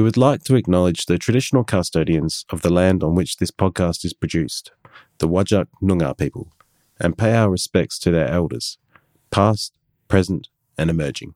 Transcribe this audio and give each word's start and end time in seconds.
we 0.00 0.04
would 0.04 0.16
like 0.16 0.42
to 0.42 0.54
acknowledge 0.56 1.04
the 1.04 1.18
traditional 1.18 1.62
custodians 1.62 2.46
of 2.48 2.62
the 2.62 2.72
land 2.72 3.02
on 3.04 3.14
which 3.14 3.36
this 3.36 3.50
podcast 3.50 4.02
is 4.02 4.14
produced, 4.14 4.72
the 5.18 5.28
Whadjuk 5.28 5.66
Noongar 5.82 6.16
people, 6.16 6.50
and 6.98 7.18
pay 7.18 7.34
our 7.34 7.50
respects 7.50 7.98
to 7.98 8.10
their 8.10 8.26
elders, 8.26 8.78
past, 9.30 9.74
present, 10.08 10.48
and 10.78 10.88
emerging. 10.88 11.34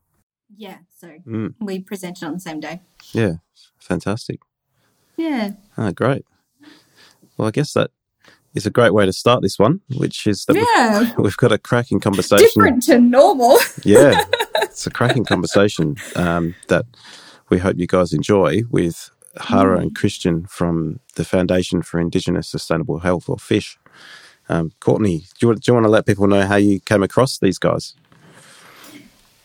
Yeah, 0.56 0.78
so 0.98 1.08
Mm. 1.26 1.56
we 1.60 1.80
presented 1.80 2.24
on 2.26 2.32
the 2.32 2.40
same 2.40 2.58
day. 2.58 2.80
Yeah, 3.12 3.34
fantastic. 3.78 4.40
Yeah. 5.18 5.50
Ah, 5.76 5.90
great. 5.90 6.24
Well, 7.36 7.48
I 7.48 7.50
guess 7.50 7.74
that 7.74 7.90
is 8.54 8.64
a 8.64 8.70
great 8.70 8.94
way 8.94 9.04
to 9.04 9.12
start 9.12 9.42
this 9.42 9.58
one, 9.58 9.82
which 9.94 10.26
is 10.26 10.46
that 10.46 10.56
Yeah. 10.56 11.00
we've, 11.00 11.18
we've 11.24 11.36
got 11.36 11.52
a 11.52 11.58
cracking 11.58 12.00
conversation. 12.00 12.46
Different 12.46 12.82
to 12.84 12.98
normal. 12.98 13.58
Yeah, 13.84 14.24
it's 14.62 14.86
a 14.86 14.90
cracking 14.90 15.26
conversation 15.26 15.96
um, 16.16 16.54
that 16.68 16.86
we 17.50 17.58
hope 17.58 17.76
you 17.78 17.86
guys 17.86 18.12
enjoy 18.12 18.62
with 18.70 19.10
Jara 19.48 19.78
and 19.78 19.94
Kristian 19.94 20.48
from 20.48 21.00
the 21.16 21.24
Foundation 21.24 21.82
for 21.82 22.00
Indigenous 22.00 22.48
Sustainable 22.48 23.00
Health, 23.00 23.28
or 23.28 23.38
FISH. 23.38 23.78
Um, 24.48 24.72
Courtney, 24.80 25.18
do 25.18 25.24
you, 25.40 25.48
want- 25.48 25.62
do 25.62 25.70
you 25.70 25.74
want 25.74 25.84
to 25.86 25.90
let 25.90 26.06
people 26.06 26.26
know 26.26 26.42
how 26.46 26.56
you 26.56 26.80
came 26.80 27.02
across 27.02 27.38
these 27.38 27.58
guys? 27.58 27.94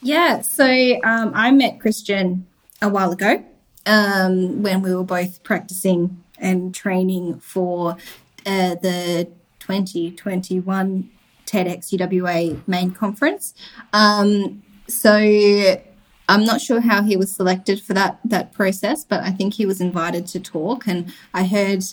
Yeah, 0.02 0.42
so 0.42 0.66
um, 1.04 1.32
I 1.34 1.52
met 1.52 1.80
Kristian 1.80 2.44
a 2.82 2.88
while 2.88 3.12
ago 3.12 3.44
um, 3.86 4.64
when 4.64 4.82
we 4.82 4.96
were 4.96 5.04
both 5.04 5.44
practicing 5.44 6.24
and 6.38 6.74
training 6.74 7.40
for 7.40 7.98
uh, 8.46 8.76
the 8.76 9.28
2021 9.60 11.10
TEDx 11.46 11.98
UWA 11.98 12.62
main 12.68 12.92
conference. 12.92 13.54
Um, 13.92 14.64
so 14.88 15.82
I'm 16.30 16.46
not 16.46 16.62
sure 16.62 16.80
how 16.80 17.02
he 17.02 17.18
was 17.18 17.32
selected 17.32 17.82
for 17.82 17.94
that 17.96 18.20
that 18.24 18.54
process, 18.54 19.04
but 19.04 19.22
I 19.22 19.32
think 19.32 19.56
he 19.56 19.66
was 19.66 19.82
invited 19.82 20.28
to 20.28 20.40
talk, 20.40 20.88
and 20.88 21.12
I 21.34 21.44
heard 21.46 21.84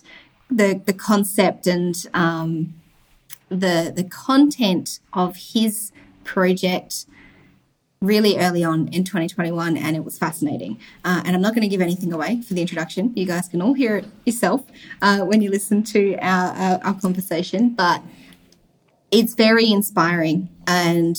the 0.51 0.81
the 0.85 0.93
concept 0.93 1.67
and 1.67 1.95
um, 2.12 2.75
the 3.48 3.93
the 3.95 4.05
content 4.05 5.01
of 5.12 5.37
his 5.37 5.91
project 6.25 7.06
really 8.03 8.37
early 8.39 8.62
on 8.62 8.89
in 8.89 9.03
2021 9.05 9.75
and 9.77 9.97
it 9.97 10.05
was 10.05 10.19
fascinating. 10.19 10.78
Uh, 11.03 11.23
and 11.25 11.34
i'm 11.34 11.41
not 11.41 11.55
going 11.55 11.62
to 11.62 11.69
give 11.69 11.81
anything 11.81 12.12
away 12.12 12.43
for 12.43 12.53
the 12.53 12.61
introduction. 12.61 13.11
You 13.17 13.25
guys 13.25 13.48
can 13.48 13.62
all 13.62 13.73
hear 13.73 13.97
it 13.97 14.06
yourself 14.27 14.65
uh, 15.00 15.21
when 15.21 15.41
you 15.41 15.50
listen 15.50 15.83
to 15.84 16.15
our, 16.19 16.53
our, 16.53 16.81
our 16.84 16.95
conversation 17.00 17.71
but 17.71 18.03
it's 19.11 19.34
very 19.34 19.73
inspiring 19.73 20.50
and 20.67 21.17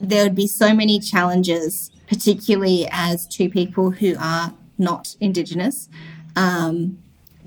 there 0.00 0.24
would 0.24 0.34
be 0.34 0.46
so 0.46 0.74
many 0.74 0.98
challenges 0.98 1.90
particularly 2.08 2.86
as 2.90 3.26
two 3.26 3.48
people 3.48 3.90
who 3.90 4.14
are 4.18 4.52
not 4.78 5.16
indigenous 5.20 5.88
um, 6.36 6.98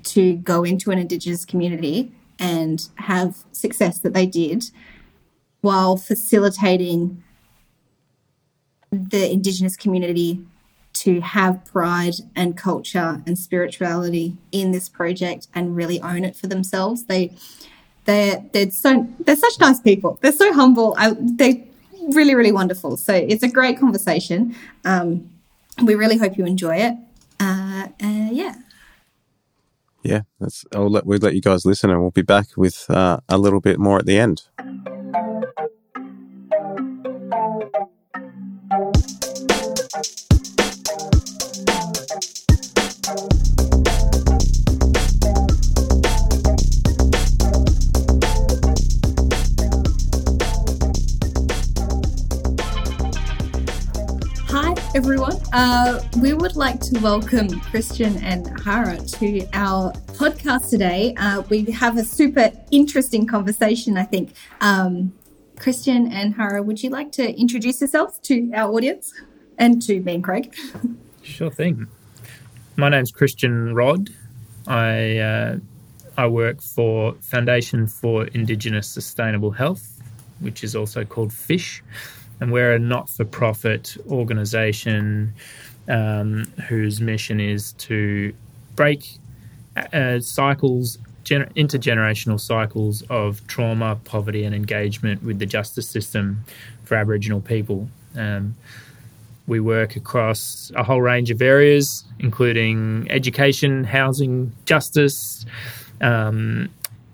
to 0.02 0.36
go 0.36 0.64
into 0.64 0.90
an 0.90 0.98
indigenous 0.98 1.44
community 1.44 2.10
and 2.38 2.88
have 2.96 3.44
success 3.52 3.98
that 3.98 4.14
they 4.14 4.26
did 4.26 4.70
while 5.60 5.96
facilitating 5.96 7.22
the 8.90 9.30
indigenous 9.30 9.76
community 9.76 10.40
to 10.92 11.20
have 11.20 11.64
pride 11.64 12.14
and 12.34 12.56
culture 12.56 13.22
and 13.26 13.38
spirituality 13.38 14.36
in 14.50 14.72
this 14.72 14.88
project 14.88 15.46
and 15.54 15.76
really 15.76 16.00
own 16.00 16.24
it 16.24 16.34
for 16.34 16.46
themselves. 16.46 17.04
They 17.04 17.32
they're 18.04 18.42
they're 18.52 18.70
so 18.70 19.06
they're 19.20 19.36
such 19.36 19.60
nice 19.60 19.80
people. 19.80 20.18
They're 20.22 20.32
so 20.32 20.52
humble. 20.52 20.94
I, 20.96 21.14
they're 21.20 21.62
really 22.08 22.34
really 22.34 22.52
wonderful. 22.52 22.96
So 22.96 23.14
it's 23.14 23.42
a 23.42 23.48
great 23.48 23.78
conversation. 23.78 24.54
Um, 24.84 25.30
we 25.82 25.94
really 25.94 26.16
hope 26.16 26.36
you 26.36 26.44
enjoy 26.44 26.76
it. 26.76 26.94
Uh, 27.40 27.88
uh, 28.02 28.28
yeah. 28.32 28.54
Yeah, 30.02 30.22
that's. 30.40 30.64
I'll 30.74 30.88
let 30.88 31.06
we'll 31.06 31.18
let 31.18 31.34
you 31.34 31.40
guys 31.40 31.66
listen, 31.66 31.90
and 31.90 32.00
we'll 32.00 32.10
be 32.10 32.22
back 32.22 32.56
with 32.56 32.88
uh, 32.88 33.18
a 33.28 33.36
little 33.36 33.60
bit 33.60 33.78
more 33.78 33.98
at 33.98 34.06
the 34.06 34.18
end. 34.18 34.42
Everyone. 54.98 55.40
Uh, 55.52 56.02
we 56.20 56.32
would 56.32 56.56
like 56.56 56.80
to 56.80 56.98
welcome 56.98 57.46
Kristian 57.48 58.20
and 58.20 58.50
Jara 58.64 58.98
to 58.98 59.48
our 59.52 59.92
podcast 60.18 60.70
today. 60.70 61.14
Uh, 61.16 61.42
we 61.48 61.62
have 61.66 61.96
a 61.96 62.02
super 62.02 62.50
interesting 62.72 63.24
conversation, 63.24 63.96
I 63.96 64.02
think. 64.02 64.32
Um, 64.60 65.12
Kristian 65.54 66.12
and 66.12 66.34
Jara, 66.34 66.64
would 66.64 66.82
you 66.82 66.90
like 66.90 67.12
to 67.12 67.32
introduce 67.38 67.80
yourselves 67.80 68.18
to 68.24 68.50
our 68.56 68.72
audience 68.72 69.14
and 69.56 69.80
to 69.82 70.00
me 70.00 70.16
and 70.16 70.24
Craig? 70.24 70.56
Sure 71.22 71.50
thing. 71.50 71.86
My 72.74 72.88
name's 72.88 73.12
Kristian 73.12 73.76
Rodd. 73.76 74.10
I 74.66 75.18
uh, 75.18 75.58
I 76.16 76.26
work 76.26 76.60
for 76.60 77.14
Foundation 77.20 77.86
for 77.86 78.24
Indigenous 78.26 78.88
Sustainable 78.88 79.52
Health, 79.52 80.02
which 80.40 80.64
is 80.64 80.74
also 80.74 81.04
called 81.04 81.32
FISH, 81.32 81.84
and 82.40 82.52
we're 82.52 82.72
a 82.72 82.78
not-for-profit 82.78 83.96
organisation 84.10 85.32
um, 85.88 86.44
whose 86.68 87.00
mission 87.00 87.40
is 87.40 87.72
to 87.74 88.32
break 88.76 89.18
uh, 89.92 90.20
cycles, 90.20 90.98
gener- 91.24 91.52
intergenerational 91.54 92.40
cycles 92.40 93.02
of 93.10 93.46
trauma, 93.46 93.98
poverty, 94.04 94.44
and 94.44 94.54
engagement 94.54 95.22
with 95.22 95.38
the 95.38 95.46
justice 95.46 95.88
system 95.88 96.44
for 96.84 96.94
Aboriginal 96.96 97.40
people. 97.40 97.88
Um, 98.16 98.54
we 99.46 99.60
work 99.60 99.96
across 99.96 100.70
a 100.76 100.84
whole 100.84 101.00
range 101.00 101.30
of 101.30 101.40
areas, 101.40 102.04
including 102.18 103.06
education, 103.10 103.82
housing, 103.82 104.52
justice, 104.66 105.46
um, 106.02 106.68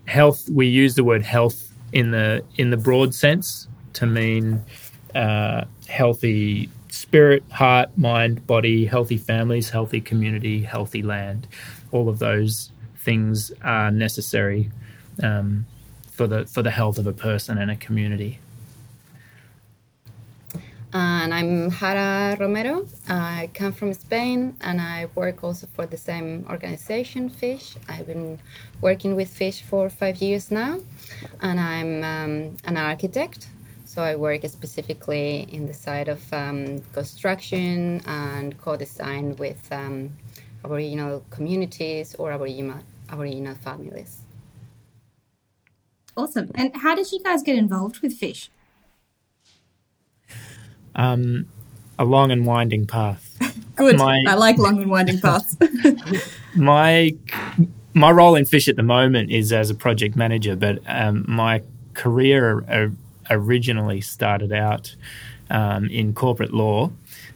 health. 0.06 0.48
We 0.50 0.66
use 0.66 0.96
the 0.96 1.04
word 1.04 1.22
health 1.22 1.72
in 1.92 2.10
the 2.10 2.44
in 2.56 2.70
the 2.70 2.76
broad 2.76 3.14
sense 3.14 3.68
to 3.94 4.06
mean 4.06 4.64
uh, 5.14 5.64
healthy 5.88 6.68
spirit, 6.88 7.42
heart, 7.50 7.96
mind, 7.98 8.46
body, 8.46 8.86
healthy 8.86 9.18
families, 9.18 9.70
healthy 9.70 10.00
community, 10.00 10.62
healthy 10.62 11.02
land. 11.02 11.46
All 11.92 12.08
of 12.08 12.18
those 12.18 12.70
things 12.98 13.52
are 13.62 13.90
necessary 13.90 14.70
um, 15.22 15.66
for 16.10 16.26
the 16.26 16.46
for 16.46 16.62
the 16.62 16.70
health 16.70 16.98
of 16.98 17.06
a 17.06 17.12
person 17.12 17.58
and 17.58 17.70
a 17.70 17.76
community. 17.76 18.38
And 20.96 21.34
I'm 21.34 21.72
Jara 21.72 22.36
Romero. 22.38 22.86
I 23.08 23.50
come 23.52 23.72
from 23.72 23.92
Spain 23.94 24.56
and 24.60 24.80
I 24.80 25.08
work 25.16 25.42
also 25.42 25.66
for 25.66 25.86
the 25.86 25.96
same 25.96 26.46
organization, 26.48 27.28
FISH. 27.30 27.74
I've 27.88 28.06
been 28.06 28.38
working 28.80 29.16
with 29.16 29.28
FISH 29.28 29.62
for 29.62 29.90
five 29.90 30.18
years 30.18 30.52
now, 30.52 30.78
and 31.40 31.58
I'm 31.58 32.04
um, 32.04 32.56
an 32.64 32.76
architect. 32.76 33.48
So 33.94 34.02
I 34.02 34.16
work 34.16 34.42
specifically 34.48 35.46
in 35.52 35.68
the 35.68 35.72
side 35.72 36.08
of 36.08 36.20
um, 36.32 36.80
construction 36.92 38.02
and 38.06 38.58
co 38.60 38.76
design 38.76 39.36
with 39.36 39.62
um, 39.70 40.10
Aboriginal 40.64 41.24
communities 41.30 42.16
or 42.16 42.32
Aboriginal, 42.32 42.80
Aboriginal 43.08 43.54
families. 43.54 44.22
Awesome. 46.16 46.50
And 46.56 46.74
how 46.74 46.96
did 46.96 47.12
you 47.12 47.22
guys 47.22 47.44
get 47.44 47.56
involved 47.56 48.00
with 48.00 48.14
fish? 48.14 48.50
Um, 50.96 51.46
a 51.96 52.04
long 52.04 52.32
and 52.32 52.44
winding 52.44 52.88
path. 52.88 53.36
Good. 53.76 53.96
My- 53.96 54.24
I 54.26 54.34
like 54.34 54.58
long 54.58 54.82
and 54.82 54.90
winding 54.90 55.20
paths. 55.20 55.56
my 56.56 57.14
my 57.94 58.10
role 58.10 58.34
in 58.34 58.44
Fish 58.44 58.66
at 58.66 58.74
the 58.74 58.82
moment 58.82 59.30
is 59.30 59.52
as 59.52 59.70
a 59.70 59.74
project 59.76 60.16
manager, 60.16 60.56
but 60.56 60.80
um, 60.88 61.24
my 61.28 61.62
career 61.92 62.64
uh, 62.68 62.88
originally 63.30 64.00
started 64.00 64.52
out 64.52 64.94
um, 65.50 65.86
in 65.86 66.14
corporate 66.14 66.52
law. 66.52 66.90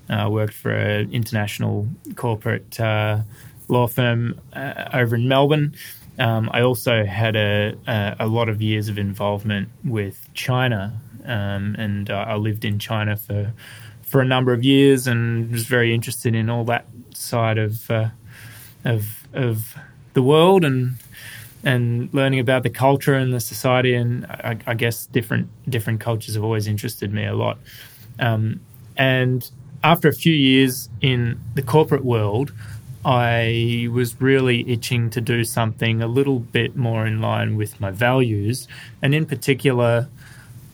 Uh, 0.09 0.29
worked 0.31 0.55
for 0.55 0.71
an 0.71 1.13
international 1.13 1.87
corporate 2.17 2.81
uh, 2.81 3.21
law 3.69 3.87
firm 3.87 4.41
uh, 4.55 4.89
over 4.95 5.17
in 5.17 5.29
Melbourne. 5.29 5.75
Um, 6.19 6.49
I 6.53 6.63
also 6.63 7.05
had 7.05 7.37
a, 7.37 7.75
a, 7.87 8.17
a 8.21 8.27
lot 8.27 8.49
of 8.49 8.61
years 8.61 8.89
of 8.89 8.99
involvement 8.99 9.69
with 9.85 10.29
China, 10.35 10.99
um, 11.25 11.77
and 11.79 12.11
uh, 12.11 12.25
I 12.27 12.37
lived 12.37 12.65
in 12.65 12.79
China 12.79 13.17
for 13.17 13.53
for 14.03 14.23
a 14.23 14.25
number 14.25 14.55
of 14.55 14.65
years, 14.65 15.07
and 15.07 15.53
was 15.53 15.67
very 15.67 15.95
interested 15.95 16.35
in 16.35 16.49
all 16.49 16.65
that 16.65 16.87
side 17.15 17.59
of 17.59 17.91
uh, 17.91 18.09
of 18.85 19.29
of 19.35 19.77
the 20.15 20.23
world 20.23 20.65
and 20.65 20.97
and 21.65 22.13
learning 22.13 22.41
about 22.41 22.63
the 22.63 22.71
culture 22.71 23.15
and 23.15 23.33
the 23.33 23.41
society 23.41 23.95
and 23.95 24.27
I, 24.27 24.59
I 24.67 24.75
guess 24.75 25.07
different 25.07 25.49
different 25.69 26.01
cultures 26.01 26.35
have 26.35 26.45
always 26.45 26.67
interested 26.67 27.13
me 27.13 27.27
a 27.27 27.35
lot. 27.35 27.59
Um, 28.19 28.61
and 28.97 29.49
after 29.83 30.09
a 30.09 30.13
few 30.13 30.33
years 30.33 30.89
in 31.01 31.41
the 31.55 31.63
corporate 31.63 32.05
world, 32.05 32.53
I 33.05 33.89
was 33.93 34.21
really 34.21 34.69
itching 34.69 35.11
to 35.11 35.21
do 35.21 35.45
something 35.45 36.03
a 36.03 36.09
little 36.09 36.41
bit 36.41 36.77
more 36.77 37.07
in 37.07 37.21
line 37.21 37.57
with 37.57 37.81
my 37.81 37.91
values, 37.91 38.67
and 39.01 39.15
in 39.15 39.25
particular, 39.25 40.09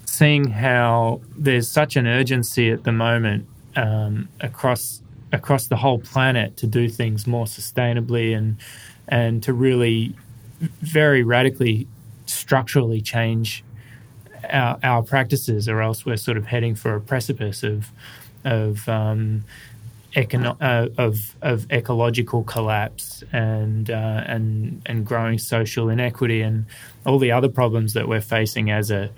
seeing 0.07 0.49
how 0.49 1.21
there's 1.37 1.69
such 1.69 1.97
an 1.97 2.07
urgency 2.07 2.71
at 2.71 2.85
the 2.85 2.93
moment 2.93 3.47
um, 3.77 4.29
across 4.41 5.03
across 5.33 5.67
the 5.67 5.77
whole 5.77 5.99
planet 5.99 6.57
to 6.57 6.67
do 6.67 6.89
things 6.89 7.27
more 7.27 7.47
sustainably 7.47 8.37
and 8.37 8.57
and 9.09 9.43
to 9.43 9.53
really 9.53 10.15
very 10.81 11.23
radically 11.23 11.87
structurally 12.27 13.01
change 13.01 13.65
our, 14.51 14.79
our 14.83 15.03
practices, 15.03 15.69
or 15.69 15.81
else 15.81 16.05
we're 16.05 16.17
sort 16.17 16.37
of 16.37 16.47
heading 16.47 16.75
for 16.75 16.95
a 16.95 17.01
precipice 17.01 17.63
of 17.63 17.91
of 18.45 18.89
um, 18.89 19.45
econo- 20.15 20.57
uh, 20.61 20.89
of 20.99 21.35
of 21.43 21.71
ecological 21.71 22.45
collapse 22.45 23.25
and 23.33 23.91
uh, 23.91 24.25
and 24.27 24.83
and 24.87 25.07
growing 25.07 25.39
social 25.39 25.89
inequity 25.89 26.41
and 26.41 26.67
all 27.07 27.19
the 27.19 27.33
other 27.33 27.49
problems 27.49 27.95
that 27.95 28.09
we're 28.09 28.21
facing 28.21 28.71
as 28.71 28.91
a 28.91 29.11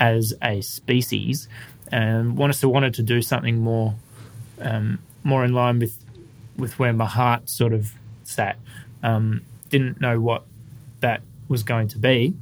as 0.00 0.34
a 0.42 0.60
species. 0.60 1.48
And 1.92 2.36
wanted 2.36 2.54
to 2.54 2.68
wanted 2.68 2.94
to 2.94 3.02
do 3.02 3.22
something 3.22 3.58
more 3.58 3.94
um, 4.60 4.98
more 5.22 5.44
in 5.44 5.52
line 5.52 5.78
with 5.78 5.98
with 6.56 6.78
where 6.78 6.92
my 6.92 7.06
heart 7.06 7.48
sort 7.48 7.72
of 7.72 7.92
sat. 8.24 8.56
Um, 9.02 9.42
didn't 9.68 10.00
know 10.00 10.20
what 10.20 10.44
that 11.00 11.22
was 11.48 11.62
going 11.62 11.88
to 11.88 11.98
be, 11.98 12.34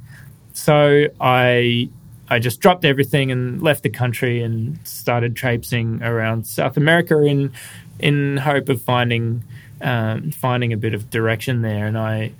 so 0.53 1.07
I 1.19 1.89
I 2.29 2.39
just 2.39 2.59
dropped 2.59 2.85
everything 2.85 3.31
and 3.31 3.61
left 3.61 3.83
the 3.83 3.89
country 3.89 4.41
and 4.41 4.79
started 4.83 5.35
traipsing 5.35 6.01
around 6.01 6.47
South 6.47 6.77
America 6.77 7.21
in 7.23 7.51
in 7.99 8.37
hope 8.37 8.69
of 8.69 8.81
finding 8.81 9.43
um, 9.81 10.31
finding 10.31 10.73
a 10.73 10.77
bit 10.77 10.93
of 10.93 11.09
direction 11.09 11.61
there. 11.61 11.85
And 11.85 11.97
I 11.97 12.31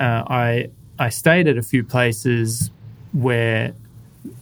uh, 0.00 0.24
I 0.26 0.70
I 0.98 1.10
stayed 1.10 1.48
at 1.48 1.58
a 1.58 1.62
few 1.62 1.84
places 1.84 2.70
where 3.12 3.74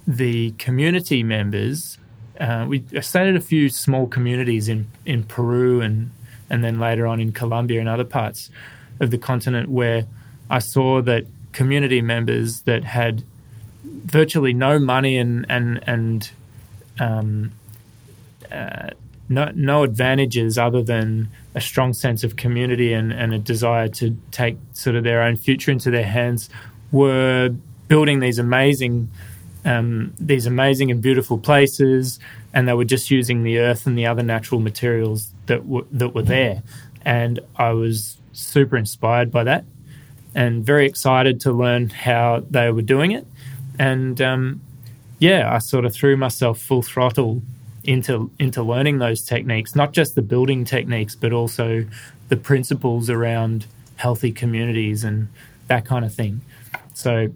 the 0.07 0.53
community 0.53 1.23
members. 1.23 1.99
Uh, 2.39 2.67
we 2.69 2.85
stayed 3.01 3.29
at 3.29 3.35
a 3.35 3.41
few 3.41 3.71
small 3.71 4.07
communities 4.07 4.69
in, 4.69 4.87
in 5.07 5.25
Peru 5.25 5.81
and 5.81 6.11
and 6.51 6.63
then 6.63 6.79
later 6.79 7.07
on 7.07 7.19
in 7.19 7.33
Colombia 7.33 7.81
and 7.81 7.89
other 7.89 8.05
parts 8.05 8.51
of 9.01 9.11
the 9.11 9.19
continent 9.19 9.71
where 9.71 10.07
I 10.51 10.59
saw 10.61 11.03
that 11.03 11.27
community 11.53 12.03
members 12.03 12.63
that 12.63 12.85
had 12.85 13.25
virtually 13.85 14.53
no 14.53 14.79
money 14.79 15.17
and 15.17 15.47
and 15.49 15.81
and 15.87 16.31
um, 17.01 17.53
uh, 18.51 18.91
no 19.29 19.51
no 19.55 19.83
advantages 19.83 20.59
other 20.59 20.83
than 20.83 21.29
a 21.55 21.61
strong 21.61 21.93
sense 21.93 22.23
of 22.23 22.37
community 22.37 22.93
and, 22.93 23.13
and 23.13 23.33
a 23.33 23.39
desire 23.39 23.89
to 23.89 24.17
take 24.31 24.57
sort 24.73 24.97
of 24.97 25.05
their 25.05 25.23
own 25.23 25.37
future 25.37 25.71
into 25.71 25.91
their 25.91 26.05
hands 26.07 26.51
were 26.93 27.51
building 27.89 28.21
these 28.21 28.39
amazing 28.39 29.09
um, 29.65 30.15
these 30.21 30.47
amazing 30.47 30.91
and 30.93 31.03
beautiful 31.03 31.39
places, 31.39 32.21
and 32.55 32.69
they 32.69 32.73
were 32.73 32.85
just 32.85 33.11
using 33.11 33.43
the 33.43 33.59
earth 33.59 33.87
and 33.87 33.99
the 33.99 34.07
other 34.07 34.23
natural 34.23 34.61
materials 34.61 35.33
that 35.47 35.63
that 35.91 36.15
were 36.15 36.23
there. 36.23 36.63
And 37.05 37.41
I 37.57 37.71
was 37.71 38.17
super 38.33 38.77
inspired 38.77 39.33
by 39.33 39.45
that, 39.45 39.65
and 40.37 40.63
very 40.63 40.87
excited 40.87 41.41
to 41.41 41.51
learn 41.51 41.89
how 41.89 42.45
they 42.51 42.71
were 42.71 42.83
doing 42.83 43.13
it. 43.13 43.27
And 43.79 44.21
um, 44.21 44.61
yeah, 45.19 45.53
I 45.53 45.59
sort 45.59 45.87
of 45.87 45.95
threw 45.95 46.17
myself 46.17 46.61
full 46.61 46.83
throttle 46.83 47.43
into 47.83 48.31
into 48.39 48.63
learning 48.63 48.99
those 48.99 49.23
techniques, 49.23 49.75
not 49.75 49.93
just 49.93 50.15
the 50.15 50.23
building 50.23 50.65
techniques, 50.65 51.15
but 51.17 51.33
also 51.33 51.87
the 52.29 52.37
principles 52.37 53.09
around 53.09 53.67
healthy 53.97 54.31
communities 54.31 55.05
and 55.05 55.29
that 55.69 55.87
kind 55.87 56.05
of 56.05 56.15
thing. 56.15 56.43
So 56.93 57.29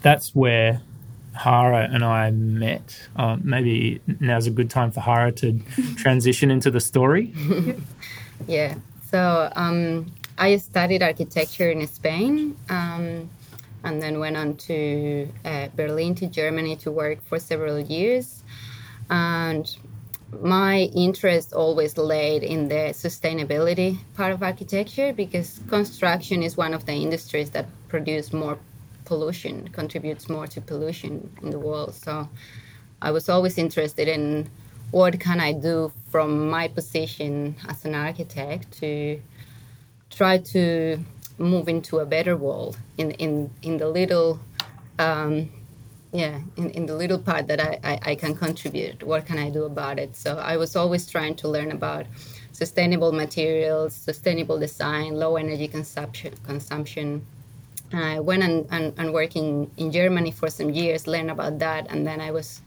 that's 0.00 0.34
where 0.36 0.80
Jara 1.42 1.88
and 1.90 2.04
I 2.04 2.30
met. 2.30 3.08
Uh, 3.16 3.38
maybe 3.42 4.00
now's 4.20 4.46
a 4.46 4.52
good 4.52 4.70
time 4.70 4.92
for 4.92 5.00
Jara 5.00 5.32
to 5.32 5.58
transition 5.96 6.52
into 6.52 6.70
the 6.70 6.80
story. 6.80 7.34
yeah. 8.46 8.76
So 9.10 9.50
um, 9.56 10.12
I 10.38 10.56
studied 10.56 11.02
architecture 11.02 11.70
in 11.70 11.86
Spain. 11.86 12.56
Um, 12.70 13.28
and 13.84 14.02
then 14.02 14.18
went 14.18 14.36
on 14.36 14.56
to 14.56 15.28
uh, 15.44 15.68
Berlin 15.76 16.14
to 16.16 16.26
Germany 16.26 16.76
to 16.76 16.90
work 16.90 17.22
for 17.22 17.38
several 17.38 17.78
years. 17.78 18.42
And 19.10 19.74
my 20.40 20.90
interest 20.94 21.52
always 21.52 21.96
laid 21.96 22.42
in 22.42 22.68
the 22.68 22.92
sustainability 22.92 23.98
part 24.14 24.32
of 24.32 24.42
architecture 24.42 25.12
because 25.12 25.60
construction 25.68 26.42
is 26.42 26.56
one 26.56 26.74
of 26.74 26.84
the 26.84 26.92
industries 26.92 27.50
that 27.50 27.66
produce 27.88 28.32
more 28.32 28.58
pollution, 29.04 29.68
contributes 29.68 30.28
more 30.28 30.46
to 30.46 30.60
pollution 30.60 31.30
in 31.42 31.50
the 31.50 31.58
world. 31.58 31.94
So 31.94 32.28
I 33.00 33.10
was 33.10 33.28
always 33.28 33.56
interested 33.56 34.06
in 34.08 34.50
what 34.90 35.18
can 35.18 35.40
I 35.40 35.52
do 35.52 35.92
from 36.10 36.50
my 36.50 36.68
position 36.68 37.56
as 37.68 37.84
an 37.84 37.94
architect 37.94 38.72
to 38.80 39.20
try 40.18 40.36
to 40.36 40.98
move 41.38 41.68
into 41.68 42.00
a 42.00 42.06
better 42.06 42.36
world 42.36 42.76
in 42.96 43.12
in 43.24 43.32
in 43.62 43.78
the 43.78 43.88
little 43.88 44.40
um, 44.98 45.48
yeah 46.12 46.40
in, 46.56 46.70
in 46.70 46.86
the 46.86 46.96
little 47.02 47.20
part 47.28 47.46
that 47.46 47.60
I, 47.60 47.78
I, 47.84 47.94
I, 48.10 48.14
can 48.16 48.34
contribute. 48.34 49.04
What 49.04 49.26
can 49.26 49.38
i 49.38 49.48
do 49.48 49.62
about 49.72 49.96
it? 50.04 50.16
So 50.16 50.30
i 50.52 50.56
was 50.56 50.74
always 50.74 51.06
trying 51.14 51.36
to 51.42 51.46
learn 51.48 51.70
about 51.70 52.04
sustainable 52.50 53.12
materials 53.12 53.94
sustainable 53.94 54.58
design 54.58 55.14
low 55.14 55.36
energy 55.36 55.68
consumption 55.68 56.34
consumption. 56.50 57.08
I 57.92 58.18
went 58.20 58.42
and, 58.42 58.66
and, 58.70 58.86
and 58.98 59.14
working 59.14 59.70
in 59.76 59.92
germany 59.92 60.32
for 60.40 60.48
some 60.50 60.70
years 60.80 61.06
learn 61.06 61.30
about 61.30 61.54
that 61.60 61.86
and 61.90 62.06
then 62.06 62.20
i 62.20 62.30
was 62.38 62.60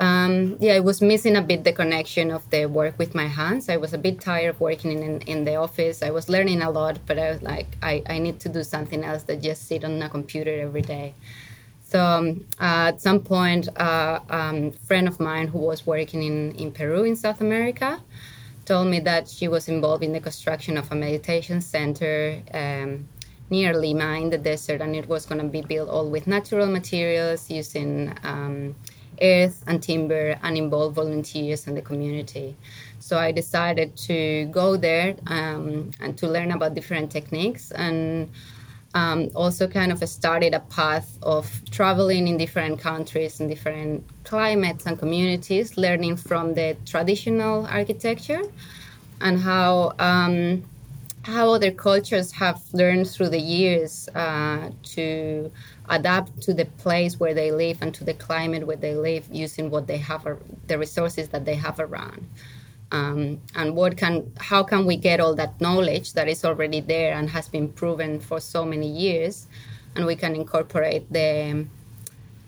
um, 0.00 0.56
yeah, 0.60 0.74
I 0.74 0.80
was 0.80 1.02
missing 1.02 1.36
a 1.36 1.42
bit 1.42 1.62
the 1.62 1.72
connection 1.72 2.30
of 2.30 2.48
the 2.50 2.64
work 2.64 2.98
with 2.98 3.14
my 3.14 3.26
hands. 3.26 3.68
I 3.68 3.76
was 3.76 3.92
a 3.92 3.98
bit 3.98 4.18
tired 4.20 4.48
of 4.48 4.60
working 4.60 4.92
in, 5.02 5.20
in 5.22 5.44
the 5.44 5.56
office. 5.56 6.02
I 6.02 6.10
was 6.10 6.30
learning 6.30 6.62
a 6.62 6.70
lot, 6.70 6.98
but 7.06 7.18
I 7.18 7.30
was 7.30 7.42
like, 7.42 7.66
I, 7.82 8.02
I 8.06 8.18
need 8.18 8.40
to 8.40 8.48
do 8.48 8.64
something 8.64 9.04
else 9.04 9.24
than 9.24 9.42
just 9.42 9.68
sit 9.68 9.84
on 9.84 10.00
a 10.00 10.08
computer 10.08 10.58
every 10.58 10.80
day. 10.80 11.14
So 11.84 12.02
um, 12.02 12.46
uh, 12.58 12.94
at 12.94 13.00
some 13.02 13.20
point, 13.20 13.68
uh, 13.76 14.20
um, 14.30 14.68
a 14.68 14.86
friend 14.86 15.06
of 15.06 15.20
mine 15.20 15.48
who 15.48 15.58
was 15.58 15.86
working 15.86 16.22
in, 16.22 16.52
in 16.52 16.72
Peru 16.72 17.04
in 17.04 17.14
South 17.14 17.42
America 17.42 18.00
told 18.64 18.86
me 18.86 19.00
that 19.00 19.28
she 19.28 19.48
was 19.48 19.68
involved 19.68 20.02
in 20.02 20.12
the 20.12 20.20
construction 20.20 20.78
of 20.78 20.90
a 20.92 20.94
meditation 20.94 21.60
center 21.60 22.40
um, 22.54 23.06
near 23.50 23.76
Lima 23.76 24.12
in 24.14 24.30
the 24.30 24.38
desert, 24.38 24.80
and 24.80 24.96
it 24.96 25.08
was 25.08 25.26
going 25.26 25.40
to 25.40 25.48
be 25.48 25.60
built 25.60 25.90
all 25.90 26.08
with 26.08 26.26
natural 26.26 26.68
materials 26.68 27.50
using 27.50 28.14
um, 28.22 28.76
earth 29.22 29.62
and 29.66 29.82
timber 29.82 30.38
and 30.42 30.56
involve 30.56 30.94
volunteers 30.94 31.66
and 31.66 31.76
the 31.76 31.82
community. 31.82 32.56
So 32.98 33.18
I 33.18 33.32
decided 33.32 33.96
to 34.08 34.46
go 34.46 34.76
there 34.76 35.16
um, 35.26 35.90
and 36.00 36.16
to 36.18 36.28
learn 36.28 36.52
about 36.52 36.74
different 36.74 37.10
techniques 37.10 37.70
and 37.72 38.30
um, 38.94 39.30
also 39.34 39.66
kind 39.66 39.92
of 39.92 40.06
started 40.08 40.52
a 40.52 40.60
path 40.60 41.16
of 41.22 41.62
traveling 41.70 42.28
in 42.28 42.36
different 42.36 42.80
countries 42.80 43.40
and 43.40 43.48
different 43.48 44.04
climates 44.24 44.86
and 44.86 44.98
communities, 44.98 45.76
learning 45.76 46.16
from 46.16 46.54
the 46.54 46.76
traditional 46.84 47.66
architecture 47.66 48.42
and 49.20 49.38
how 49.38 49.92
um, 49.98 50.64
how 51.30 51.52
other 51.54 51.70
cultures 51.70 52.32
have 52.32 52.60
learned 52.72 53.08
through 53.08 53.28
the 53.28 53.40
years 53.40 54.08
uh, 54.14 54.70
to 54.82 55.50
adapt 55.88 56.40
to 56.42 56.52
the 56.52 56.64
place 56.64 57.18
where 57.18 57.34
they 57.34 57.50
live 57.50 57.78
and 57.80 57.94
to 57.94 58.04
the 58.04 58.14
climate 58.14 58.66
where 58.66 58.76
they 58.76 58.94
live 58.94 59.26
using 59.30 59.70
what 59.70 59.86
they 59.86 59.98
have 59.98 60.26
the 60.66 60.78
resources 60.78 61.28
that 61.28 61.44
they 61.44 61.54
have 61.54 61.78
around. 61.80 62.28
Um, 62.92 63.40
and 63.54 63.76
what 63.76 63.96
can 63.96 64.32
how 64.38 64.64
can 64.64 64.84
we 64.84 64.96
get 64.96 65.20
all 65.20 65.34
that 65.36 65.60
knowledge 65.60 66.14
that 66.14 66.28
is 66.28 66.44
already 66.44 66.80
there 66.80 67.14
and 67.14 67.30
has 67.30 67.48
been 67.48 67.68
proven 67.68 68.18
for 68.18 68.40
so 68.40 68.64
many 68.64 68.88
years 68.88 69.46
and 69.94 70.06
we 70.06 70.16
can 70.16 70.34
incorporate 70.34 71.10
the 71.12 71.66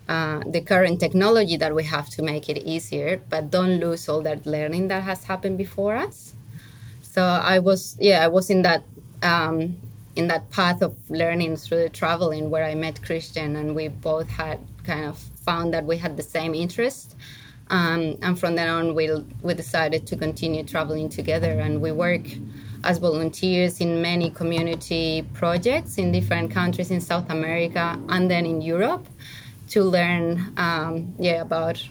uh, 0.09 0.41
the 0.47 0.61
current 0.61 0.99
technology 0.99 1.57
that 1.57 1.73
we 1.73 1.85
have 1.85 2.09
to 2.11 2.23
make 2.23 2.49
it 2.49 2.59
easier 2.59 3.23
but 3.31 3.51
don't 3.51 3.79
lose 3.79 4.09
all 4.09 4.21
that 4.21 4.45
learning 4.45 4.89
that 4.89 5.05
has 5.05 5.23
happened 5.23 5.57
before 5.57 5.95
us 5.95 6.35
so 7.15 7.23
i 7.23 7.59
was 7.59 7.97
yeah 8.01 8.25
i 8.25 8.29
was 8.29 8.51
in 8.51 8.63
that 8.63 8.83
um, 9.23 9.77
in 10.17 10.29
that 10.29 10.51
path 10.51 10.83
of 10.83 10.95
learning 11.09 11.57
through 11.57 11.89
traveling 11.89 12.51
where 12.51 12.65
I 12.65 12.75
met 12.75 13.01
Kristian 13.01 13.57
and 13.57 13.75
we 13.75 13.89
both 13.89 14.29
had 14.29 14.59
kind 14.85 15.05
of 15.05 15.19
found 15.19 15.73
that 15.75 15.85
we 15.85 15.97
had 15.97 16.17
the 16.17 16.23
same 16.23 16.55
interest. 16.55 17.17
Um, 17.71 18.19
and 18.21 18.39
from 18.39 18.55
then 18.55 18.69
on, 18.69 18.95
we, 18.95 19.11
we 19.41 19.55
decided 19.55 20.07
to 20.09 20.17
continue 20.17 20.65
traveling 20.65 21.09
together 21.09 21.53
and 21.53 21.81
we 21.81 21.93
work 21.93 22.27
as 22.85 22.99
volunteers 22.99 23.81
in 23.81 24.03
many 24.03 24.29
community 24.29 25.25
projects 25.33 25.97
in 25.97 26.13
different 26.13 26.51
countries 26.51 26.91
in 26.91 27.01
South 27.01 27.31
America 27.31 27.99
and 28.09 28.31
then 28.31 28.45
in 28.45 28.61
Europe 28.61 29.07
to 29.69 29.83
learn 29.83 30.53
um, 30.59 31.15
yeah, 31.19 31.41
about 31.41 31.83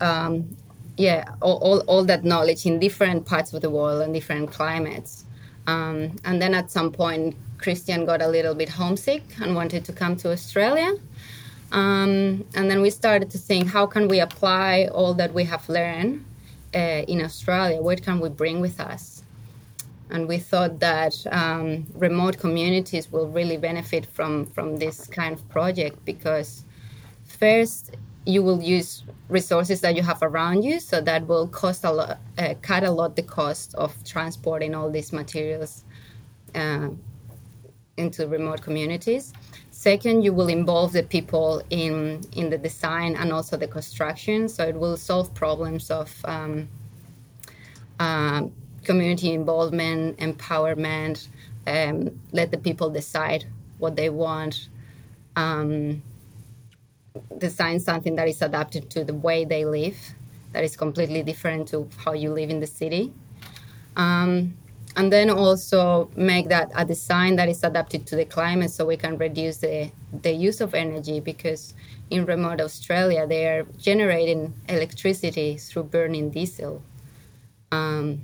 um, 0.00 0.54
yeah, 0.96 1.24
all, 1.40 1.58
all, 1.58 1.78
all, 1.80 2.04
that 2.04 2.24
knowledge 2.24 2.66
in 2.66 2.78
different 2.78 3.26
parts 3.26 3.52
of 3.52 3.60
the 3.62 3.70
world 3.70 4.02
and 4.02 4.14
different 4.14 4.50
climates. 4.50 5.24
Um, 5.66 6.16
and 6.24 6.40
then 6.40 6.54
at 6.54 6.70
some 6.70 6.92
point, 6.92 7.36
Kristian 7.58 8.06
got 8.06 8.22
a 8.22 8.28
little 8.28 8.54
bit 8.54 8.68
homesick 8.68 9.22
and 9.40 9.54
wanted 9.54 9.84
to 9.86 9.92
come 9.92 10.16
to 10.16 10.30
Australia. 10.30 10.94
Um, 11.72 12.44
and 12.54 12.70
then 12.70 12.82
we 12.82 12.90
started 12.90 13.30
to 13.30 13.38
think, 13.38 13.68
how 13.68 13.86
can 13.86 14.06
we 14.06 14.20
apply 14.20 14.88
all 14.92 15.14
that 15.14 15.34
we 15.34 15.44
have 15.44 15.68
learned 15.68 16.24
uh, 16.74 17.02
in 17.08 17.22
Australia? 17.22 17.80
What 17.80 18.02
can 18.02 18.20
we 18.20 18.28
bring 18.28 18.60
with 18.60 18.78
us? 18.78 19.22
And 20.10 20.28
we 20.28 20.38
thought 20.38 20.78
that 20.80 21.14
um, 21.32 21.86
remote 21.94 22.38
communities 22.38 23.10
will 23.10 23.26
really 23.26 23.56
benefit 23.56 24.06
from, 24.06 24.46
from 24.46 24.76
this 24.76 25.06
kind 25.06 25.34
of 25.34 25.48
project 25.48 26.04
because, 26.04 26.64
first, 27.26 27.96
you 28.26 28.42
will 28.42 28.62
use 28.62 29.02
resources 29.28 29.80
that 29.80 29.96
you 29.96 30.02
have 30.02 30.18
around 30.22 30.62
you, 30.62 30.80
so 30.80 31.00
that 31.00 31.26
will 31.26 31.48
cost 31.48 31.84
a 31.84 31.90
lot, 31.90 32.18
uh, 32.38 32.54
cut 32.62 32.84
a 32.84 32.90
lot 32.90 33.16
the 33.16 33.22
cost 33.22 33.74
of 33.74 33.92
transporting 34.04 34.74
all 34.74 34.90
these 34.90 35.12
materials 35.12 35.84
uh, 36.54 36.88
into 37.96 38.26
remote 38.28 38.60
communities. 38.60 39.32
Second, 39.70 40.22
you 40.22 40.32
will 40.32 40.48
involve 40.48 40.92
the 40.92 41.02
people 41.02 41.62
in 41.70 42.22
in 42.32 42.50
the 42.50 42.58
design 42.58 43.16
and 43.16 43.32
also 43.32 43.56
the 43.56 43.66
construction, 43.68 44.48
so 44.48 44.64
it 44.64 44.74
will 44.74 44.96
solve 44.96 45.34
problems 45.34 45.90
of 45.90 46.14
um, 46.24 46.68
uh, 47.98 48.42
community 48.84 49.32
involvement, 49.32 50.18
empowerment, 50.18 51.28
um, 51.66 52.20
let 52.32 52.50
the 52.50 52.58
people 52.58 52.90
decide 52.90 53.46
what 53.78 53.96
they 53.96 54.10
want. 54.10 54.68
Um, 55.36 56.02
design 57.38 57.78
something 57.80 58.16
that 58.16 58.28
is 58.28 58.42
adapted 58.42 58.90
to 58.90 59.04
the 59.04 59.14
way 59.14 59.44
they 59.44 59.64
live, 59.64 59.96
that 60.52 60.64
is 60.64 60.76
completely 60.76 61.22
different 61.22 61.68
to 61.68 61.88
how 62.04 62.12
you 62.12 62.32
live 62.32 62.50
in 62.50 62.60
the 62.60 62.66
city. 62.66 63.12
Um, 63.96 64.56
and 64.96 65.12
then 65.12 65.30
also 65.30 66.10
make 66.16 66.48
that 66.48 66.70
a 66.74 66.84
design 66.84 67.36
that 67.36 67.48
is 67.48 67.64
adapted 67.64 68.06
to 68.06 68.16
the 68.16 68.24
climate 68.24 68.70
so 68.70 68.86
we 68.86 68.96
can 68.96 69.18
reduce 69.18 69.58
the, 69.58 69.90
the 70.22 70.32
use 70.32 70.60
of 70.60 70.74
energy 70.74 71.18
because 71.20 71.74
in 72.10 72.24
remote 72.26 72.60
Australia 72.60 73.26
they 73.26 73.46
are 73.48 73.64
generating 73.78 74.54
electricity 74.68 75.56
through 75.56 75.84
burning 75.84 76.30
diesel 76.30 76.80
um, 77.72 78.20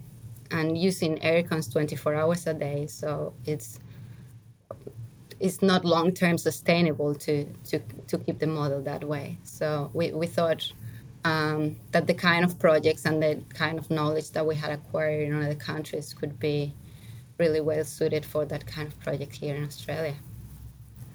and 0.52 0.78
using 0.78 1.18
aircons 1.18 1.72
24 1.72 2.14
hours 2.14 2.46
a 2.46 2.54
day. 2.54 2.86
So 2.86 3.34
it's 3.46 3.80
it's 5.40 5.62
not 5.62 5.84
long 5.84 6.12
term 6.12 6.38
sustainable 6.38 7.14
to, 7.14 7.44
to, 7.64 7.80
to 8.08 8.18
keep 8.18 8.38
the 8.38 8.46
model 8.46 8.80
that 8.82 9.02
way. 9.02 9.38
So 9.42 9.90
we, 9.94 10.12
we 10.12 10.26
thought 10.26 10.70
um, 11.24 11.76
that 11.92 12.06
the 12.06 12.14
kind 12.14 12.44
of 12.44 12.58
projects 12.58 13.04
and 13.04 13.22
the 13.22 13.42
kind 13.54 13.78
of 13.78 13.90
knowledge 13.90 14.30
that 14.32 14.46
we 14.46 14.54
had 14.54 14.70
acquired 14.70 15.28
in 15.28 15.42
other 15.42 15.54
countries 15.54 16.14
could 16.14 16.38
be 16.38 16.74
really 17.38 17.60
well 17.60 17.84
suited 17.84 18.24
for 18.24 18.44
that 18.44 18.66
kind 18.66 18.86
of 18.86 18.98
project 19.00 19.34
here 19.34 19.56
in 19.56 19.64
Australia. 19.64 20.14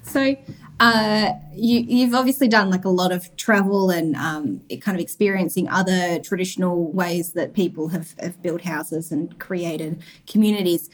So, 0.02 0.36
uh, 0.78 1.32
you, 1.52 2.06
have 2.06 2.14
obviously 2.14 2.46
done 2.46 2.70
like 2.70 2.84
a 2.84 2.88
lot 2.88 3.10
of 3.10 3.34
travel 3.36 3.90
and 3.90 4.14
um, 4.14 4.60
kind 4.80 4.96
of 4.96 5.00
experiencing 5.00 5.68
other 5.68 6.20
traditional 6.20 6.92
ways 6.92 7.32
that 7.32 7.54
people 7.54 7.88
have, 7.88 8.14
have 8.20 8.40
built 8.40 8.62
houses 8.62 9.10
and 9.10 9.36
created 9.40 10.00
communities. 10.28 10.90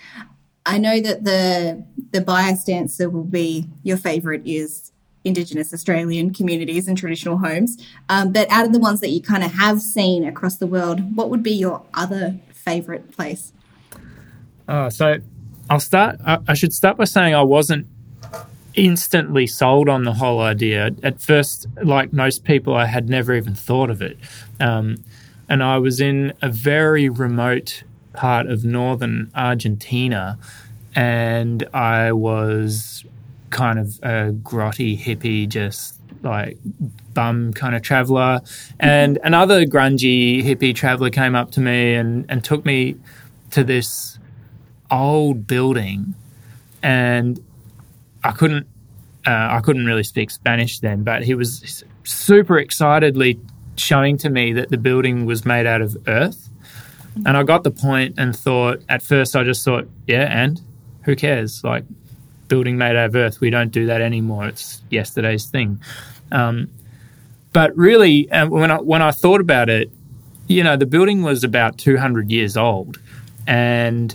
I 0.64 0.78
know 0.78 1.00
that 1.00 1.24
the 1.24 1.84
the 2.12 2.20
biased 2.20 2.68
answer 2.68 3.08
will 3.08 3.24
be 3.24 3.68
your 3.82 3.96
favourite 3.96 4.42
is 4.46 4.92
Indigenous 5.24 5.72
Australian 5.72 6.32
communities 6.32 6.88
and 6.88 6.96
traditional 6.96 7.38
homes. 7.38 7.78
Um, 8.08 8.32
but 8.32 8.50
out 8.50 8.66
of 8.66 8.72
the 8.72 8.78
ones 8.78 9.00
that 9.00 9.10
you 9.10 9.20
kind 9.20 9.42
of 9.44 9.52
have 9.52 9.80
seen 9.80 10.24
across 10.24 10.56
the 10.56 10.66
world, 10.66 11.16
what 11.16 11.30
would 11.30 11.42
be 11.42 11.52
your 11.52 11.82
other 11.94 12.38
favourite 12.52 13.10
place? 13.12 13.52
Uh, 14.68 14.90
so 14.90 15.18
I'll 15.70 15.80
start. 15.80 16.20
I, 16.26 16.38
I 16.48 16.54
should 16.54 16.72
start 16.72 16.96
by 16.96 17.04
saying 17.04 17.34
I 17.34 17.42
wasn't 17.42 17.86
instantly 18.74 19.46
sold 19.46 19.88
on 19.88 20.04
the 20.04 20.14
whole 20.14 20.40
idea. 20.40 20.90
At 21.02 21.20
first, 21.20 21.66
like 21.82 22.12
most 22.12 22.44
people, 22.44 22.74
I 22.74 22.86
had 22.86 23.08
never 23.08 23.34
even 23.34 23.54
thought 23.54 23.90
of 23.90 24.00
it. 24.02 24.18
Um, 24.60 25.04
and 25.48 25.62
I 25.62 25.78
was 25.78 26.00
in 26.00 26.32
a 26.40 26.48
very 26.48 27.08
remote 27.08 27.84
part 28.12 28.46
of 28.46 28.64
northern 28.64 29.30
Argentina, 29.34 30.38
and 30.94 31.66
I 31.72 32.12
was 32.12 33.04
kind 33.50 33.78
of 33.78 33.98
a 34.02 34.32
grotty 34.32 34.98
hippie, 34.98 35.48
just 35.48 35.98
like 36.22 36.58
bum 37.14 37.52
kind 37.52 37.74
of 37.74 37.82
traveler. 37.82 38.40
And 38.80 39.18
another 39.24 39.64
grungy 39.64 40.42
hippie 40.42 40.74
traveler 40.74 41.10
came 41.10 41.34
up 41.34 41.50
to 41.52 41.60
me 41.60 41.94
and, 41.94 42.24
and 42.28 42.44
took 42.44 42.64
me 42.64 42.96
to 43.50 43.64
this 43.64 44.18
old 44.90 45.46
building, 45.46 46.14
and 46.82 47.42
I 48.24 48.32
couldn't. 48.32 48.66
Uh, 49.24 49.48
I 49.52 49.60
couldn't 49.60 49.86
really 49.86 50.02
speak 50.02 50.32
Spanish 50.32 50.80
then, 50.80 51.04
but 51.04 51.22
he 51.22 51.34
was 51.34 51.84
super 52.02 52.58
excitedly 52.58 53.38
showing 53.76 54.18
to 54.18 54.28
me 54.28 54.52
that 54.52 54.70
the 54.70 54.76
building 54.76 55.26
was 55.26 55.46
made 55.46 55.64
out 55.64 55.80
of 55.80 55.96
earth 56.08 56.50
and 57.26 57.36
I 57.36 57.42
got 57.42 57.64
the 57.64 57.70
point 57.70 58.14
and 58.18 58.34
thought, 58.34 58.82
at 58.88 59.02
first, 59.02 59.36
I 59.36 59.44
just 59.44 59.64
thought, 59.64 59.88
yeah, 60.06 60.26
and 60.30 60.60
who 61.04 61.14
cares? 61.16 61.62
Like, 61.62 61.84
building 62.48 62.76
made 62.76 62.96
out 62.96 63.06
of 63.06 63.16
earth, 63.16 63.40
we 63.40 63.50
don't 63.50 63.70
do 63.70 63.86
that 63.86 64.00
anymore. 64.00 64.46
It's 64.46 64.82
yesterday's 64.90 65.46
thing. 65.46 65.80
Um, 66.30 66.68
but 67.52 67.76
really, 67.76 68.28
when 68.48 68.70
I 68.70 68.76
when 68.76 69.02
I 69.02 69.10
thought 69.10 69.40
about 69.40 69.68
it, 69.68 69.90
you 70.48 70.64
know, 70.64 70.76
the 70.76 70.86
building 70.86 71.22
was 71.22 71.44
about 71.44 71.78
200 71.78 72.30
years 72.30 72.56
old, 72.56 72.98
and 73.46 74.14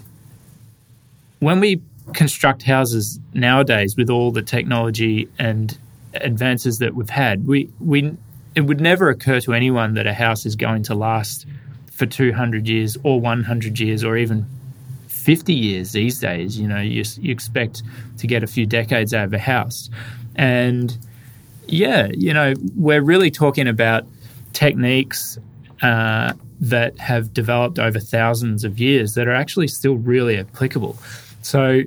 when 1.39 1.60
we 1.60 1.82
construct 2.13 2.63
houses 2.63 3.20
nowadays 3.34 3.96
with 3.96 4.10
all 4.10 4.32
the 4.32 4.42
technology 4.42 5.30
and 5.38 5.77
advances 6.16 6.80
that 6.80 6.96
we've 6.96 7.10
had, 7.10 7.46
we 7.46 7.70
we 7.80 8.16
it 8.56 8.62
would 8.62 8.82
never 8.82 9.10
occur 9.10 9.39
to 9.42 9.54
anyone 9.54 9.94
that 9.94 10.08
a 10.08 10.13
house 10.13 10.46
is 10.46 10.56
going 10.56 10.84
to 10.84 10.96
last 10.96 11.46
for 11.98 12.06
200 12.06 12.68
years 12.68 12.96
or 13.04 13.20
100 13.20 13.80
years 13.80 14.04
or 14.04 14.18
even 14.18 14.46
50 15.08 15.51
years 15.51 15.94
these 15.94 16.20
days. 16.20 16.60
You 16.60 16.68
know, 16.68 16.80
you, 16.80 17.04
you 17.20 17.32
expect 17.32 17.82
to 18.20 18.27
get 18.27 18.44
a 18.44 18.48
few 18.48 18.68
decades 18.68 19.16
out 19.16 19.25
of 19.25 19.34
a 19.34 19.39
house. 19.39 19.89
And 20.36 20.96
yeah, 21.66 22.10
you 22.13 22.34
know, 22.34 22.54
we're 22.75 23.01
really 23.01 23.32
talking 23.32 23.68
about 23.68 24.06
techniques 24.54 25.39
uh, 25.82 26.34
that 26.62 27.00
have 27.00 27.34
developed 27.34 27.80
over 27.80 28.00
thousands 28.00 28.63
of 28.63 28.80
years 28.80 29.16
that 29.16 29.27
are 29.27 29.34
actually 29.34 29.68
still 29.68 29.96
really 29.96 30.38
applicable. 30.38 30.98
So, 31.42 31.82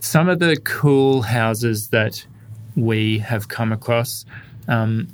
some 0.00 0.28
of 0.28 0.38
the 0.38 0.56
cool 0.64 1.22
houses 1.22 1.88
that 1.88 2.24
we 2.76 3.18
have 3.18 3.48
come 3.48 3.72
across, 3.72 4.24
um, 4.68 5.08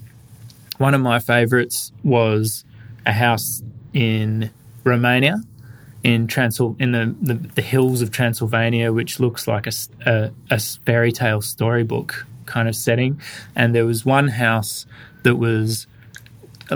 one 0.78 0.95
of 0.95 1.00
my 1.00 1.18
favorites 1.18 1.92
was 2.04 2.64
a 3.04 3.12
house 3.12 3.62
in 3.96 4.50
Romania, 4.84 5.40
in 6.04 6.26
Transil- 6.26 6.78
in 6.78 6.92
the, 6.92 7.14
the, 7.22 7.34
the 7.34 7.62
hills 7.62 8.02
of 8.02 8.10
Transylvania, 8.10 8.92
which 8.92 9.18
looks 9.18 9.48
like 9.48 9.66
a, 9.66 9.72
a, 10.04 10.30
a 10.50 10.60
fairy 10.60 11.10
tale 11.10 11.40
storybook 11.40 12.26
kind 12.44 12.68
of 12.68 12.76
setting. 12.76 13.18
And 13.56 13.74
there 13.74 13.86
was 13.86 14.04
one 14.04 14.28
house 14.28 14.84
that 15.22 15.36
was 15.36 15.86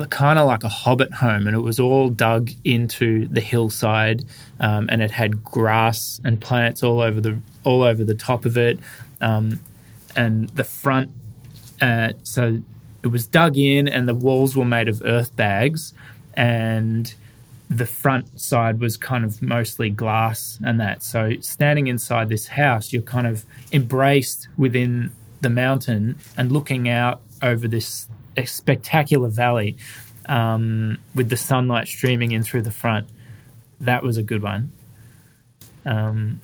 kind 0.08 0.38
of 0.38 0.46
like 0.46 0.64
a 0.64 0.68
hobbit 0.70 1.12
home, 1.12 1.46
and 1.46 1.54
it 1.54 1.60
was 1.60 1.78
all 1.78 2.08
dug 2.08 2.50
into 2.64 3.28
the 3.28 3.42
hillside, 3.42 4.24
um, 4.58 4.88
and 4.90 5.02
it 5.02 5.10
had 5.10 5.44
grass 5.44 6.22
and 6.24 6.40
plants 6.40 6.82
all 6.82 7.00
over 7.00 7.20
the 7.20 7.38
all 7.64 7.82
over 7.82 8.02
the 8.02 8.14
top 8.14 8.46
of 8.46 8.56
it, 8.56 8.78
um, 9.20 9.60
and 10.16 10.48
the 10.50 10.64
front. 10.64 11.10
Uh, 11.82 12.12
so 12.22 12.62
it 13.02 13.08
was 13.08 13.26
dug 13.26 13.58
in, 13.58 13.88
and 13.88 14.08
the 14.08 14.14
walls 14.14 14.56
were 14.56 14.64
made 14.64 14.88
of 14.88 15.02
earth 15.04 15.36
bags, 15.36 15.92
and 16.40 17.14
the 17.68 17.84
front 17.84 18.40
side 18.40 18.80
was 18.80 18.96
kind 18.96 19.26
of 19.26 19.42
mostly 19.42 19.90
glass 19.90 20.58
and 20.64 20.80
that. 20.80 21.02
So 21.02 21.34
standing 21.40 21.86
inside 21.86 22.30
this 22.30 22.46
house, 22.48 22.94
you're 22.94 23.02
kind 23.02 23.26
of 23.26 23.44
embraced 23.72 24.48
within 24.56 25.12
the 25.42 25.50
mountain 25.50 26.16
and 26.38 26.50
looking 26.50 26.88
out 26.88 27.20
over 27.42 27.68
this 27.68 28.08
spectacular 28.46 29.28
valley 29.28 29.76
um, 30.26 30.96
with 31.14 31.28
the 31.28 31.36
sunlight 31.36 31.88
streaming 31.88 32.32
in 32.32 32.42
through 32.42 32.62
the 32.62 32.70
front. 32.70 33.06
That 33.78 34.02
was 34.02 34.16
a 34.16 34.22
good 34.22 34.42
one. 34.42 34.72
Um? 35.84 36.40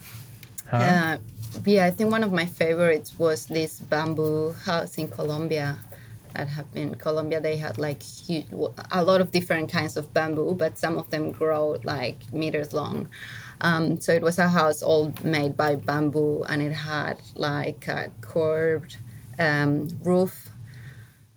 Yeah, 0.72 1.16
yeah. 1.64 1.86
I 1.86 1.90
think 1.90 2.10
one 2.10 2.22
of 2.22 2.32
my 2.32 2.44
favorites 2.44 3.14
was 3.18 3.46
this 3.46 3.80
bamboo 3.80 4.52
house 4.52 4.98
in 4.98 5.08
Colombia 5.08 5.78
that 6.36 6.48
have 6.48 6.72
been 6.72 6.94
Colombia. 6.94 7.40
They 7.40 7.56
had 7.56 7.78
like 7.78 8.02
huge, 8.02 8.46
a 8.90 9.02
lot 9.02 9.20
of 9.20 9.30
different 9.30 9.72
kinds 9.72 9.96
of 9.96 10.12
bamboo, 10.12 10.54
but 10.54 10.78
some 10.78 10.98
of 10.98 11.08
them 11.10 11.32
grow 11.32 11.78
like 11.84 12.18
meters 12.32 12.72
long. 12.72 13.08
Um, 13.62 14.00
so 14.00 14.12
it 14.12 14.22
was 14.22 14.38
a 14.38 14.48
house 14.48 14.82
all 14.82 15.14
made 15.24 15.56
by 15.56 15.76
bamboo, 15.76 16.44
and 16.48 16.60
it 16.60 16.72
had 16.72 17.16
like 17.34 17.88
a 17.88 18.10
curved 18.20 18.98
um, 19.38 19.88
roof, 20.02 20.50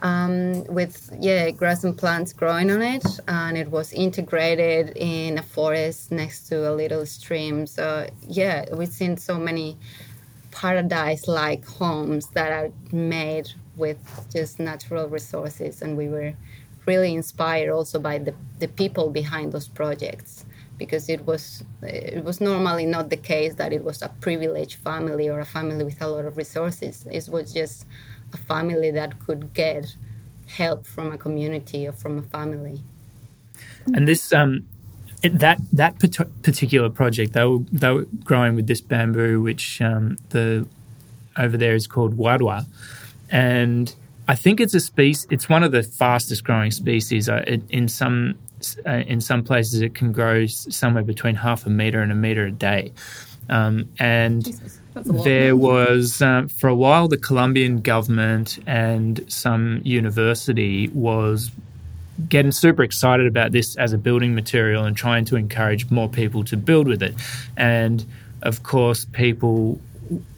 um, 0.01 0.65
with 0.65 1.09
yeah 1.19 1.51
grass 1.51 1.83
and 1.83 1.97
plants 1.97 2.33
growing 2.33 2.69
on 2.71 2.81
it, 2.81 3.05
and 3.27 3.57
it 3.57 3.69
was 3.71 3.93
integrated 3.93 4.91
in 4.97 5.37
a 5.37 5.43
forest 5.43 6.11
next 6.11 6.47
to 6.49 6.69
a 6.69 6.73
little 6.73 7.05
stream. 7.05 7.65
So 7.65 8.09
yeah, 8.27 8.65
we've 8.73 8.89
seen 8.89 9.15
so 9.15 9.39
many 9.39 9.77
paradise-like 10.51 11.65
homes 11.65 12.27
that 12.31 12.51
are 12.51 12.71
made 12.91 13.49
with 13.79 13.99
just 14.31 14.59
natural 14.59 15.07
resources, 15.07 15.81
and 15.81 15.97
we 15.97 16.07
were 16.07 16.33
really 16.85 17.13
inspired 17.13 17.69
also 17.71 17.99
by 17.99 18.17
the, 18.17 18.33
the 18.59 18.67
people 18.67 19.09
behind 19.09 19.51
those 19.51 19.67
projects 19.67 20.45
because 20.77 21.09
it 21.09 21.21
was 21.27 21.63
it 21.83 22.23
was 22.23 22.39
normally 22.39 22.85
not 22.85 23.09
the 23.09 23.21
case 23.33 23.53
that 23.55 23.71
it 23.73 23.83
was 23.83 24.01
a 24.01 24.09
privileged 24.21 24.77
family 24.89 25.27
or 25.29 25.39
a 25.39 25.45
family 25.45 25.83
with 25.83 26.01
a 26.01 26.07
lot 26.07 26.25
of 26.25 26.37
resources. 26.37 27.05
It 27.11 27.27
was 27.29 27.53
just 27.53 27.85
a 28.33 28.37
family 28.37 28.91
that 28.91 29.19
could 29.25 29.53
get 29.53 29.95
help 30.47 30.85
from 30.85 31.11
a 31.11 31.17
community 31.17 31.87
or 31.87 31.91
from 31.91 32.17
a 32.17 32.21
family. 32.37 32.81
And 33.93 34.07
this 34.07 34.33
um, 34.33 34.65
that 35.21 35.59
that 35.73 35.99
particular 35.99 36.89
project, 36.89 37.33
they 37.33 37.45
were 37.45 37.59
they 37.71 37.91
were 37.91 38.07
growing 38.23 38.55
with 38.55 38.67
this 38.67 38.81
bamboo, 38.81 39.41
which 39.41 39.81
um, 39.81 40.17
the 40.29 40.65
over 41.37 41.57
there 41.57 41.75
is 41.75 41.87
called 41.87 42.17
guadua, 42.17 42.65
and 43.31 43.93
I 44.27 44.35
think 44.35 44.59
it's 44.59 44.73
a 44.73 44.79
species. 44.79 45.27
It's 45.31 45.49
one 45.49 45.63
of 45.63 45.71
the 45.71 45.83
fastest 45.83 46.43
growing 46.43 46.71
species. 46.71 47.29
Uh, 47.29 47.43
it, 47.47 47.61
in 47.69 47.87
some 47.87 48.37
uh, 48.85 49.03
in 49.07 49.21
some 49.21 49.43
places, 49.43 49.81
it 49.81 49.95
can 49.95 50.11
grow 50.11 50.45
somewhere 50.45 51.03
between 51.03 51.35
half 51.35 51.65
a 51.65 51.69
meter 51.69 52.01
and 52.01 52.11
a 52.11 52.15
meter 52.15 52.45
a 52.45 52.51
day. 52.51 52.91
Um, 53.49 53.89
and 53.97 54.45
there 54.93 55.55
was, 55.55 56.21
um, 56.21 56.49
for 56.49 56.67
a 56.67 56.75
while, 56.75 57.07
the 57.07 57.17
Colombian 57.17 57.81
government 57.81 58.59
and 58.67 59.23
some 59.27 59.81
university 59.83 60.89
was 60.89 61.51
getting 62.27 62.51
super 62.51 62.83
excited 62.83 63.25
about 63.25 63.51
this 63.51 63.75
as 63.77 63.93
a 63.93 63.97
building 63.97 64.35
material 64.35 64.83
and 64.83 64.95
trying 64.95 65.25
to 65.25 65.35
encourage 65.35 65.89
more 65.89 66.09
people 66.09 66.43
to 66.43 66.57
build 66.57 66.87
with 66.87 67.01
it. 67.01 67.15
And 67.55 68.05
of 68.41 68.63
course, 68.63 69.05
people 69.05 69.79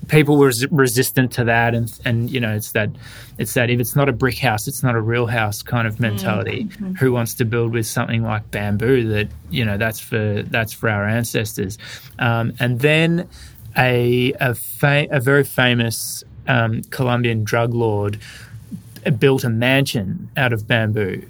people 0.07 0.37
were 0.37 0.51
resistant 0.71 1.31
to 1.31 1.43
that 1.45 1.73
and 1.73 1.99
and 2.03 2.29
you 2.29 2.39
know 2.39 2.53
it's 2.53 2.73
that 2.73 2.89
it's 3.37 3.53
that 3.53 3.69
if 3.69 3.79
it's 3.79 3.95
not 3.95 4.09
a 4.09 4.11
brick 4.11 4.37
house 4.37 4.67
it's 4.67 4.83
not 4.83 4.93
a 4.95 5.01
real 5.01 5.25
house 5.25 5.63
kind 5.63 5.87
of 5.87 5.99
mentality. 5.99 6.65
Mm-hmm. 6.65 6.93
who 6.95 7.11
wants 7.11 7.33
to 7.35 7.45
build 7.45 7.73
with 7.73 7.87
something 7.87 8.23
like 8.23 8.49
bamboo 8.51 9.07
that 9.09 9.29
you 9.49 9.63
know 9.63 9.77
that's 9.77 9.99
for 9.99 10.43
that's 10.43 10.73
for 10.73 10.89
our 10.89 11.07
ancestors? 11.07 11.77
Um, 12.19 12.53
and 12.59 12.79
then 12.81 13.27
a 13.77 14.33
a, 14.39 14.55
fa- 14.55 15.07
a 15.11 15.19
very 15.19 15.43
famous 15.43 16.23
um, 16.47 16.81
Colombian 16.89 17.43
drug 17.43 17.73
lord 17.73 18.19
built 19.17 19.43
a 19.43 19.49
mansion 19.49 20.29
out 20.37 20.53
of 20.53 20.67
bamboo 20.67 21.23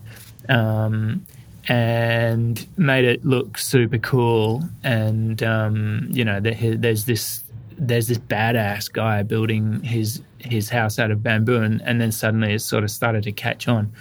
um, 0.49 1.25
and 1.67 2.67
made 2.77 3.05
it 3.05 3.23
look 3.23 3.57
super 3.57 3.97
cool. 3.99 4.63
And 4.83 5.41
um, 5.43 6.07
you 6.09 6.25
know 6.25 6.39
there, 6.39 6.75
there's 6.75 7.05
this 7.05 7.43
there's 7.81 8.07
this 8.07 8.19
badass 8.19 8.93
guy 8.93 9.23
building 9.23 9.81
his 9.81 10.21
his 10.37 10.69
house 10.69 10.99
out 10.99 11.09
of 11.09 11.23
bamboo, 11.23 11.61
and, 11.61 11.81
and 11.81 11.99
then 11.99 12.11
suddenly 12.11 12.53
it 12.53 12.59
sort 12.59 12.83
of 12.83 12.91
started 12.91 13.23
to 13.23 13.31
catch 13.31 13.67
on. 13.67 13.91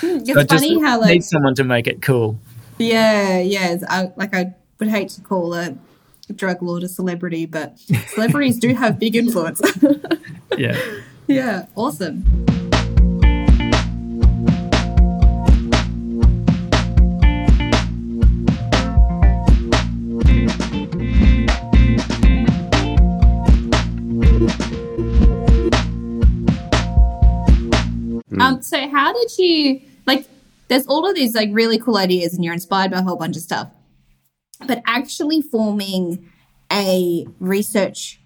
Hmm, 0.00 0.18
it's 0.20 0.32
so 0.32 0.46
funny 0.46 0.80
how 0.80 1.00
like 1.00 1.12
need 1.12 1.24
someone 1.24 1.54
to 1.56 1.64
make 1.64 1.86
it 1.86 2.00
cool. 2.00 2.40
Yeah, 2.78 3.38
yeah. 3.40 3.76
I, 3.88 4.10
like 4.16 4.34
I 4.34 4.54
would 4.78 4.88
hate 4.88 5.10
to 5.10 5.20
call 5.20 5.54
a 5.54 5.76
drug 6.34 6.62
lord 6.62 6.82
a 6.82 6.88
celebrity, 6.88 7.44
but 7.44 7.78
celebrities 8.08 8.58
do 8.58 8.74
have 8.74 8.98
big 8.98 9.14
influence. 9.22 9.60
yeah. 10.56 10.80
Yeah. 11.26 11.66
Awesome. 11.76 12.46
Um, 28.48 28.62
so 28.62 28.88
how 28.88 29.12
did 29.12 29.38
you 29.38 29.80
like? 30.06 30.26
There's 30.68 30.86
all 30.86 31.08
of 31.08 31.14
these 31.14 31.34
like 31.34 31.50
really 31.52 31.78
cool 31.78 31.96
ideas, 31.96 32.34
and 32.34 32.44
you're 32.44 32.54
inspired 32.54 32.90
by 32.90 32.98
a 32.98 33.02
whole 33.02 33.16
bunch 33.16 33.36
of 33.36 33.42
stuff. 33.42 33.70
But 34.66 34.82
actually 34.86 35.40
forming 35.40 36.28
a 36.72 37.26
research 37.38 38.20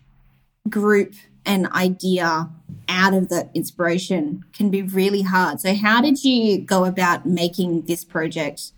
group 0.69 1.15
and 1.45 1.67
idea 1.73 2.49
out 2.89 3.15
of 3.15 3.29
that 3.29 3.51
inspiration 3.55 4.45
can 4.53 4.71
be 4.71 4.83
really 4.83 5.23
hard. 5.23 5.61
So, 5.61 5.75
how 5.75 6.01
did 6.01 6.25
you 6.25 6.59
go 6.59 6.85
about 6.85 7.27
making 7.27 7.83
this 7.83 8.05
project 8.05 8.73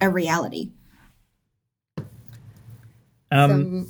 a 0.00 0.10
reality? 0.10 0.70
Um, 3.30 3.88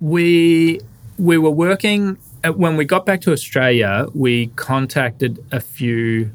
we 0.00 0.80
we 1.16 1.38
were 1.38 1.50
working 1.50 2.18
when 2.52 2.76
we 2.76 2.84
got 2.84 3.06
back 3.06 3.20
to 3.22 3.32
Australia, 3.32 4.06
we 4.14 4.48
contacted 4.48 5.44
a 5.50 5.60
few 5.60 6.30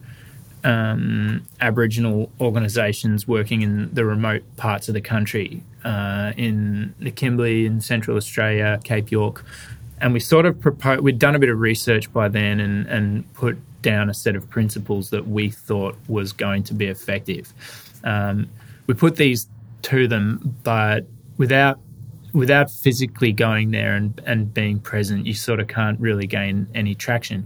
um, 0.64 1.46
Aboriginal 1.62 2.32
organisations 2.42 3.28
working 3.28 3.62
in 3.62 3.94
the 3.94 4.06
remote 4.06 4.44
parts 4.58 4.88
of 4.88 4.94
the 4.94 5.02
country, 5.02 5.64
uh, 5.84 6.34
in 6.36 6.94
the 7.00 7.12
Kimberley, 7.12 7.66
in 7.66 7.80
Central 7.82 8.18
Australia, 8.18 8.80
Cape 8.84 9.12
York, 9.12 9.46
and 10.02 10.14
we 10.14 10.20
sort 10.20 10.46
of 10.46 10.60
proposed. 10.60 11.02
We'd 11.02 11.20
done 11.20 11.36
a 11.36 11.40
bit 11.40 11.50
of 11.50 11.60
research 11.60 12.12
by 12.12 12.28
then 12.28 12.60
and 12.60 12.88
and 12.88 13.34
put 13.34 13.58
down 13.82 14.10
a 14.10 14.14
set 14.14 14.36
of 14.36 14.50
principles 14.50 15.10
that 15.12 15.28
we 15.28 15.50
thought 15.50 15.96
was 16.08 16.34
going 16.34 16.64
to 16.64 16.74
be 16.74 16.88
effective. 16.88 17.54
Um, 18.04 18.50
we 18.88 18.94
put 18.94 19.16
these 19.16 19.48
to 19.84 20.08
them, 20.08 20.58
but 20.64 21.06
without 21.38 21.80
without 22.34 22.70
physically 22.70 23.32
going 23.32 23.72
there 23.72 23.96
and, 23.96 24.22
and 24.26 24.54
being 24.54 24.80
present, 24.80 25.26
you 25.26 25.34
sort 25.34 25.60
of 25.60 25.68
can't 25.68 26.00
really 26.00 26.28
gain 26.28 26.68
any 26.74 26.96
traction. 26.96 27.46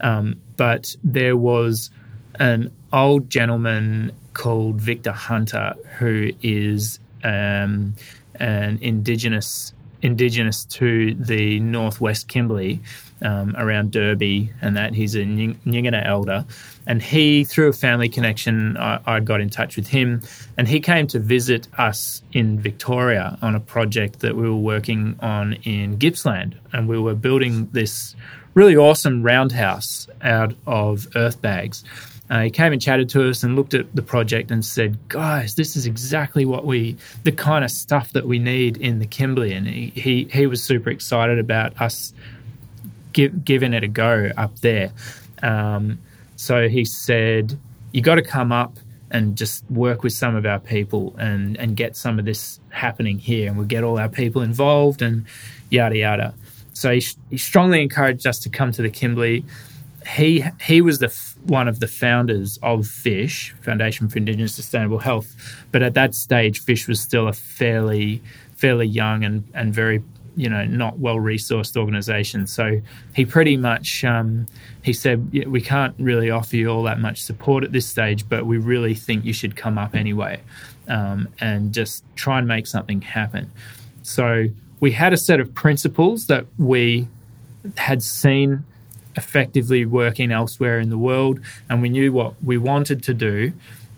Um, 0.00 0.40
but 0.56 0.94
there 1.02 1.36
was 1.36 1.90
an 2.38 2.70
old 2.92 3.30
gentleman 3.30 4.12
called 4.34 4.80
Victor 4.80 5.12
Hunter 5.12 5.74
who 5.98 6.30
is 6.42 6.98
um, 7.24 7.94
an 8.34 8.78
indigenous 8.82 9.72
indigenous 10.02 10.64
to 10.66 11.14
the 11.14 11.58
northwest 11.60 12.28
Kimberley 12.28 12.80
um, 13.22 13.54
around 13.56 13.92
Derby 13.92 14.52
and 14.60 14.76
that. 14.76 14.94
He's 14.94 15.14
a 15.14 15.20
Nyikina 15.20 16.04
elder. 16.06 16.44
And 16.86 17.02
he, 17.02 17.44
through 17.44 17.68
a 17.68 17.72
family 17.72 18.08
connection, 18.08 18.76
I, 18.76 19.00
I, 19.06 19.20
got 19.20 19.40
in 19.40 19.50
touch 19.50 19.76
with 19.76 19.88
him. 19.88 20.22
And 20.56 20.68
he 20.68 20.80
came 20.80 21.06
to 21.08 21.18
visit 21.18 21.66
us 21.78 22.22
in 22.32 22.60
Victoria 22.60 23.38
on 23.42 23.54
a 23.54 23.60
project 23.60 24.20
that 24.20 24.36
we 24.36 24.48
were 24.48 24.56
working 24.56 25.16
on 25.20 25.54
in 25.64 25.96
Gippsland. 25.96 26.56
And 26.72 26.88
we 26.88 26.98
were 26.98 27.14
building 27.14 27.68
this 27.72 28.14
really 28.54 28.76
awesome 28.76 29.22
roundhouse 29.22 30.06
out 30.22 30.54
of 30.66 31.08
earth 31.16 31.42
bags. 31.42 31.84
Uh, 32.28 32.42
he 32.42 32.50
came 32.50 32.72
and 32.72 32.82
chatted 32.82 33.08
to 33.08 33.28
us 33.28 33.44
and 33.44 33.54
looked 33.54 33.74
at 33.74 33.94
the 33.94 34.02
project 34.02 34.50
and 34.50 34.64
said, 34.64 34.98
"Guys, 35.08 35.54
this 35.54 35.76
is 35.76 35.86
exactly 35.86 36.44
what 36.44 36.64
we, 36.66 36.96
the 37.22 37.30
kind 37.30 37.64
of 37.64 37.70
stuff 37.70 38.12
that 38.12 38.26
we 38.26 38.40
need 38.40 38.78
in 38.78 38.98
the 38.98 39.06
Kimberley." 39.06 39.52
And 39.52 39.66
he 39.66 39.92
he, 39.94 40.24
he 40.24 40.46
was 40.46 40.62
super 40.62 40.90
excited 40.90 41.38
about 41.38 41.80
us 41.80 42.12
give, 43.16 43.44
giving 43.44 43.72
it 43.72 43.82
a 43.82 43.88
go 43.88 44.30
up 44.36 44.60
there. 44.60 44.92
Um, 45.42 45.98
so 46.36 46.68
he 46.68 46.84
said, 46.84 47.58
"You 47.92 48.02
got 48.02 48.16
to 48.16 48.22
come 48.22 48.52
up 48.52 48.78
and 49.10 49.36
just 49.36 49.64
work 49.70 50.02
with 50.02 50.12
some 50.12 50.36
of 50.36 50.44
our 50.44 50.60
people 50.60 51.16
and 51.18 51.56
and 51.56 51.76
get 51.76 51.96
some 51.96 52.18
of 52.18 52.24
this 52.24 52.60
happening 52.68 53.18
here, 53.18 53.48
and 53.48 53.56
we'll 53.56 53.66
get 53.66 53.82
all 53.82 53.98
our 53.98 54.08
people 54.08 54.42
involved 54.42 55.02
and 55.02 55.24
yada 55.70 55.96
yada." 55.96 56.34
So 56.74 56.92
he, 56.92 57.02
he 57.30 57.38
strongly 57.38 57.80
encouraged 57.82 58.26
us 58.26 58.38
to 58.40 58.50
come 58.50 58.70
to 58.72 58.82
the 58.82 58.90
Kimberley 58.90 59.44
he 60.14 60.44
he 60.60 60.80
was 60.80 60.98
the 60.98 61.12
one 61.44 61.68
of 61.68 61.80
the 61.80 61.88
founders 61.88 62.58
of 62.62 62.86
Fish 62.86 63.54
Foundation 63.62 64.08
for 64.08 64.18
Indigenous 64.18 64.54
Sustainable 64.54 64.98
Health, 64.98 65.34
but 65.72 65.82
at 65.82 65.94
that 65.94 66.14
stage, 66.14 66.60
Fish 66.60 66.86
was 66.86 67.00
still 67.00 67.28
a 67.28 67.32
fairly 67.32 68.22
fairly 68.56 68.86
young 68.86 69.24
and 69.24 69.44
and 69.54 69.74
very 69.74 70.02
you 70.36 70.48
know 70.48 70.64
not 70.64 70.98
well 70.98 71.16
resourced 71.16 71.76
organization. 71.76 72.46
So 72.46 72.80
he 73.14 73.24
pretty 73.24 73.56
much 73.56 74.04
um, 74.04 74.46
he 74.82 74.92
said 74.92 75.28
yeah, 75.32 75.46
we 75.46 75.60
can't 75.60 75.94
really 75.98 76.30
offer 76.30 76.56
you 76.56 76.68
all 76.68 76.82
that 76.84 77.00
much 77.00 77.22
support 77.22 77.64
at 77.64 77.72
this 77.72 77.86
stage, 77.86 78.28
but 78.28 78.46
we 78.46 78.58
really 78.58 78.94
think 78.94 79.24
you 79.24 79.32
should 79.32 79.56
come 79.56 79.78
up 79.78 79.94
anyway 79.94 80.40
um, 80.88 81.28
and 81.40 81.72
just 81.72 82.04
try 82.14 82.38
and 82.38 82.46
make 82.46 82.66
something 82.66 83.00
happen. 83.00 83.50
So 84.02 84.46
we 84.80 84.92
had 84.92 85.12
a 85.12 85.16
set 85.16 85.40
of 85.40 85.54
principles 85.54 86.26
that 86.26 86.46
we 86.58 87.08
had 87.76 88.02
seen 88.02 88.64
effectively 89.16 89.86
working 89.86 90.30
elsewhere 90.30 90.78
in 90.78 90.90
the 90.90 90.98
world, 90.98 91.40
and 91.68 91.82
we 91.82 91.88
knew 91.88 92.12
what 92.12 92.34
we 92.42 92.58
wanted 92.58 93.02
to 93.04 93.14
do. 93.14 93.52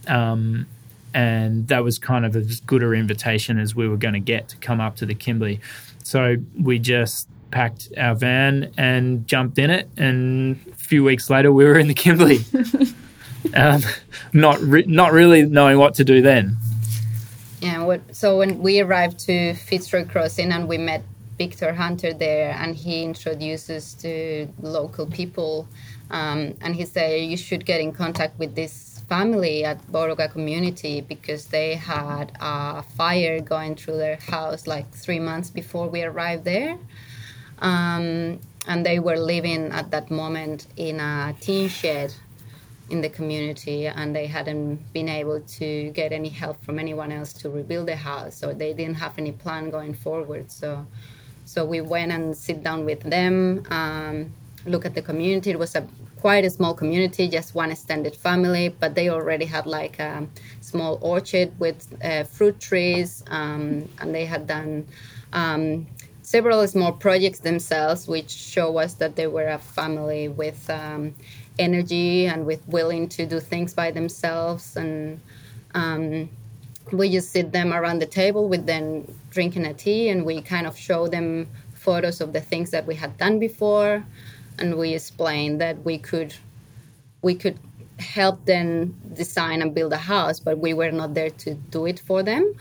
Um, 0.07 0.67
and 1.15 1.67
that 1.69 1.83
was 1.83 1.99
kind 1.99 2.25
of 2.25 2.37
as 2.37 2.61
good 2.61 2.83
an 2.83 2.93
invitation 2.93 3.59
as 3.59 3.75
we 3.75 3.89
were 3.89 3.97
going 3.97 4.15
to 4.15 4.21
get 4.21 4.49
to 4.49 4.57
come 4.59 4.81
up 4.81 4.97
to 4.97 5.07
the 5.07 5.15
Kimberley. 5.15 5.61
So 6.09 6.37
we 6.59 6.79
just 6.79 7.29
packed 7.51 7.91
our 7.99 8.15
van 8.15 8.73
and 8.79 9.27
jumped 9.27 9.59
in 9.59 9.69
it, 9.69 9.91
and 9.99 10.59
a 10.73 10.75
few 10.75 11.05
weeks 11.05 11.29
later 11.29 11.53
we 11.53 11.67
were 11.67 11.79
in 11.79 11.87
the 11.87 11.93
Kimberley. 11.93 12.47
um, 13.55 13.83
not 14.33 14.59
re- 14.61 14.87
not 14.87 15.13
really 15.13 15.45
knowing 15.45 15.77
what 15.77 15.93
to 15.97 16.05
do 16.05 16.23
then. 16.23 16.57
Yeah, 17.61 17.85
what, 17.85 18.01
so 18.17 18.39
when 18.39 18.61
we 18.61 18.81
arrived 18.81 19.19
to 19.27 19.53
Fitzroy 19.53 20.07
Crossing 20.07 20.51
and 20.51 20.67
we 20.67 20.79
met 20.79 21.03
Victor 21.37 21.75
Hunter 21.75 22.15
there, 22.15 22.57
and 22.59 22.75
he 22.75 23.03
introduced 23.03 23.69
us 23.69 23.93
to 23.97 24.49
local 24.63 25.05
people, 25.05 25.69
um, 26.11 26.55
and 26.63 26.75
he 26.75 26.87
said 26.87 27.21
you 27.21 27.37
should 27.37 27.67
get 27.67 27.83
in 27.83 27.93
contact 27.93 28.39
with 28.39 28.55
this 28.55 28.73
family 29.09 29.65
at 29.65 29.79
Bawoorrooga 29.91 30.31
community 30.31 31.01
because 31.01 31.47
they 31.47 31.75
had 31.75 32.33
a 32.41 32.83
fire 32.83 33.41
going 33.41 33.75
through 33.75 33.97
their 33.97 34.17
house 34.17 34.67
like 34.67 34.91
three 34.93 35.19
months 35.19 35.51
before 35.51 35.89
we 35.89 36.03
arrived 36.03 36.45
there. 36.45 36.79
Um, 37.61 38.39
and 38.67 38.85
they 38.85 38.99
were 38.99 39.17
living 39.17 39.73
at 39.73 39.91
that 39.91 40.11
moment 40.11 40.67
in 40.77 41.01
a 41.01 41.35
tin 41.41 41.69
shed 41.69 42.15
in 42.91 43.01
the 43.01 43.09
community 43.09 43.87
and 43.87 44.15
they 44.15 44.27
hadn't 44.27 44.77
been 44.93 45.09
able 45.09 45.41
to 45.41 45.91
get 45.91 46.13
any 46.13 46.29
help 46.29 46.63
from 46.65 46.79
anyone 46.79 47.13
else 47.13 47.33
to 47.33 47.51
rebuild 47.51 47.89
the 47.89 47.97
house 47.97 48.35
so 48.35 48.53
they 48.53 48.73
didn't 48.73 48.95
have 48.95 49.19
any 49.19 49.33
plan 49.33 49.71
going 49.71 49.93
forward 49.95 50.51
so 50.51 50.87
so 51.45 51.65
we 51.65 51.81
went 51.81 52.13
and 52.13 52.37
sit 52.37 52.63
down 52.63 52.85
with 52.85 53.01
them 53.03 53.63
um, 53.71 54.33
look 54.67 54.85
at 54.85 54.95
the 54.95 55.03
community. 55.03 55.51
It 55.51 55.59
was 55.59 55.75
a 55.75 55.87
quite 56.21 56.45
a 56.45 56.51
small 56.51 56.75
community 56.75 57.29
just 57.29 57.55
one 57.55 57.71
extended 57.71 58.17
family 58.17 58.69
but 58.69 58.97
they 58.97 59.09
already 59.09 59.45
had 59.45 59.67
like 59.67 60.01
a 60.01 60.27
small 60.61 60.99
orchard 61.01 61.49
with 61.61 61.87
uh, 62.03 62.25
fruit 62.25 62.59
trees 62.59 63.23
um, 63.29 63.89
and 64.01 64.13
they 64.13 64.27
had 64.27 64.45
done 64.45 64.85
um, 65.33 65.87
several 66.23 66.67
small 66.67 66.93
projects 66.93 67.39
themselves 67.39 68.09
which 68.09 68.31
show 68.31 68.79
us 68.79 68.95
that 68.95 69.15
they 69.15 69.29
were 69.29 69.47
a 69.47 69.59
family 69.59 70.27
with 70.27 70.69
um, 70.69 71.15
energy 71.59 72.27
and 72.27 72.47
with 72.47 72.67
willing 72.69 73.09
to 73.09 73.27
do 73.27 73.41
things 73.41 73.75
by 73.75 73.91
themselves. 73.91 74.77
And 74.77 75.21
um, 75.75 76.29
we 76.93 77.11
just 77.11 77.31
sit 77.31 77.53
them 77.53 77.73
around 77.73 78.01
the 78.01 78.07
table 78.07 78.49
with 78.49 78.67
them 78.67 79.07
drinking 79.31 79.67
a 79.67 79.75
tea 79.75 80.09
and 80.09 80.25
we 80.25 80.41
kind 80.41 80.67
of 80.67 80.77
show 80.79 81.07
them 81.07 81.49
photos 81.75 82.21
of 82.21 82.33
the 82.33 82.41
things 82.41 82.71
that 82.71 82.87
we 82.87 82.95
had 82.95 83.17
done 83.19 83.39
before 83.39 84.05
and 84.59 84.77
we 84.77 84.95
explained 84.95 85.61
that 85.61 85.85
we 85.85 85.99
could 85.99 86.35
we 87.23 87.35
could 87.35 87.59
help 87.99 88.45
them 88.45 88.95
design 89.15 89.61
and 89.63 89.75
build 89.75 89.93
a 89.93 89.99
house 89.99 90.39
but 90.39 90.59
we 90.59 90.73
were 90.73 90.91
not 90.91 91.15
there 91.15 91.31
to 91.31 91.55
do 91.55 91.87
it 91.87 91.99
for 92.01 92.23
them 92.23 92.55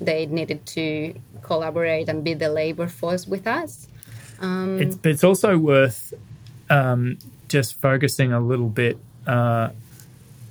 they 0.00 0.26
needed 0.26 0.64
to 0.66 1.14
collaborate 1.42 2.08
and 2.08 2.24
be 2.24 2.34
the 2.34 2.48
labor 2.48 2.88
force 2.88 3.26
with 3.26 3.46
us 3.46 3.88
um, 4.40 4.80
it's, 4.80 4.98
it's 5.04 5.24
also 5.24 5.56
worth 5.58 6.12
um, 6.68 7.18
just 7.48 7.74
focusing 7.80 8.32
a 8.32 8.40
little 8.40 8.68
bit 8.68 8.98
uh, 9.26 9.70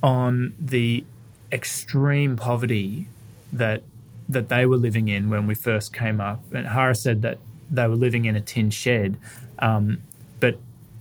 on 0.01 0.53
the 0.59 1.03
extreme 1.51 2.35
poverty 2.35 3.07
that 3.53 3.83
that 4.27 4.49
they 4.49 4.65
were 4.65 4.77
living 4.77 5.07
in 5.07 5.29
when 5.29 5.45
we 5.45 5.53
first 5.53 5.93
came 5.93 6.19
up. 6.19 6.41
And 6.51 6.65
Jara 6.65 6.95
said 6.95 7.21
that 7.21 7.37
they 7.69 7.87
were 7.87 7.95
living 7.95 8.25
in 8.25 8.35
a 8.35 8.41
tin 8.41 8.71
shed, 8.71 9.17
um, 9.59 10.01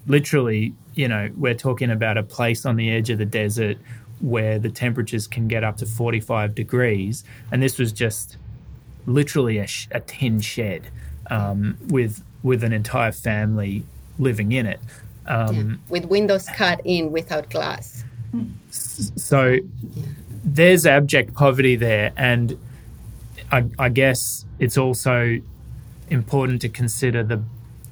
literally, 0.06 0.74
you 0.94 1.08
know, 1.08 1.30
we're 1.36 1.54
talking 1.54 1.90
about 1.90 2.16
a 2.16 2.22
place 2.22 2.66
on 2.66 2.76
the 2.76 2.90
edge 2.90 3.10
of 3.10 3.18
the 3.18 3.24
desert 3.24 3.78
where 4.20 4.58
the 4.58 4.70
temperatures 4.70 5.26
can 5.26 5.48
get 5.48 5.64
up 5.64 5.76
to 5.78 5.86
45 5.86 6.54
degrees, 6.54 7.24
and 7.52 7.62
this 7.62 7.78
was 7.78 7.92
just 7.92 8.36
literally 9.06 9.58
a, 9.58 9.66
sh- 9.66 9.88
a 9.90 10.00
tin 10.00 10.40
shed 10.40 10.86
um, 11.30 11.76
with 11.88 12.22
with 12.42 12.62
an 12.62 12.72
entire 12.72 13.12
family 13.12 13.84
living 14.18 14.52
in 14.52 14.66
it. 14.66 14.80
Um, 15.26 15.54
yeah. 15.54 15.76
With 15.88 16.04
windows 16.06 16.46
cut 16.54 16.80
in 16.84 17.10
without 17.10 17.48
glass. 17.48 18.04
So 18.70 19.58
there's 20.44 20.84
abject 20.86 21.34
poverty 21.34 21.76
there, 21.76 22.12
and 22.16 22.58
I, 23.50 23.64
I, 23.78 23.88
guess 23.88 24.44
it's 24.58 24.76
also 24.76 25.40
important 26.10 26.60
to 26.62 26.68
consider 26.68 27.22
the 27.22 27.42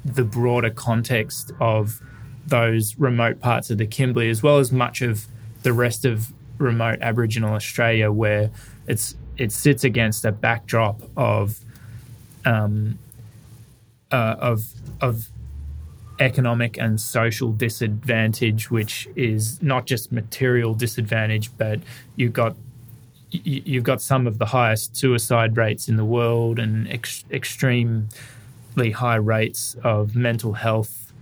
the 0.04 0.24
broader 0.24 0.70
context 0.70 1.52
of 1.60 2.00
those 2.46 2.98
remote 2.98 3.40
parts 3.40 3.70
of 3.70 3.78
the 3.78 3.86
Kimberley, 3.86 4.28
as 4.30 4.42
well 4.42 4.58
as 4.58 4.72
much 4.72 5.02
of 5.02 5.26
the 5.62 5.72
rest 5.72 6.04
of 6.04 6.32
remote 6.58 6.98
Aboriginal 7.00 7.54
Australia, 7.54 8.10
where 8.10 8.50
it's 8.86 9.16
it 9.38 9.52
sits 9.52 9.84
against 9.84 10.24
a 10.24 10.32
backdrop 10.32 11.00
of 11.16 11.60
um, 12.44 12.98
uh, 14.10 14.36
of 14.38 14.66
of 15.00 15.28
economic 16.20 16.78
and 16.78 17.00
social 17.00 17.52
disadvantage, 17.52 18.70
which 18.70 19.08
is 19.16 19.62
not 19.62 19.86
just 19.86 20.12
material 20.12 20.74
disadvantage, 20.74 21.50
but 21.56 21.80
you've 22.16 22.32
got 22.32 22.54
you've 23.30 23.84
got 23.84 24.02
some 24.02 24.26
of 24.26 24.38
the 24.38 24.46
highest 24.46 24.94
suicide 24.96 25.56
rates 25.56 25.88
in 25.88 25.96
the 25.96 26.04
world 26.04 26.58
and 26.58 26.86
ex- 26.88 27.24
extremely 27.30 28.06
high 28.92 29.16
rates 29.16 29.76
of 29.84 30.16
mental 30.16 30.54
health, 30.54 31.12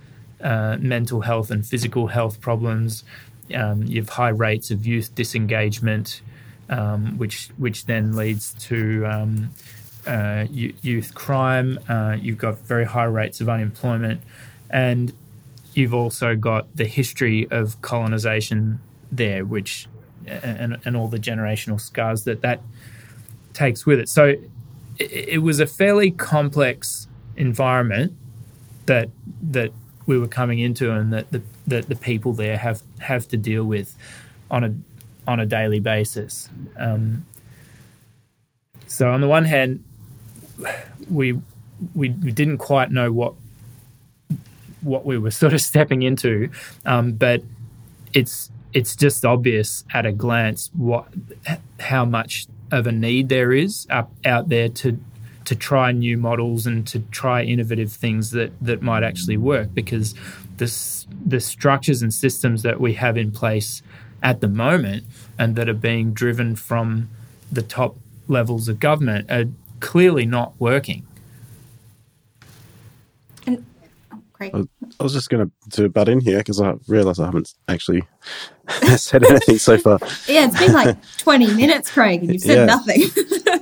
uh, 0.40 0.76
mental 0.80 1.20
health 1.22 1.50
and 1.50 1.66
physical 1.66 2.08
health 2.08 2.40
problems. 2.40 3.04
Um, 3.54 3.82
you 3.82 4.00
have 4.00 4.10
high 4.10 4.28
rates 4.28 4.70
of 4.70 4.86
youth 4.86 5.14
disengagement, 5.14 6.22
um, 6.68 7.18
which 7.18 7.48
which 7.58 7.86
then 7.86 8.14
leads 8.14 8.54
to 8.68 9.04
um, 9.06 9.50
uh, 10.06 10.46
youth 10.50 11.14
crime. 11.14 11.78
Uh, 11.88 12.16
you've 12.20 12.38
got 12.38 12.58
very 12.58 12.84
high 12.84 13.04
rates 13.04 13.40
of 13.40 13.48
unemployment. 13.48 14.20
And 14.70 15.12
you've 15.74 15.94
also 15.94 16.36
got 16.36 16.74
the 16.76 16.84
history 16.84 17.48
of 17.50 17.80
colonization 17.82 18.80
there, 19.10 19.44
which 19.44 19.88
and, 20.26 20.78
and 20.84 20.96
all 20.96 21.08
the 21.08 21.18
generational 21.18 21.80
scars 21.80 22.24
that 22.24 22.42
that 22.42 22.60
takes 23.52 23.84
with 23.84 23.98
it. 23.98 24.08
So 24.08 24.36
it, 24.98 25.12
it 25.12 25.38
was 25.42 25.60
a 25.60 25.66
fairly 25.66 26.10
complex 26.10 27.08
environment 27.40 28.12
that 28.86 29.08
that 29.42 29.72
we 30.06 30.18
were 30.18 30.28
coming 30.28 30.58
into, 30.58 30.92
and 30.92 31.12
that 31.12 31.30
the 31.32 31.42
that 31.66 31.88
the 31.88 31.96
people 31.96 32.32
there 32.32 32.58
have 32.58 32.82
have 33.00 33.26
to 33.28 33.36
deal 33.36 33.64
with 33.64 33.96
on 34.50 34.64
a 34.64 34.74
on 35.26 35.40
a 35.40 35.46
daily 35.46 35.80
basis. 35.80 36.48
Um, 36.76 37.24
so 38.86 39.10
on 39.10 39.20
the 39.20 39.28
one 39.28 39.44
hand, 39.44 39.84
we 41.10 41.32
we, 41.94 42.10
we 42.10 42.32
didn't 42.32 42.58
quite 42.58 42.90
know 42.90 43.10
what 43.12 43.34
what 44.82 45.04
we 45.04 45.18
were 45.18 45.30
sort 45.42 45.52
of 45.52 45.60
stepping 45.60 46.02
into, 46.02 46.50
um, 46.84 47.12
but 47.12 47.42
it's 48.12 48.50
it's 48.72 48.94
just 48.94 49.24
obvious 49.24 49.84
at 49.92 50.06
a 50.06 50.12
glance 50.12 50.70
what 50.74 51.06
how 51.80 52.04
much 52.04 52.46
of 52.70 52.86
a 52.86 52.92
need 52.92 53.28
there 53.28 53.52
is 53.52 53.86
up 53.90 54.12
out 54.24 54.48
there 54.48 54.68
to 54.68 54.98
to 55.50 55.56
try 55.56 55.90
new 55.90 56.16
models 56.16 56.64
and 56.64 56.86
to 56.86 57.00
try 57.10 57.42
innovative 57.42 57.90
things 57.90 58.30
that 58.30 58.52
that 58.60 58.82
might 58.82 59.02
actually 59.02 59.36
work 59.36 59.74
because 59.74 60.14
the 60.58 61.06
the 61.26 61.40
structures 61.40 62.02
and 62.02 62.14
systems 62.14 62.62
that 62.62 62.80
we 62.80 62.94
have 62.94 63.16
in 63.16 63.32
place 63.32 63.82
at 64.22 64.40
the 64.40 64.46
moment 64.46 65.02
and 65.40 65.56
that 65.56 65.68
are 65.68 65.74
being 65.74 66.12
driven 66.12 66.54
from 66.54 67.08
the 67.50 67.62
top 67.62 67.96
levels 68.28 68.68
of 68.68 68.78
government 68.78 69.28
are 69.28 69.46
clearly 69.80 70.24
not 70.24 70.52
working. 70.60 71.04
And 73.44 73.66
oh, 74.12 74.22
Great. 74.34 74.54
Uh, 74.54 74.66
I 75.00 75.02
was 75.02 75.14
just 75.14 75.30
going 75.30 75.50
to 75.70 75.88
butt 75.88 76.10
in 76.10 76.20
here 76.20 76.38
because 76.38 76.60
I 76.60 76.74
realise 76.86 77.18
I 77.18 77.24
haven't 77.24 77.54
actually 77.68 78.02
said 78.96 79.24
anything 79.24 79.56
so 79.56 79.78
far. 79.78 79.98
Yeah, 80.28 80.46
it's 80.46 80.58
been 80.58 80.74
like 80.74 80.98
20 81.16 81.54
minutes, 81.54 81.90
Craig, 81.90 82.20
and 82.20 82.30
you've 82.30 82.42
said 82.42 82.58
yeah. 82.58 82.64
nothing. 82.66 83.04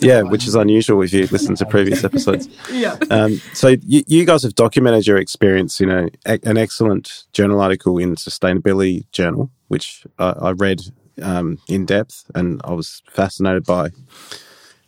yeah, 0.00 0.22
which 0.22 0.48
is 0.48 0.56
unusual 0.56 1.00
if 1.02 1.12
you 1.12 1.28
listen 1.28 1.54
to 1.54 1.64
previous 1.64 2.02
episodes. 2.02 2.48
yeah. 2.72 2.96
Um, 3.08 3.36
so 3.54 3.68
you, 3.68 4.02
you, 4.08 4.24
guys 4.24 4.42
have 4.42 4.56
documented 4.56 5.06
your 5.06 5.16
experience 5.16 5.80
in 5.80 5.90
a, 5.90 6.08
an 6.26 6.58
excellent 6.58 7.26
journal 7.32 7.60
article 7.60 7.98
in 7.98 8.16
Sustainability 8.16 9.08
Journal, 9.12 9.48
which 9.68 10.04
I, 10.18 10.30
I 10.30 10.50
read 10.50 10.80
um, 11.22 11.60
in 11.68 11.86
depth 11.86 12.28
and 12.34 12.60
I 12.64 12.72
was 12.72 13.00
fascinated 13.08 13.64
by. 13.64 13.90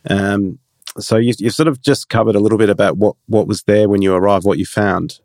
Um, 0.09 0.59
so 0.99 1.17
you, 1.17 1.33
you 1.39 1.51
sort 1.51 1.69
of 1.69 1.81
just 1.81 2.09
covered 2.09 2.35
a 2.35 2.41
little 2.41 2.59
bit 2.59 2.71
about 2.71 2.97
what, 2.97 3.15
what 3.27 3.47
was 3.47 3.63
there 3.63 3.89
when 3.89 4.03
you 4.03 4.15
arrived, 4.15 4.45
what 4.45 4.59
you 4.59 4.67
found. 4.67 5.21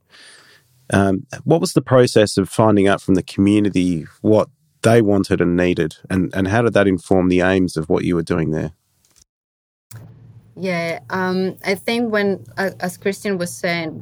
Um, 0.91 1.26
what 1.43 1.62
was 1.62 1.74
the 1.74 1.82
process 1.82 2.38
of 2.38 2.50
finding 2.50 2.88
out 2.88 3.02
from 3.02 3.15
the 3.15 3.24
community 3.24 4.06
what 4.21 4.50
they 4.82 5.02
wanted 5.02 5.41
and 5.41 5.58
needed, 5.58 5.98
and, 6.10 6.34
and 6.36 6.48
how 6.48 6.62
did 6.62 6.74
that 6.74 6.88
inform 6.88 7.30
the 7.30 7.41
aims 7.41 7.76
of 7.76 7.89
what 7.89 8.04
you 8.04 8.15
were 8.15 8.24
doing 8.24 8.52
there? 8.52 8.71
Yeah, 10.56 11.00
um, 11.10 11.58
I 11.65 11.76
think 11.76 12.12
when, 12.12 12.45
as 12.58 12.98
Kristian 12.98 13.38
was 13.38 13.54
saying, 13.54 14.00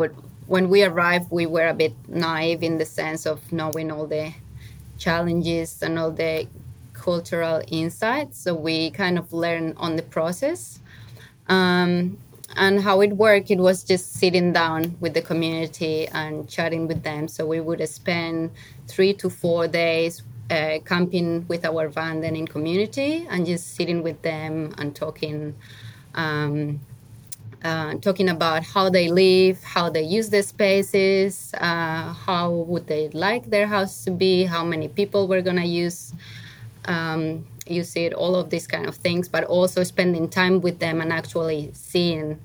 when 0.48 0.70
we 0.70 0.84
arrived, 0.84 1.32
we 1.32 1.46
were 1.46 1.68
a 1.68 1.74
bit 1.74 1.94
naive 2.08 2.62
in 2.62 2.78
the 2.78 2.86
sense 2.86 3.26
of 3.26 3.52
knowing 3.52 3.92
all 3.92 4.06
the 4.06 4.34
challenges 4.98 5.82
and 5.82 5.98
all 5.98 6.12
the 6.12 6.48
cultural 6.94 7.62
insights. 7.68 8.40
So 8.40 8.54
we 8.54 8.92
kind 8.92 9.18
of 9.18 9.34
learned 9.34 9.76
on 9.78 9.96
the 9.96 10.04
process. 10.04 10.80
Um, 11.48 12.18
and 12.56 12.82
how 12.82 13.02
it 13.02 13.14
worked, 13.14 13.52
it 13.52 13.60
was 13.60 13.84
just 13.84 14.14
sitting 14.14 14.54
down 14.54 14.96
with 15.00 15.14
the 15.14 15.22
community 15.22 16.08
and 16.10 16.48
chatting 16.50 16.88
with 16.88 17.04
them. 17.04 17.28
So 17.28 17.46
we 17.46 17.60
would 17.60 17.88
spend 17.90 18.52
three 18.88 19.14
to 19.16 19.30
four 19.30 19.68
days 19.68 20.24
uh, 20.50 20.80
camping 20.86 21.48
with 21.48 21.66
our 21.66 21.88
van 21.88 22.22
then 22.22 22.36
in 22.36 22.48
community 22.48 23.28
and 23.30 23.46
just 23.46 23.76
sitting 23.76 24.04
with 24.04 24.22
them 24.22 24.74
and 24.78 24.96
talking. 24.96 25.56
Um, 26.16 26.80
uh, 27.64 27.94
talking 27.96 28.28
about 28.28 28.62
how 28.62 28.90
they 28.90 29.08
live, 29.08 29.64
how 29.64 29.90
they 29.90 30.02
use 30.02 30.30
the 30.30 30.44
spaces, 30.44 31.54
uh, 31.60 32.12
how 32.12 32.52
would 32.52 32.86
they 32.88 33.08
like 33.10 33.50
their 33.50 33.66
house 33.66 34.04
to 34.04 34.12
be, 34.12 34.44
how 34.44 34.66
many 34.66 34.90
people 34.90 35.30
we're 35.30 35.42
gonna 35.42 35.64
use 35.64 36.14
um, 36.86 37.46
use 37.68 37.96
it, 37.96 38.14
all 38.14 38.36
of 38.36 38.50
these 38.50 38.68
kind 38.68 38.86
of 38.86 38.96
things, 38.96 39.28
but 39.28 39.44
also 39.46 39.84
spending 39.84 40.30
time 40.30 40.62
with 40.62 40.80
them 40.80 41.02
and 41.02 41.12
actually 41.12 41.72
seeing 41.74 42.40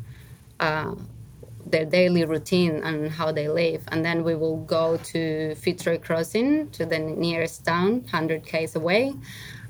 uh, 0.60 0.94
their 1.70 1.84
daily 1.84 2.24
routine 2.24 2.82
and 2.82 3.10
how 3.10 3.32
they 3.32 3.48
live. 3.48 3.82
And 3.88 4.04
then 4.04 4.24
we 4.24 4.34
will 4.34 4.58
go 4.58 4.96
to 4.96 5.54
Fitzroy 5.56 5.98
Crossing, 5.98 6.70
to 6.70 6.86
the 6.86 6.98
nearest 6.98 7.64
town, 7.64 8.00
100 8.02 8.44
k's 8.44 8.76
away, 8.76 9.14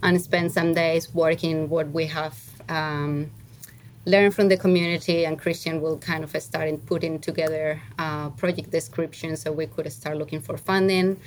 and 0.02 0.20
spend 0.20 0.52
some 0.52 0.74
days 0.74 1.12
working 1.14 1.68
what 1.68 1.88
we 1.90 2.06
have 2.06 2.38
um, 2.68 3.30
learned 4.04 4.34
from 4.34 4.48
the 4.48 4.56
community. 4.56 5.24
And 5.24 5.40
Kristian 5.40 5.80
will 5.80 5.98
kind 5.98 6.22
of 6.24 6.30
start 6.42 6.68
in 6.68 6.78
putting 6.78 7.18
together 7.18 7.80
uh, 7.98 8.30
project 8.30 8.70
descriptions 8.70 9.42
so 9.42 9.52
we 9.52 9.66
could 9.66 9.90
start 9.92 10.16
looking 10.16 10.40
for 10.40 10.56
funding. 10.56 11.20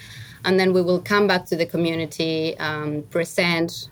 And 0.45 0.59
then 0.59 0.73
we 0.73 0.81
will 0.81 1.01
come 1.01 1.27
back 1.27 1.45
to 1.47 1.55
the 1.55 1.65
community, 1.65 2.57
um, 2.57 3.03
present 3.03 3.89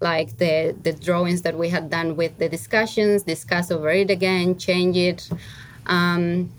like 0.00 0.36
the 0.38 0.74
the 0.82 0.92
drawings 0.92 1.42
that 1.42 1.56
we 1.56 1.68
had 1.68 1.90
done 1.90 2.16
with 2.16 2.38
the 2.38 2.48
discussions, 2.48 3.22
discuss 3.22 3.70
over 3.70 3.90
it 3.90 4.10
again, 4.10 4.58
change 4.58 4.96
it. 4.96 5.28
Um, 5.86 6.50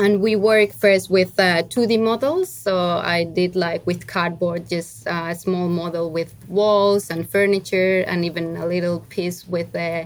and 0.00 0.20
we 0.20 0.36
work 0.36 0.72
first 0.72 1.10
with 1.10 1.38
uh, 1.40 1.64
2D 1.64 2.00
models. 2.00 2.52
So 2.52 2.76
I 2.76 3.24
did 3.24 3.56
like 3.56 3.84
with 3.84 4.06
cardboard, 4.06 4.68
just 4.68 5.04
a 5.06 5.34
small 5.34 5.68
model 5.68 6.10
with 6.10 6.32
walls 6.46 7.10
and 7.10 7.28
furniture, 7.28 8.04
and 8.06 8.24
even 8.24 8.56
a 8.56 8.66
little 8.66 9.00
piece 9.08 9.46
with 9.48 9.74
uh, 9.74 10.04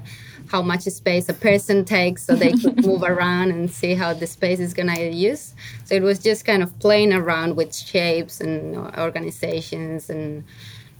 how 0.48 0.62
much 0.62 0.82
space 0.82 1.28
a 1.28 1.34
person 1.34 1.84
takes, 1.84 2.24
so 2.24 2.34
they 2.34 2.52
could 2.52 2.84
move 2.86 3.02
around 3.02 3.50
and 3.50 3.70
see 3.70 3.94
how 3.94 4.14
the 4.14 4.26
space 4.26 4.60
is 4.60 4.72
gonna 4.72 4.98
use. 4.98 5.52
So 5.84 5.94
it 5.94 6.02
was 6.02 6.18
just 6.18 6.46
kind 6.46 6.62
of 6.62 6.78
playing 6.78 7.12
around 7.12 7.56
with 7.56 7.74
shapes 7.74 8.40
and 8.40 8.76
organizations 8.96 10.08
and 10.08 10.44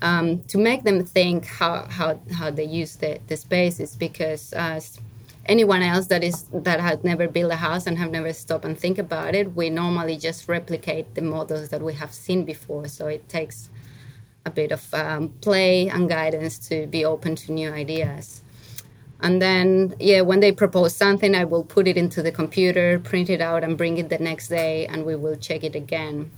um, 0.02 0.42
to 0.44 0.58
make 0.58 0.84
them 0.84 1.04
think 1.04 1.46
how, 1.46 1.86
how, 1.88 2.20
how 2.32 2.50
they 2.50 2.64
use 2.64 2.96
the, 2.96 3.20
the 3.28 3.36
spaces 3.36 3.96
because 3.96 4.52
uh, 4.54 4.80
anyone 5.46 5.82
else 5.82 6.06
that 6.08 6.24
is 6.24 6.44
that 6.52 6.80
has 6.80 7.02
never 7.04 7.28
built 7.28 7.52
a 7.52 7.56
house 7.56 7.86
and 7.86 7.98
have 7.98 8.10
never 8.10 8.32
stopped 8.32 8.64
and 8.64 8.78
think 8.78 8.98
about 8.98 9.34
it 9.34 9.54
we 9.54 9.70
normally 9.70 10.16
just 10.16 10.48
replicate 10.48 11.14
the 11.14 11.22
models 11.22 11.68
that 11.70 11.82
we 11.82 11.94
have 11.94 12.12
seen 12.12 12.44
before. 12.44 12.88
So 12.88 13.06
it 13.06 13.28
takes 13.28 13.70
a 14.44 14.50
bit 14.50 14.72
of 14.72 14.92
um, 14.94 15.30
play 15.40 15.88
and 15.88 16.08
guidance 16.08 16.58
to 16.68 16.86
be 16.88 17.04
open 17.04 17.36
to 17.36 17.52
new 17.52 17.72
ideas. 17.72 18.42
And 19.20 19.40
then 19.40 19.94
yeah 20.00 20.22
when 20.22 20.40
they 20.40 20.50
propose 20.50 20.96
something 20.96 21.34
i 21.36 21.44
will 21.44 21.62
put 21.64 21.86
it 21.86 21.96
into 21.96 22.22
the 22.22 22.32
computer 22.32 22.98
print 22.98 23.30
it 23.30 23.40
out 23.40 23.62
and 23.62 23.78
bring 23.78 23.98
it 23.98 24.08
the 24.08 24.18
next 24.18 24.48
day 24.48 24.86
and 24.86 25.06
we 25.06 25.14
will 25.14 25.36
check 25.36 25.62
it 25.62 25.76
again 25.76 26.30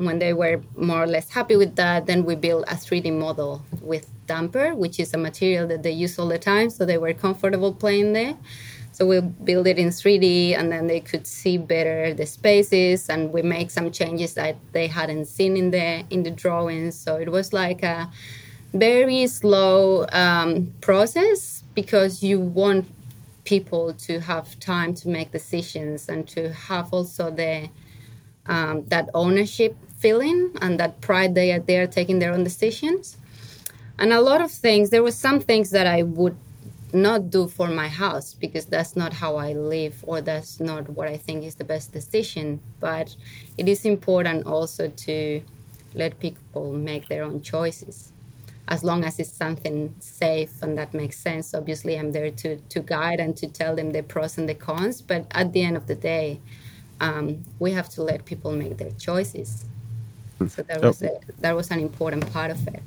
when 0.00 0.18
they 0.18 0.32
were 0.32 0.62
more 0.76 1.02
or 1.02 1.06
less 1.06 1.30
happy 1.30 1.56
with 1.56 1.76
that, 1.76 2.06
then 2.06 2.24
we 2.24 2.34
built 2.34 2.64
a 2.68 2.74
3D 2.74 3.12
model 3.12 3.62
with 3.82 4.08
damper, 4.26 4.74
which 4.74 4.98
is 4.98 5.12
a 5.12 5.18
material 5.18 5.66
that 5.68 5.82
they 5.82 5.90
use 5.92 6.18
all 6.18 6.28
the 6.28 6.38
time, 6.38 6.70
so 6.70 6.86
they 6.86 6.98
were 6.98 7.12
comfortable 7.12 7.72
playing 7.72 8.14
there. 8.14 8.34
So 8.92 9.06
we 9.06 9.20
build 9.20 9.66
it 9.66 9.78
in 9.78 9.88
3D, 9.88 10.58
and 10.58 10.72
then 10.72 10.86
they 10.86 11.00
could 11.00 11.26
see 11.26 11.58
better 11.58 12.14
the 12.14 12.26
spaces, 12.26 13.08
and 13.10 13.32
we 13.32 13.42
make 13.42 13.70
some 13.70 13.90
changes 13.90 14.34
that 14.34 14.56
they 14.72 14.86
hadn't 14.86 15.26
seen 15.26 15.56
in 15.56 15.70
the 15.70 16.04
in 16.10 16.22
the 16.22 16.30
drawings. 16.30 16.98
So 16.98 17.16
it 17.16 17.30
was 17.30 17.52
like 17.52 17.82
a 17.82 18.10
very 18.72 19.26
slow 19.26 20.06
um, 20.12 20.72
process 20.80 21.62
because 21.74 22.22
you 22.22 22.40
want 22.40 22.86
people 23.44 23.92
to 23.94 24.20
have 24.20 24.58
time 24.60 24.94
to 24.94 25.08
make 25.08 25.32
decisions 25.32 26.08
and 26.08 26.26
to 26.28 26.52
have 26.52 26.92
also 26.92 27.30
the 27.30 27.68
um, 28.46 28.84
that 28.86 29.08
ownership 29.14 29.76
feeling 30.00 30.50
and 30.60 30.80
that 30.80 31.00
pride 31.00 31.34
they 31.34 31.52
are 31.52 31.60
there 31.60 31.86
taking 31.86 32.18
their 32.18 32.32
own 32.32 32.44
decisions. 32.44 33.16
And 33.98 34.12
a 34.12 34.20
lot 34.20 34.40
of 34.40 34.50
things, 34.50 34.90
there 34.90 35.02
were 35.02 35.18
some 35.26 35.40
things 35.40 35.70
that 35.70 35.86
I 35.86 36.02
would 36.02 36.36
not 36.92 37.30
do 37.30 37.46
for 37.46 37.68
my 37.68 37.88
house 37.88 38.34
because 38.34 38.64
that's 38.66 38.96
not 38.96 39.12
how 39.12 39.36
I 39.36 39.52
live 39.52 40.02
or 40.06 40.20
that's 40.20 40.58
not 40.58 40.88
what 40.88 41.06
I 41.06 41.16
think 41.16 41.44
is 41.44 41.54
the 41.54 41.64
best 41.64 41.92
decision. 41.92 42.60
But 42.80 43.14
it 43.58 43.68
is 43.68 43.84
important 43.84 44.46
also 44.46 44.88
to 44.88 45.42
let 45.94 46.18
people 46.18 46.72
make 46.72 47.08
their 47.08 47.24
own 47.24 47.42
choices 47.42 48.12
as 48.68 48.84
long 48.84 49.04
as 49.04 49.18
it's 49.18 49.32
something 49.32 49.92
safe 49.98 50.62
and 50.62 50.78
that 50.78 50.94
makes 50.94 51.18
sense. 51.18 51.54
Obviously, 51.54 51.98
I'm 51.98 52.12
there 52.12 52.30
to, 52.30 52.56
to 52.56 52.80
guide 52.80 53.18
and 53.18 53.36
to 53.36 53.48
tell 53.48 53.74
them 53.74 53.90
the 53.90 54.02
pros 54.02 54.38
and 54.38 54.48
the 54.48 54.54
cons. 54.54 55.02
But 55.02 55.26
at 55.32 55.52
the 55.52 55.62
end 55.62 55.76
of 55.76 55.88
the 55.88 55.96
day, 55.96 56.40
um, 57.00 57.44
we 57.58 57.72
have 57.72 57.88
to 57.90 58.02
let 58.02 58.24
people 58.24 58.52
make 58.52 58.78
their 58.78 58.92
choices. 58.92 59.64
So 60.48 60.62
that 60.62 60.82
was 60.82 61.02
a, 61.02 61.10
that 61.40 61.54
was 61.56 61.70
an 61.70 61.80
important 61.80 62.30
part 62.32 62.50
of 62.50 62.66
it. 62.68 62.82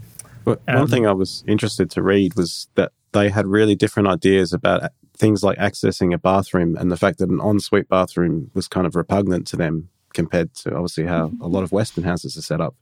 Well, 0.45 0.57
one 0.65 0.77
Um, 0.77 0.87
thing 0.87 1.07
I 1.07 1.13
was 1.13 1.43
interested 1.47 1.89
to 1.91 2.01
read 2.01 2.35
was 2.35 2.67
that 2.75 2.91
they 3.13 3.29
had 3.29 3.47
really 3.47 3.75
different 3.75 4.09
ideas 4.09 4.53
about 4.53 4.91
things 5.15 5.43
like 5.43 5.57
accessing 5.59 6.13
a 6.13 6.17
bathroom 6.17 6.75
and 6.75 6.91
the 6.91 6.97
fact 6.97 7.19
that 7.19 7.29
an 7.29 7.39
ensuite 7.39 7.87
bathroom 7.87 8.49
was 8.53 8.67
kind 8.67 8.87
of 8.87 8.95
repugnant 8.95 9.45
to 9.47 9.55
them 9.55 9.89
compared 10.13 10.53
to 10.55 10.73
obviously 10.73 11.05
how 11.05 11.31
a 11.41 11.47
lot 11.47 11.63
of 11.63 11.71
Western 11.71 12.03
houses 12.03 12.35
are 12.37 12.41
set 12.41 12.59
up. 12.59 12.75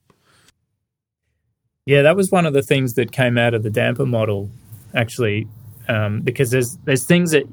Yeah, 1.85 2.03
that 2.03 2.15
was 2.15 2.31
one 2.31 2.45
of 2.45 2.53
the 2.53 2.61
things 2.61 2.93
that 2.93 3.11
came 3.11 3.37
out 3.37 3.53
of 3.53 3.63
the 3.63 3.69
damper 3.69 4.05
model, 4.05 4.49
actually, 4.93 5.47
um, 5.87 6.21
because 6.21 6.51
there's 6.51 6.77
there's 6.85 7.03
things 7.03 7.31
that 7.31 7.45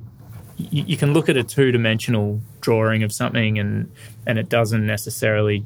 y- 0.58 0.68
you 0.86 0.96
can 0.96 1.12
look 1.12 1.28
at 1.28 1.36
a 1.36 1.42
two 1.42 1.72
dimensional 1.72 2.40
drawing 2.60 3.02
of 3.02 3.12
something 3.12 3.58
and 3.58 3.90
and 4.26 4.38
it 4.38 4.48
doesn't 4.48 4.86
necessarily 4.86 5.64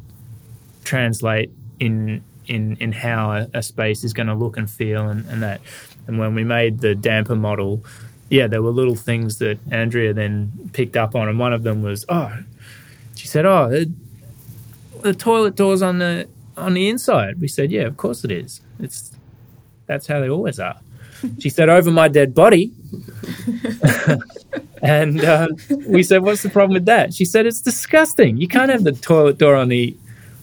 translate 0.84 1.50
in 1.80 2.22
in 2.46 2.76
in 2.80 2.92
how 2.92 3.32
a, 3.32 3.48
a 3.54 3.62
space 3.62 4.04
is 4.04 4.12
going 4.12 4.26
to 4.26 4.34
look 4.34 4.56
and 4.56 4.70
feel 4.70 5.08
and, 5.08 5.26
and 5.28 5.42
that. 5.42 5.60
And 6.06 6.18
when 6.18 6.34
we 6.34 6.42
made 6.42 6.80
the 6.80 6.94
damper 6.94 7.36
model, 7.36 7.84
yeah, 8.28 8.46
there 8.46 8.62
were 8.62 8.70
little 8.70 8.96
things 8.96 9.38
that 9.38 9.58
Andrea 9.70 10.12
then 10.12 10.70
picked 10.72 10.96
up 10.96 11.14
on, 11.14 11.28
and 11.28 11.38
one 11.38 11.52
of 11.52 11.62
them 11.62 11.82
was, 11.82 12.04
oh, 12.08 12.36
she 13.14 13.28
said, 13.28 13.46
oh, 13.46 13.68
the, 13.68 13.92
the 15.02 15.14
toilet 15.14 15.54
doors 15.54 15.82
on 15.82 15.98
the 15.98 16.28
on 16.56 16.74
the 16.74 16.88
inside. 16.88 17.40
We 17.40 17.48
said, 17.48 17.70
yeah, 17.70 17.82
of 17.82 17.96
course 17.96 18.24
it 18.24 18.30
is. 18.30 18.60
It's 18.80 19.12
that's 19.86 20.06
how 20.06 20.20
they 20.20 20.28
always 20.28 20.58
are. 20.58 20.80
She 21.38 21.50
said, 21.50 21.68
over 21.68 21.90
my 21.90 22.08
dead 22.08 22.34
body. 22.34 22.72
and 24.82 25.24
uh, 25.24 25.48
we 25.86 26.02
said, 26.02 26.22
what's 26.22 26.42
the 26.42 26.50
problem 26.50 26.74
with 26.74 26.86
that? 26.86 27.14
She 27.14 27.24
said, 27.24 27.46
it's 27.46 27.60
disgusting. 27.60 28.38
You 28.38 28.48
can't 28.48 28.70
have 28.70 28.82
the 28.82 28.92
toilet 28.92 29.38
door 29.38 29.54
on 29.54 29.68
the 29.68 29.96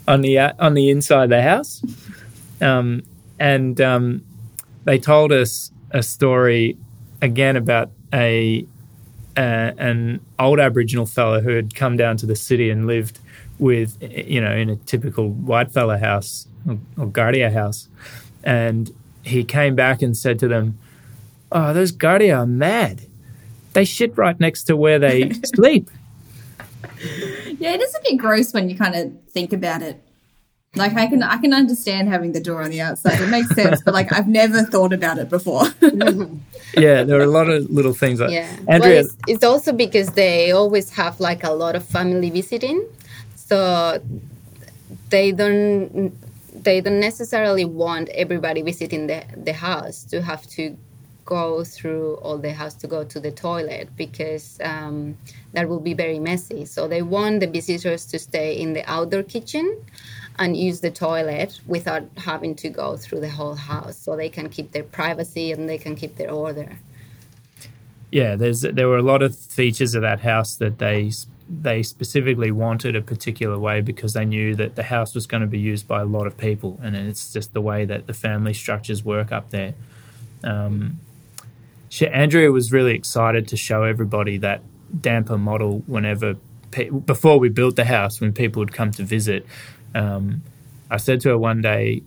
on 0.09 0.21
the 0.21 0.39
uh, 0.39 0.53
on 0.59 0.73
the 0.73 0.89
inside 0.89 1.25
of 1.25 1.29
the 1.29 1.41
house. 1.41 1.81
Um, 2.59 3.03
and 3.39 3.79
um, 3.79 4.25
they 4.83 4.97
told 4.97 5.31
us 5.31 5.71
a 5.91 6.03
story 6.03 6.77
again 7.21 7.55
about 7.55 7.91
a 8.11 8.65
uh, 9.37 9.71
an 9.77 10.19
old 10.37 10.59
Aboriginal 10.59 11.05
fellow 11.05 11.39
who 11.39 11.51
had 11.51 11.73
come 11.75 11.95
down 11.95 12.17
to 12.17 12.25
the 12.25 12.35
city 12.35 12.69
and 12.69 12.87
lived 12.87 13.19
with, 13.59 13.97
you 14.01 14.41
know, 14.41 14.51
in 14.51 14.69
a 14.69 14.75
typical 14.75 15.29
white 15.29 15.71
fella 15.71 15.97
house 15.97 16.47
or, 16.67 16.77
or 16.97 17.05
Guardia 17.05 17.51
house, 17.51 17.87
and 18.43 18.93
he 19.23 19.43
came 19.43 19.75
back 19.75 20.01
and 20.01 20.17
said 20.17 20.39
to 20.39 20.47
them, 20.47 20.77
"Oh, 21.51 21.71
those 21.71 21.91
Guardia 21.91 22.35
are 22.35 22.47
mad. 22.47 23.03
They 23.73 23.85
shit 23.85 24.17
right 24.17 24.37
next 24.39 24.63
to 24.63 24.75
where 24.75 24.97
they 24.97 25.31
sleep." 25.55 25.89
Yeah, 27.59 27.73
it 27.73 27.81
is 27.81 27.93
a 27.95 27.99
bit 28.01 28.17
gross 28.17 28.53
when 28.53 28.69
you 28.69 28.77
kind 28.77 28.95
of 28.95 29.11
think 29.29 29.53
about 29.53 29.81
it. 29.81 30.01
Like 30.75 30.93
I 30.95 31.07
can 31.07 31.23
I 31.23 31.37
can 31.37 31.53
understand 31.53 32.09
having 32.09 32.31
the 32.31 32.39
door 32.39 32.61
on 32.61 32.69
the 32.69 32.79
outside. 32.81 33.19
It 33.19 33.29
makes 33.29 33.49
sense, 33.55 33.81
but 33.83 33.93
like 33.93 34.13
I've 34.13 34.27
never 34.27 34.61
thought 34.63 34.93
about 34.93 35.17
it 35.17 35.27
before. 35.29 35.65
yeah, 36.77 37.03
there 37.03 37.19
are 37.19 37.23
a 37.23 37.27
lot 37.39 37.49
of 37.49 37.69
little 37.71 37.93
things 37.93 38.19
like 38.19 38.29
Yeah. 38.31 38.55
Andrea. 38.67 38.79
Well, 38.79 39.05
it's, 39.05 39.15
it's 39.27 39.43
also 39.43 39.73
because 39.73 40.11
they 40.11 40.51
always 40.51 40.91
have 40.91 41.19
like 41.19 41.43
a 41.43 41.51
lot 41.51 41.75
of 41.75 41.83
family 41.83 42.29
visiting, 42.29 42.85
so 43.35 43.99
they 45.09 45.31
don't 45.31 46.13
they 46.63 46.81
don't 46.81 46.99
necessarily 46.99 47.65
want 47.65 48.09
everybody 48.09 48.61
visiting 48.61 49.07
the 49.07 49.23
the 49.37 49.53
house 49.53 50.03
to 50.05 50.21
have 50.21 50.45
to 50.47 50.77
go 51.37 51.63
through 51.75 52.05
all 52.23 52.39
the 52.47 52.53
house 52.61 52.75
to 52.81 52.87
go 52.95 53.01
to 53.13 53.19
the 53.19 53.33
toilet 53.47 53.87
because 54.03 54.45
um, 54.71 54.99
that 55.53 55.65
will 55.69 55.83
be 55.91 55.95
very 56.05 56.19
messy. 56.31 56.65
So 56.65 56.87
they 56.87 57.03
want 57.15 57.35
the 57.39 57.47
visitors 57.59 58.05
to 58.11 58.17
stay 58.29 58.49
in 58.63 58.69
the 58.73 58.83
outdoor 58.95 59.23
kitchen 59.35 59.65
and 60.41 60.49
use 60.67 60.79
the 60.81 60.93
toilet 61.07 61.51
without 61.75 62.03
having 62.29 62.55
to 62.63 62.69
go 62.69 62.97
through 63.03 63.21
the 63.27 63.33
whole 63.37 63.55
house, 63.71 63.97
so 64.03 64.15
they 64.15 64.29
can 64.37 64.47
keep 64.49 64.71
their 64.71 64.87
privacy 64.99 65.51
and 65.53 65.61
they 65.71 65.77
can 65.85 65.95
keep 66.01 66.13
their 66.15 66.31
order. 66.31 66.69
yeah, 68.11 68.35
there's 68.35 68.61
there 68.61 68.87
were 68.87 68.97
a 68.97 69.03
lot 69.03 69.21
of 69.21 69.35
features 69.35 69.95
of 69.95 70.01
that 70.01 70.21
house 70.21 70.55
that 70.55 70.79
they 70.79 71.11
they 71.49 71.83
specifically 71.83 72.51
wanted 72.51 72.95
a 72.95 73.01
particular 73.01 73.57
way 73.57 73.81
because 73.81 74.13
they 74.13 74.25
knew 74.25 74.55
that 74.55 74.75
the 74.75 74.83
house 74.83 75.15
was 75.15 75.25
going 75.25 75.41
to 75.41 75.47
be 75.47 75.59
used 75.59 75.87
by 75.87 76.01
a 76.01 76.05
lot 76.05 76.27
of 76.27 76.37
people, 76.37 76.79
and 76.81 76.95
it's 76.95 77.33
just 77.33 77.53
the 77.53 77.61
way 77.61 77.85
that 77.85 78.07
the 78.07 78.13
family 78.13 78.53
structures 78.53 79.03
work 79.03 79.31
up 79.31 79.49
there. 79.49 79.73
Um, 80.43 80.99
she, 81.89 82.07
Andrea 82.07 82.51
was 82.51 82.71
really 82.71 82.93
excited 82.93 83.47
to 83.49 83.57
show 83.57 83.83
everybody 83.83 84.37
that 84.37 84.61
damper 85.01 85.37
model 85.37 85.83
whenever 85.87 86.35
before 87.05 87.39
we 87.39 87.49
built 87.49 87.75
the 87.75 87.85
house 87.85 88.21
when 88.21 88.31
people 88.31 88.59
would 88.59 88.73
come 88.73 88.91
to 88.91 89.03
visit. 89.03 89.45
Um, 89.95 90.43
I 90.89 90.97
said 90.97 91.21
to 91.21 91.29
her 91.29 91.37
one 91.37 91.61
day, 91.61 92.03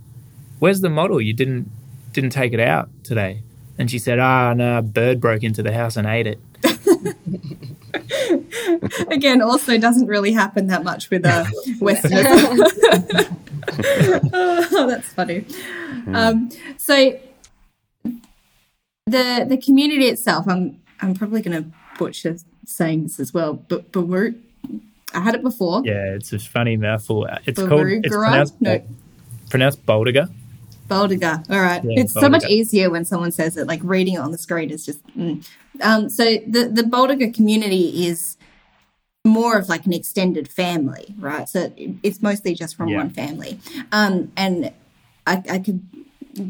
"Where's 0.61 0.81
the 0.81 0.88
model? 0.88 1.21
You 1.21 1.35
didn't 1.35 1.71
didn't 2.12 2.31
take 2.31 2.53
it 2.53 2.61
out 2.61 2.88
today." 3.03 3.42
And 3.79 3.90
she 3.90 3.99
said, 3.99 4.18
"Ah, 4.18 4.55
no, 4.55 4.79
a 4.79 4.83
bird 4.83 5.21
broke 5.21 5.42
into 5.42 5.62
the 5.62 5.73
house 5.73 5.97
and 5.97 6.07
ate 6.07 6.27
it." 6.27 6.38
Again, 9.11 9.42
also 9.42 9.79
doesn't 9.79 10.07
really 10.07 10.33
happen 10.33 10.68
that 10.68 10.85
much 10.85 11.11
with 11.11 11.27
uh, 11.27 11.45
Westerners. 11.81 12.27
oh, 14.33 14.87
that's 14.88 15.09
funny. 15.09 15.45
Um, 16.12 16.51
so 16.77 17.18
the 19.12 19.46
the 19.48 19.57
community 19.57 20.07
itself, 20.07 20.46
I'm 20.48 20.81
I'm 21.01 21.14
probably 21.14 21.42
going 21.42 21.62
to 21.62 21.70
butcher 21.98 22.37
saying 22.66 23.05
this 23.05 23.20
as 23.20 23.35
well, 23.35 23.55
but 23.55 23.92
Baru, 23.92 24.35
I 25.14 25.20
had 25.20 25.35
it 25.35 25.42
before. 25.42 25.83
Yeah, 25.85 26.14
it's 26.14 26.33
a 26.33 26.38
funny 26.38 26.77
mouthful. 26.77 27.27
It's 27.46 27.61
called 27.61 27.87
it's 27.88 28.09
pronounced, 28.09 28.61
no. 28.61 28.83
pronounced 29.51 29.85
Bawoorrooga. 29.85 30.33
Bawoorrooga. 30.88 31.51
All 31.51 31.61
right. 31.61 31.83
Yeah, 31.85 32.01
it's 32.01 32.14
Bawoorrooga. 32.14 32.20
so 32.20 32.29
much 32.29 32.44
easier 32.46 32.90
when 32.90 33.05
someone 33.05 33.33
says 33.33 33.57
it. 33.57 33.66
Like 33.66 33.81
reading 33.83 34.14
it 34.14 34.18
on 34.18 34.31
the 34.31 34.38
screen 34.38 34.70
is 34.70 34.87
just. 34.87 35.05
Mm. 35.16 35.46
Um, 35.81 36.09
so 36.09 36.25
the 36.25 36.70
the 36.72 36.83
Bawoorrooga 36.83 37.35
community 37.35 38.07
is 38.07 38.37
more 39.25 39.57
of 39.57 39.68
like 39.68 39.87
an 39.87 39.92
extended 39.92 40.48
family, 40.48 41.14
right? 41.18 41.48
So 41.48 41.72
it's 41.77 42.22
mostly 42.22 42.55
just 42.55 42.77
from 42.77 42.88
yeah. 42.88 42.98
one 42.98 43.11
family. 43.11 43.61
Um, 43.92 44.33
and 44.37 44.72
I, 45.27 45.42
I 45.48 45.59
could, 45.61 45.87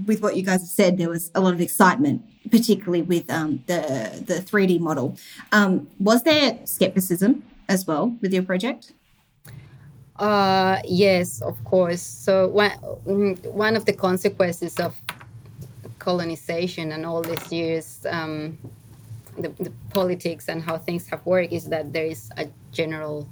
with 0.06 0.22
what 0.22 0.36
you 0.36 0.42
guys 0.42 0.60
have 0.60 0.68
said, 0.68 0.98
there 0.98 1.08
was 1.08 1.30
a 1.34 1.40
lot 1.40 1.54
of 1.54 1.60
excitement, 1.60 2.22
particularly 2.50 3.02
with 3.02 3.30
um, 3.30 3.62
the 3.66 4.22
the 4.26 4.34
3D 4.34 4.80
model. 4.80 5.16
Um, 5.52 5.88
was 5.98 6.22
there 6.22 6.58
skepticism 6.64 7.42
as 7.68 7.86
well 7.86 8.16
with 8.20 8.32
your 8.32 8.42
project? 8.42 8.92
Uh, 10.16 10.78
yes, 10.84 11.40
of 11.40 11.62
course. 11.64 12.02
So 12.02 12.48
one 12.48 12.70
one 13.42 13.76
of 13.76 13.84
the 13.84 13.92
consequences 13.92 14.78
of 14.78 14.94
colonization 15.98 16.92
and 16.92 17.06
all 17.06 17.22
these 17.22 17.52
years 17.52 18.04
um, 18.10 18.58
the, 19.38 19.48
the, 19.60 19.72
politics 19.90 20.48
and 20.48 20.60
how 20.60 20.76
things 20.76 21.06
have 21.06 21.24
worked 21.24 21.52
is 21.52 21.68
that 21.68 21.92
there 21.92 22.06
is 22.06 22.30
a 22.36 22.48
general 22.72 23.28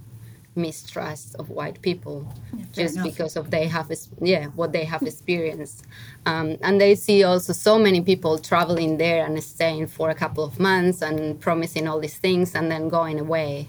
mistrust 0.61 1.35
of 1.39 1.51
white 1.51 1.81
people 1.83 2.27
yeah, 2.57 2.65
just 2.73 2.95
enough. 2.95 3.07
because 3.07 3.37
of 3.37 3.51
they 3.51 3.67
have 3.67 3.91
yeah 4.21 4.47
what 4.59 4.73
they 4.73 4.85
have 4.85 5.03
experienced. 5.03 5.85
Um, 6.27 6.57
and 6.63 6.81
they 6.81 6.95
see 6.95 7.25
also 7.25 7.53
so 7.53 7.79
many 7.79 8.01
people 8.01 8.39
traveling 8.39 8.99
there 8.99 9.25
and 9.25 9.43
staying 9.43 9.89
for 9.89 10.11
a 10.11 10.15
couple 10.15 10.45
of 10.45 10.59
months 10.59 11.03
and 11.03 11.41
promising 11.41 11.89
all 11.89 12.01
these 12.01 12.19
things 12.19 12.55
and 12.55 12.71
then 12.71 12.89
going 12.89 13.19
away. 13.19 13.69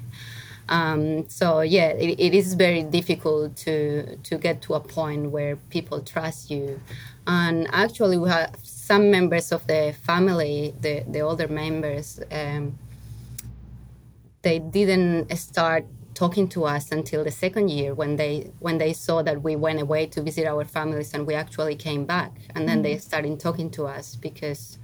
Um, 0.70 1.28
so 1.30 1.62
yeah 1.62 1.90
it, 1.90 2.20
it 2.20 2.34
is 2.34 2.54
very 2.54 2.84
difficult 2.84 3.56
to 3.66 4.16
to 4.18 4.38
get 4.38 4.62
to 4.64 4.76
a 4.76 4.80
point 4.80 5.32
where 5.32 5.56
people 5.70 6.02
trust 6.02 6.52
you. 6.52 6.80
And 7.28 7.68
actually 7.72 8.18
we 8.18 8.30
have 8.30 8.56
some 8.64 9.12
members 9.12 9.52
of 9.52 9.66
the 9.68 9.96
family, 10.04 10.74
the, 10.82 11.06
the 11.08 11.22
older 11.22 11.48
members, 11.48 12.20
um, 12.32 12.78
they 14.42 14.60
didn't 14.60 15.36
start 15.38 15.86
talking 16.14 16.48
to 16.50 16.66
us 16.66 16.92
until 16.92 17.24
the 17.24 17.32
second 17.32 17.70
year 17.70 17.94
when 17.94 18.16
they 18.16 18.52
when 18.60 18.78
they 18.78 18.94
saw 18.94 19.22
that 19.22 19.42
we 19.42 19.56
went 19.56 19.82
away 19.82 20.06
to 20.08 20.22
visit 20.22 20.46
our 20.46 20.66
families 20.66 21.14
and 21.14 21.26
we 21.26 21.34
actually 21.34 21.76
came 21.76 22.06
back. 22.06 22.32
And 22.56 22.68
then 22.68 22.82
they 22.82 22.98
started 22.98 23.40
talking 23.40 23.70
to 23.72 23.86
us 23.86 24.16
because 24.16 24.78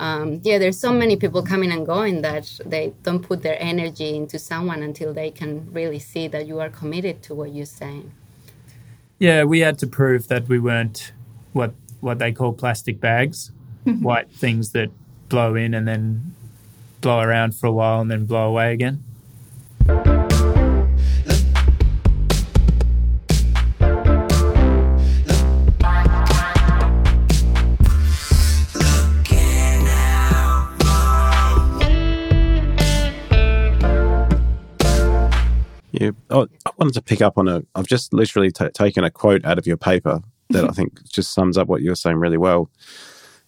um, 0.00 0.40
yeah 0.42 0.58
there's 0.58 0.78
so 0.78 0.92
many 0.92 1.16
people 1.16 1.42
coming 1.42 1.70
and 1.70 1.86
going 1.86 2.22
that 2.22 2.50
they 2.66 2.92
don't 3.02 3.20
put 3.20 3.42
their 3.42 3.56
energy 3.60 4.16
into 4.16 4.38
someone 4.38 4.82
until 4.82 5.14
they 5.14 5.30
can 5.30 5.72
really 5.72 6.00
see 6.00 6.26
that 6.28 6.46
you 6.46 6.58
are 6.58 6.70
committed 6.70 7.22
to 7.24 7.34
what 7.34 7.52
you're 7.52 7.66
saying. 7.66 8.12
Yeah 9.18 9.44
we 9.44 9.60
had 9.60 9.78
to 9.78 9.86
prove 9.86 10.28
that 10.28 10.48
we 10.48 10.58
weren't 10.58 11.12
what 11.52 11.72
what 12.00 12.18
they 12.18 12.32
call 12.32 12.52
plastic 12.52 13.00
bags, 13.00 13.50
white 13.84 14.30
things 14.30 14.72
that 14.72 14.90
blow 15.28 15.54
in 15.54 15.72
and 15.72 15.88
then 15.88 16.34
blow 17.00 17.20
around 17.20 17.54
for 17.54 17.66
a 17.66 17.72
while 17.72 18.00
and 18.00 18.10
then 18.10 18.26
blow 18.26 18.48
away 18.48 18.72
again. 18.72 19.02
Oh, 36.34 36.48
I 36.66 36.70
wanted 36.76 36.94
to 36.94 37.02
pick 37.02 37.22
up 37.22 37.38
on 37.38 37.48
a. 37.48 37.62
I've 37.74 37.86
just 37.86 38.12
literally 38.12 38.50
t- 38.50 38.68
taken 38.70 39.04
a 39.04 39.10
quote 39.10 39.44
out 39.44 39.58
of 39.58 39.66
your 39.66 39.76
paper 39.76 40.20
that 40.50 40.64
I 40.64 40.68
think 40.72 41.02
just 41.08 41.32
sums 41.32 41.56
up 41.56 41.68
what 41.68 41.82
you're 41.82 41.94
saying 41.94 42.18
really 42.18 42.38
well. 42.38 42.70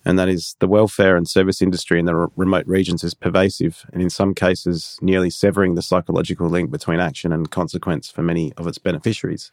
And 0.04 0.20
that 0.20 0.28
is 0.28 0.54
the 0.60 0.68
welfare 0.68 1.16
and 1.16 1.28
service 1.28 1.60
industry 1.60 1.98
in 1.98 2.04
the 2.04 2.14
r- 2.14 2.30
remote 2.36 2.64
regions 2.68 3.02
is 3.02 3.12
pervasive 3.12 3.84
and 3.92 4.00
in 4.00 4.08
some 4.08 4.34
cases 4.34 4.96
nearly 5.02 5.30
severing 5.30 5.74
the 5.74 5.82
psychological 5.82 6.48
link 6.48 6.70
between 6.70 7.00
action 7.00 7.32
and 7.32 7.50
consequence 7.50 8.08
for 8.08 8.22
many 8.22 8.52
of 8.52 8.68
its 8.68 8.78
beneficiaries. 8.78 9.50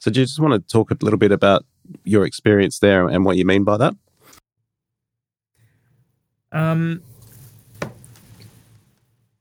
So, 0.00 0.10
do 0.10 0.18
you 0.18 0.26
just 0.26 0.40
want 0.40 0.54
to 0.54 0.72
talk 0.72 0.90
a 0.90 0.96
little 1.00 1.20
bit 1.20 1.30
about 1.30 1.64
your 2.02 2.26
experience 2.26 2.80
there 2.80 3.06
and 3.06 3.24
what 3.24 3.36
you 3.36 3.44
mean 3.44 3.62
by 3.62 3.76
that? 3.76 3.94
Um, 6.50 7.02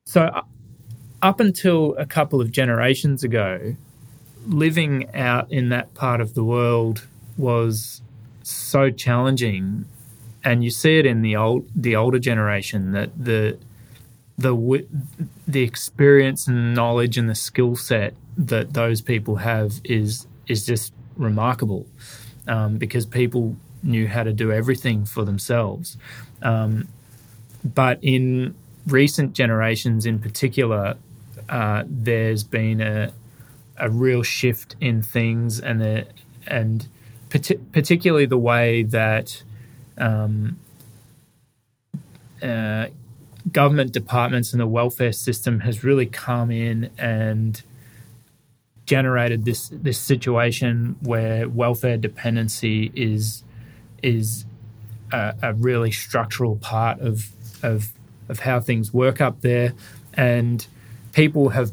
so, 0.06 0.22
uh, 0.22 0.44
up 1.22 1.40
until 1.40 1.96
a 1.98 2.06
couple 2.06 2.42
of 2.42 2.52
generations 2.52 3.24
ago, 3.24 3.76
living 4.48 5.14
out 5.16 5.52
in 5.52 5.70
that 5.70 5.94
part 5.94 6.22
of 6.22 6.34
the 6.34 6.44
world 6.44 7.08
was 7.38 8.02
so 8.44 8.90
challenging, 8.90 9.86
and 10.44 10.64
you 10.64 10.70
see 10.72 10.98
it 10.98 11.06
in 11.06 11.22
the 11.22 11.36
old 11.36 11.70
the 11.76 11.96
older 11.96 12.20
generation 12.20 12.92
that 12.94 13.12
the 13.24 13.58
the 14.38 14.86
the 15.48 15.62
experience 15.62 16.48
and 16.48 16.74
knowledge 16.74 17.18
and 17.18 17.30
the 17.30 17.36
skill 17.36 17.76
set 17.76 18.16
that 18.38 18.74
those 18.74 19.02
people 19.02 19.38
have 19.38 19.82
is 19.84 20.28
is 20.48 20.66
just 20.66 20.94
remarkable 21.16 21.86
um, 22.48 22.78
because 22.78 23.06
people 23.06 23.56
knew 23.84 24.08
how 24.08 24.24
to 24.24 24.34
do 24.34 24.52
everything 24.52 25.06
for 25.06 25.24
themselves. 25.24 25.98
Um, 26.42 26.88
but 27.64 28.00
in 28.02 28.56
recent 28.88 29.34
generations, 29.34 30.06
in 30.06 30.20
particular, 30.20 30.98
uh, 31.50 31.84
there's 31.88 32.44
been 32.44 32.82
a 32.82 33.14
a 33.78 33.90
real 33.90 34.22
shift 34.22 34.76
in 34.80 35.02
things 35.02 35.60
and 35.60 36.06
and 36.48 36.88
particularly 37.30 38.26
the 38.26 38.38
way 38.38 38.84
that 38.84 39.42
um, 39.98 40.60
uh, 42.42 42.88
government 43.52 43.92
departments 43.92 44.52
and 44.52 44.60
the 44.60 44.68
welfare 44.68 45.14
system 45.14 45.62
has 45.62 45.84
really 45.84 46.06
come 46.06 46.52
in 46.52 46.90
and 46.98 47.64
generated 48.86 49.46
this 49.46 49.70
this 49.70 49.98
situation 49.98 50.96
where 51.02 51.48
welfare 51.48 51.98
dependency 51.98 52.92
is 52.94 53.44
is 54.04 54.46
a, 55.12 55.34
a 55.42 55.54
really 55.54 55.92
structural 55.92 56.58
part 56.58 57.00
of 57.00 57.30
of 57.64 57.94
of 58.28 58.40
how 58.40 58.60
things 58.60 58.94
work 58.94 59.22
up 59.22 59.42
there, 59.42 59.74
and 60.14 60.68
people 61.12 61.50
have 61.50 61.72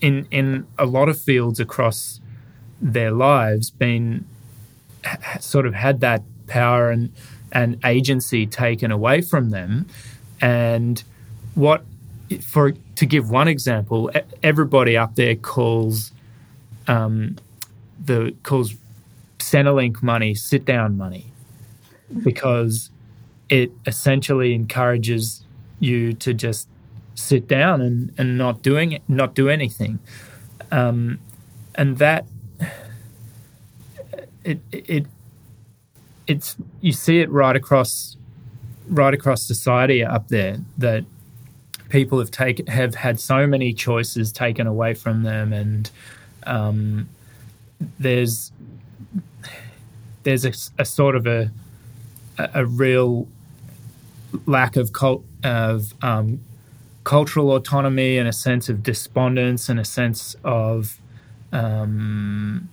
in 0.00 0.26
in 0.30 0.66
a 0.78 0.86
lot 0.86 1.08
of 1.08 1.20
fields 1.20 1.60
across 1.60 2.20
their 2.80 3.10
lives 3.10 3.70
been 3.70 4.26
sort 5.40 5.66
of 5.66 5.74
had 5.74 6.00
that 6.00 6.22
power 6.46 6.90
and 6.90 7.12
and 7.52 7.78
agency 7.84 8.46
taken 8.46 8.90
away 8.90 9.20
from 9.20 9.50
them. 9.50 9.86
And 10.40 11.02
what 11.54 11.84
for 12.40 12.72
to 12.96 13.06
give 13.06 13.30
one 13.30 13.48
example 13.48 14.10
everybody 14.42 14.96
up 14.96 15.14
there 15.16 15.36
calls 15.36 16.12
um, 16.88 17.36
the 18.04 18.34
calls 18.42 18.74
Centrelink 19.38 20.02
money 20.02 20.34
sit 20.34 20.64
down 20.64 20.96
money 20.96 21.26
because 22.22 22.90
it 23.48 23.70
essentially 23.86 24.54
encourages 24.54 25.44
you 25.78 26.12
to 26.14 26.32
just 26.32 26.68
sit 27.14 27.46
down 27.48 27.80
and, 27.80 28.12
and 28.18 28.38
not 28.38 28.62
doing 28.62 28.92
it, 28.92 29.02
not 29.08 29.34
do 29.34 29.48
anything. 29.48 29.98
Um, 30.70 31.18
and 31.74 31.98
that 31.98 32.26
it 34.44 34.60
it 34.70 35.06
it's 36.26 36.56
you 36.80 36.92
see 36.92 37.20
it 37.20 37.30
right 37.30 37.56
across 37.56 38.16
right 38.88 39.14
across 39.14 39.42
society 39.42 40.04
up 40.04 40.28
there 40.28 40.58
that 40.78 41.04
people 41.88 42.18
have 42.18 42.30
taken 42.30 42.66
have 42.66 42.94
had 42.94 43.20
so 43.20 43.46
many 43.46 43.72
choices 43.72 44.32
taken 44.32 44.66
away 44.66 44.94
from 44.94 45.22
them, 45.22 45.52
and 45.52 45.90
um, 46.44 47.08
there's 47.98 48.52
there's 50.22 50.44
a, 50.44 50.52
a, 50.78 50.84
sort 50.84 51.16
of 51.16 51.26
a 51.26 51.50
a 52.38 52.64
real 52.64 53.28
lack 54.46 54.76
of 54.76 54.92
cult 54.92 55.24
of 55.44 55.92
um, 56.02 56.40
cultural 57.12 57.52
autonomy 57.52 58.16
and 58.16 58.26
a 58.26 58.32
sense 58.32 58.70
of 58.70 58.82
despondence 58.82 59.68
and 59.68 59.78
a 59.78 59.84
sense 59.84 60.34
of 60.44 60.98
um, 61.52 62.70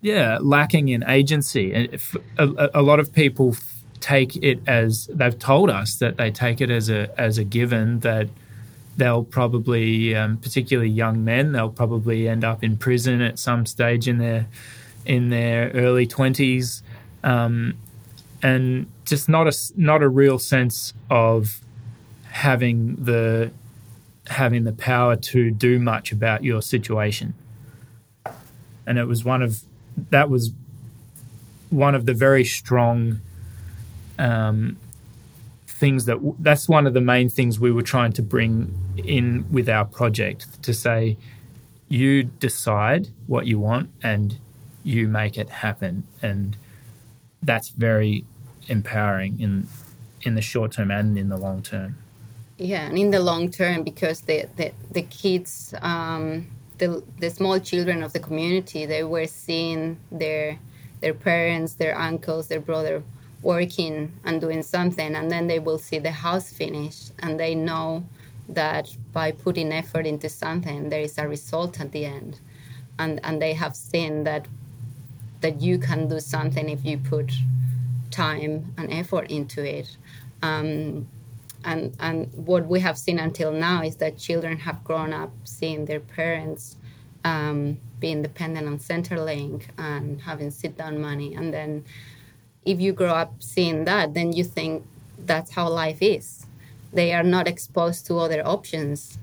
yeah 0.00 0.38
lacking 0.40 0.88
in 0.88 1.08
agency. 1.08 1.72
And 1.72 2.00
a, 2.36 2.80
a, 2.80 2.82
lot 2.82 2.98
of 2.98 3.12
people 3.12 3.56
take 4.00 4.34
it 4.42 4.58
as 4.66 5.06
they've 5.06 5.38
told 5.38 5.70
us 5.70 5.94
that 6.00 6.16
they 6.16 6.32
take 6.32 6.60
it 6.60 6.68
as 6.68 6.90
a 6.90 7.08
as 7.16 7.38
a 7.38 7.44
given 7.44 8.00
that 8.00 8.28
they'll 8.96 9.22
probably 9.22 10.16
um, 10.16 10.36
particularly 10.36 10.90
young 10.90 11.22
men 11.22 11.52
they'll 11.52 11.70
probably 11.70 12.28
end 12.28 12.42
up 12.42 12.64
in 12.64 12.76
prison 12.76 13.20
at 13.20 13.38
some 13.38 13.66
stage 13.66 14.08
in 14.08 14.18
their 14.18 14.48
in 15.06 15.28
their 15.28 15.70
early 15.74 16.08
20s 16.08 16.82
um, 17.22 17.74
and 18.42 18.88
just 19.04 19.28
not 19.28 19.46
a 19.46 19.56
not 19.76 20.02
a 20.02 20.08
real 20.08 20.40
sense 20.40 20.92
of 21.08 21.60
having 22.30 22.96
the 22.96 23.50
having 24.26 24.64
the 24.64 24.72
power 24.72 25.16
to 25.16 25.50
do 25.50 25.78
much 25.78 26.12
about 26.12 26.44
your 26.44 26.60
situation. 26.60 27.34
And 28.86 28.98
it 28.98 29.04
was 29.04 29.24
one 29.24 29.42
of 29.42 29.62
that 30.10 30.30
was 30.30 30.52
one 31.70 31.94
of 31.94 32.06
the 32.06 32.14
very 32.14 32.44
strong 32.44 33.20
um, 34.18 34.76
things 35.66 36.06
that 36.06 36.18
that's 36.38 36.68
one 36.68 36.86
of 36.86 36.94
the 36.94 37.00
main 37.00 37.28
things 37.28 37.60
we 37.60 37.70
were 37.70 37.82
trying 37.82 38.12
to 38.12 38.22
bring 38.22 38.76
in 38.96 39.46
with 39.50 39.68
our 39.68 39.84
project 39.84 40.62
to 40.62 40.74
say 40.74 41.16
you 41.88 42.24
decide 42.24 43.08
what 43.26 43.46
you 43.46 43.58
want 43.58 43.90
and 44.02 44.38
you 44.82 45.06
make 45.06 45.38
it 45.38 45.48
happen 45.48 46.04
and 46.20 46.56
that's 47.42 47.68
very 47.68 48.24
empowering 48.66 49.40
in 49.40 49.68
in 50.22 50.34
the 50.34 50.42
short 50.42 50.72
term 50.72 50.90
and 50.90 51.16
in 51.16 51.28
the 51.28 51.36
long 51.36 51.62
term 51.62 51.96
yeah 52.58 52.86
and 52.86 52.98
in 52.98 53.10
the 53.10 53.20
long 53.20 53.50
term 53.50 53.82
because 53.82 54.20
the 54.22 54.46
the, 54.56 54.72
the 54.92 55.02
kids 55.02 55.74
um, 55.82 56.46
the, 56.78 57.02
the 57.18 57.30
small 57.30 57.58
children 57.58 58.02
of 58.02 58.12
the 58.12 58.20
community 58.20 58.86
they 58.86 59.02
were 59.02 59.26
seeing 59.26 59.98
their 60.12 60.58
their 61.00 61.14
parents 61.14 61.74
their 61.74 61.98
uncles 61.98 62.48
their 62.48 62.60
brother 62.60 63.02
working 63.42 64.12
and 64.24 64.40
doing 64.40 64.62
something 64.62 65.14
and 65.14 65.30
then 65.30 65.46
they 65.46 65.58
will 65.58 65.78
see 65.78 65.98
the 65.98 66.10
house 66.10 66.52
finished 66.52 67.12
and 67.20 67.38
they 67.38 67.54
know 67.54 68.04
that 68.48 68.94
by 69.12 69.30
putting 69.30 69.72
effort 69.72 70.06
into 70.06 70.28
something 70.28 70.88
there 70.88 71.02
is 71.02 71.18
a 71.18 71.28
result 71.28 71.80
at 71.80 71.92
the 71.92 72.04
end. 72.04 72.40
And 72.98 73.20
and 73.22 73.40
they 73.40 73.52
have 73.54 73.76
seen 73.76 74.24
that 74.24 74.46
that 75.40 75.60
you 75.60 75.78
can 75.78 76.08
do 76.08 76.18
something 76.18 76.68
if 76.68 76.84
you 76.84 76.98
put 76.98 77.30
time 78.10 78.74
and 78.76 78.92
effort 78.92 79.30
into 79.30 79.62
it. 79.64 79.96
Um, 80.42 81.06
and 81.64 81.96
and 82.00 82.32
what 82.34 82.66
we 82.66 82.80
have 82.80 82.98
seen 82.98 83.18
until 83.18 83.52
now 83.52 83.82
is 83.82 83.96
that 83.96 84.18
children 84.18 84.58
have 84.58 84.82
grown 84.84 85.12
up 85.12 85.32
seeing 85.44 85.84
their 85.86 86.00
parents 86.00 86.76
um, 87.24 87.78
being 88.00 88.22
dependent 88.22 88.66
on 88.66 88.78
Centrelink 88.78 89.64
and 89.76 90.20
having 90.20 90.50
sit 90.50 90.76
down 90.76 91.00
money, 91.00 91.34
and 91.34 91.52
then 91.52 91.84
if 92.64 92.80
you 92.80 92.92
grow 92.92 93.14
up 93.14 93.42
seeing 93.42 93.84
that, 93.84 94.14
then 94.14 94.32
you 94.32 94.44
think 94.44 94.84
that's 95.26 95.50
how 95.52 95.68
life 95.68 95.98
is. 96.00 96.46
They 96.92 97.12
are 97.12 97.22
not 97.22 97.48
exposed 97.48 98.06
to 98.06 98.18
other 98.18 98.46
options. 98.46 99.18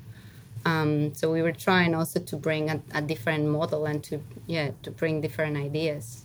Um, 0.66 1.14
so 1.14 1.32
we 1.32 1.42
were 1.42 1.52
trying 1.52 1.94
also 1.94 2.20
to 2.20 2.36
bring 2.36 2.70
a, 2.70 2.82
a 2.94 3.02
different 3.02 3.48
model 3.48 3.86
and 3.86 4.04
to 4.06 4.20
yeah 4.48 4.72
to 4.84 4.92
bring 4.92 5.22
different 5.22 5.58
ideas. 5.58 6.25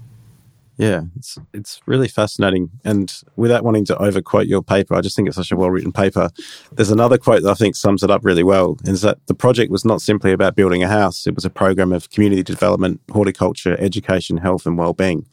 Yeah, 0.80 1.02
it's 1.14 1.36
it's 1.52 1.78
really 1.84 2.08
fascinating. 2.08 2.70
And 2.86 3.12
without 3.36 3.64
wanting 3.64 3.84
to 3.84 3.98
overquote 3.98 4.46
your 4.46 4.62
paper, 4.62 4.94
I 4.94 5.02
just 5.02 5.14
think 5.14 5.28
it's 5.28 5.36
such 5.36 5.52
a 5.52 5.56
well 5.56 5.68
written 5.68 5.92
paper. 5.92 6.30
There's 6.72 6.90
another 6.90 7.18
quote 7.18 7.42
that 7.42 7.50
I 7.50 7.54
think 7.54 7.76
sums 7.76 8.02
it 8.02 8.10
up 8.10 8.24
really 8.24 8.42
well 8.42 8.78
is 8.84 9.02
that 9.02 9.18
the 9.26 9.34
project 9.34 9.70
was 9.70 9.84
not 9.84 10.00
simply 10.00 10.32
about 10.32 10.56
building 10.56 10.82
a 10.82 10.88
house, 10.88 11.26
it 11.26 11.34
was 11.34 11.44
a 11.44 11.50
program 11.50 11.92
of 11.92 12.08
community 12.08 12.42
development, 12.42 12.98
horticulture, 13.12 13.76
education, 13.78 14.38
health, 14.38 14.64
and 14.64 14.78
well 14.78 14.94
being. 14.94 15.26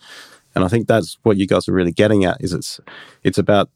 And 0.54 0.66
I 0.66 0.68
think 0.68 0.86
that's 0.86 1.18
what 1.24 1.38
you 1.38 1.48
guys 1.48 1.70
are 1.70 1.74
really 1.74 1.94
getting 1.94 2.26
at 2.26 2.42
is 2.42 2.52
it's 2.52 2.82
it's 3.24 3.38
about 3.38 3.70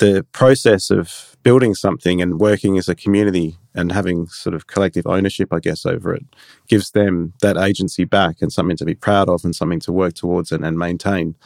the 0.00 0.26
process 0.32 0.90
of 0.90 1.34
building 1.42 1.74
something 1.74 2.20
and 2.20 2.38
working 2.38 2.76
as 2.76 2.90
a 2.90 2.94
community 2.94 3.56
and 3.74 3.92
having 3.92 4.26
sort 4.26 4.54
of 4.54 4.66
collective 4.66 5.06
ownership, 5.06 5.52
I 5.52 5.60
guess, 5.60 5.86
over 5.86 6.14
it 6.14 6.24
gives 6.68 6.90
them 6.90 7.32
that 7.40 7.56
agency 7.56 8.04
back 8.04 8.42
and 8.42 8.52
something 8.52 8.76
to 8.78 8.84
be 8.84 8.94
proud 8.94 9.28
of 9.28 9.44
and 9.44 9.54
something 9.54 9.80
to 9.80 9.92
work 9.92 10.14
towards 10.14 10.52
and, 10.52 10.64
and 10.64 10.78
maintain. 10.78 11.36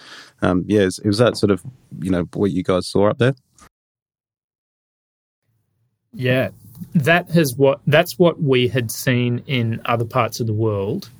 Um, 0.42 0.64
yeah, 0.66 0.82
is, 0.82 1.00
was 1.04 1.18
that 1.18 1.36
sort 1.36 1.50
of, 1.50 1.62
you 2.00 2.10
know, 2.10 2.28
what 2.32 2.50
you 2.50 2.62
guys 2.62 2.86
saw 2.86 3.10
up 3.10 3.18
there? 3.18 3.34
Yeah, 6.12 6.50
that 6.94 7.28
has 7.30 7.56
what 7.56 7.80
that's 7.86 8.18
what 8.18 8.40
we 8.40 8.68
had 8.68 8.90
seen 8.90 9.42
in 9.46 9.80
other 9.84 10.04
parts 10.04 10.38
of 10.40 10.46
the 10.46 10.52
world, 10.52 11.10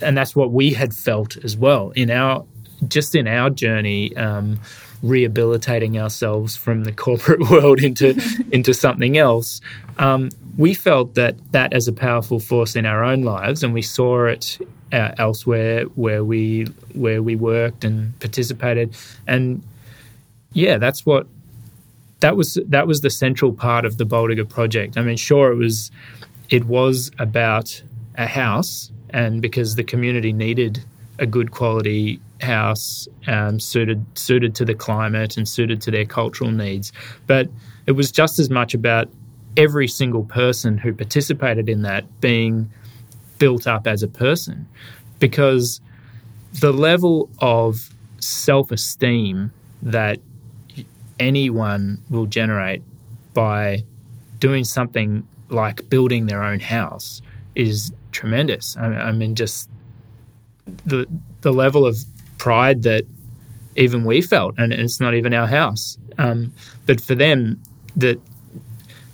and 0.00 0.16
that's 0.16 0.34
what 0.34 0.50
we 0.50 0.72
had 0.72 0.94
felt 0.94 1.36
as 1.44 1.56
well 1.56 1.90
in 1.90 2.10
our 2.10 2.44
just 2.88 3.14
in 3.14 3.28
our 3.28 3.50
journey. 3.50 4.16
Um, 4.16 4.58
rehabilitating 5.02 5.98
ourselves 5.98 6.56
from 6.56 6.84
the 6.84 6.92
corporate 6.92 7.40
world 7.50 7.82
into 7.82 8.20
into 8.52 8.74
something 8.74 9.18
else. 9.18 9.60
Um, 9.98 10.30
we 10.56 10.74
felt 10.74 11.14
that 11.14 11.36
that 11.52 11.72
as 11.72 11.88
a 11.88 11.92
powerful 11.92 12.40
force 12.40 12.76
in 12.76 12.86
our 12.86 13.04
own 13.04 13.22
lives, 13.22 13.62
and 13.62 13.72
we 13.72 13.82
saw 13.82 14.26
it 14.26 14.58
uh, 14.92 15.12
elsewhere 15.18 15.84
where 15.94 16.24
we 16.24 16.64
where 16.94 17.22
we 17.22 17.36
worked 17.36 17.84
and 17.84 18.18
participated, 18.20 18.94
and 19.26 19.62
yeah, 20.52 20.78
that's 20.78 21.06
what 21.06 21.26
that 22.20 22.36
was 22.36 22.58
that 22.66 22.86
was 22.86 23.00
the 23.00 23.10
central 23.10 23.52
part 23.52 23.84
of 23.84 23.98
the 23.98 24.04
Bold 24.04 24.48
project. 24.48 24.96
I 24.96 25.02
mean, 25.02 25.16
sure, 25.16 25.52
it 25.52 25.56
was 25.56 25.90
it 26.50 26.64
was 26.64 27.10
about 27.18 27.82
a 28.16 28.26
house, 28.26 28.90
and 29.10 29.40
because 29.40 29.76
the 29.76 29.84
community 29.84 30.32
needed 30.32 30.84
a 31.20 31.26
good 31.26 31.52
quality 31.52 32.18
house 32.40 33.06
um, 33.26 33.60
suited 33.60 34.04
suited 34.18 34.54
to 34.56 34.64
the 34.64 34.74
climate 34.74 35.36
and 35.36 35.46
suited 35.46 35.80
to 35.82 35.90
their 35.90 36.06
cultural 36.06 36.50
needs. 36.50 36.92
But 37.26 37.48
it 37.86 37.92
was 37.92 38.10
just 38.10 38.38
as 38.38 38.50
much 38.50 38.74
about 38.74 39.08
every 39.56 39.86
single 39.86 40.24
person 40.24 40.78
who 40.78 40.92
participated 40.92 41.68
in 41.68 41.82
that 41.82 42.20
being 42.20 42.70
built 43.38 43.66
up 43.66 43.86
as 43.86 44.02
a 44.02 44.08
person, 44.08 44.66
because 45.18 45.80
the 46.60 46.72
level 46.72 47.28
of 47.38 47.90
self 48.18 48.70
esteem 48.72 49.52
that 49.82 50.18
anyone 51.18 52.02
will 52.08 52.26
generate 52.26 52.82
by 53.34 53.84
doing 54.38 54.64
something 54.64 55.26
like 55.50 55.88
building 55.90 56.26
their 56.26 56.42
own 56.42 56.60
house 56.60 57.20
is 57.54 57.92
tremendous. 58.12 58.76
I, 58.76 58.86
I 58.86 59.12
mean, 59.12 59.34
just 59.34 59.68
the 60.86 61.06
the 61.40 61.52
level 61.52 61.86
of 61.86 61.98
pride 62.38 62.82
that 62.82 63.04
even 63.76 64.04
we 64.04 64.20
felt, 64.20 64.54
and 64.58 64.72
it's 64.72 65.00
not 65.00 65.14
even 65.14 65.32
our 65.34 65.46
house. 65.46 65.98
Um, 66.18 66.52
but 66.86 67.00
for 67.00 67.14
them, 67.14 67.60
that 67.96 68.20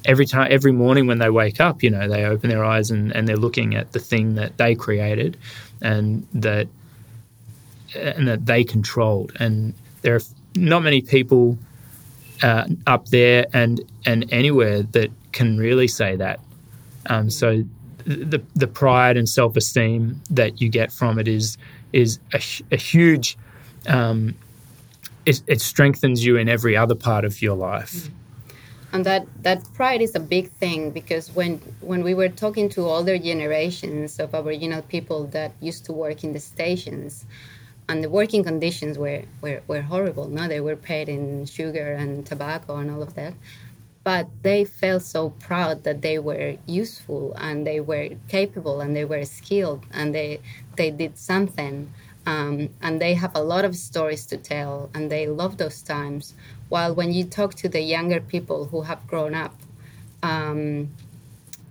every 0.05 0.27
time, 0.27 0.49
every 0.51 0.73
morning 0.73 1.07
when 1.07 1.19
they 1.19 1.31
wake 1.31 1.61
up, 1.61 1.83
you 1.83 1.91
know, 1.91 2.09
they 2.09 2.25
open 2.25 2.51
their 2.51 2.65
eyes 2.65 2.91
and, 2.91 3.15
and 3.15 3.29
they're 3.29 3.37
looking 3.37 3.75
at 3.75 3.93
the 3.93 3.99
thing 3.99 4.35
that 4.37 4.57
they 4.57 4.75
created, 4.75 5.37
and 5.81 6.27
that 6.33 6.69
and 7.95 8.27
that 8.29 8.47
they 8.47 8.65
controlled. 8.65 9.33
And 9.39 9.75
there 10.03 10.17
are 10.17 10.21
not 10.55 10.83
many 10.83 11.01
people 11.03 11.59
uh, 12.43 12.67
up 12.87 13.07
there 13.07 13.47
and 13.53 13.81
and 14.05 14.27
anywhere 14.33 14.83
that 14.83 15.11
can 15.33 15.59
really 15.59 15.89
say 15.89 16.17
that. 16.17 16.41
Um, 17.09 17.31
so 17.31 17.63
the 18.07 18.43
the 18.55 18.67
pride 18.67 19.17
and 19.17 19.29
self 19.29 19.57
esteem 19.57 20.21
that 20.31 20.61
you 20.61 20.69
get 20.69 20.93
from 20.93 21.19
it 21.19 21.29
is 21.29 21.59
is 21.93 22.19
a, 22.33 22.41
a 22.73 22.77
huge. 22.77 23.37
Um, 23.87 24.35
it, 25.25 25.43
it, 25.49 25.61
strengthens 25.61 26.25
you 26.25 26.37
in 26.37 26.49
every 26.49 26.77
other 26.77 26.95
part 26.95 27.25
of 27.25 27.43
your 27.43 27.57
life. 27.57 27.93
Mm. 27.93 28.11
And 28.93 29.07
that 29.07 29.27
that 29.43 29.63
pride 29.75 30.01
is 30.01 30.15
a 30.15 30.21
big 30.21 30.51
thing 30.53 30.93
because 30.93 31.31
when 31.35 31.59
when 31.81 32.05
we 32.05 32.15
were 32.15 32.29
talking 32.29 32.69
to 32.71 32.83
older 32.83 33.19
generations 33.19 34.21
of 34.21 34.35
Aboriginal 34.35 34.83
people 34.83 35.27
that 35.29 35.53
used 35.61 35.85
to 35.87 35.93
work 35.93 36.23
in 36.23 36.33
the 36.33 36.41
stations, 36.41 37.27
and 37.89 38.05
the 38.05 38.11
working 38.11 38.45
conditions 38.45 38.99
were, 38.99 39.23
were, 39.41 39.63
were 39.67 39.83
horrible. 39.83 40.29
No, 40.29 40.49
they 40.49 40.61
were 40.61 40.77
paid 40.77 41.09
in 41.09 41.47
sugar 41.47 41.93
and 41.93 42.25
tobacco 42.27 42.77
and 42.77 42.91
all 42.91 43.03
of 43.03 43.15
that 43.15 43.35
but 44.07 44.29
they 44.45 44.65
felt 44.65 45.03
so 45.03 45.31
proud 45.31 45.83
that 45.83 46.01
they 46.01 46.17
were 46.17 46.57
useful 46.65 47.35
and 47.41 47.67
they 47.67 47.81
were 47.81 48.09
capable 48.29 48.81
and 48.81 48.95
they 48.95 49.05
were 49.05 49.25
skilled 49.25 49.85
and 49.91 50.15
they 50.15 50.39
they 50.77 50.93
did 50.93 51.19
something. 51.19 51.93
Um, 52.25 52.71
and 52.81 53.01
they 53.01 53.15
have 53.15 53.35
a 53.35 53.43
lot 53.43 53.65
of 53.65 53.75
stories 53.75 54.25
to 54.27 54.37
tell 54.37 54.91
and 54.95 55.11
they 55.11 55.27
love 55.27 55.57
those 55.57 55.83
times. 55.83 56.35
While 56.69 56.95
when 56.95 57.13
you 57.13 57.25
talk 57.25 57.55
to 57.55 57.69
the 57.69 57.81
younger 57.81 58.21
people 58.21 58.67
who 58.67 58.83
have 58.83 59.05
grown 59.09 59.35
up 59.35 59.55
um, 60.23 60.89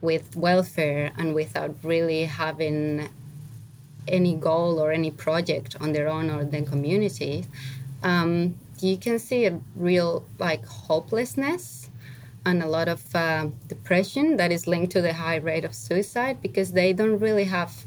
with 0.01 0.35
welfare 0.35 1.13
and 1.17 1.33
without 1.33 1.73
really 1.83 2.25
having 2.25 3.07
any 4.09 4.35
goal 4.35 4.77
or 4.77 4.91
any 4.91 5.11
project 5.11 5.77
on 5.79 5.93
their 5.93 6.09
own 6.09 6.29
or 6.29 6.43
their 6.43 6.63
community, 6.63 7.45
um, 8.03 8.55
you 8.81 8.97
can 8.97 9.19
see 9.19 9.45
a 9.45 9.57
real 9.77 10.25
like 10.37 10.65
hopelessness 10.65 11.89
and 12.45 12.61
a 12.61 12.67
lot 12.67 12.87
of 12.87 13.15
uh, 13.15 13.47
depression 13.67 14.37
that 14.37 14.51
is 14.51 14.67
linked 14.67 14.91
to 14.91 15.01
the 15.01 15.13
high 15.13 15.37
rate 15.37 15.65
of 15.65 15.73
suicide 15.73 16.41
because 16.41 16.73
they 16.73 16.93
don't 16.93 17.19
really 17.19 17.45
have 17.45 17.85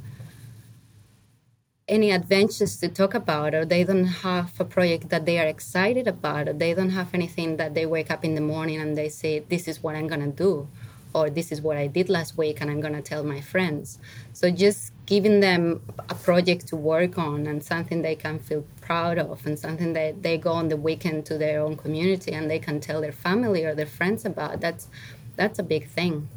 any 1.89 2.11
adventures 2.11 2.77
to 2.77 2.89
talk 2.89 3.15
about 3.15 3.55
or 3.55 3.65
they 3.65 3.83
don't 3.83 4.05
have 4.05 4.53
a 4.61 4.65
project 4.65 5.09
that 5.09 5.25
they 5.25 5.39
are 5.39 5.47
excited 5.47 6.07
about 6.07 6.49
or 6.49 6.53
they 6.53 6.75
don't 6.75 6.91
have 6.91 7.15
anything 7.15 7.57
that 7.57 7.73
they 7.75 7.87
wake 7.87 8.11
up 8.11 8.25
in 8.25 8.35
the 8.35 8.41
morning 8.41 8.79
and 8.81 8.97
they 8.97 9.09
say 9.09 9.39
this 9.39 9.67
is 9.67 9.83
what 9.83 9.97
i'm 9.97 10.07
going 10.07 10.21
to 10.21 10.37
do 10.37 10.69
or 11.15 11.31
this 11.31 11.51
is 11.53 11.61
what 11.61 11.77
I 11.77 11.87
did 11.87 12.09
last 12.09 12.37
week 12.37 12.61
and 12.61 12.71
I'm 12.71 12.81
going 12.81 12.95
to 12.95 13.03
tell 13.03 13.25
my 13.25 13.41
friends. 13.41 13.99
So 14.33 14.51
just 14.51 14.93
giving 15.07 15.41
them 15.41 15.81
a 16.09 16.15
project 16.15 16.69
to 16.69 16.77
work 16.77 17.19
on 17.19 17.47
and 17.47 17.63
something 17.63 18.03
they 18.03 18.15
can 18.15 18.39
feel 18.39 18.65
proud 18.81 19.19
of 19.19 19.45
and 19.47 19.59
something 19.59 19.95
that 19.95 20.23
they 20.23 20.37
go 20.37 20.53
on 20.53 20.69
the 20.69 20.77
weekend 20.77 21.27
to 21.27 21.39
their 21.39 21.61
own 21.61 21.77
community 21.77 22.33
and 22.33 22.51
they 22.51 22.59
can 22.59 22.81
tell 22.81 23.01
their 23.01 23.13
family 23.13 23.65
or 23.65 23.75
their 23.75 23.87
friends 23.87 24.25
about. 24.25 24.61
That's 24.61 24.89
that's 25.37 25.59
a 25.59 25.63
big 25.63 25.89
thing. 25.89 26.29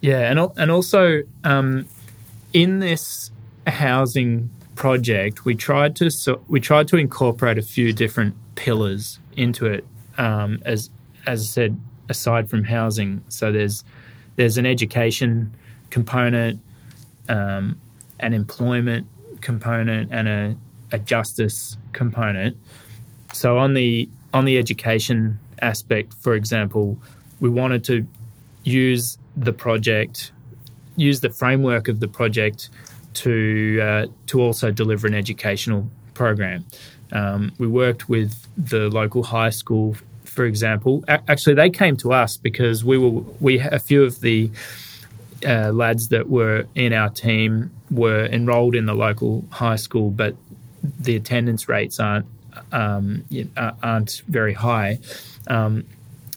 Yeah, 0.00 0.30
and 0.30 0.38
and 0.56 0.70
also 0.70 1.22
um, 1.44 1.88
in 2.52 2.80
this 2.80 3.30
housing 3.66 4.50
project, 4.74 5.44
we 5.44 5.54
tried 5.54 5.96
to 5.96 6.10
so, 6.10 6.42
we 6.48 6.60
tried 6.60 6.88
to 6.88 6.96
incorporate 6.96 7.58
a 7.58 7.62
few 7.62 7.92
different 7.92 8.34
pillars 8.54 9.18
into 9.36 9.66
it. 9.66 9.84
Um, 10.18 10.60
as 10.64 10.90
as 11.26 11.42
I 11.42 11.44
said, 11.44 11.80
aside 12.08 12.48
from 12.48 12.64
housing. 12.64 13.22
So 13.28 13.52
there's 13.52 13.84
there's 14.36 14.58
an 14.58 14.66
education 14.66 15.54
component, 15.90 16.60
um, 17.28 17.80
an 18.20 18.34
employment 18.34 19.06
component, 19.40 20.12
and 20.12 20.28
a, 20.28 20.56
a 20.92 20.98
justice 20.98 21.76
component. 21.92 22.56
So 23.32 23.58
on 23.58 23.74
the 23.74 24.08
on 24.32 24.44
the 24.44 24.58
education 24.58 25.38
aspect, 25.62 26.14
for 26.14 26.34
example, 26.34 26.98
we 27.40 27.48
wanted 27.48 27.84
to 27.84 28.06
use 28.64 29.18
the 29.36 29.52
project, 29.52 30.32
use 30.96 31.20
the 31.20 31.30
framework 31.30 31.88
of 31.88 32.00
the 32.00 32.08
project 32.08 32.70
to 33.14 33.80
uh, 33.82 34.06
to 34.26 34.40
also 34.40 34.70
deliver 34.70 35.06
an 35.06 35.14
educational 35.14 35.88
program. 36.14 36.64
Um, 37.12 37.52
we 37.58 37.66
worked 37.66 38.08
with 38.08 38.46
the 38.56 38.88
local 38.88 39.22
high 39.22 39.50
school 39.50 39.96
for 40.36 40.44
example, 40.44 41.02
actually 41.08 41.54
they 41.54 41.70
came 41.70 41.96
to 41.96 42.12
us 42.12 42.36
because 42.36 42.84
we 42.84 42.98
were 42.98 43.22
we 43.40 43.58
a 43.58 43.78
few 43.78 44.04
of 44.04 44.20
the 44.20 44.50
uh, 45.44 45.72
lads 45.72 46.08
that 46.08 46.28
were 46.28 46.66
in 46.74 46.92
our 46.92 47.08
team 47.08 47.70
were 47.90 48.26
enrolled 48.26 48.74
in 48.74 48.84
the 48.84 48.94
local 48.94 49.44
high 49.50 49.76
school, 49.76 50.10
but 50.10 50.36
the 51.00 51.16
attendance 51.16 51.68
rates 51.70 51.98
aren't 51.98 52.26
um, 52.70 53.24
aren't 53.82 54.22
very 54.28 54.52
high. 54.52 54.98
Um, 55.48 55.86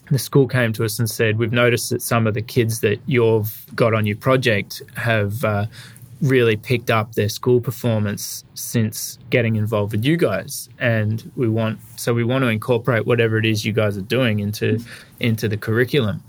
the 0.10 0.20
school 0.20 0.48
came 0.48 0.72
to 0.74 0.86
us 0.86 0.98
and 0.98 1.10
said, 1.10 1.38
"We've 1.38 1.52
noticed 1.52 1.90
that 1.90 2.02
some 2.02 2.26
of 2.26 2.34
the 2.34 2.42
kids 2.42 2.80
that 2.80 3.00
you've 3.06 3.66
got 3.76 3.94
on 3.94 4.06
your 4.06 4.16
project 4.16 4.82
have 4.96 5.44
uh, 5.44 5.66
really 6.22 6.58
picked 6.58 6.90
up 6.92 7.16
their 7.16 7.30
school 7.30 7.62
performance 7.62 8.44
since 8.54 9.18
getting 9.30 9.56
involved 9.56 9.94
with 9.94 10.04
you 10.04 10.18
guys. 10.18 10.70
And 10.80 11.32
we 11.36 11.48
want 11.48 11.80
so 11.96 12.14
we 12.14 12.24
want 12.24 12.44
to 12.44 12.50
incorporate 12.50 13.06
whatever 13.06 13.38
it 13.38 13.46
is 13.46 13.66
you 13.66 13.74
guys 13.74 13.98
are 13.98 14.02
doing 14.02 14.40
into 14.40 14.80
into 15.20 15.48
the 15.48 15.58
curriculum. 15.58 16.24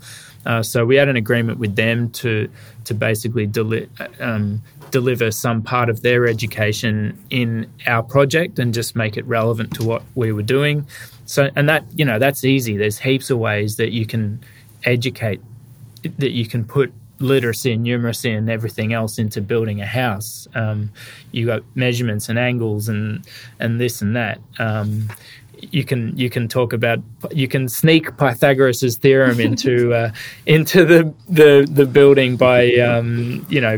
Uh, 0.45 0.63
so 0.63 0.85
we 0.85 0.95
had 0.95 1.07
an 1.07 1.15
agreement 1.15 1.59
with 1.59 1.75
them 1.75 2.09
to 2.11 2.49
to 2.85 2.93
basically 2.93 3.45
deli- 3.45 3.89
um, 4.19 4.61
deliver 4.89 5.29
some 5.29 5.61
part 5.61 5.89
of 5.89 6.01
their 6.01 6.25
education 6.25 7.17
in 7.29 7.71
our 7.85 8.01
project 8.01 8.57
and 8.59 8.73
just 8.73 8.95
make 8.95 9.17
it 9.17 9.25
relevant 9.25 9.73
to 9.75 9.83
what 9.83 10.03
we 10.15 10.31
were 10.31 10.41
doing. 10.41 10.85
So 11.25 11.49
and 11.55 11.69
that 11.69 11.85
you 11.93 12.05
know 12.05 12.17
that's 12.17 12.43
easy. 12.43 12.77
There's 12.77 12.97
heaps 12.97 13.29
of 13.29 13.39
ways 13.39 13.75
that 13.75 13.91
you 13.91 14.05
can 14.05 14.39
educate 14.83 15.41
that 16.03 16.31
you 16.31 16.47
can 16.47 16.65
put 16.65 16.91
literacy 17.21 17.73
and 17.73 17.85
numeracy 17.85 18.35
and 18.35 18.49
everything 18.49 18.93
else 18.93 19.17
into 19.17 19.41
building 19.41 19.81
a 19.81 19.85
house. 19.85 20.47
Um, 20.55 20.91
you 21.31 21.45
got 21.45 21.63
measurements 21.75 22.29
and 22.29 22.37
angles 22.37 22.89
and 22.89 23.25
and 23.59 23.79
this 23.79 24.01
and 24.01 24.15
that. 24.15 24.39
Um, 24.59 25.09
you 25.61 25.83
can 25.83 26.17
you 26.17 26.29
can 26.29 26.47
talk 26.47 26.73
about 26.73 26.99
you 27.31 27.47
can 27.47 27.69
sneak 27.69 28.11
Pythagoras's 28.17 28.97
theorem 28.97 29.39
into 29.47 29.93
uh, 29.93 30.11
into 30.45 30.85
the, 30.85 31.13
the 31.29 31.67
the 31.69 31.85
building 31.85 32.35
by 32.35 32.73
um, 32.75 33.45
you 33.49 33.61
know 33.61 33.77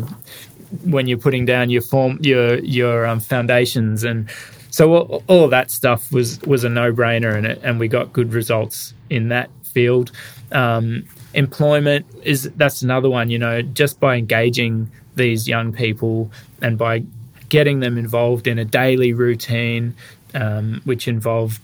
when 0.84 1.08
you're 1.08 1.18
putting 1.18 1.46
down 1.46 1.70
your 1.70 1.82
form 1.82 2.18
your 2.22 2.60
your 2.60 3.06
um, 3.06 3.20
foundations 3.20 4.04
and 4.04 4.30
so 4.72 4.96
all, 4.96 5.24
all 5.28 5.48
that 5.50 5.70
stuff 5.70 6.12
was 6.12 6.42
was 6.42 6.64
a 6.64 6.70
no 6.70 6.92
brainer 6.92 7.36
and 7.36 7.46
and 7.46 7.80
we 7.80 7.88
got 7.88 8.14
good 8.14 8.34
results 8.34 8.94
in 9.10 9.30
that 9.30 9.50
field. 9.74 10.12
Um, 10.52 11.06
employment 11.34 12.06
is 12.22 12.44
that's 12.58 12.84
another 12.84 13.10
one 13.10 13.28
you 13.28 13.40
know 13.40 13.64
just 13.64 14.00
by 14.00 14.18
engaging 14.18 14.88
these 15.16 15.48
young 15.48 15.74
people 15.74 16.32
and 16.62 16.78
by 16.78 17.04
getting 17.50 17.80
them 17.80 17.98
involved 17.98 18.46
in 18.46 18.60
a 18.60 18.66
daily 18.66 19.14
routine 19.14 19.96
um, 20.36 20.82
which 20.86 21.08
involved 21.08 21.60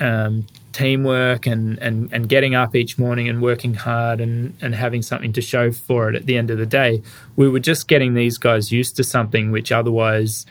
um, 0.00 0.46
teamwork 0.72 1.46
and, 1.46 1.78
and, 1.78 2.12
and 2.12 2.28
getting 2.28 2.54
up 2.54 2.76
each 2.76 2.98
morning 2.98 3.28
and 3.28 3.40
working 3.40 3.72
hard 3.72 4.20
and, 4.20 4.54
and 4.60 4.74
having 4.74 5.00
something 5.00 5.32
to 5.32 5.40
show 5.40 5.72
for 5.72 6.10
it 6.10 6.16
at 6.16 6.26
the 6.26 6.36
end 6.36 6.50
of 6.50 6.58
the 6.58 6.66
day, 6.66 7.02
we 7.36 7.48
were 7.48 7.60
just 7.60 7.88
getting 7.88 8.14
these 8.14 8.36
guys 8.36 8.70
used 8.70 8.96
to 8.96 9.04
something 9.04 9.50
which 9.50 9.72
otherwise 9.72 10.44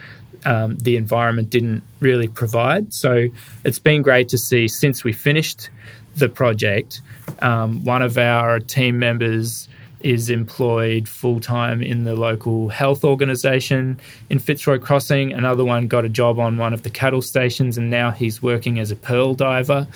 um, 0.46 0.78
the 0.78 0.96
environment 0.96 1.50
didn't 1.50 1.84
really 2.00 2.28
provide. 2.28 2.94
So 2.94 3.28
it's 3.64 3.80
been 3.80 4.02
great 4.02 4.30
to 4.30 4.38
see 4.38 4.68
since 4.68 5.04
we 5.04 5.14
finished 5.14 5.70
the 6.16 6.30
project 6.30 7.02
um, 7.40 7.84
one 7.84 8.02
of 8.02 8.18
our 8.18 8.60
team 8.60 9.00
members 9.00 9.68
is 10.02 10.30
employed 10.30 11.08
full 11.08 11.40
time 11.40 11.82
in 11.82 12.04
the 12.04 12.16
local 12.16 12.70
health 12.70 13.04
organisation 13.04 14.00
in 14.30 14.38
Fitzroy 14.38 14.78
Crossing. 14.78 15.34
Another 15.34 15.66
one 15.66 15.88
got 15.88 16.06
a 16.06 16.10
job 16.10 16.38
on 16.40 16.58
one 16.58 16.74
of 16.74 16.84
the 16.84 16.90
cattle 16.90 17.22
stations, 17.22 17.78
and 17.78 17.90
now 17.90 18.12
he's 18.12 18.42
working 18.42 18.80
as 18.80 18.92
a 18.92 18.96
pearl 18.96 19.34
diver. 19.34 19.88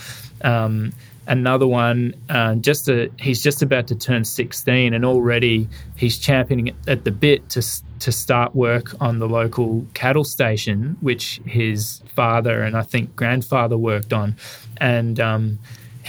Um, 0.42 0.94
another 1.28 1.68
one, 1.68 2.16
uh, 2.28 2.56
just 2.56 2.90
a, 2.90 3.12
he's 3.20 3.44
just 3.44 3.62
about 3.62 3.88
to 3.88 3.96
turn 3.96 4.26
16, 4.26 4.96
and 4.96 5.06
already 5.06 5.70
he's 5.96 6.18
championing 6.18 6.76
at 6.88 7.04
the 7.04 7.12
bit 7.12 7.48
to 7.50 7.62
to 8.00 8.12
start 8.12 8.56
work 8.56 8.96
on 9.02 9.20
the 9.20 9.28
local 9.28 9.86
cattle 9.94 10.24
station, 10.24 10.98
which 11.02 11.40
his 11.46 12.02
father 12.08 12.64
and 12.64 12.76
I 12.76 12.82
think 12.82 13.16
grandfather 13.16 13.78
worked 13.78 14.14
on, 14.14 14.38
and 14.78 15.20
um, 15.20 15.60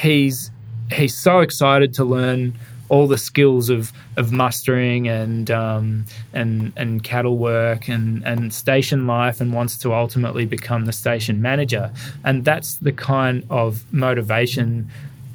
he's 0.00 0.50
he's 0.92 1.16
so 1.16 1.40
excited 1.40 1.94
to 1.94 2.04
learn 2.04 2.54
all 2.88 3.06
the 3.06 3.18
skills 3.18 3.70
of 3.70 3.92
of 4.16 4.32
mustering 4.32 5.08
and 5.08 5.50
um, 5.50 6.04
and 6.32 6.72
and 6.76 7.04
cattle 7.04 7.38
work 7.38 7.88
and 7.88 8.22
and 8.26 8.52
station 8.52 9.06
life 9.06 9.40
and 9.40 9.52
wants 9.52 9.78
to 9.78 9.94
ultimately 9.94 10.44
become 10.44 10.84
the 10.84 10.92
station 10.92 11.40
manager. 11.40 11.92
And 12.24 12.44
that's 12.44 12.74
the 12.74 12.92
kind 12.92 13.46
of 13.48 13.84
motivation 13.92 14.90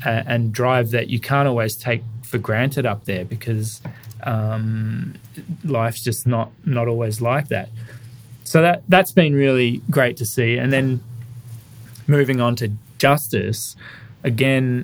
uh, 0.05 0.23
and 0.27 0.51
drive 0.51 0.91
that 0.91 1.07
you 1.07 1.19
can't 1.19 1.47
always 1.47 1.75
take 1.75 2.03
for 2.23 2.37
granted 2.37 2.85
up 2.85 3.05
there 3.05 3.23
because 3.23 3.81
um, 4.23 5.13
life's 5.63 6.03
just 6.03 6.27
not 6.27 6.51
not 6.65 6.87
always 6.87 7.21
like 7.21 7.47
that. 7.47 7.69
So 8.43 8.61
that 8.61 8.83
that's 8.89 9.13
been 9.13 9.33
really 9.33 9.81
great 9.89 10.17
to 10.17 10.25
see. 10.25 10.57
And 10.57 10.73
then 10.73 11.01
moving 12.07 12.41
on 12.41 12.55
to 12.57 12.71
justice 12.97 13.75
again 14.25 14.83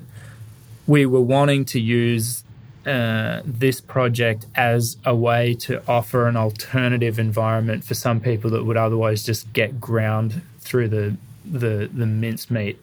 we 0.88 1.06
were 1.06 1.22
wanting 1.22 1.66
to 1.66 1.80
use 1.80 2.44
uh, 2.86 3.42
this 3.46 3.80
project 3.80 4.46
as 4.56 4.98
a 5.06 5.16
way 5.16 5.54
to 5.54 5.82
offer 5.88 6.28
an 6.28 6.36
alternative 6.36 7.20
environment 7.20 7.84
for 7.84 7.94
some 7.94 8.20
people 8.20 8.50
that 8.50 8.66
would 8.66 8.78
otherwise 8.78 9.24
just 9.24 9.52
get 9.54 9.80
ground 9.80 10.42
through 10.60 10.88
the 10.88 11.16
the, 11.46 11.90
the 11.94 12.06
mincemeat 12.06 12.78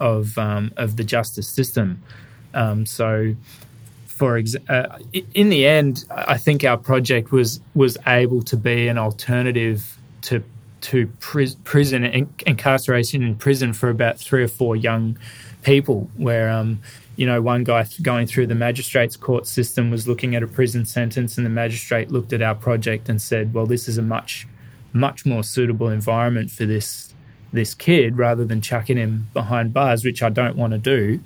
of 0.00 0.36
um, 0.38 0.72
of 0.76 0.96
the 0.96 1.04
justice 1.04 1.48
system. 1.48 2.02
Um, 2.54 2.86
so, 2.86 3.34
for 4.06 4.38
ex- 4.38 4.56
uh, 4.68 4.98
in 5.34 5.48
the 5.48 5.66
end, 5.66 6.04
I 6.10 6.36
think 6.38 6.64
our 6.64 6.76
project 6.76 7.30
was 7.30 7.60
was 7.74 7.96
able 8.06 8.42
to 8.42 8.56
be 8.56 8.88
an 8.88 8.98
alternative 8.98 9.98
to 10.22 10.42
to 10.80 11.06
pri- 11.20 11.54
prison 11.64 12.04
incarceration 12.46 13.22
in 13.22 13.36
prison 13.36 13.72
for 13.72 13.88
about 13.88 14.18
three 14.18 14.42
or 14.42 14.48
four 14.48 14.76
young 14.76 15.18
people, 15.62 16.10
where 16.16 16.50
um, 16.50 16.80
you 17.16 17.26
know, 17.26 17.40
one 17.40 17.64
guy 17.64 17.86
going 18.02 18.26
through 18.26 18.46
the 18.46 18.54
magistrates 18.54 19.16
court 19.16 19.46
system 19.46 19.90
was 19.90 20.06
looking 20.06 20.34
at 20.34 20.42
a 20.42 20.46
prison 20.46 20.84
sentence, 20.84 21.36
and 21.36 21.44
the 21.44 21.50
magistrate 21.50 22.10
looked 22.10 22.32
at 22.32 22.42
our 22.42 22.54
project 22.54 23.08
and 23.08 23.20
said, 23.20 23.54
"Well, 23.54 23.66
this 23.66 23.88
is 23.88 23.98
a 23.98 24.02
much, 24.02 24.46
much 24.92 25.26
more 25.26 25.42
suitable 25.42 25.88
environment 25.88 26.50
for 26.50 26.66
this 26.66 27.14
this 27.52 27.74
kid 27.74 28.18
rather 28.18 28.44
than 28.44 28.60
chucking 28.60 28.98
him 28.98 29.28
behind 29.32 29.72
bars, 29.72 30.04
which 30.04 30.22
I 30.22 30.28
don't 30.28 30.56
want 30.56 30.72
to 30.72 30.78
do." 30.78 31.20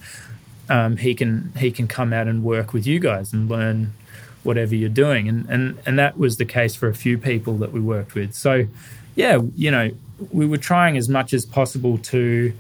um, 0.69 0.97
he 0.97 1.15
can 1.15 1.53
he 1.57 1.71
can 1.71 1.87
come 1.87 2.13
out 2.13 2.29
and 2.29 2.43
work 2.43 2.73
with 2.73 2.87
you 2.87 2.99
guys 2.99 3.33
and 3.33 3.49
learn 3.49 3.93
whatever 4.43 4.75
you're 4.75 4.89
doing. 4.89 5.29
And 5.29 5.47
and 5.49 5.79
and 5.85 5.99
that 5.99 6.19
was 6.19 6.37
the 6.37 6.45
case 6.45 6.75
for 6.75 6.89
a 6.89 6.95
few 6.95 7.19
people 7.19 7.59
that 7.59 7.73
we 7.73 7.81
worked 7.81 8.15
with. 8.15 8.35
So 8.35 8.67
yeah, 9.15 9.41
you 9.55 9.71
know, 9.71 9.91
we 10.31 10.47
were 10.47 10.59
trying 10.59 10.97
as 10.97 11.09
much 11.09 11.35
as 11.35 11.45
possible 11.45 11.99
to 11.99 12.53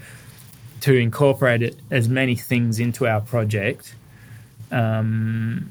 to 0.82 0.94
incorporate 0.96 1.62
it, 1.62 1.76
as 1.90 2.08
many 2.08 2.34
things 2.34 2.78
into 2.80 3.06
our 3.06 3.20
project. 3.20 3.94
Um, 4.70 5.70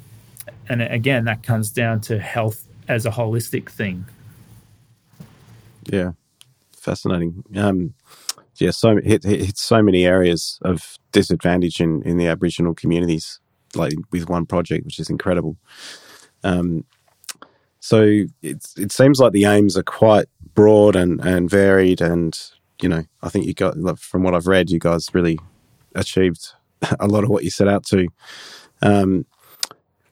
and 0.70 0.82
again, 0.82 1.26
that 1.26 1.44
comes 1.44 1.70
down 1.70 2.02
to 2.02 2.18
health 2.18 2.66
as 2.88 3.06
a 3.06 3.12
holistic 3.12 3.70
thing. 3.70 4.06
Yeah, 5.86 6.12
fascinating. 6.72 7.44
Um, 7.56 7.94
yeah, 8.56 8.72
so 8.72 8.98
it 9.04 9.24
hits 9.24 9.62
so 9.62 9.82
many 9.82 10.06
areas 10.06 10.60
of 10.62 10.98
disadvantage 11.12 11.82
in 11.82 12.04
in 12.04 12.18
the 12.18 12.28
Aboriginal 12.28 12.74
communities, 12.74 13.40
like 13.76 13.94
with 14.12 14.30
one 14.30 14.46
project, 14.46 14.86
which 14.86 15.00
is 15.00 15.10
incredible. 15.10 15.58
Um, 16.44 16.86
so 17.80 18.04
it 18.42 18.66
it 18.78 18.92
seems 18.92 19.20
like 19.20 19.34
the 19.34 19.46
aims 19.46 19.76
are 19.78 19.84
quite 19.84 20.28
broad 20.54 20.96
and 20.96 21.20
and 21.22 21.50
varied, 21.50 22.02
and 22.02 22.40
you 22.82 22.90
know, 22.90 23.04
I 23.22 23.30
think 23.30 23.46
you 23.46 23.54
got 23.54 23.76
from 24.00 24.24
what 24.24 24.34
I've 24.34 24.48
read, 24.48 24.70
you 24.70 24.80
guys 24.80 25.08
really 25.14 25.40
achieved 25.96 26.54
a 27.00 27.08
lot 27.08 27.24
of 27.24 27.30
what 27.30 27.44
you 27.44 27.50
set 27.50 27.68
out 27.68 27.86
to. 27.88 28.08
Um, 28.82 29.26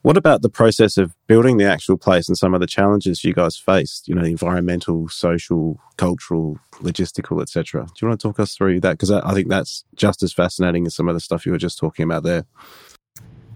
what 0.02 0.16
about 0.16 0.42
the 0.42 0.50
process 0.50 0.98
of 0.98 1.14
building 1.28 1.58
the 1.58 1.66
actual 1.66 1.98
place 1.98 2.30
and 2.30 2.38
some 2.38 2.54
of 2.54 2.62
the 2.62 2.68
challenges 2.68 3.26
you 3.26 3.34
guys 3.34 3.58
faced? 3.58 4.08
You 4.08 4.16
know, 4.16 4.24
environmental, 4.24 5.10
social, 5.10 5.78
cultural, 5.98 6.58
logistical, 6.76 7.42
etc. 7.42 7.86
Do 7.86 7.92
you 8.02 8.08
want 8.08 8.22
to 8.22 8.28
talk 8.28 8.40
us 8.40 8.56
through 8.56 8.80
that? 8.82 8.92
Because 8.92 9.12
I, 9.12 9.34
think 9.34 9.50
that's 9.50 9.84
just 9.96 10.24
as 10.24 10.32
fascinating 10.32 10.86
as 10.88 10.96
some 10.96 11.10
of 11.10 11.16
the 11.16 11.20
stuff 11.20 11.46
you 11.46 11.52
were 11.52 11.58
just 11.58 11.78
talking 11.78 12.04
about 12.04 12.24
there. 12.24 12.46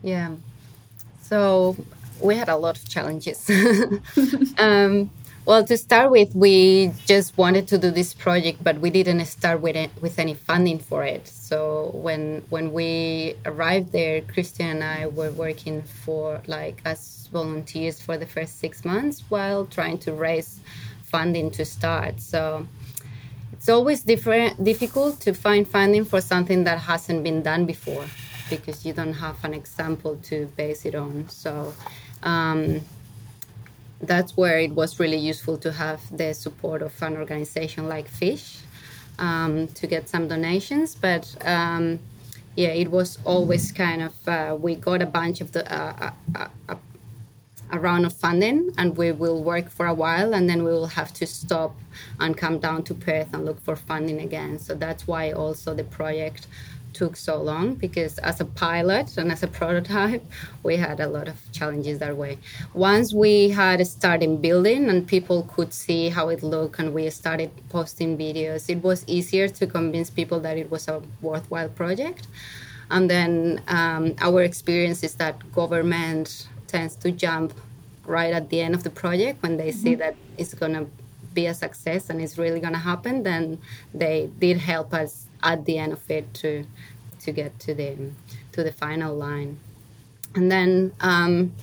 Yeah. 0.01 0.35
So 1.21 1.77
we 2.19 2.35
had 2.35 2.49
a 2.49 2.57
lot 2.57 2.77
of 2.77 2.89
challenges. 2.89 3.49
um, 4.57 5.09
well, 5.45 5.65
to 5.65 5.77
start 5.77 6.09
with, 6.09 6.33
we 6.33 6.91
just 7.05 7.37
wanted 7.37 7.67
to 7.67 7.77
do 7.77 7.91
this 7.91 8.13
project, 8.13 8.63
but 8.63 8.79
we 8.79 8.89
didn't 8.89 9.25
start 9.25 9.59
with 9.59 9.75
it, 9.75 9.91
with 10.01 10.17
any 10.17 10.35
funding 10.35 10.79
for 10.79 11.03
it. 11.03 11.27
So 11.27 11.91
when 11.93 12.43
when 12.49 12.71
we 12.71 13.35
arrived 13.45 13.91
there, 13.91 14.21
Kristian 14.21 14.71
and 14.71 14.83
I 14.83 15.07
were 15.07 15.31
working 15.31 15.81
for 15.81 16.41
like 16.47 16.81
as 16.85 17.27
volunteers 17.31 17.99
for 18.01 18.17
the 18.17 18.25
first 18.25 18.59
six 18.59 18.85
months 18.85 19.23
while 19.27 19.65
trying 19.65 19.97
to 19.99 20.13
raise 20.13 20.61
funding 21.03 21.51
to 21.51 21.65
start. 21.65 22.21
So 22.21 22.65
it's 23.51 23.67
always 23.67 24.01
different, 24.01 24.63
difficult 24.63 25.19
to 25.21 25.33
find 25.33 25.67
funding 25.67 26.05
for 26.05 26.21
something 26.21 26.63
that 26.63 26.79
hasn't 26.79 27.21
been 27.23 27.41
done 27.43 27.65
before 27.65 28.05
because 28.49 28.85
you 28.85 28.93
don't 28.93 29.13
have 29.13 29.43
an 29.43 29.53
example 29.53 30.15
to 30.23 30.45
base 30.55 30.85
it 30.85 30.95
on. 30.95 31.27
So. 31.27 31.73
Um, 32.23 32.81
that's 34.01 34.35
where 34.35 34.59
it 34.59 34.71
was 34.71 34.99
really 34.99 35.17
useful 35.17 35.57
to 35.57 35.71
have 35.71 36.01
the 36.15 36.33
support 36.33 36.81
of 36.81 36.93
an 37.01 37.17
organization 37.17 37.87
like 37.87 38.07
FISH 38.07 38.59
um, 39.19 39.67
to 39.69 39.87
get 39.87 40.09
some 40.09 40.27
donations. 40.27 40.95
But 40.95 41.35
um, 41.45 41.99
yeah, 42.55 42.69
it 42.69 42.91
was 42.91 43.17
always 43.25 43.71
kind 43.71 44.03
of 44.03 44.27
uh, 44.27 44.57
we 44.59 44.75
got 44.75 45.01
a 45.01 45.05
bunch 45.05 45.41
of 45.41 45.51
the 45.51 45.71
uh, 45.73 46.11
uh, 46.35 46.47
uh, 46.69 46.75
a 47.71 47.79
round 47.79 48.05
of 48.05 48.13
funding, 48.13 48.69
and 48.77 48.95
we 48.95 49.11
will 49.11 49.43
work 49.43 49.67
for 49.69 49.87
a 49.87 49.93
while, 49.93 50.35
and 50.35 50.47
then 50.47 50.63
we 50.63 50.71
will 50.71 50.87
have 50.87 51.11
to 51.13 51.25
stop 51.25 51.75
and 52.19 52.37
come 52.37 52.59
down 52.59 52.83
to 52.83 52.93
Perth 52.93 53.33
and 53.33 53.45
look 53.45 53.59
for 53.61 53.75
funding 53.75 54.21
again. 54.21 54.59
So 54.59 54.75
that's 54.75 55.07
why 55.07 55.31
also 55.31 55.73
the 55.73 55.83
project 55.83 56.45
took 56.93 57.15
so 57.15 57.41
long 57.41 57.73
because 57.73 58.17
as 58.19 58.39
a 58.39 58.45
pilot 58.45 59.17
and 59.17 59.31
as 59.31 59.43
a 59.43 59.47
prototype 59.47 60.23
we 60.63 60.77
had 60.77 60.99
a 60.99 61.07
lot 61.07 61.27
of 61.27 61.37
challenges 61.51 61.99
that 61.99 62.15
way 62.15 62.37
once 62.73 63.13
we 63.13 63.49
had 63.49 63.85
started 63.85 64.41
building 64.41 64.89
and 64.89 65.07
people 65.07 65.43
could 65.53 65.73
see 65.73 66.09
how 66.09 66.29
it 66.29 66.43
looked 66.43 66.79
and 66.79 66.93
we 66.93 67.09
started 67.09 67.49
posting 67.69 68.17
videos 68.17 68.69
it 68.69 68.81
was 68.83 69.03
easier 69.07 69.47
to 69.47 69.65
convince 69.65 70.09
people 70.09 70.39
that 70.39 70.57
it 70.57 70.69
was 70.69 70.87
a 70.87 71.01
worthwhile 71.21 71.69
project 71.69 72.27
and 72.91 73.09
then 73.09 73.61
um, 73.67 74.13
our 74.19 74.43
experience 74.43 75.03
is 75.03 75.15
that 75.15 75.35
government 75.51 76.47
tends 76.67 76.95
to 76.95 77.11
jump 77.11 77.53
right 78.05 78.33
at 78.33 78.49
the 78.49 78.59
end 78.61 78.75
of 78.75 78.83
the 78.83 78.89
project 78.89 79.41
when 79.41 79.57
they 79.57 79.69
mm-hmm. 79.69 79.83
see 79.83 79.95
that 79.95 80.15
it's 80.37 80.53
going 80.53 80.73
to 80.73 80.85
be 81.33 81.47
a 81.47 81.53
success 81.53 82.09
and 82.09 82.21
it's 82.21 82.37
really 82.37 82.59
going 82.59 82.73
to 82.73 82.79
happen 82.79 83.23
then 83.23 83.57
they 83.93 84.29
did 84.39 84.57
help 84.57 84.93
us 84.93 85.27
at 85.43 85.65
the 85.65 85.77
end 85.77 85.93
of 85.93 86.09
it 86.09 86.33
to 86.35 86.65
to 87.19 87.31
get 87.31 87.57
to 87.59 87.73
the 87.73 87.95
to 88.53 88.63
the 88.63 88.71
final 88.71 89.15
line. 89.15 89.59
And 90.35 90.51
then 90.51 90.93
um, 91.01 91.53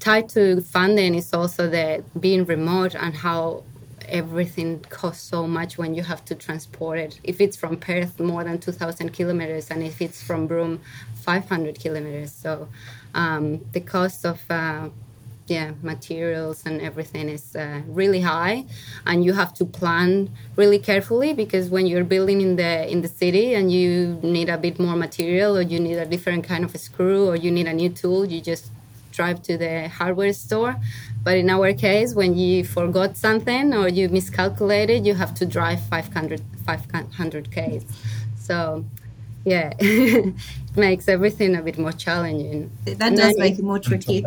tied 0.00 0.28
to 0.30 0.60
funding 0.62 1.14
is 1.14 1.32
also 1.32 1.68
the 1.68 2.04
being 2.18 2.44
remote 2.44 2.94
and 2.94 3.14
how 3.14 3.64
everything 4.08 4.80
costs 4.90 5.26
so 5.28 5.46
much 5.46 5.78
when 5.78 5.94
you 5.94 6.02
have 6.02 6.24
to 6.26 6.34
transport 6.34 6.98
it. 6.98 7.20
If 7.22 7.40
it's 7.40 7.56
from 7.56 7.76
Perth, 7.76 8.20
more 8.20 8.44
than 8.44 8.58
2,000 8.58 9.10
kilometers, 9.10 9.70
and 9.70 9.82
if 9.82 10.02
it's 10.02 10.22
from 10.22 10.46
Broome, 10.46 10.80
500 11.22 11.78
kilometers. 11.78 12.32
So 12.32 12.68
um, 13.14 13.64
the 13.72 13.80
cost 13.80 14.26
of 14.26 14.40
uh, 14.50 14.88
yeah 15.46 15.72
materials 15.82 16.62
and 16.64 16.80
everything 16.80 17.28
is 17.28 17.54
uh, 17.54 17.80
really 17.86 18.20
high 18.20 18.64
and 19.06 19.24
you 19.24 19.32
have 19.32 19.52
to 19.52 19.64
plan 19.64 20.30
really 20.56 20.78
carefully 20.78 21.34
because 21.34 21.68
when 21.68 21.86
you're 21.86 22.04
building 22.04 22.40
in 22.40 22.56
the 22.56 22.90
in 22.90 23.02
the 23.02 23.08
city 23.08 23.54
and 23.54 23.70
you 23.70 24.18
need 24.22 24.48
a 24.48 24.56
bit 24.56 24.78
more 24.78 24.96
material 24.96 25.56
or 25.56 25.62
you 25.62 25.78
need 25.78 25.96
a 25.96 26.06
different 26.06 26.44
kind 26.44 26.64
of 26.64 26.74
screw 26.76 27.28
or 27.28 27.36
you 27.36 27.50
need 27.50 27.66
a 27.66 27.72
new 27.72 27.90
tool 27.90 28.24
you 28.24 28.40
just 28.40 28.70
drive 29.14 29.40
to 29.42 29.56
the 29.56 29.88
hardware 29.88 30.32
store. 30.32 30.76
But 31.22 31.36
in 31.38 31.48
our 31.48 31.72
case 31.72 32.14
when 32.14 32.36
you 32.36 32.64
forgot 32.64 33.16
something 33.16 33.72
or 33.72 33.88
you 33.88 34.08
miscalculated 34.08 35.06
you 35.06 35.14
have 35.14 35.34
to 35.34 35.46
drive 35.46 35.80
500 35.88 36.42
500 36.66 37.50
k's. 37.50 37.84
So 38.38 38.84
yeah. 39.44 39.72
It 39.78 40.34
makes 40.76 41.06
everything 41.06 41.54
a 41.54 41.62
bit 41.62 41.78
more 41.78 41.92
challenging. 41.92 42.70
That 42.84 43.14
does 43.14 43.36
make 43.36 43.58
it 43.58 43.64
more 43.64 43.78
tricky. 43.78 44.24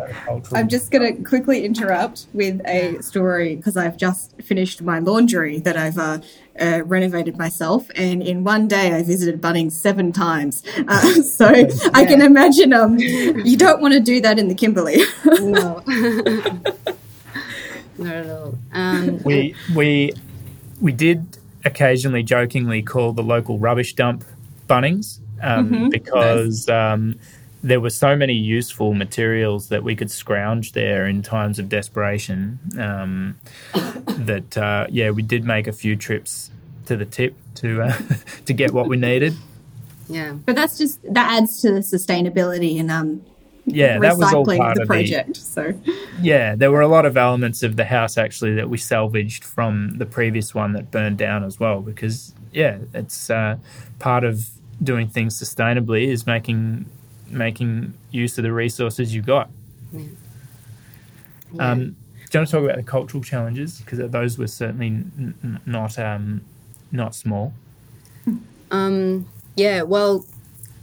I'm 0.52 0.68
just 0.68 0.90
going 0.90 1.16
to 1.16 1.22
quickly 1.22 1.64
interrupt 1.64 2.26
with 2.32 2.60
a 2.66 3.02
story 3.02 3.56
because 3.56 3.76
i've 3.76 3.96
just 3.96 4.40
finished 4.42 4.80
my 4.82 4.98
laundry 4.98 5.58
that 5.58 5.76
i've 5.76 5.98
uh, 5.98 6.18
uh, 6.60 6.82
renovated 6.84 7.36
myself 7.36 7.88
and 7.94 8.22
in 8.22 8.44
one 8.44 8.66
day 8.66 8.94
i 8.94 9.02
visited 9.02 9.40
bunnings 9.40 9.72
seven 9.72 10.12
times. 10.12 10.62
Uh, 10.86 11.22
so 11.22 11.50
yeah. 11.50 11.66
i 11.94 12.04
can 12.04 12.22
imagine 12.22 12.72
um, 12.72 12.98
you 12.98 13.56
don't 13.56 13.80
want 13.80 13.92
to 13.92 14.00
do 14.00 14.20
that 14.20 14.38
in 14.38 14.48
the 14.48 14.54
kimberley. 14.54 15.02
No. 15.24 15.82
Not 17.98 18.14
at 18.14 18.30
all. 18.30 18.56
Um, 18.72 19.20
we 19.24 19.56
we 19.74 20.12
we 20.80 20.92
did 20.92 21.36
occasionally 21.64 22.22
jokingly 22.22 22.80
call 22.80 23.12
the 23.12 23.24
local 23.24 23.58
rubbish 23.58 23.94
dump 23.94 24.24
Bunnings 24.68 25.20
um, 25.42 25.70
mm-hmm. 25.70 25.88
because 25.88 26.68
um, 26.68 27.18
there 27.62 27.80
were 27.80 27.90
so 27.90 28.16
many 28.16 28.34
useful 28.34 28.94
materials 28.94 29.68
that 29.68 29.82
we 29.82 29.96
could 29.96 30.10
scrounge 30.10 30.72
there 30.72 31.06
in 31.06 31.22
times 31.22 31.58
of 31.58 31.68
desperation. 31.68 32.58
Um, 32.78 33.38
that 34.06 34.56
uh, 34.56 34.86
yeah, 34.90 35.10
we 35.10 35.22
did 35.22 35.44
make 35.44 35.66
a 35.66 35.72
few 35.72 35.96
trips 35.96 36.50
to 36.86 36.96
the 36.96 37.04
tip 37.04 37.34
to 37.56 37.82
uh, 37.82 37.98
to 38.46 38.52
get 38.52 38.72
what 38.72 38.88
we 38.88 38.96
needed. 38.96 39.34
Yeah, 40.08 40.32
but 40.32 40.54
that's 40.54 40.78
just 40.78 41.02
that 41.12 41.38
adds 41.38 41.60
to 41.62 41.72
the 41.72 41.80
sustainability 41.80 42.78
and 42.80 42.90
um. 42.90 43.24
Yeah, 43.70 43.98
that 43.98 44.16
was 44.16 44.32
all 44.32 44.46
part 44.46 44.76
the 44.76 44.82
of 44.82 44.88
project. 44.88 45.34
The, 45.34 45.40
so 45.40 45.80
yeah, 46.22 46.54
there 46.54 46.72
were 46.72 46.80
a 46.80 46.88
lot 46.88 47.04
of 47.04 47.18
elements 47.18 47.62
of 47.62 47.76
the 47.76 47.84
house 47.84 48.16
actually 48.16 48.54
that 48.54 48.70
we 48.70 48.78
salvaged 48.78 49.44
from 49.44 49.98
the 49.98 50.06
previous 50.06 50.54
one 50.54 50.72
that 50.72 50.90
burned 50.90 51.18
down 51.18 51.44
as 51.44 51.60
well 51.60 51.82
because 51.82 52.32
yeah, 52.50 52.78
it's 52.94 53.28
uh, 53.28 53.58
part 53.98 54.24
of 54.24 54.48
doing 54.82 55.08
things 55.08 55.40
sustainably 55.40 56.06
is 56.06 56.26
making 56.26 56.86
making 57.28 57.92
use 58.10 58.38
of 58.38 58.44
the 58.44 58.52
resources 58.52 59.14
you've 59.14 59.26
got. 59.26 59.50
Yeah. 59.92 60.02
Yeah. 61.52 61.70
Um, 61.70 61.96
do 62.30 62.36
you 62.36 62.40
want 62.40 62.48
to 62.48 62.52
talk 62.52 62.64
about 62.64 62.76
the 62.76 62.82
cultural 62.82 63.22
challenges 63.22 63.80
because 63.80 64.10
those 64.10 64.38
were 64.38 64.46
certainly 64.46 64.88
n- 64.88 65.34
n- 65.42 65.60
not 65.64 65.98
um, 65.98 66.42
not 66.92 67.14
small. 67.14 67.54
Um, 68.70 69.26
yeah, 69.56 69.82
well, 69.82 70.26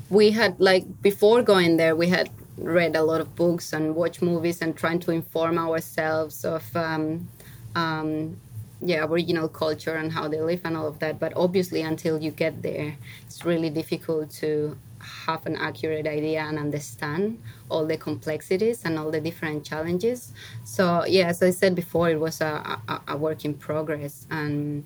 we 0.09 0.31
had 0.31 0.59
like 0.59 1.01
before 1.01 1.43
going 1.43 1.77
there, 1.77 1.95
we 1.95 2.07
had 2.07 2.29
read 2.57 2.95
a 2.95 3.03
lot 3.03 3.21
of 3.21 3.35
books 3.35 3.73
and 3.73 3.95
watched 3.95 4.21
movies 4.21 4.61
and 4.61 4.75
trying 4.75 4.99
to 5.01 5.11
inform 5.11 5.59
ourselves 5.59 6.43
of 6.45 6.63
um, 6.75 7.27
um, 7.75 8.37
yeah 8.81 9.03
aboriginal 9.03 9.47
culture 9.47 9.95
and 9.95 10.11
how 10.11 10.27
they 10.27 10.41
live 10.41 10.61
and 10.65 10.75
all 10.77 10.87
of 10.87 10.99
that. 10.99 11.19
But 11.19 11.33
obviously 11.35 11.81
until 11.81 12.21
you 12.21 12.31
get 12.31 12.61
there 12.61 12.95
it's 13.25 13.45
really 13.45 13.69
difficult 13.69 14.29
to 14.41 14.77
have 14.99 15.45
an 15.45 15.55
accurate 15.55 16.07
idea 16.07 16.41
and 16.41 16.57
understand 16.57 17.39
all 17.69 17.85
the 17.85 17.97
complexities 17.97 18.83
and 18.85 18.97
all 18.97 19.11
the 19.11 19.21
different 19.21 19.63
challenges. 19.63 20.31
So 20.63 21.05
yeah 21.05 21.27
as 21.27 21.41
i 21.41 21.51
said 21.51 21.75
before 21.75 22.09
it 22.09 22.19
was 22.19 22.41
a, 22.41 22.79
a, 22.87 23.01
a 23.09 23.17
work 23.17 23.45
in 23.45 23.53
progress. 23.53 24.27
And 24.29 24.83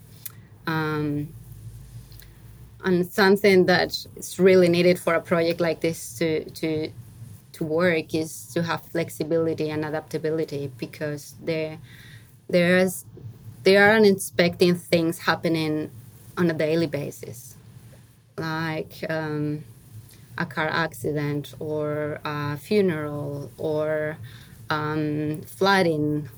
um, 0.67 1.29
and 2.83 3.05
something 3.05 3.65
that 3.65 4.05
is 4.15 4.39
really 4.39 4.69
needed 4.69 4.99
for 4.99 5.15
a 5.15 5.21
project 5.21 5.59
like 5.59 5.81
this 5.81 6.17
to 6.17 6.49
to 6.51 6.91
to 7.53 7.63
work 7.63 8.13
is 8.15 8.47
to 8.53 8.63
have 8.63 8.81
flexibility 8.85 9.69
and 9.69 9.83
adaptability 9.83 10.71
because 10.77 11.35
there 11.43 11.77
there's 12.49 13.05
there 13.63 13.89
aren't 13.89 14.05
unexpected 14.05 14.79
things 14.79 15.19
happening 15.19 15.91
on 16.37 16.49
a 16.49 16.53
daily 16.53 16.87
basis. 16.87 17.55
Like 18.37 19.03
um, 19.09 19.63
a 20.37 20.45
car 20.45 20.67
accident 20.67 21.53
or 21.59 22.19
a 22.23 22.57
funeral 22.57 23.51
or 23.57 24.17
um, 24.69 25.41
flooding 25.41 26.29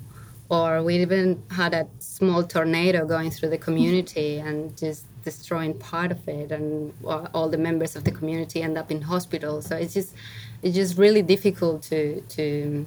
or 0.49 0.84
we 0.84 0.97
even 0.97 1.41
had 1.49 1.74
a 1.74 1.88
small 1.99 2.43
tornado 2.43 3.05
going 3.05 3.32
through 3.32 3.49
the 3.49 3.57
community 3.57 4.38
and 4.45 4.76
just 4.78 5.05
destroying 5.24 5.74
part 5.76 6.11
of 6.11 6.28
it 6.28 6.51
and 6.51 6.93
all 7.05 7.47
the 7.47 7.57
members 7.57 7.95
of 7.95 8.03
the 8.03 8.11
community 8.11 8.61
end 8.61 8.78
up 8.78 8.91
in 8.91 9.01
hospital. 9.01 9.61
So 9.61 9.76
it's 9.76 9.93
just 9.93 10.13
it's 10.61 10.76
just 10.76 10.97
really 10.97 11.22
difficult 11.22 11.84
to 11.84 12.22
to 12.22 12.86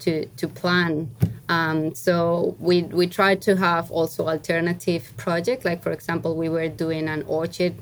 to 0.00 0.26
to 0.36 0.48
plan 0.48 1.10
um, 1.48 1.94
so 1.94 2.56
we 2.58 2.82
we 2.84 3.06
tried 3.06 3.40
to 3.42 3.56
have 3.56 3.90
also 3.90 4.26
alternative 4.26 5.12
project 5.16 5.64
like 5.64 5.82
for 5.82 5.92
example 5.92 6.36
we 6.36 6.48
were 6.48 6.68
doing 6.68 7.08
an 7.08 7.22
orchard 7.26 7.74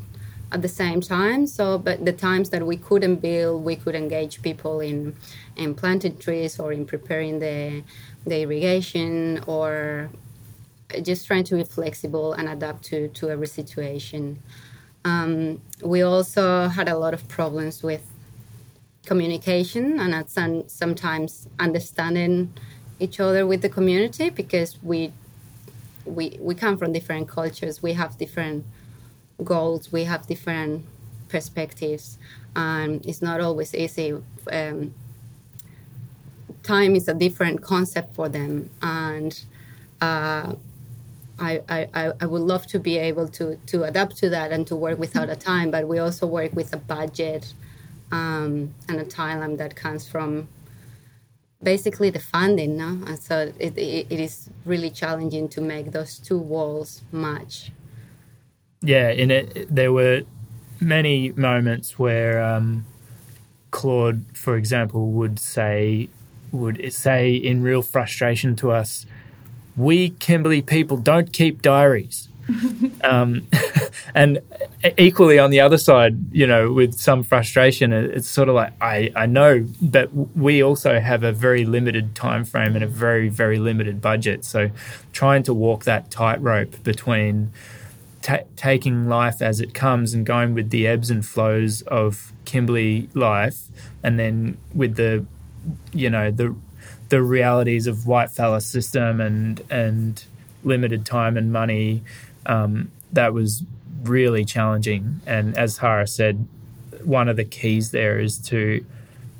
at 0.52 0.62
the 0.62 0.68
same 0.68 1.00
time 1.00 1.46
so 1.46 1.78
but 1.78 2.04
the 2.04 2.12
times 2.12 2.50
that 2.50 2.64
we 2.66 2.76
couldn't 2.76 3.16
build 3.16 3.64
we 3.64 3.74
could 3.76 3.94
engage 3.94 4.42
people 4.42 4.80
in 4.80 5.14
in 5.56 5.74
planting 5.74 6.16
trees 6.18 6.60
or 6.60 6.72
in 6.72 6.84
preparing 6.86 7.38
the 7.38 7.82
the 8.26 8.42
irrigation 8.42 9.42
or 9.46 10.10
just 11.02 11.26
trying 11.26 11.44
to 11.44 11.56
be 11.56 11.64
flexible 11.64 12.32
and 12.34 12.48
adapt 12.48 12.84
to, 12.84 13.08
to 13.08 13.30
every 13.30 13.46
situation. 13.46 14.38
Um, 15.04 15.60
we 15.82 16.02
also 16.02 16.68
had 16.68 16.88
a 16.88 16.96
lot 16.96 17.14
of 17.14 17.26
problems 17.28 17.82
with 17.82 18.02
communication 19.06 20.00
and 20.00 20.14
at 20.14 20.30
some, 20.30 20.68
sometimes 20.68 21.48
understanding 21.58 22.52
each 23.00 23.20
other 23.20 23.46
with 23.46 23.62
the 23.62 23.68
community 23.68 24.30
because 24.30 24.82
we 24.82 25.12
we 26.04 26.36
we 26.40 26.54
come 26.54 26.76
from 26.76 26.92
different 26.92 27.28
cultures. 27.28 27.82
We 27.82 27.94
have 27.94 28.18
different 28.18 28.64
goals. 29.42 29.90
We 29.90 30.04
have 30.04 30.26
different 30.26 30.84
perspectives. 31.28 32.18
And 32.54 33.04
it's 33.04 33.22
not 33.22 33.40
always 33.40 33.74
easy 33.74 34.14
um, 34.52 34.94
time 36.62 36.96
is 36.96 37.08
a 37.08 37.14
different 37.14 37.62
concept 37.62 38.14
for 38.14 38.28
them. 38.28 38.70
And 38.82 39.38
uh, 40.00 40.54
I, 41.38 41.60
I, 41.68 42.12
I 42.20 42.26
would 42.26 42.42
love 42.42 42.66
to 42.68 42.78
be 42.78 42.96
able 42.98 43.28
to, 43.28 43.56
to 43.66 43.84
adapt 43.84 44.16
to 44.18 44.30
that 44.30 44.52
and 44.52 44.66
to 44.68 44.76
work 44.76 44.98
without 44.98 45.28
a 45.28 45.36
time, 45.36 45.70
but 45.70 45.86
we 45.86 45.98
also 45.98 46.26
work 46.26 46.52
with 46.54 46.72
a 46.72 46.76
budget 46.76 47.52
um, 48.12 48.74
and 48.88 49.00
a 49.00 49.04
time 49.04 49.56
that 49.56 49.76
comes 49.76 50.08
from 50.08 50.48
basically 51.62 52.10
the 52.10 52.20
funding. 52.20 52.76
No? 52.76 53.00
And 53.06 53.18
so 53.18 53.52
it, 53.58 53.76
it, 53.76 54.06
it 54.10 54.20
is 54.20 54.48
really 54.64 54.90
challenging 54.90 55.48
to 55.50 55.60
make 55.60 55.92
those 55.92 56.18
two 56.18 56.38
walls 56.38 57.02
match. 57.12 57.72
Yeah, 58.82 59.08
in 59.08 59.30
it, 59.30 59.74
there 59.74 59.92
were 59.92 60.22
many 60.80 61.32
moments 61.32 61.98
where 61.98 62.42
um, 62.44 62.84
Claude, 63.70 64.24
for 64.34 64.56
example, 64.56 65.10
would 65.12 65.38
say, 65.38 66.10
would 66.52 66.92
say 66.92 67.34
in 67.34 67.62
real 67.62 67.82
frustration 67.82 68.54
to 68.56 68.70
us, 68.70 69.06
we 69.76 70.10
Kimberley 70.10 70.62
people 70.62 70.96
don't 70.98 71.32
keep 71.32 71.62
diaries. 71.62 72.28
um, 73.04 73.46
and 74.14 74.40
equally 74.98 75.38
on 75.38 75.50
the 75.50 75.60
other 75.60 75.78
side, 75.78 76.16
you 76.32 76.46
know, 76.46 76.72
with 76.72 76.94
some 76.94 77.22
frustration, 77.22 77.92
it's 77.92 78.28
sort 78.28 78.48
of 78.48 78.54
like 78.54 78.72
I, 78.80 79.12
I 79.16 79.26
know, 79.26 79.66
but 79.80 80.14
we 80.36 80.62
also 80.62 81.00
have 81.00 81.22
a 81.22 81.32
very 81.32 81.64
limited 81.64 82.14
time 82.14 82.44
frame 82.44 82.74
and 82.74 82.84
a 82.84 82.88
very 82.88 83.28
very 83.28 83.58
limited 83.58 84.00
budget. 84.00 84.44
So, 84.44 84.70
trying 85.12 85.42
to 85.44 85.54
walk 85.54 85.84
that 85.84 86.10
tightrope 86.10 86.82
between 86.82 87.52
ta- 88.22 88.44
taking 88.56 89.08
life 89.08 89.40
as 89.40 89.60
it 89.60 89.74
comes 89.74 90.14
and 90.14 90.26
going 90.26 90.54
with 90.54 90.70
the 90.70 90.86
ebbs 90.86 91.10
and 91.10 91.24
flows 91.24 91.82
of 91.82 92.32
Kimberley 92.44 93.08
life, 93.14 93.68
and 94.02 94.18
then 94.18 94.58
with 94.74 94.96
the, 94.96 95.24
you 95.92 96.10
know, 96.10 96.30
the 96.30 96.54
the 97.10 97.22
realities 97.22 97.86
of 97.86 98.06
white 98.06 98.30
fella 98.30 98.60
system 98.60 99.20
and 99.20 99.62
and 99.70 100.24
limited 100.64 101.04
time 101.04 101.36
and 101.36 101.52
money, 101.52 102.02
um, 102.46 102.90
that 103.12 103.32
was 103.32 103.64
really 104.02 104.44
challenging. 104.44 105.20
And 105.26 105.56
as 105.56 105.78
Jara 105.78 106.06
said, 106.06 106.46
one 107.02 107.28
of 107.28 107.36
the 107.36 107.44
keys 107.44 107.90
there 107.90 108.18
is 108.18 108.38
to 108.38 108.84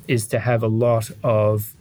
is 0.07 0.27
to 0.27 0.39
have 0.39 0.61
a 0.61 0.67
lot 0.67 1.09
of 1.23 1.73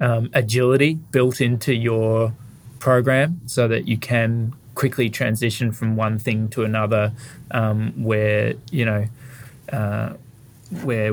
um, 0.00 0.28
agility 0.34 0.94
built 0.94 1.40
into 1.40 1.72
your 1.72 2.34
program 2.80 3.40
so 3.46 3.68
that 3.68 3.86
you 3.86 3.96
can 3.96 4.54
quickly 4.74 5.10
transition 5.10 5.72
from 5.72 5.96
one 5.96 6.18
thing 6.18 6.48
to 6.48 6.64
another 6.64 7.12
um, 7.50 7.92
where 8.02 8.54
you 8.70 8.84
know 8.84 9.06
uh, 9.72 10.12
where 10.82 11.12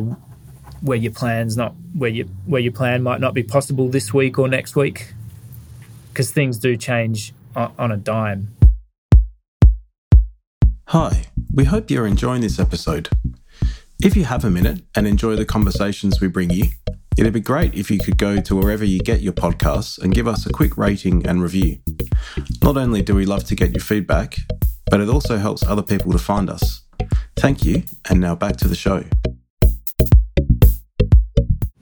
where 0.82 0.98
your 0.98 1.12
plans 1.12 1.58
not 1.58 1.74
where 1.94 2.10
you 2.10 2.26
where 2.46 2.62
your 2.62 2.72
plan 2.72 3.02
might 3.02 3.20
not 3.20 3.34
be 3.34 3.44
possible 3.44 3.88
this 3.88 4.14
week 4.14 4.38
or 4.38 4.48
next 4.48 4.76
week 4.76 5.14
because 6.10 6.32
things 6.32 6.58
do 6.58 6.78
change 6.78 7.34
on, 7.56 7.74
on 7.78 7.92
a 7.92 7.98
dime. 7.98 8.55
Hi, 10.98 11.26
we 11.54 11.66
hope 11.66 11.92
you're 11.92 12.08
enjoying 12.08 12.40
this 12.40 12.58
episode. 12.58 13.10
If 14.02 14.16
you 14.16 14.24
have 14.24 14.46
a 14.46 14.50
minute 14.50 14.82
and 14.96 15.06
enjoy 15.06 15.36
the 15.36 15.44
conversations 15.44 16.22
we 16.22 16.30
bring 16.30 16.52
you, 16.52 16.68
it'd 17.18 17.34
be 17.34 17.42
great 17.42 17.76
if 17.76 17.92
you 17.92 18.00
could 18.00 18.18
go 18.18 18.40
to 18.40 18.56
wherever 18.56 18.86
you 18.86 19.00
get 19.00 19.20
your 19.20 19.34
podcasts 19.34 20.02
and 20.02 20.16
give 20.16 20.26
us 20.26 20.46
a 20.46 20.54
quick 20.54 20.78
rating 20.78 21.28
and 21.28 21.44
review. 21.44 21.80
Not 22.64 22.78
only 22.78 23.02
do 23.02 23.14
we 23.14 23.26
love 23.26 23.44
to 23.48 23.56
get 23.56 23.74
your 23.74 23.82
feedback, 23.82 24.38
but 24.90 25.02
it 25.02 25.10
also 25.10 25.36
helps 25.36 25.66
other 25.66 25.84
people 25.84 26.14
to 26.14 26.18
find 26.18 26.50
us. 26.50 26.84
Thank 27.36 27.66
you, 27.66 27.84
and 28.10 28.22
now 28.22 28.34
back 28.34 28.56
to 28.56 28.70
the 28.70 28.74
show. 28.74 29.04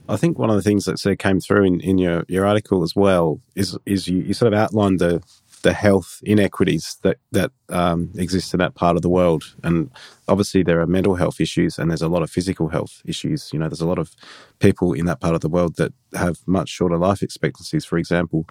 I 0.08 0.16
think 0.16 0.40
one 0.40 0.50
of 0.50 0.56
the 0.56 0.62
things 0.62 0.86
that 0.86 0.98
sort 0.98 1.12
of 1.12 1.18
came 1.18 1.38
through 1.38 1.64
in, 1.64 1.80
in 1.80 1.98
your, 1.98 2.24
your 2.26 2.46
article 2.46 2.82
as 2.82 2.96
well 2.96 3.40
is 3.54 3.78
is 3.86 4.08
you, 4.08 4.22
you 4.22 4.34
sort 4.34 4.52
of 4.52 4.58
outlined 4.58 4.98
the 4.98 5.22
the 5.64 5.72
health 5.72 6.20
inequities 6.22 6.98
that 7.02 7.16
that 7.32 7.50
um, 7.70 8.10
exist 8.16 8.54
in 8.54 8.58
that 8.58 8.74
part 8.74 8.96
of 8.96 9.02
the 9.02 9.08
world, 9.08 9.56
and 9.64 9.90
obviously 10.28 10.62
there 10.62 10.80
are 10.80 10.86
mental 10.86 11.16
health 11.16 11.40
issues 11.40 11.78
and 11.78 11.90
there's 11.90 12.02
a 12.02 12.08
lot 12.08 12.22
of 12.22 12.30
physical 12.30 12.68
health 12.68 13.02
issues. 13.04 13.50
You 13.52 13.58
know, 13.58 13.68
there's 13.68 13.80
a 13.80 13.86
lot 13.86 13.98
of 13.98 14.14
people 14.58 14.92
in 14.92 15.06
that 15.06 15.20
part 15.20 15.34
of 15.34 15.40
the 15.40 15.48
world 15.48 15.76
that 15.76 15.92
have 16.12 16.36
much 16.46 16.68
shorter 16.68 16.98
life 16.98 17.22
expectancies. 17.22 17.84
For 17.84 17.98
example, 17.98 18.46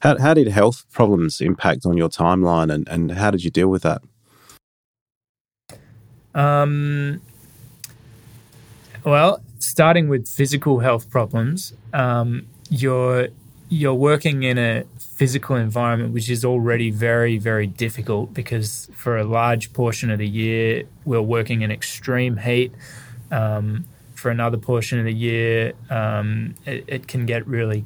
how 0.00 0.18
how 0.18 0.34
did 0.34 0.48
health 0.48 0.86
problems 0.90 1.40
impact 1.40 1.86
on 1.86 1.96
your 1.96 2.08
timeline, 2.08 2.72
and 2.72 2.88
and 2.88 3.12
how 3.12 3.30
did 3.30 3.44
you 3.44 3.50
deal 3.50 3.68
with 3.68 3.82
that? 3.82 4.02
Um. 6.34 7.20
Well, 9.04 9.42
starting 9.58 10.08
with 10.08 10.26
physical 10.26 10.78
health 10.78 11.10
problems, 11.10 11.74
um, 11.92 12.46
you're 12.70 13.28
you're 13.74 13.92
working 13.92 14.44
in 14.44 14.56
a 14.56 14.84
physical 14.98 15.56
environment 15.56 16.14
which 16.14 16.30
is 16.30 16.44
already 16.44 16.90
very 16.90 17.38
very 17.38 17.66
difficult 17.66 18.32
because 18.32 18.88
for 18.94 19.16
a 19.18 19.24
large 19.24 19.72
portion 19.72 20.10
of 20.10 20.18
the 20.18 20.28
year 20.28 20.84
we're 21.04 21.20
working 21.20 21.62
in 21.62 21.70
extreme 21.70 22.36
heat. 22.36 22.72
Um, 23.30 23.86
for 24.14 24.30
another 24.30 24.56
portion 24.56 24.98
of 24.98 25.04
the 25.04 25.12
year, 25.12 25.74
um, 25.90 26.54
it, 26.64 26.84
it, 26.86 27.08
can 27.08 27.26
get 27.26 27.46
really 27.46 27.84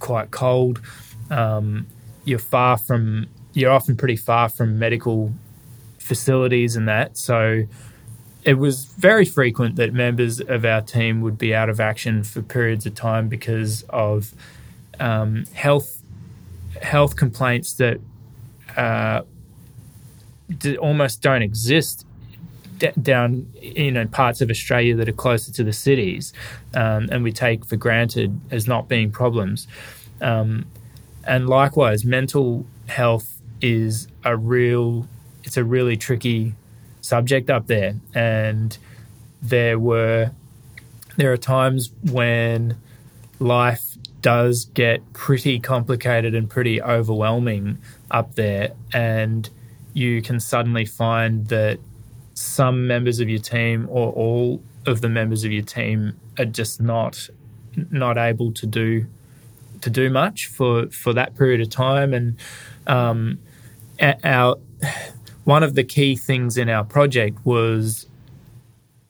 quite 0.00 0.30
cold. 0.30 0.82
Um, 1.30 1.86
you're 2.24 2.38
far 2.38 2.76
from 2.76 3.28
you're 3.54 3.70
often 3.70 3.96
pretty 3.96 4.16
far 4.16 4.48
from 4.48 4.78
medical 4.78 5.32
facilities 5.98 6.76
and 6.76 6.88
that 6.88 7.16
so 7.16 7.64
it 8.44 8.54
was 8.54 8.84
very 8.84 9.24
frequent 9.24 9.76
that 9.76 9.92
members 9.92 10.40
of 10.40 10.64
our 10.64 10.80
team 10.80 11.20
would 11.20 11.38
be 11.38 11.54
out 11.54 11.68
of 11.68 11.80
action 11.80 12.22
for 12.22 12.40
periods 12.42 12.86
of 12.86 12.94
time 12.94 13.28
because 13.28 13.82
of 13.90 14.34
um, 15.00 15.44
health 15.52 16.02
health 16.82 17.16
complaints 17.16 17.72
that 17.74 17.98
uh, 18.76 19.22
d- 20.56 20.76
almost 20.76 21.22
don't 21.22 21.42
exist 21.42 22.06
d- 22.78 22.90
down 23.00 23.50
you 23.60 23.90
know 23.90 24.06
parts 24.06 24.40
of 24.40 24.50
Australia 24.50 24.94
that 24.96 25.08
are 25.08 25.12
closer 25.12 25.52
to 25.52 25.64
the 25.64 25.72
cities, 25.72 26.32
um, 26.74 27.08
and 27.10 27.22
we 27.22 27.32
take 27.32 27.64
for 27.64 27.76
granted 27.76 28.40
as 28.50 28.66
not 28.66 28.88
being 28.88 29.10
problems. 29.10 29.66
Um, 30.20 30.66
and 31.24 31.48
likewise, 31.48 32.04
mental 32.04 32.66
health 32.88 33.40
is 33.60 34.08
a 34.24 34.36
real 34.36 35.06
it's 35.44 35.56
a 35.56 35.64
really 35.64 35.96
tricky 35.96 36.54
subject 37.00 37.50
up 37.50 37.66
there, 37.66 37.94
and 38.14 38.76
there 39.42 39.78
were 39.78 40.30
there 41.16 41.32
are 41.32 41.36
times 41.36 41.90
when 42.10 42.76
life 43.40 43.87
does 44.20 44.66
get 44.66 45.12
pretty 45.12 45.58
complicated 45.58 46.34
and 46.34 46.48
pretty 46.48 46.82
overwhelming 46.82 47.78
up 48.10 48.34
there, 48.34 48.72
and 48.92 49.48
you 49.92 50.22
can 50.22 50.40
suddenly 50.40 50.84
find 50.84 51.48
that 51.48 51.78
some 52.34 52.86
members 52.86 53.20
of 53.20 53.28
your 53.28 53.40
team 53.40 53.86
or 53.90 54.12
all 54.12 54.62
of 54.86 55.00
the 55.00 55.08
members 55.08 55.44
of 55.44 55.52
your 55.52 55.64
team 55.64 56.18
are 56.38 56.44
just 56.44 56.80
not 56.80 57.28
not 57.90 58.16
able 58.16 58.52
to 58.52 58.66
do 58.66 59.06
to 59.80 59.90
do 59.90 60.10
much 60.10 60.46
for 60.46 60.88
for 60.88 61.12
that 61.12 61.36
period 61.36 61.60
of 61.60 61.70
time. 61.70 62.12
And 62.14 62.36
um, 62.86 63.38
our 64.24 64.56
one 65.44 65.62
of 65.62 65.74
the 65.74 65.84
key 65.84 66.16
things 66.16 66.56
in 66.56 66.68
our 66.68 66.84
project 66.84 67.38
was 67.44 68.06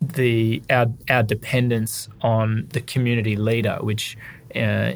the 0.00 0.62
our 0.70 0.86
our 1.10 1.22
dependence 1.22 2.08
on 2.22 2.68
the 2.72 2.80
community 2.80 3.34
leader 3.34 3.78
which 3.80 4.16
uh, 4.54 4.94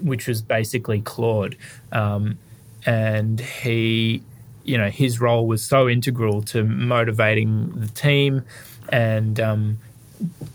which 0.00 0.26
was 0.26 0.42
basically 0.42 1.00
Claude 1.00 1.56
um, 1.92 2.38
and 2.84 3.40
he 3.40 4.22
you 4.64 4.78
know 4.78 4.90
his 4.90 5.20
role 5.20 5.46
was 5.46 5.62
so 5.62 5.88
integral 5.88 6.42
to 6.42 6.64
motivating 6.64 7.70
the 7.72 7.88
team 7.88 8.42
and 8.88 9.38
um, 9.40 9.78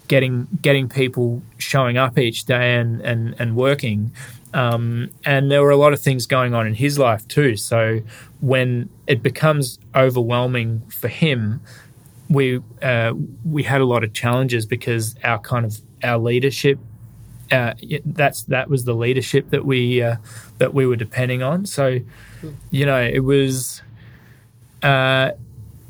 getting 0.07 0.47
getting 0.61 0.89
people 0.89 1.41
showing 1.57 1.97
up 1.97 2.17
each 2.17 2.45
day 2.45 2.76
and 2.76 3.01
and, 3.01 3.36
and 3.39 3.55
working. 3.55 4.11
Um, 4.51 5.11
and 5.26 5.51
there 5.51 5.61
were 5.61 5.70
a 5.70 5.78
lot 5.78 5.93
of 5.93 6.01
things 6.01 6.26
going 6.26 6.55
on 6.55 6.65
in 6.65 6.74
his 6.74 6.97
life 6.97 7.28
too. 7.28 7.55
So 7.55 8.01
when 8.41 8.89
it 9.05 9.22
becomes 9.22 9.78
overwhelming 9.95 10.82
for 10.89 11.07
him, 11.07 11.61
we 12.30 12.61
uh, 12.82 13.13
we 13.45 13.63
had 13.63 13.82
a 13.82 13.86
lot 13.86 14.03
of 14.03 14.13
challenges 14.13 14.65
because 14.65 15.15
our 15.24 15.39
kind 15.39 15.65
of 15.65 15.80
our 16.03 16.17
leadership. 16.17 16.80
Uh, 17.52 17.74
that's 18.06 18.43
that 18.43 18.70
was 18.70 18.86
the 18.86 18.93
leadership 18.93 19.50
that 19.50 19.66
we 19.66 20.02
uh, 20.02 20.18
that 20.60 20.74
we 20.74 20.86
were 20.86 20.95
depending 20.95 21.41
on. 21.41 21.66
So, 21.66 22.00
you 22.70 22.86
know, 22.86 23.02
it 23.02 23.24
was 23.24 23.82
uh, 24.84 25.32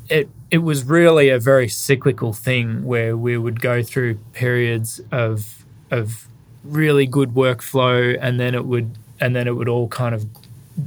it 0.08 0.28
it 0.50 0.58
was 0.58 0.84
really 0.84 1.28
a 1.28 1.38
very 1.38 1.68
cyclical 1.68 2.32
thing 2.32 2.84
where 2.84 3.16
we 3.16 3.38
would 3.38 3.60
go 3.60 3.82
through 3.82 4.16
periods 4.32 5.00
of 5.12 5.64
of 5.90 6.26
really 6.64 7.06
good 7.06 7.30
workflow 7.30 8.18
and 8.20 8.38
then 8.38 8.54
it 8.54 8.64
would 8.64 8.98
and 9.20 9.34
then 9.34 9.46
it 9.46 9.52
would 9.52 9.68
all 9.68 9.88
kind 9.88 10.14
of 10.14 10.26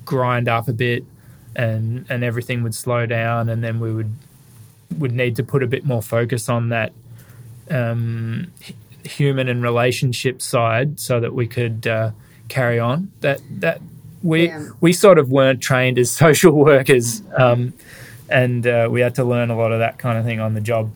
grind 0.06 0.48
up 0.48 0.68
a 0.68 0.74
bit 0.74 1.04
and 1.56 2.06
and 2.10 2.24
everything 2.24 2.64
would 2.64 2.76
slow 2.76 3.06
down 3.06 3.50
and 3.50 3.64
then 3.64 3.80
we 3.80 3.94
would 3.94 4.12
would 4.98 5.12
need 5.12 5.36
to 5.36 5.44
put 5.44 5.64
a 5.64 5.68
bit 5.68 5.86
more 5.86 6.02
focus 6.02 6.50
on 6.50 6.70
that 6.70 6.92
um, 7.70 8.52
human 9.04 9.48
and 9.48 9.62
relationship 9.62 10.42
side 10.42 11.00
so 11.00 11.20
that 11.20 11.34
we 11.34 11.48
could 11.48 11.88
uh, 11.88 12.12
carry 12.48 12.80
on 12.80 13.12
that 13.22 13.42
that 13.50 13.82
we 14.22 14.48
yeah. 14.48 14.68
we 14.80 14.94
sort 14.94 15.18
of 15.18 15.30
weren't 15.30 15.62
trained 15.62 15.98
as 16.00 16.12
social 16.26 16.54
workers 16.54 17.22
um, 17.38 17.74
and 18.30 18.66
uh, 18.66 18.88
we 18.90 19.02
had 19.02 19.16
to 19.16 19.24
learn 19.24 19.50
a 19.50 19.58
lot 19.58 19.72
of 19.72 19.80
that 19.80 19.98
kind 20.00 20.18
of 20.18 20.26
thing 20.26 20.40
on 20.40 20.54
the 20.54 20.62
job. 20.62 20.92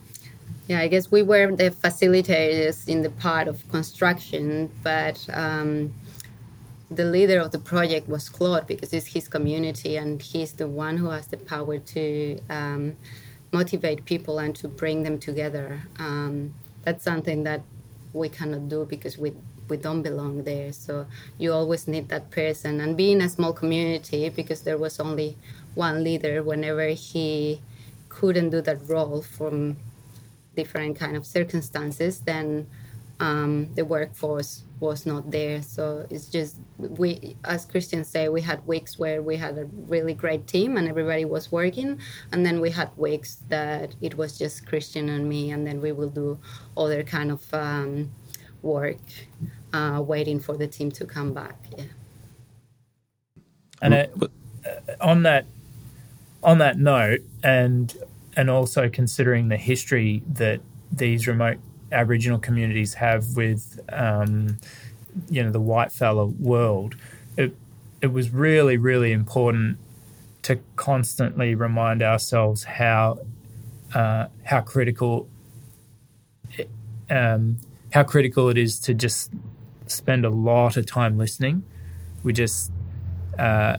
Yeah, 0.67 0.79
I 0.79 0.87
guess 0.87 1.09
we 1.09 1.23
were 1.23 1.55
the 1.55 1.71
facilitators 1.71 2.89
in 2.89 3.01
the 3.01 3.09
part 3.09 3.47
of 3.47 3.67
construction, 3.69 4.69
but 4.83 5.25
um, 5.31 5.93
the 6.91 7.05
leader 7.05 7.39
of 7.39 7.51
the 7.51 7.59
project 7.59 8.09
was 8.09 8.27
Claude 8.27 8.67
because 8.67 8.91
it's 8.93 9.07
his 9.07 9.27
community 9.27 9.97
and 9.97 10.21
he's 10.21 10.53
the 10.53 10.67
one 10.67 10.97
who 10.97 11.09
has 11.09 11.27
the 11.27 11.37
power 11.37 11.77
to 11.77 12.39
um, 12.49 12.97
motivate 13.53 14.03
people 14.05 14.39
and 14.39 14.55
to 14.57 14.67
bring 14.67 15.03
them 15.03 15.19
together. 15.19 15.81
Um, 15.99 16.53
that's 16.83 17.03
something 17.03 17.43
that 17.43 17.61
we 18.17 18.29
cannot 18.29 18.69
do 18.69 18.85
because 18.85 19.17
we 19.17 19.33
we 19.69 19.77
don't 19.77 20.01
belong 20.01 20.43
there. 20.43 20.71
So 20.71 21.07
you 21.37 21.51
always 21.53 21.87
need 21.87 22.07
that 22.09 22.31
person. 22.31 22.79
And 22.79 22.95
being 22.95 23.21
a 23.21 23.29
small 23.29 23.53
community, 23.53 24.29
because 24.29 24.61
there 24.61 24.77
was 24.77 24.99
only 24.99 25.37
one 25.75 26.03
leader 26.03 26.41
whenever 26.41 26.87
he 26.89 27.61
couldn't 28.09 28.49
do 28.49 28.61
that 28.61 28.79
role 28.87 29.21
from 29.21 29.77
different 30.55 30.97
kind 30.97 31.15
of 31.15 31.23
circumstances 31.25 32.21
then 32.21 32.67
um, 33.19 33.73
the 33.75 33.83
workforce 33.83 34.63
was 34.79 35.05
not 35.05 35.31
there. 35.31 35.61
So 35.61 36.05
it's 36.09 36.27
just 36.27 36.57
we 36.77 37.35
as 37.43 37.65
christians 37.65 38.07
say 38.07 38.29
we 38.29 38.41
had 38.41 38.65
weeks 38.67 38.99
where 38.99 39.23
we 39.23 39.35
had 39.35 39.57
a 39.57 39.65
really 39.87 40.13
great 40.13 40.45
team 40.45 40.77
and 40.77 40.87
everybody 40.87 41.25
was 41.25 41.51
working. 41.51 41.99
And 42.31 42.45
then 42.45 42.61
we 42.61 42.69
had 42.69 42.89
weeks 42.97 43.37
that 43.49 43.95
it 44.01 44.15
was 44.17 44.37
just 44.37 44.65
Kristian 44.65 45.09
and 45.09 45.27
me 45.27 45.51
and 45.51 45.65
then 45.65 45.81
we 45.81 45.91
will 45.91 46.09
do 46.09 46.39
other 46.75 47.03
kind 47.03 47.31
of 47.31 47.53
um, 47.53 48.11
work 48.61 49.01
uh, 49.73 50.01
waiting 50.05 50.39
for 50.39 50.55
the 50.55 50.67
team 50.67 50.91
to 50.91 51.05
come 51.05 51.33
back. 51.33 51.55
Yeah. 51.77 51.83
And 53.81 53.93
uh, 53.93 54.07
on 55.01 55.23
that 55.23 55.45
on 56.43 56.59
that 56.59 56.77
note, 56.77 57.21
and 57.43 57.95
and 58.35 58.49
also 58.49 58.89
considering 58.89 59.49
the 59.49 59.57
history 59.57 60.23
that 60.33 60.61
these 60.91 61.27
remote 61.27 61.57
Aboriginal 61.91 62.39
communities 62.39 62.95
have 62.95 63.35
with, 63.35 63.79
um, 63.91 64.57
you 65.29 65.43
know, 65.43 65.51
the 65.51 65.59
whitefella 65.59 66.37
world, 66.39 66.95
it 67.37 67.55
it 68.01 68.07
was 68.07 68.29
really 68.29 68.77
really 68.77 69.11
important 69.11 69.77
to 70.43 70.59
constantly 70.75 71.55
remind 71.55 72.01
ourselves 72.01 72.63
how 72.63 73.19
uh, 73.93 74.27
how 74.43 74.61
critical 74.61 75.27
it, 76.57 76.69
um, 77.09 77.57
how 77.91 78.03
critical 78.03 78.49
it 78.49 78.57
is 78.57 78.79
to 78.79 78.93
just 78.93 79.31
spend 79.87 80.25
a 80.25 80.29
lot 80.29 80.77
of 80.77 80.85
time 80.85 81.17
listening. 81.17 81.63
We 82.23 82.33
just 82.33 82.71
uh, 83.37 83.77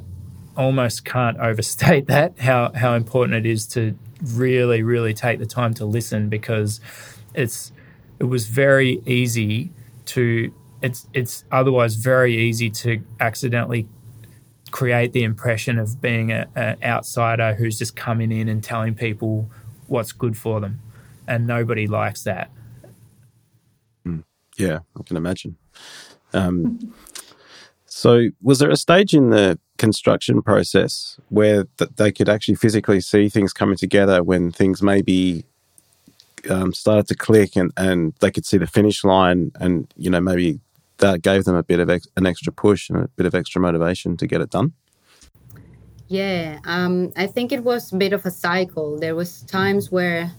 almost 0.57 1.05
can't 1.05 1.39
overstate 1.41 2.07
that 2.09 2.39
how 2.39 2.73
how 2.75 2.95
important 2.95 3.35
it 3.35 3.51
is 3.51 3.67
to 3.67 3.97
really 4.25 4.83
really 4.83 5.15
take 5.15 5.39
the 5.39 5.47
time 5.47 5.73
to 5.73 5.85
listen 5.85 6.29
because 6.29 6.81
it's 7.35 7.73
it 8.19 8.25
was 8.25 8.47
very 8.47 9.03
easy 9.07 9.71
to 10.07 10.53
it's 10.83 11.07
it's 11.12 11.45
otherwise 11.51 11.95
very 11.95 12.37
easy 12.37 12.71
to 12.71 13.03
accidentally 13.21 13.87
create 14.71 15.12
the 15.12 15.25
impression 15.25 15.79
of 15.79 16.01
being 16.01 16.31
an 16.31 16.77
outsider 16.83 17.55
who's 17.55 17.79
just 17.79 17.97
coming 17.97 18.31
in 18.31 18.49
and 18.49 18.62
telling 18.62 18.95
people 18.95 19.51
what's 19.87 20.12
good 20.12 20.37
for 20.37 20.61
them. 20.61 20.81
And 21.27 21.47
nobody 21.47 21.87
likes 21.87 22.23
that. 22.25 22.51
Hmm. 24.05 24.21
yeah 24.57 24.81
i 24.99 25.03
can 25.05 25.16
imagine. 25.16 25.57
Um, 26.33 26.95
so 27.87 28.29
was 28.43 28.59
there 28.59 28.71
a 28.71 28.77
stage 28.77 29.14
in 29.14 29.31
the 29.31 29.59
construction 29.79 30.43
process 30.43 31.19
where 31.31 31.64
th- 31.79 31.91
they 31.97 32.12
could 32.12 32.29
actually 32.29 32.55
physically 32.55 33.01
see 33.01 33.29
things 33.29 33.53
coming 33.53 33.77
together 33.77 34.23
when 34.23 34.51
things 34.53 34.83
maybe 34.83 35.45
um, 36.51 36.72
started 36.72 37.07
to 37.09 37.14
click 37.14 37.57
and, 37.57 37.72
and 37.76 38.14
they 38.20 38.30
could 38.30 38.47
see 38.47 38.59
the 38.59 38.66
finish 38.66 39.05
line 39.05 39.53
and 39.61 39.93
you 39.97 40.11
know 40.11 40.20
maybe 40.20 40.61
that 40.99 41.22
gave 41.22 41.45
them 41.45 41.55
a 41.55 41.62
bit 41.62 41.80
of 41.80 41.89
ex- 41.89 42.09
an 42.16 42.26
extra 42.26 42.53
push 42.53 42.91
and 42.91 42.99
a 42.99 43.09
bit 43.16 43.26
of 43.26 43.34
extra 43.34 43.61
motivation 43.61 44.16
to 44.16 44.26
get 44.26 44.41
it 44.41 44.51
done. 44.51 44.72
Yeah 46.09 46.59
um, 46.64 47.12
i 47.16 47.26
think 47.26 47.53
it 47.53 47.62
was 47.62 47.93
a 47.93 47.97
bit 47.97 48.12
of 48.12 48.24
a 48.24 48.30
cycle. 48.30 48.99
There 48.99 49.14
was 49.14 49.43
times 49.43 49.91
where 49.91 50.32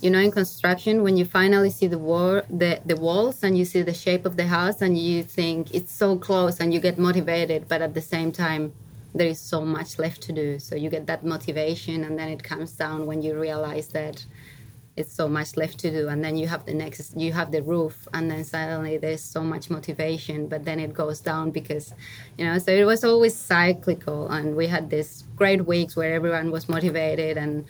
you 0.00 0.10
know 0.10 0.18
in 0.18 0.32
construction 0.32 1.02
when 1.02 1.16
you 1.16 1.24
finally 1.24 1.70
see 1.70 1.86
the 1.86 1.98
wall 1.98 2.42
the, 2.50 2.80
the 2.84 2.96
walls 2.96 3.44
and 3.44 3.56
you 3.56 3.64
see 3.64 3.82
the 3.82 3.94
shape 3.94 4.24
of 4.26 4.36
the 4.36 4.46
house 4.46 4.82
and 4.82 4.98
you 4.98 5.22
think 5.22 5.72
it's 5.74 5.92
so 5.92 6.16
close 6.16 6.58
and 6.60 6.74
you 6.74 6.80
get 6.80 6.98
motivated 6.98 7.68
but 7.68 7.80
at 7.82 7.94
the 7.94 8.02
same 8.02 8.32
time 8.32 8.72
there 9.14 9.26
is 9.26 9.40
so 9.40 9.60
much 9.62 9.98
left 9.98 10.22
to 10.22 10.32
do. 10.32 10.58
So 10.58 10.74
you 10.74 10.90
get 10.90 11.06
that 11.06 11.24
motivation 11.24 12.04
and 12.04 12.18
then 12.18 12.28
it 12.28 12.42
comes 12.42 12.72
down 12.72 13.06
when 13.06 13.22
you 13.22 13.38
realize 13.38 13.88
that 13.88 14.24
it's 14.96 15.12
so 15.12 15.26
much 15.26 15.56
left 15.56 15.78
to 15.78 15.90
do 15.90 16.08
and 16.08 16.22
then 16.22 16.36
you 16.36 16.46
have 16.46 16.66
the 16.66 16.74
next 16.74 17.16
you 17.16 17.32
have 17.32 17.50
the 17.50 17.62
roof 17.62 18.06
and 18.12 18.30
then 18.30 18.44
suddenly 18.44 18.98
there's 18.98 19.22
so 19.22 19.42
much 19.42 19.70
motivation 19.70 20.46
but 20.46 20.64
then 20.64 20.78
it 20.78 20.92
goes 20.92 21.18
down 21.20 21.50
because 21.50 21.94
you 22.36 22.44
know 22.44 22.58
so 22.58 22.70
it 22.70 22.84
was 22.84 23.02
always 23.02 23.34
cyclical 23.34 24.28
and 24.28 24.54
we 24.54 24.66
had 24.66 24.90
these 24.90 25.24
great 25.34 25.64
weeks 25.66 25.96
where 25.96 26.12
everyone 26.14 26.50
was 26.50 26.68
motivated 26.68 27.38
and 27.38 27.64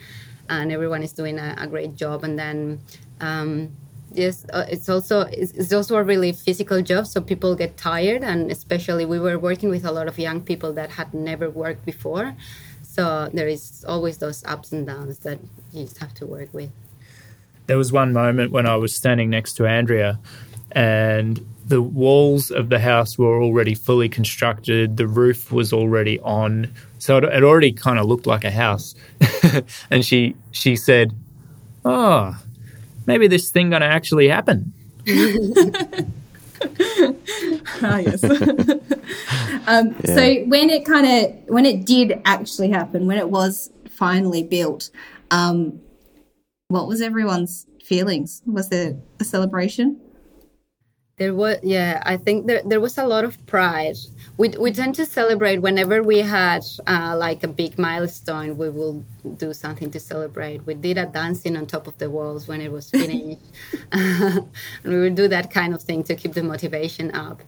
and 0.49 0.71
everyone 0.71 1.03
is 1.03 1.13
doing 1.13 1.39
a, 1.39 1.55
a 1.57 1.67
great 1.67 1.95
job. 1.95 2.23
And 2.23 2.37
then 2.37 2.81
um, 3.19 3.71
yes, 4.13 4.45
uh, 4.51 4.65
it's 4.67 4.89
also 4.89 5.21
it's, 5.21 5.51
it's, 5.51 5.73
also 5.73 5.95
a 5.95 6.03
really 6.03 6.31
physical 6.31 6.81
job, 6.81 7.07
so 7.07 7.21
people 7.21 7.55
get 7.55 7.77
tired, 7.77 8.23
and 8.23 8.51
especially 8.51 9.05
we 9.05 9.19
were 9.19 9.39
working 9.39 9.69
with 9.69 9.85
a 9.85 9.91
lot 9.91 10.07
of 10.07 10.19
young 10.19 10.41
people 10.41 10.73
that 10.73 10.91
had 10.91 11.13
never 11.13 11.49
worked 11.49 11.85
before. 11.85 12.35
So 12.83 13.29
there 13.33 13.47
is 13.47 13.83
always 13.87 14.19
those 14.19 14.43
ups 14.45 14.71
and 14.71 14.85
downs 14.85 15.19
that 15.19 15.39
you 15.71 15.85
just 15.85 15.97
have 15.97 16.13
to 16.15 16.27
work 16.27 16.53
with. 16.53 16.69
There 17.67 17.77
was 17.77 17.91
one 17.91 18.13
moment 18.13 18.51
when 18.51 18.65
I 18.65 18.75
was 18.75 18.95
standing 18.95 19.29
next 19.29 19.53
to 19.53 19.65
Andrea, 19.65 20.19
and 20.71 21.45
the 21.65 21.81
walls 21.81 22.51
of 22.51 22.69
the 22.69 22.79
house 22.79 23.17
were 23.17 23.41
already 23.41 23.73
fully 23.73 24.09
constructed. 24.09 24.97
The 24.97 25.07
roof 25.07 25.51
was 25.51 25.71
already 25.71 26.19
on, 26.19 26.73
so 26.99 27.17
it, 27.17 27.23
it 27.23 27.43
already 27.43 27.71
kind 27.71 27.99
of 27.99 28.05
looked 28.05 28.27
like 28.27 28.43
a 28.43 28.51
house. 28.51 28.95
and 29.89 30.05
she 30.05 30.35
she 30.51 30.75
said, 30.75 31.13
"Oh, 31.85 32.37
maybe 33.05 33.27
this 33.27 33.49
thing 33.49 33.69
going 33.69 33.81
to 33.81 33.87
actually 33.87 34.27
happen." 34.27 34.73
ah, 37.81 37.97
yes. 37.97 38.23
um, 39.67 39.95
yeah. 40.03 40.15
So 40.15 40.35
when 40.45 40.69
it 40.69 40.85
kind 40.85 41.05
of 41.07 41.33
when 41.47 41.65
it 41.65 41.85
did 41.85 42.21
actually 42.25 42.69
happen, 42.69 43.07
when 43.07 43.17
it 43.17 43.29
was 43.29 43.69
finally 43.89 44.43
built, 44.43 44.89
um, 45.31 45.79
what 46.73 46.87
was 46.87 47.01
everyone's 47.03 47.67
feelings? 47.83 48.41
Was 48.47 48.69
there 48.69 48.97
a 49.19 49.23
celebration? 49.23 50.01
There 51.17 51.35
was, 51.35 51.57
yeah, 51.61 52.01
I 52.03 52.17
think 52.17 52.47
there, 52.47 52.63
there 52.65 52.81
was 52.81 52.97
a 52.97 53.05
lot 53.05 53.23
of 53.23 53.33
pride. 53.45 53.97
We, 54.37 54.49
we 54.49 54.71
tend 54.71 54.95
to 54.95 55.05
celebrate 55.05 55.59
whenever 55.59 56.01
we 56.01 56.17
had 56.17 56.63
uh, 56.87 57.15
like 57.15 57.43
a 57.43 57.47
big 57.47 57.77
milestone, 57.77 58.57
we 58.57 58.71
will 58.71 59.05
do 59.37 59.53
something 59.53 59.91
to 59.91 59.99
celebrate. 59.99 60.65
We 60.65 60.73
did 60.73 60.97
a 60.97 61.05
dancing 61.05 61.55
on 61.55 61.67
top 61.67 61.85
of 61.85 61.95
the 61.99 62.09
walls 62.09 62.47
when 62.47 62.59
it 62.59 62.71
was 62.71 62.89
finished. 62.99 63.39
and 63.91 64.49
we 64.83 64.99
would 64.99 65.13
do 65.13 65.27
that 65.27 65.51
kind 65.51 65.75
of 65.75 65.83
thing 65.83 66.03
to 66.05 66.15
keep 66.15 66.33
the 66.33 66.41
motivation 66.41 67.13
up. 67.13 67.43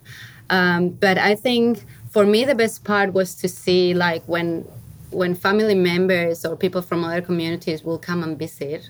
Um, 0.51 0.89
but 0.89 1.17
I 1.17 1.33
think 1.33 1.83
for 2.11 2.27
me, 2.27 2.45
the 2.45 2.53
best 2.53 2.83
part 2.83 3.13
was 3.13 3.33
to 3.41 3.47
see 3.49 3.95
like 3.95 4.23
when 4.27 4.67
when 5.15 5.33
family 5.33 5.75
members 5.75 6.45
or 6.45 6.55
people 6.55 6.81
from 6.81 7.03
other 7.03 7.21
communities 7.21 7.83
will 7.83 7.97
come 7.97 8.21
and 8.23 8.37
visit, 8.37 8.89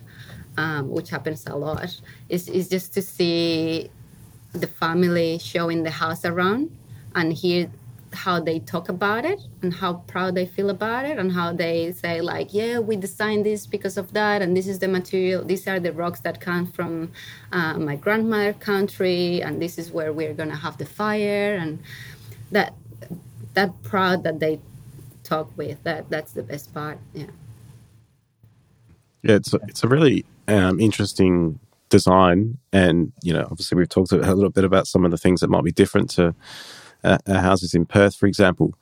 um, 0.58 0.90
which 0.90 1.10
happens 1.10 1.46
a 1.48 1.56
lot, 1.56 2.00
is, 2.30 2.48
is 2.50 2.70
just 2.70 2.94
to 2.94 3.02
see 3.02 3.90
the 4.54 4.68
family 4.68 5.38
showing 5.38 5.84
the 5.84 5.92
house 5.92 6.26
around 6.26 6.76
and 7.14 7.34
hear 7.34 7.70
how 8.16 8.40
they 8.40 8.60
talk 8.60 8.90
about 8.90 9.26
it 9.26 9.40
and 9.62 9.74
how 9.74 9.94
proud 10.08 10.36
they 10.36 10.46
feel 10.46 10.70
about 10.70 11.06
it 11.06 11.20
and 11.20 11.32
how 11.32 11.52
they 11.52 11.92
say 11.92 12.22
like 12.22 12.54
yeah 12.54 12.80
we 12.80 12.96
designed 12.96 13.46
this 13.46 13.68
because 13.68 13.98
of 13.98 14.14
that 14.14 14.42
and 14.42 14.56
this 14.56 14.68
is 14.68 14.80
the 14.80 14.88
material 14.88 15.44
these 15.44 15.68
are 15.68 15.80
the 15.80 15.92
rocks 15.92 16.22
that 16.22 16.40
come 16.40 16.66
from 16.66 17.12
uh, 17.52 17.78
my 17.78 17.96
grandmother 17.96 18.54
country 18.54 19.42
and 19.42 19.62
this 19.62 19.78
is 19.78 19.92
where 19.92 20.14
we're 20.14 20.34
gonna 20.34 20.56
have 20.56 20.78
the 20.78 20.86
fire 20.86 21.56
and 21.56 21.80
that 22.52 22.74
that 23.54 23.72
proud 23.84 24.24
that 24.24 24.40
they 24.40 24.60
talk 25.24 25.52
with 25.58 25.84
that 25.84 26.10
that's 26.10 26.32
the 26.34 26.44
best 26.44 26.74
part 26.74 26.98
yeah. 27.14 27.26
Yeah 29.24 29.36
it's 29.36 29.54
it's 29.68 29.84
a 29.84 29.88
really 29.88 30.26
um, 30.48 30.80
interesting 30.80 31.60
design, 31.90 32.58
and 32.74 33.12
you 33.22 33.34
know, 33.34 33.48
obviously 33.50 33.78
we've 33.78 33.90
talked 33.90 34.12
a 34.12 34.18
little 34.18 34.50
bit 34.50 34.64
about 34.64 34.88
some 34.88 35.06
of 35.06 35.12
the 35.12 35.18
things 35.18 35.42
that 35.42 35.50
might 35.50 35.64
be 35.64 35.72
different 35.72 36.10
to 36.12 36.36
uh, 37.04 37.18
houses 37.28 37.74
in 37.74 37.86
Perth, 37.86 38.16
for 38.16 38.28
example. 38.28 38.74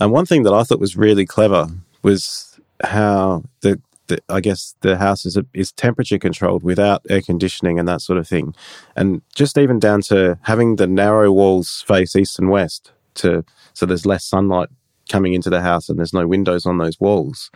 And 0.00 0.12
one 0.12 0.26
thing 0.26 0.42
that 0.42 0.52
I 0.52 0.62
thought 0.62 0.80
was 0.80 0.96
really 0.96 1.26
clever 1.26 1.68
was 2.02 2.58
how 2.82 3.44
the, 3.60 3.80
the 4.08 4.18
I 4.28 4.40
guess 4.40 4.74
the 4.80 4.96
house 4.96 5.24
is, 5.24 5.38
is 5.54 5.72
temperature 5.72 6.18
controlled 6.18 6.62
without 6.62 7.02
air 7.08 7.22
conditioning 7.22 7.78
and 7.78 7.88
that 7.88 8.02
sort 8.02 8.18
of 8.18 8.26
thing, 8.26 8.54
and 8.96 9.22
just 9.34 9.58
even 9.58 9.78
down 9.78 10.02
to 10.02 10.38
having 10.42 10.76
the 10.76 10.86
narrow 10.86 11.30
walls 11.32 11.84
face 11.86 12.16
east 12.16 12.38
and 12.38 12.50
west 12.50 12.92
to 13.14 13.44
so 13.72 13.86
there's 13.86 14.06
less 14.06 14.24
sunlight 14.24 14.68
coming 15.08 15.32
into 15.32 15.50
the 15.50 15.62
house 15.62 15.88
and 15.88 15.98
there's 15.98 16.12
no 16.12 16.26
windows 16.26 16.66
on 16.66 16.78
those 16.78 17.00
walls. 17.00 17.50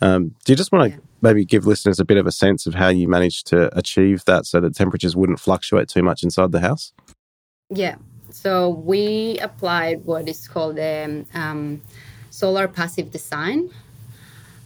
Um, 0.00 0.34
do 0.44 0.52
you 0.52 0.56
just 0.56 0.72
want 0.72 0.92
to 0.92 0.98
yeah. 0.98 1.04
Maybe 1.22 1.44
give 1.44 1.66
listeners 1.66 2.00
a 2.00 2.04
bit 2.04 2.18
of 2.18 2.26
a 2.26 2.32
sense 2.32 2.66
of 2.66 2.74
how 2.74 2.88
you 2.88 3.08
managed 3.08 3.46
to 3.48 3.76
achieve 3.76 4.24
that 4.26 4.46
so 4.46 4.60
that 4.60 4.74
temperatures 4.74 5.16
wouldn't 5.16 5.40
fluctuate 5.40 5.88
too 5.88 6.02
much 6.02 6.22
inside 6.22 6.52
the 6.52 6.60
house? 6.60 6.92
Yeah. 7.70 7.96
So 8.30 8.70
we 8.70 9.38
applied 9.38 10.04
what 10.04 10.28
is 10.28 10.48
called 10.48 10.76
the 10.76 11.24
um, 11.34 11.82
solar 12.30 12.66
passive 12.66 13.10
design. 13.10 13.70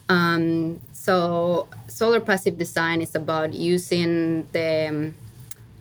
Um, 0.08 0.80
so 0.92 1.68
solar 1.88 2.20
passive 2.20 2.58
design 2.58 3.02
is 3.02 3.14
about 3.14 3.52
using 3.52 4.46
the 4.52 4.88
um, 4.88 5.14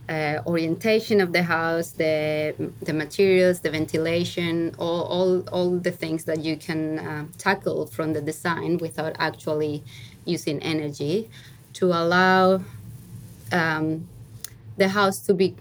uh, 0.09 0.39
orientation 0.45 1.21
of 1.21 1.31
the 1.31 1.43
house, 1.43 1.91
the 1.91 2.53
the 2.81 2.93
materials, 2.93 3.59
the 3.61 3.71
ventilation, 3.71 4.75
all 4.77 5.03
all, 5.03 5.41
all 5.49 5.77
the 5.79 5.91
things 5.91 6.25
that 6.25 6.39
you 6.43 6.57
can 6.57 6.99
uh, 6.99 7.25
tackle 7.37 7.87
from 7.87 8.13
the 8.13 8.21
design 8.21 8.77
without 8.77 9.15
actually 9.19 9.83
using 10.25 10.61
energy, 10.61 11.29
to 11.73 11.87
allow 11.87 12.61
um, 13.51 14.07
the 14.77 14.89
house 14.89 15.19
to 15.19 15.33
be. 15.33 15.55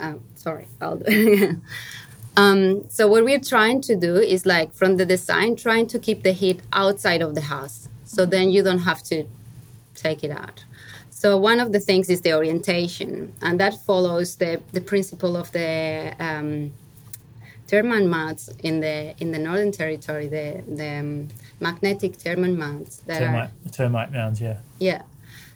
Uh, 0.00 0.14
sorry, 0.36 0.66
I'll 0.80 0.96
do. 0.96 1.60
um, 2.36 2.88
so 2.88 3.08
what 3.08 3.24
we're 3.24 3.40
trying 3.40 3.80
to 3.82 3.96
do 3.96 4.16
is 4.16 4.46
like 4.46 4.72
from 4.72 4.96
the 4.96 5.06
design, 5.06 5.56
trying 5.56 5.86
to 5.88 5.98
keep 5.98 6.22
the 6.22 6.32
heat 6.32 6.60
outside 6.72 7.22
of 7.22 7.34
the 7.34 7.42
house, 7.42 7.88
so 8.04 8.26
then 8.26 8.50
you 8.50 8.62
don't 8.62 8.80
have 8.80 9.02
to 9.04 9.24
take 9.94 10.24
it 10.24 10.30
out. 10.30 10.64
So 11.10 11.38
one 11.38 11.60
of 11.60 11.70
the 11.70 11.78
things 11.78 12.10
is 12.10 12.22
the 12.22 12.34
orientation, 12.34 13.32
and 13.42 13.60
that 13.60 13.74
follows 13.86 14.36
the, 14.36 14.60
the 14.72 14.80
principle 14.80 15.36
of 15.36 15.52
the 15.52 16.14
um, 16.18 16.72
termite 17.68 18.06
mounds 18.06 18.50
in 18.64 18.80
the 18.80 19.14
in 19.18 19.30
the 19.30 19.38
Northern 19.38 19.70
Territory, 19.70 20.26
the 20.26 20.64
the 20.66 20.90
um, 20.98 21.28
magnetic 21.62 22.18
termite 22.18 22.58
mounds. 22.58 23.02
That 23.06 23.20
termite, 23.20 23.50
are, 23.50 23.70
termite 23.70 24.12
mounds, 24.12 24.40
yeah. 24.40 24.58
Yeah. 24.78 25.02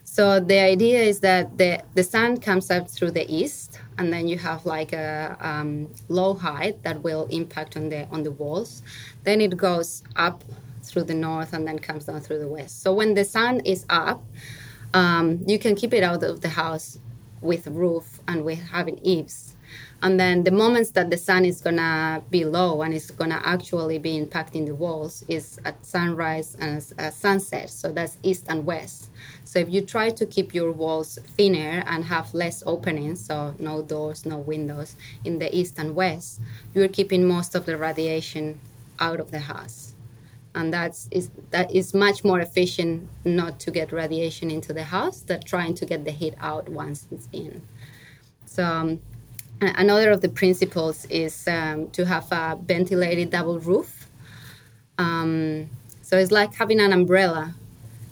So 0.04 0.40
the 0.40 0.61
idea 0.61 1.02
is 1.02 1.20
that 1.20 1.59
the 1.59 1.82
the 1.94 2.04
sun 2.04 2.38
comes 2.40 2.70
up 2.70 2.88
through 2.88 3.11
the 3.11 3.26
east, 3.28 3.80
and 3.98 4.12
then 4.12 4.28
you 4.28 4.38
have 4.38 4.64
like 4.64 4.92
a 4.92 5.36
um, 5.40 5.88
low 6.09 6.32
height 6.34 6.82
that 6.84 7.02
will 7.02 7.26
impact 7.30 7.76
on 7.76 7.88
the 7.90 8.07
on 8.14 8.22
the 8.22 8.30
walls. 8.30 8.82
Then 9.24 9.40
it 9.40 9.57
goes 9.57 10.02
up 10.14 10.44
through 10.82 11.02
the 11.02 11.14
north 11.14 11.52
and 11.52 11.66
then 11.66 11.80
comes 11.80 12.04
down 12.04 12.20
through 12.20 12.38
the 12.38 12.46
west. 12.46 12.80
So 12.80 12.94
when 12.94 13.14
the 13.14 13.24
sun 13.24 13.59
is 13.64 13.84
up 13.90 14.22
um, 14.96 15.42
you 15.46 15.59
can 15.59 15.74
keep 15.74 15.92
it 15.92 16.02
out 16.02 16.22
of 16.22 16.40
the 16.40 16.48
house 16.48 16.98
with 17.40 17.66
roof 17.66 18.20
and 18.26 18.44
with 18.44 18.61
having 18.61 18.98
eaves. 19.02 19.45
And 20.03 20.20
then 20.20 20.44
the 20.44 20.51
moments 20.51 20.90
that 20.90 21.09
the 21.11 21.16
sun 21.16 21.44
is 21.44 21.61
gonna 21.61 22.22
be 22.30 22.44
low 22.44 22.82
and 22.82 22.92
it's 22.92 23.11
gonna 23.11 23.40
actually 23.44 23.99
be 23.99 24.20
impacting 24.20 24.66
the 24.66 24.74
walls 24.74 25.24
is 25.26 25.59
at 25.64 25.84
sunrise 25.84 26.55
and 26.61 26.84
at 26.99 27.14
sunset. 27.14 27.70
So 27.70 27.92
that's 27.92 28.18
east 28.22 28.44
and 28.49 28.66
west. 28.66 29.11
So 29.44 29.59
if 29.59 29.70
you 29.70 29.80
try 29.80 30.11
to 30.11 30.26
keep 30.26 30.55
your 30.55 30.70
walls 30.70 31.18
thinner 31.36 31.82
and 31.86 32.05
have 32.05 32.34
less 32.34 32.62
openings, 32.66 33.24
so 33.24 33.55
no 33.59 33.82
doors, 33.82 34.26
no 34.26 34.38
windows 34.38 34.97
in 35.24 35.38
the 35.38 35.55
east 35.57 35.78
and 35.78 35.94
west, 35.94 36.40
you're 36.74 36.88
keeping 36.88 37.26
most 37.26 37.55
of 37.55 37.64
the 37.64 37.76
radiation 37.76 38.61
out 39.01 39.18
of 39.18 39.30
the 39.30 39.40
house 39.40 39.94
and 40.55 40.72
that's 40.72 41.07
is 41.11 41.30
that 41.51 41.70
is 41.70 41.92
much 41.92 42.24
more 42.24 42.40
efficient 42.40 43.07
not 43.26 43.61
to 43.61 43.70
get 43.70 43.92
radiation 43.92 44.51
into 44.51 44.72
the 44.72 44.84
house 44.84 45.20
than 45.20 45.40
trying 45.42 45.74
to 45.74 45.84
get 45.84 46.05
the 46.07 46.11
heat 46.11 46.34
out 46.40 46.66
once 46.68 47.07
it's 47.11 47.28
in. 47.30 47.61
So 48.47 48.64
um, 48.64 49.01
another 49.61 50.11
of 50.11 50.20
the 50.20 50.28
principles 50.28 51.07
is 51.07 51.46
um, 51.48 51.88
to 51.90 52.04
have 52.04 52.30
a 52.32 52.59
ventilated 52.62 53.30
double 53.30 53.59
roof. 53.59 54.09
Um, 54.98 55.68
so 56.02 56.16
it's 56.18 56.30
like 56.30 56.54
having 56.54 56.80
an 56.80 56.92
umbrella. 56.92 57.54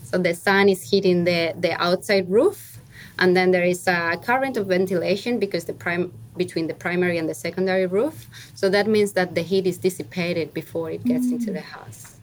So 0.03 0.19
the 0.19 0.35
sun 0.35 0.69
is 0.69 0.89
hitting 0.91 1.25
the, 1.25 1.55
the 1.59 1.73
outside 1.83 2.31
roof, 2.31 2.79
and 3.19 3.37
then 3.37 3.51
there 3.51 3.65
is 3.65 3.87
a 3.87 4.19
current 4.23 4.57
of 4.57 4.67
ventilation 4.67 5.39
because 5.39 5.65
the 5.65 5.73
prime 5.73 6.13
between 6.37 6.67
the 6.67 6.75
primary 6.75 7.19
and 7.19 7.29
the 7.29 7.35
secondary 7.35 7.87
roof. 7.87 8.27
So 8.55 8.69
that 8.71 8.87
means 8.87 9.13
that 9.13 9.35
the 9.35 9.43
heat 9.43 9.67
is 9.67 9.79
dissipated 9.79 10.53
before 10.53 10.91
it 10.91 11.05
gets 11.05 11.27
mm. 11.27 11.33
into 11.33 11.53
the 11.53 11.61
house. 11.61 12.17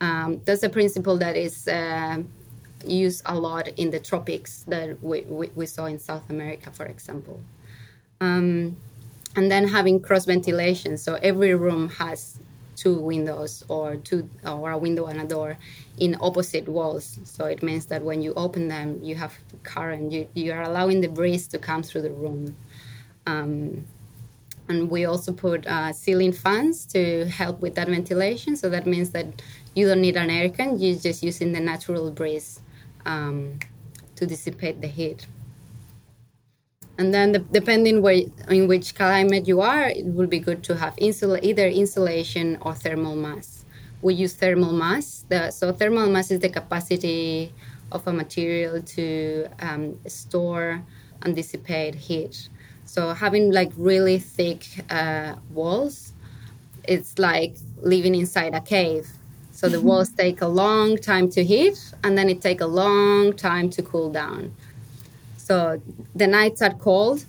Um, 0.00 0.40
that's 0.44 0.62
a 0.62 0.68
principle 0.68 1.16
that 1.18 1.36
is 1.36 1.66
uh, 1.66 2.22
used 2.86 3.22
a 3.26 3.34
lot 3.34 3.68
in 3.68 3.90
the 3.90 3.98
tropics 3.98 4.64
that 4.68 5.02
we, 5.02 5.22
we, 5.22 5.50
we 5.54 5.66
saw 5.66 5.86
in 5.86 5.98
South 5.98 6.28
America, 6.30 6.70
for 6.70 6.86
example. 6.86 7.40
Um, 8.24 8.76
and 9.36 9.50
then 9.50 9.66
having 9.68 10.00
cross 10.00 10.24
ventilation, 10.24 10.96
so 10.96 11.14
every 11.30 11.54
room 11.54 11.88
has 11.90 12.38
two 12.76 12.96
windows 12.98 13.64
or 13.68 13.96
two 13.96 14.28
or 14.46 14.70
a 14.70 14.78
window 14.78 15.06
and 15.06 15.20
a 15.20 15.24
door 15.24 15.56
in 15.98 16.16
opposite 16.20 16.66
walls. 16.68 17.18
So 17.24 17.44
it 17.44 17.62
means 17.62 17.86
that 17.86 18.02
when 18.02 18.22
you 18.22 18.32
open 18.34 18.68
them, 18.68 18.88
you 19.02 19.14
have 19.16 19.32
current. 19.62 20.12
You 20.12 20.28
you 20.34 20.52
are 20.52 20.62
allowing 20.62 21.00
the 21.00 21.08
breeze 21.08 21.46
to 21.48 21.58
come 21.58 21.82
through 21.82 22.02
the 22.02 22.14
room. 22.24 22.56
Um, 23.26 23.84
and 24.68 24.90
we 24.90 25.04
also 25.04 25.32
put 25.32 25.66
uh, 25.66 25.92
ceiling 25.92 26.32
fans 26.32 26.86
to 26.86 27.26
help 27.26 27.60
with 27.60 27.74
that 27.74 27.88
ventilation. 27.88 28.56
So 28.56 28.70
that 28.70 28.86
means 28.86 29.10
that 29.10 29.26
you 29.74 29.86
don't 29.88 30.00
need 30.00 30.16
an 30.16 30.30
aircon, 30.30 30.80
you're 30.80 30.98
just 30.98 31.22
using 31.22 31.52
the 31.52 31.60
natural 31.60 32.10
breeze 32.10 32.60
um, 33.04 33.58
to 34.16 34.26
dissipate 34.26 34.80
the 34.80 34.86
heat. 34.86 35.26
And 36.98 37.12
then, 37.12 37.32
the, 37.32 37.38
depending 37.40 38.02
where 38.02 38.22
in 38.48 38.68
which 38.68 38.94
climate 38.94 39.48
you 39.48 39.60
are, 39.60 39.88
it 39.88 40.04
would 40.04 40.30
be 40.30 40.38
good 40.38 40.62
to 40.64 40.76
have 40.76 40.94
insul- 40.96 41.42
either 41.42 41.66
insulation 41.66 42.58
or 42.60 42.74
thermal 42.74 43.16
mass. 43.16 43.64
We 44.00 44.14
use 44.14 44.34
thermal 44.34 44.72
mass. 44.72 45.24
The, 45.28 45.50
so 45.50 45.72
thermal 45.72 46.08
mass 46.08 46.30
is 46.30 46.40
the 46.40 46.50
capacity 46.50 47.52
of 47.90 48.06
a 48.06 48.12
material 48.12 48.80
to 48.82 49.46
um, 49.60 49.98
store 50.06 50.82
and 51.22 51.34
dissipate 51.34 51.94
heat. 51.94 52.48
So 52.84 53.14
having 53.14 53.50
like 53.50 53.72
really 53.76 54.18
thick 54.18 54.66
uh, 54.90 55.34
walls, 55.50 56.12
it's 56.86 57.18
like 57.18 57.56
living 57.82 58.14
inside 58.14 58.54
a 58.54 58.60
cave 58.60 59.08
so 59.54 59.68
the 59.68 59.80
walls 59.88 60.10
take 60.10 60.42
a 60.42 60.48
long 60.48 60.98
time 60.98 61.30
to 61.30 61.44
heat 61.44 61.78
and 62.02 62.18
then 62.18 62.28
it 62.28 62.42
take 62.42 62.60
a 62.60 62.66
long 62.66 63.32
time 63.32 63.70
to 63.70 63.82
cool 63.82 64.10
down. 64.10 64.52
So 65.44 65.78
the 66.14 66.26
nights 66.26 66.62
are 66.62 66.72
cold. 66.72 67.26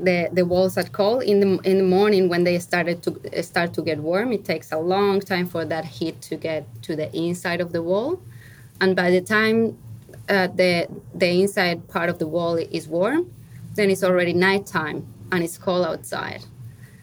The, 0.00 0.28
the 0.32 0.44
walls 0.44 0.76
are 0.76 0.88
cold 1.00 1.22
in 1.22 1.38
the 1.40 1.50
in 1.70 1.78
the 1.78 1.84
morning 1.84 2.28
when 2.28 2.42
they 2.42 2.58
started 2.58 3.02
to 3.04 3.42
start 3.42 3.72
to 3.74 3.82
get 3.82 3.98
warm. 3.98 4.32
It 4.32 4.44
takes 4.44 4.72
a 4.72 4.78
long 4.78 5.20
time 5.20 5.46
for 5.46 5.64
that 5.64 5.84
heat 5.84 6.20
to 6.22 6.34
get 6.36 6.62
to 6.82 6.96
the 6.96 7.08
inside 7.16 7.60
of 7.60 7.70
the 7.72 7.82
wall, 7.82 8.20
and 8.80 8.96
by 8.96 9.10
the 9.10 9.20
time 9.20 9.78
uh, 10.28 10.48
the 10.48 10.88
the 11.14 11.30
inside 11.40 11.86
part 11.88 12.08
of 12.10 12.18
the 12.18 12.26
wall 12.26 12.54
is 12.56 12.88
warm, 12.88 13.32
then 13.76 13.90
it's 13.90 14.04
already 14.04 14.32
nighttime 14.32 15.06
and 15.30 15.44
it's 15.44 15.58
cold 15.58 15.84
outside. 15.86 16.42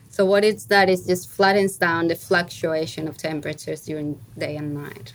So 0.09 0.25
what 0.25 0.43
it's 0.43 0.65
that 0.65 0.89
is 0.89 1.05
just 1.05 1.29
flattens 1.29 1.77
down 1.77 2.07
the 2.07 2.15
fluctuation 2.15 3.07
of 3.07 3.17
temperatures 3.17 3.81
during 3.81 4.19
day 4.37 4.55
and 4.57 4.73
night. 4.73 5.13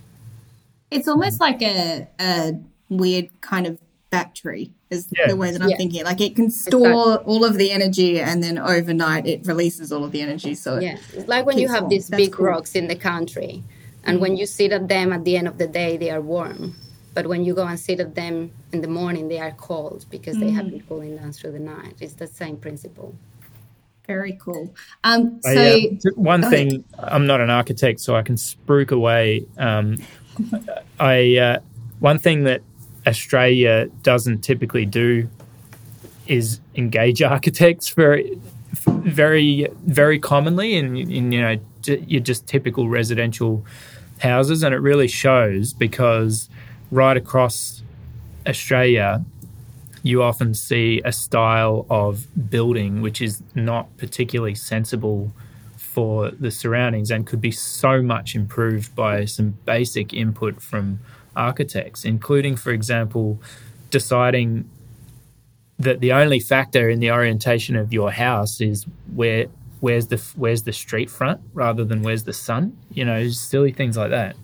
It's 0.91 1.09
almost 1.09 1.41
like 1.41 1.63
a, 1.63 2.09
a 2.19 2.53
weird 2.89 3.29
kind 3.41 3.67
of 3.67 3.79
battery 4.11 4.73
is 4.91 5.09
yeah. 5.17 5.29
the 5.29 5.37
way 5.37 5.53
that 5.53 5.63
I'm 5.63 5.71
yeah. 5.71 5.77
thinking. 5.77 6.05
Like 6.05 6.21
it 6.21 6.37
can 6.37 6.51
store 6.51 7.13
exactly. 7.15 7.33
all 7.33 7.45
of 7.45 7.55
the 7.55 7.71
energy 7.71 8.21
and 8.21 8.43
then 8.43 8.59
overnight 8.59 9.27
it 9.27 9.47
releases 9.47 9.93
all 9.93 10.05
of 10.05 10.13
the 10.13 10.21
energy. 10.21 10.55
So 10.55 10.79
yeah, 10.79 10.99
it's 11.13 11.29
like 11.29 11.47
when 11.47 11.59
you 11.59 11.69
have 11.69 11.83
warm. 11.83 11.91
these 11.91 12.09
That's 12.09 12.23
big 12.23 12.33
cool. 12.33 12.47
rocks 12.47 12.75
in 12.75 12.89
the 12.89 12.97
country, 12.97 13.63
and 14.05 14.17
mm-hmm. 14.17 14.23
when 14.23 14.37
you 14.37 14.47
sit 14.47 14.73
at 14.73 14.89
them 14.89 15.13
at 15.13 15.25
the 15.25 15.37
end 15.37 15.49
of 15.49 15.59
the 15.59 15.67
day, 15.67 15.97
they 15.97 16.11
are 16.11 16.21
warm. 16.21 16.77
But 17.15 17.27
when 17.27 17.45
you 17.45 17.55
go 17.55 17.67
and 17.67 17.79
sit 17.79 17.99
at 17.99 18.15
them 18.15 18.53
in 18.73 18.83
the 18.83 18.89
morning, 18.89 19.29
they 19.29 19.41
are 19.41 19.53
cold 19.53 20.07
because 20.11 20.37
mm-hmm. 20.37 20.47
they 20.47 20.51
have 20.53 20.71
been 20.71 20.83
cooling 20.83 21.17
down 21.17 21.33
through 21.33 21.53
the 21.53 21.59
night. 21.59 21.95
It's 22.01 22.15
the 22.15 22.27
same 22.27 22.57
principle. 22.57 23.15
Very 24.07 24.39
cool. 24.41 24.73
Um, 25.05 25.41
so 25.43 25.51
I, 25.51 25.99
uh, 26.05 26.11
one 26.15 26.43
thing, 26.51 26.85
I'm 26.99 27.27
not 27.27 27.41
an 27.41 27.51
architect, 27.51 28.01
so 28.01 28.17
I 28.17 28.23
can 28.23 28.37
spruik 28.37 28.91
away. 28.91 29.47
Um, 29.57 29.99
I 31.01 31.37
uh, 31.37 31.59
one 32.01 32.19
thing 32.19 32.45
that 32.45 32.63
Australia 33.07 33.87
doesn't 34.03 34.41
typically 34.41 34.87
do 34.87 35.29
is 36.27 36.61
engage 36.75 37.23
architects 37.35 37.91
very, 37.91 38.39
very, 38.87 39.69
very 39.85 40.19
commonly 40.19 40.75
in, 40.77 40.97
in 40.97 41.33
you 41.33 41.41
know 41.41 41.59
your 41.87 42.21
just 42.21 42.47
typical 42.47 42.89
residential 42.89 43.65
houses, 44.21 44.63
and 44.63 44.75
it 44.75 44.79
really 44.79 45.09
shows 45.09 45.73
because 45.73 46.49
right 46.91 47.17
across 47.17 47.83
Australia, 48.47 49.25
you 50.03 50.23
often 50.23 50.55
see 50.55 51.01
a 51.05 51.13
style 51.13 51.87
of 51.91 52.27
building 52.51 53.03
which 53.03 53.21
is 53.21 53.43
not 53.55 53.95
particularly 53.99 54.55
sensible 54.55 55.33
for 55.77 56.31
the 56.31 56.51
surroundings 56.51 57.11
and 57.11 57.27
could 57.27 57.41
be 57.41 57.51
so 57.51 58.01
much 58.01 58.35
improved 58.35 58.95
by 58.95 59.25
some 59.25 59.51
basic 59.65 60.15
input 60.15 60.63
from 60.63 61.01
architects, 61.37 62.05
including, 62.05 62.57
for 62.57 62.73
example, 62.73 63.41
deciding 63.91 64.69
that 65.79 66.01
the 66.01 66.13
only 66.13 66.41
factor 66.41 66.91
in 66.91 67.01
the 67.01 67.11
orientation 67.11 67.75
of 67.75 67.93
your 67.93 68.13
house 68.13 68.61
is 68.61 68.85
where 69.15 69.47
where's 69.81 70.09
the 70.09 70.19
where's 70.37 70.65
the 70.65 70.73
street 70.73 71.11
front 71.11 71.41
rather 71.55 71.85
than 71.85 72.03
where's 72.03 72.25
the 72.25 72.33
sun. 72.33 72.77
You 72.93 73.05
know, 73.05 73.29
silly 73.29 73.73
things 73.73 73.97
like 73.97 74.11
that. 74.11 74.37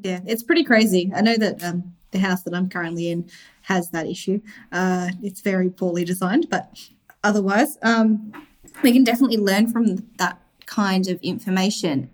Yeah, 0.00 0.20
it's 0.26 0.42
pretty 0.42 0.64
crazy. 0.64 1.12
I 1.14 1.20
know 1.20 1.36
that 1.36 1.62
um, 1.62 1.94
the 2.10 2.18
house 2.18 2.42
that 2.42 2.54
I'm 2.54 2.68
currently 2.68 3.10
in 3.10 3.30
has 3.62 3.90
that 3.90 4.06
issue. 4.06 4.40
Uh, 4.72 5.10
it's 5.22 5.40
very 5.40 5.70
poorly 5.70 6.04
designed, 6.04 6.48
but 6.50 6.76
otherwise, 7.22 7.78
um, 7.82 8.32
we 8.82 8.92
can 8.92 9.04
definitely 9.04 9.36
learn 9.36 9.70
from 9.70 10.08
that 10.18 10.40
kind 10.66 11.08
of 11.08 11.20
information. 11.22 12.10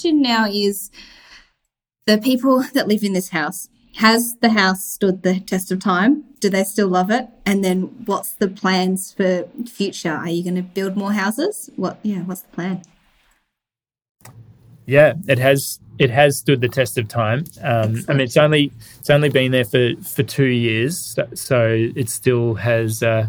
Question 0.00 0.22
now 0.22 0.46
is 0.46 0.90
the 2.06 2.16
people 2.16 2.64
that 2.72 2.88
live 2.88 3.04
in 3.04 3.12
this 3.12 3.28
house, 3.28 3.68
has 3.96 4.36
the 4.40 4.50
house 4.50 4.82
stood 4.82 5.22
the 5.22 5.40
test 5.40 5.70
of 5.70 5.78
time? 5.78 6.24
Do 6.40 6.48
they 6.48 6.64
still 6.64 6.88
love 6.88 7.10
it? 7.10 7.28
And 7.44 7.62
then 7.62 7.82
what's 8.06 8.32
the 8.32 8.48
plans 8.48 9.12
for 9.12 9.46
future? 9.66 10.12
Are 10.12 10.28
you 10.28 10.42
going 10.42 10.56
to 10.56 10.62
build 10.62 10.96
more 10.96 11.12
houses? 11.12 11.68
What 11.76 11.98
yeah, 12.02 12.20
what's 12.20 12.40
the 12.40 12.48
plan? 12.48 12.82
Yeah, 14.86 15.14
it 15.28 15.38
has 15.38 15.80
it 15.98 16.08
has 16.08 16.38
stood 16.38 16.62
the 16.62 16.68
test 16.68 16.96
of 16.96 17.06
time. 17.06 17.44
Um, 17.60 18.02
I 18.08 18.12
mean, 18.12 18.22
it's 18.22 18.38
only 18.38 18.72
it's 18.98 19.10
only 19.10 19.28
been 19.28 19.52
there 19.52 19.66
for, 19.66 19.90
for 20.02 20.22
two 20.22 20.46
years, 20.46 20.98
so, 20.98 21.28
so 21.34 21.90
it 21.94 22.08
still 22.08 22.54
has 22.54 23.02
uh, 23.02 23.26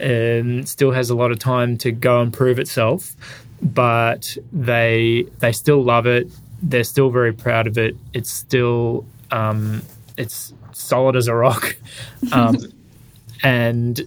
um, 0.00 0.64
still 0.64 0.92
has 0.92 1.10
a 1.10 1.16
lot 1.16 1.32
of 1.32 1.40
time 1.40 1.76
to 1.78 1.90
go 1.90 2.20
and 2.20 2.32
prove 2.32 2.60
itself 2.60 3.16
but 3.62 4.36
they 4.52 5.26
they 5.38 5.52
still 5.52 5.82
love 5.82 6.06
it. 6.06 6.28
They're 6.62 6.84
still 6.84 7.10
very 7.10 7.32
proud 7.32 7.66
of 7.66 7.78
it. 7.78 7.96
It's 8.12 8.30
still 8.30 9.04
um, 9.30 9.82
it's 10.16 10.54
solid 10.72 11.16
as 11.16 11.28
a 11.28 11.34
rock, 11.34 11.76
um, 12.32 12.58
and 13.42 14.00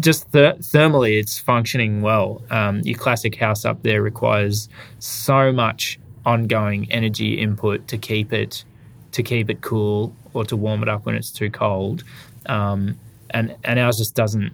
just 0.00 0.32
th- 0.32 0.56
thermally, 0.56 1.18
it's 1.18 1.38
functioning 1.38 2.02
well. 2.02 2.42
Um, 2.50 2.80
your 2.80 2.98
classic 2.98 3.36
house 3.36 3.64
up 3.64 3.82
there 3.82 4.02
requires 4.02 4.68
so 4.98 5.52
much 5.52 5.98
ongoing 6.26 6.90
energy 6.90 7.38
input 7.38 7.86
to 7.88 7.98
keep 7.98 8.32
it 8.32 8.64
to 9.12 9.22
keep 9.22 9.48
it 9.48 9.60
cool 9.60 10.14
or 10.32 10.44
to 10.44 10.56
warm 10.56 10.82
it 10.82 10.88
up 10.88 11.06
when 11.06 11.14
it's 11.14 11.30
too 11.30 11.50
cold, 11.50 12.04
um, 12.46 12.98
and 13.30 13.54
and 13.64 13.78
ours 13.78 13.98
just 13.98 14.14
doesn't. 14.14 14.52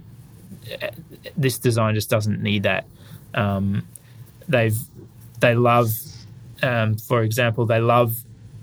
This 1.36 1.58
design 1.58 1.94
just 1.94 2.10
doesn't 2.10 2.42
need 2.42 2.62
that. 2.64 2.84
Um, 3.34 3.86
they've 4.50 4.78
they 5.40 5.54
love, 5.54 5.90
um, 6.62 6.96
for 6.96 7.22
example, 7.22 7.64
they 7.64 7.80
love 7.80 8.18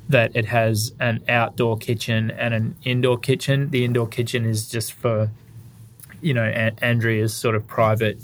that 0.09 0.35
it 0.35 0.45
has 0.45 0.93
an 0.99 1.23
outdoor 1.27 1.77
kitchen 1.77 2.31
and 2.31 2.53
an 2.53 2.75
indoor 2.83 3.17
kitchen. 3.17 3.69
The 3.71 3.83
indoor 3.83 4.07
kitchen 4.07 4.45
is 4.45 4.69
just 4.69 4.93
for, 4.93 5.29
you 6.21 6.33
know, 6.33 6.45
a- 6.45 6.73
Andrea's 6.83 7.33
sort 7.33 7.55
of 7.55 7.67
private 7.67 8.19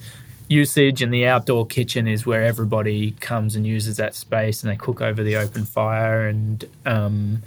usage, 0.48 1.02
and 1.02 1.14
the 1.14 1.26
outdoor 1.26 1.66
kitchen 1.66 2.08
is 2.08 2.26
where 2.26 2.44
everybody 2.44 3.12
comes 3.20 3.56
and 3.56 3.66
uses 3.66 3.98
that 3.98 4.16
space, 4.16 4.64
and 4.64 4.72
they 4.72 4.78
cook 4.78 5.02
over 5.02 5.24
the 5.24 5.36
open 5.36 5.66
fire, 5.66 6.28
and 6.28 6.66
um, 6.86 7.42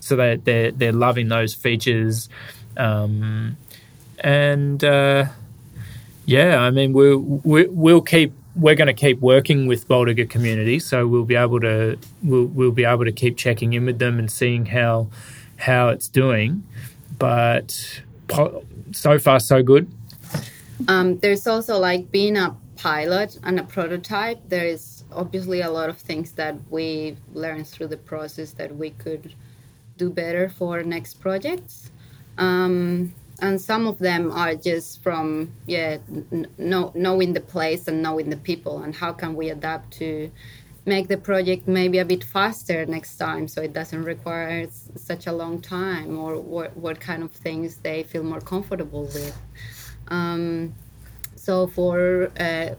so 0.00 0.16
they 0.16 0.36
they're 0.36 0.70
they're 0.70 0.92
loving 0.92 1.28
those 1.28 1.54
features, 1.54 2.28
um, 2.76 3.56
and 4.20 4.84
uh, 4.84 5.26
yeah, 6.24 6.60
I 6.60 6.70
mean 6.70 6.92
we'll 6.92 7.18
we'll 7.44 8.02
keep 8.02 8.32
we're 8.54 8.74
going 8.74 8.88
to 8.88 8.94
keep 8.94 9.20
working 9.20 9.66
with 9.66 9.88
Bawoorrooga 9.88 10.28
community, 10.28 10.78
so 10.78 11.06
we'll 11.06 11.24
be 11.24 11.36
able 11.36 11.60
to 11.60 11.98
we'll, 12.22 12.46
we'll 12.46 12.72
be 12.72 12.84
able 12.84 13.04
to 13.04 13.12
keep 13.12 13.36
checking 13.36 13.72
in 13.72 13.86
with 13.86 13.98
them 13.98 14.18
and 14.18 14.30
seeing 14.30 14.66
how 14.66 15.08
how 15.56 15.88
it's 15.88 16.08
doing. 16.08 16.62
But 17.18 18.02
so 18.92 19.18
far, 19.18 19.40
so 19.40 19.62
good. 19.62 19.90
Um, 20.88 21.18
there's 21.18 21.46
also 21.46 21.78
like 21.78 22.10
being 22.10 22.36
a 22.36 22.56
pilot 22.76 23.38
and 23.42 23.58
a 23.60 23.62
prototype. 23.62 24.40
There 24.48 24.66
is 24.66 25.04
obviously 25.12 25.60
a 25.60 25.70
lot 25.70 25.88
of 25.88 25.98
things 25.98 26.32
that 26.32 26.56
we 26.70 27.16
learned 27.32 27.68
through 27.68 27.88
the 27.88 27.96
process 27.96 28.52
that 28.52 28.74
we 28.74 28.90
could 28.90 29.34
do 29.96 30.10
better 30.10 30.48
for 30.48 30.82
next 30.82 31.20
projects. 31.20 31.90
Um, 32.38 33.14
and 33.40 33.60
some 33.60 33.86
of 33.86 33.98
them 33.98 34.30
are 34.30 34.54
just 34.54 35.02
from 35.02 35.52
yeah 35.66 35.98
know, 36.58 36.92
knowing 36.94 37.32
the 37.32 37.40
place 37.40 37.88
and 37.88 38.02
knowing 38.02 38.30
the 38.30 38.36
people 38.36 38.82
and 38.82 38.94
how 38.94 39.12
can 39.12 39.34
we 39.34 39.50
adapt 39.50 39.92
to 39.92 40.30
make 40.84 41.06
the 41.08 41.16
project 41.16 41.68
maybe 41.68 41.98
a 41.98 42.04
bit 42.04 42.24
faster 42.24 42.84
next 42.86 43.16
time 43.16 43.46
so 43.46 43.62
it 43.62 43.72
doesn't 43.72 44.02
require 44.02 44.66
such 44.96 45.26
a 45.26 45.32
long 45.32 45.60
time 45.60 46.18
or 46.18 46.40
what, 46.40 46.76
what 46.76 46.98
kind 47.00 47.22
of 47.22 47.30
things 47.30 47.76
they 47.76 48.02
feel 48.02 48.24
more 48.24 48.40
comfortable 48.40 49.04
with. 49.04 49.40
Um, 50.08 50.74
so 51.36 51.68
for 51.68 52.32
uh, 52.38 52.74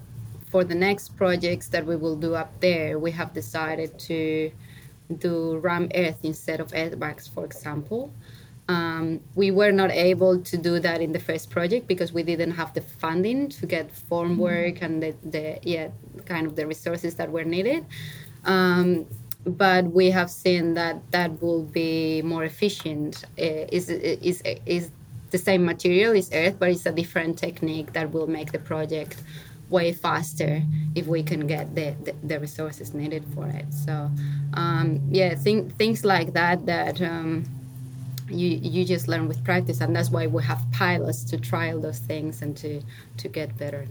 for 0.51 0.63
the 0.63 0.75
next 0.75 1.15
projects 1.15 1.69
that 1.69 1.85
we 1.85 1.95
will 1.95 2.15
do 2.15 2.35
up 2.35 2.59
there 2.59 2.99
we 2.99 3.11
have 3.11 3.33
decided 3.33 3.97
to 3.97 4.51
do 5.17 5.57
rammed 5.57 5.91
earth 5.95 6.19
instead 6.23 6.59
of 6.59 6.71
earthbags 6.73 7.27
for 7.27 7.45
example 7.45 8.13
um, 8.69 9.19
we 9.35 9.51
were 9.51 9.71
not 9.71 9.91
able 9.91 10.39
to 10.39 10.57
do 10.57 10.79
that 10.79 11.01
in 11.01 11.11
the 11.11 11.19
first 11.19 11.49
project 11.49 11.87
because 11.87 12.13
we 12.13 12.23
didn't 12.23 12.51
have 12.51 12.73
the 12.73 12.81
funding 12.81 13.49
to 13.49 13.65
get 13.65 13.91
form 13.91 14.37
work 14.37 14.81
and 14.81 15.03
the, 15.03 15.15
the 15.23 15.59
yeah 15.63 15.89
kind 16.25 16.47
of 16.47 16.55
the 16.55 16.65
resources 16.65 17.15
that 17.15 17.29
were 17.29 17.43
needed. 17.43 17.85
Um, 18.45 19.05
but 19.45 19.85
we 19.85 20.09
have 20.11 20.31
seen 20.31 20.73
that 20.75 21.11
that 21.11 21.41
will 21.41 21.63
be 21.63 22.21
more 22.21 22.45
efficient. 22.45 23.25
Uh, 23.37 23.67
is 23.71 23.89
is 23.89 24.41
is 24.65 24.91
the 25.31 25.37
same 25.37 25.65
material 25.65 26.13
is 26.13 26.29
earth, 26.31 26.55
but 26.57 26.69
it's 26.69 26.85
a 26.85 26.91
different 26.91 27.37
technique 27.37 27.91
that 27.93 28.11
will 28.11 28.27
make 28.27 28.51
the 28.51 28.59
project 28.59 29.23
way 29.69 29.91
faster 29.91 30.61
if 30.93 31.07
we 31.07 31.23
can 31.23 31.47
get 31.47 31.73
the, 31.73 31.95
the, 32.03 32.13
the 32.23 32.39
resources 32.39 32.93
needed 32.93 33.25
for 33.33 33.47
it. 33.47 33.73
So 33.73 34.11
um, 34.53 35.01
yeah, 35.09 35.33
think, 35.35 35.75
things 35.77 36.05
like 36.05 36.33
that 36.33 36.65
that. 36.67 37.01
You 38.29 38.59
you 38.61 38.85
just 38.85 39.07
learn 39.07 39.27
with 39.27 39.43
practice 39.43 39.81
and 39.81 39.95
that's 39.95 40.09
why 40.09 40.27
we 40.27 40.43
have 40.43 40.61
pilots 40.71 41.23
to 41.25 41.37
trial 41.37 41.79
those 41.79 41.99
things 41.99 42.41
and 42.41 42.55
to 42.57 42.81
to 43.17 43.27
get 43.27 43.57
better 43.57 43.87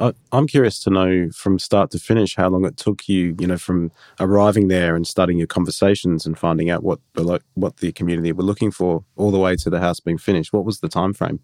I, 0.00 0.12
I'm 0.32 0.46
curious 0.46 0.82
to 0.84 0.90
know 0.90 1.30
from 1.30 1.58
start 1.58 1.90
to 1.92 1.98
finish 1.98 2.36
how 2.36 2.48
long 2.48 2.64
it 2.64 2.76
took 2.76 3.08
you, 3.08 3.34
you 3.38 3.46
know, 3.46 3.56
from 3.56 3.90
arriving 4.20 4.68
there 4.68 4.94
and 4.96 5.06
starting 5.06 5.38
your 5.38 5.46
conversations 5.46 6.26
and 6.26 6.38
finding 6.38 6.70
out 6.70 6.82
what 6.84 7.00
the 7.14 7.40
what 7.54 7.78
the 7.78 7.92
community 7.92 8.32
were 8.32 8.42
looking 8.42 8.70
for, 8.70 9.04
all 9.16 9.30
the 9.30 9.38
way 9.38 9.56
to 9.56 9.70
the 9.70 9.80
house 9.80 10.00
being 10.00 10.18
finished. 10.18 10.52
What 10.52 10.64
was 10.64 10.80
the 10.80 10.88
time 10.88 11.12
frame? 11.14 11.40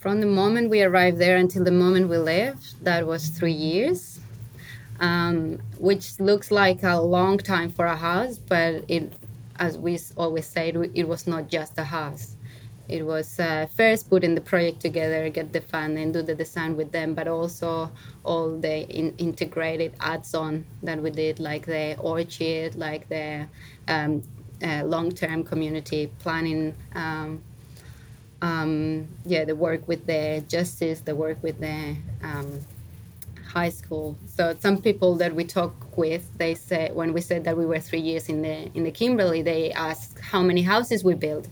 From 0.00 0.20
the 0.20 0.26
moment 0.26 0.70
we 0.70 0.82
arrived 0.82 1.18
there 1.18 1.36
until 1.36 1.62
the 1.64 1.72
moment 1.72 2.08
we 2.08 2.16
left, 2.16 2.82
that 2.84 3.06
was 3.06 3.28
three 3.28 3.52
years, 3.52 4.20
um, 4.98 5.58
which 5.78 6.18
looks 6.18 6.50
like 6.50 6.82
a 6.82 7.00
long 7.00 7.36
time 7.36 7.70
for 7.70 7.84
a 7.84 7.96
house, 7.96 8.38
but 8.38 8.84
it, 8.88 9.12
as 9.60 9.78
we 9.78 9.98
always 10.16 10.46
say, 10.46 10.70
it 10.94 11.06
was 11.06 11.26
not 11.28 11.48
just 11.48 11.78
a 11.78 11.84
house 11.84 12.36
it 12.90 13.06
was 13.06 13.38
uh, 13.38 13.66
first 13.76 14.10
putting 14.10 14.34
the 14.34 14.40
project 14.40 14.80
together, 14.80 15.28
get 15.28 15.52
the 15.52 15.60
funding, 15.60 16.10
do 16.10 16.22
the 16.22 16.34
design 16.34 16.76
with 16.76 16.90
them, 16.90 17.14
but 17.14 17.28
also 17.28 17.90
all 18.24 18.58
the 18.58 18.88
in- 18.88 19.14
integrated 19.18 19.94
ads-on 20.00 20.66
that 20.82 21.00
we 21.00 21.10
did, 21.10 21.38
like 21.38 21.66
the 21.66 21.96
orchard, 21.98 22.74
like 22.74 23.08
the 23.08 23.46
um, 23.86 24.22
uh, 24.62 24.82
long-term 24.84 25.44
community 25.44 26.10
planning. 26.18 26.74
Um, 26.94 27.42
um, 28.42 29.06
yeah, 29.24 29.44
the 29.44 29.54
work 29.54 29.86
with 29.86 30.06
the 30.06 30.42
justice, 30.48 31.00
the 31.00 31.14
work 31.14 31.40
with 31.42 31.60
the 31.60 31.94
um, 32.22 32.60
high 33.58 33.68
school. 33.70 34.16
So 34.36 34.56
some 34.60 34.76
people 34.80 35.16
that 35.16 35.34
we 35.34 35.44
talk 35.44 35.74
with, 35.96 36.24
they 36.38 36.54
say 36.54 36.90
when 36.92 37.12
we 37.12 37.20
said 37.20 37.44
that 37.44 37.56
we 37.56 37.66
were 37.66 37.80
three 37.80 38.00
years 38.10 38.28
in 38.28 38.42
the 38.42 38.70
in 38.76 38.84
the 38.84 38.92
Kimberley, 38.92 39.42
they 39.42 39.72
ask 39.72 40.20
how 40.20 40.42
many 40.42 40.62
houses 40.62 41.02
we 41.04 41.14
built 41.14 41.48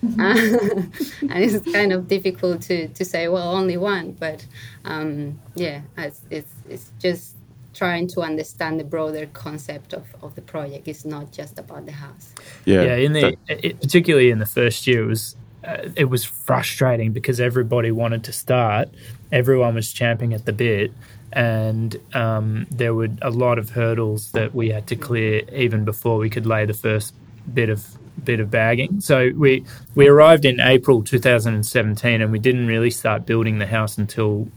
and 0.18 0.92
it's 1.20 1.72
kind 1.72 1.92
of 1.92 2.06
difficult 2.06 2.62
to, 2.62 2.88
to 2.88 3.04
say, 3.04 3.26
well, 3.28 3.52
only 3.52 3.76
one. 3.76 4.12
But 4.12 4.46
um, 4.84 5.40
yeah, 5.54 5.82
it's, 5.96 6.20
it's, 6.30 6.52
it's 6.68 6.92
just 7.00 7.34
trying 7.74 8.06
to 8.08 8.20
understand 8.20 8.78
the 8.78 8.84
broader 8.84 9.26
concept 9.32 9.92
of, 9.92 10.06
of 10.22 10.36
the 10.36 10.42
project. 10.42 10.86
It's 10.86 11.04
not 11.04 11.32
just 11.32 11.58
about 11.58 11.86
the 11.86 11.92
house. 11.92 12.32
Yeah, 12.64 12.82
yeah. 12.82 12.94
In 12.96 13.12
the 13.12 13.36
it, 13.48 13.80
particularly 13.80 14.30
in 14.30 14.38
the 14.38 14.46
first 14.46 14.86
year, 14.86 15.02
it 15.02 15.06
was 15.06 15.36
uh, 15.64 15.88
it 15.96 16.04
was 16.04 16.24
frustrating 16.24 17.12
because 17.12 17.40
everybody 17.40 17.90
wanted 17.90 18.22
to 18.24 18.32
start, 18.32 18.88
everyone 19.32 19.74
was 19.74 19.92
champing 19.92 20.32
at 20.32 20.46
the 20.46 20.52
bit, 20.52 20.92
and 21.32 21.96
um, 22.14 22.66
there 22.70 22.94
were 22.94 23.08
a 23.22 23.30
lot 23.30 23.58
of 23.58 23.70
hurdles 23.70 24.32
that 24.32 24.54
we 24.54 24.70
had 24.70 24.86
to 24.88 24.96
clear 24.96 25.42
even 25.52 25.84
before 25.84 26.18
we 26.18 26.30
could 26.30 26.46
lay 26.46 26.64
the 26.64 26.74
first 26.74 27.14
bit 27.52 27.68
of 27.68 27.86
bit 28.24 28.40
of 28.40 28.50
bagging. 28.50 29.00
So 29.00 29.30
we 29.34 29.64
we 29.94 30.08
arrived 30.08 30.44
in 30.44 30.60
April 30.60 31.02
2017, 31.02 32.20
and 32.20 32.32
we 32.32 32.38
didn't 32.38 32.66
really 32.66 32.90
start 32.90 33.26
building 33.26 33.58
the 33.58 33.66
house 33.66 33.98
until 33.98 34.48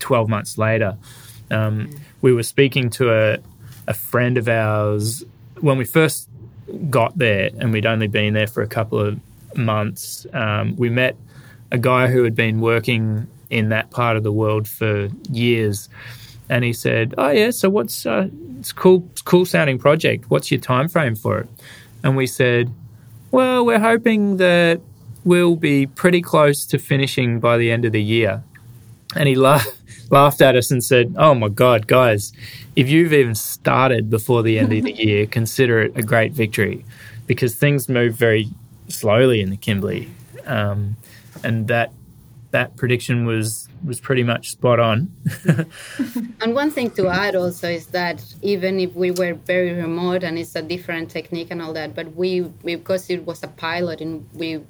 12 0.00 0.28
months 0.28 0.58
later. 0.58 0.96
Um, 1.50 1.90
we 2.20 2.32
were 2.32 2.42
speaking 2.42 2.90
to 2.90 3.12
a 3.12 3.38
a 3.86 3.94
friend 3.94 4.38
of 4.38 4.48
ours 4.48 5.22
when 5.60 5.76
we 5.76 5.84
first 5.84 6.28
got 6.88 7.16
there, 7.18 7.50
and 7.58 7.72
we'd 7.72 7.86
only 7.86 8.08
been 8.08 8.34
there 8.34 8.46
for 8.46 8.62
a 8.62 8.66
couple 8.68 8.98
of 8.98 9.20
months. 9.56 10.26
Um, 10.32 10.76
we 10.76 10.88
met 10.88 11.16
a 11.70 11.78
guy 11.78 12.08
who 12.08 12.24
had 12.24 12.34
been 12.34 12.60
working 12.60 13.26
in 13.54 13.68
that 13.70 13.90
part 13.90 14.16
of 14.16 14.22
the 14.22 14.32
world 14.32 14.68
for 14.68 15.08
years, 15.30 15.88
and 16.48 16.64
he 16.64 16.72
said, 16.72 17.14
"Oh 17.16 17.30
yeah, 17.30 17.50
so 17.50 17.70
what's 17.70 18.04
uh, 18.04 18.28
it's 18.58 18.72
cool, 18.72 19.08
it's 19.12 19.22
cool 19.22 19.46
sounding 19.46 19.78
project. 19.78 20.30
What's 20.30 20.50
your 20.50 20.60
time 20.60 20.88
frame 20.88 21.14
for 21.14 21.38
it?" 21.38 21.48
And 22.02 22.16
we 22.16 22.26
said, 22.26 22.70
well, 23.34 23.66
we're 23.66 23.80
hoping 23.80 24.36
that 24.36 24.80
we'll 25.24 25.56
be 25.56 25.86
pretty 25.88 26.22
close 26.22 26.64
to 26.66 26.78
finishing 26.78 27.40
by 27.40 27.58
the 27.58 27.72
end 27.72 27.84
of 27.84 27.90
the 27.90 28.00
year. 28.00 28.44
And 29.16 29.28
he 29.28 29.34
laughed, 29.34 29.76
laughed 30.08 30.40
at 30.40 30.54
us 30.54 30.70
and 30.70 30.84
said, 30.84 31.16
Oh 31.18 31.34
my 31.34 31.48
God, 31.48 31.88
guys, 31.88 32.32
if 32.76 32.88
you've 32.88 33.12
even 33.12 33.34
started 33.34 34.08
before 34.08 34.44
the 34.44 34.56
end 34.56 34.72
of 34.72 34.84
the 34.84 34.92
year, 35.04 35.26
consider 35.26 35.82
it 35.82 35.96
a 35.96 36.02
great 36.02 36.30
victory 36.30 36.84
because 37.26 37.56
things 37.56 37.88
move 37.88 38.14
very 38.14 38.50
slowly 38.86 39.40
in 39.40 39.50
the 39.50 39.56
Kimberley. 39.56 40.10
Um, 40.46 40.96
and 41.42 41.66
that 41.66 41.90
that 42.54 42.76
prediction 42.76 43.26
was 43.26 43.68
was 43.84 43.98
pretty 44.00 44.22
much 44.22 44.52
spot 44.52 44.78
on. 44.78 45.10
and 46.40 46.54
one 46.54 46.70
thing 46.70 46.88
to 46.92 47.08
add 47.08 47.34
also 47.34 47.68
is 47.68 47.86
that 47.88 48.22
even 48.42 48.78
if 48.78 48.94
we 48.94 49.10
were 49.10 49.34
very 49.34 49.72
remote 49.72 50.22
and 50.22 50.38
it's 50.38 50.54
a 50.54 50.62
different 50.62 51.10
technique 51.10 51.48
and 51.50 51.60
all 51.60 51.72
that, 51.72 51.96
but 51.96 52.14
we, 52.14 52.42
we 52.62 52.76
because 52.76 53.10
it 53.10 53.26
was 53.26 53.42
a 53.42 53.48
pilot 53.48 54.00
and 54.00 54.24
we 54.32 54.60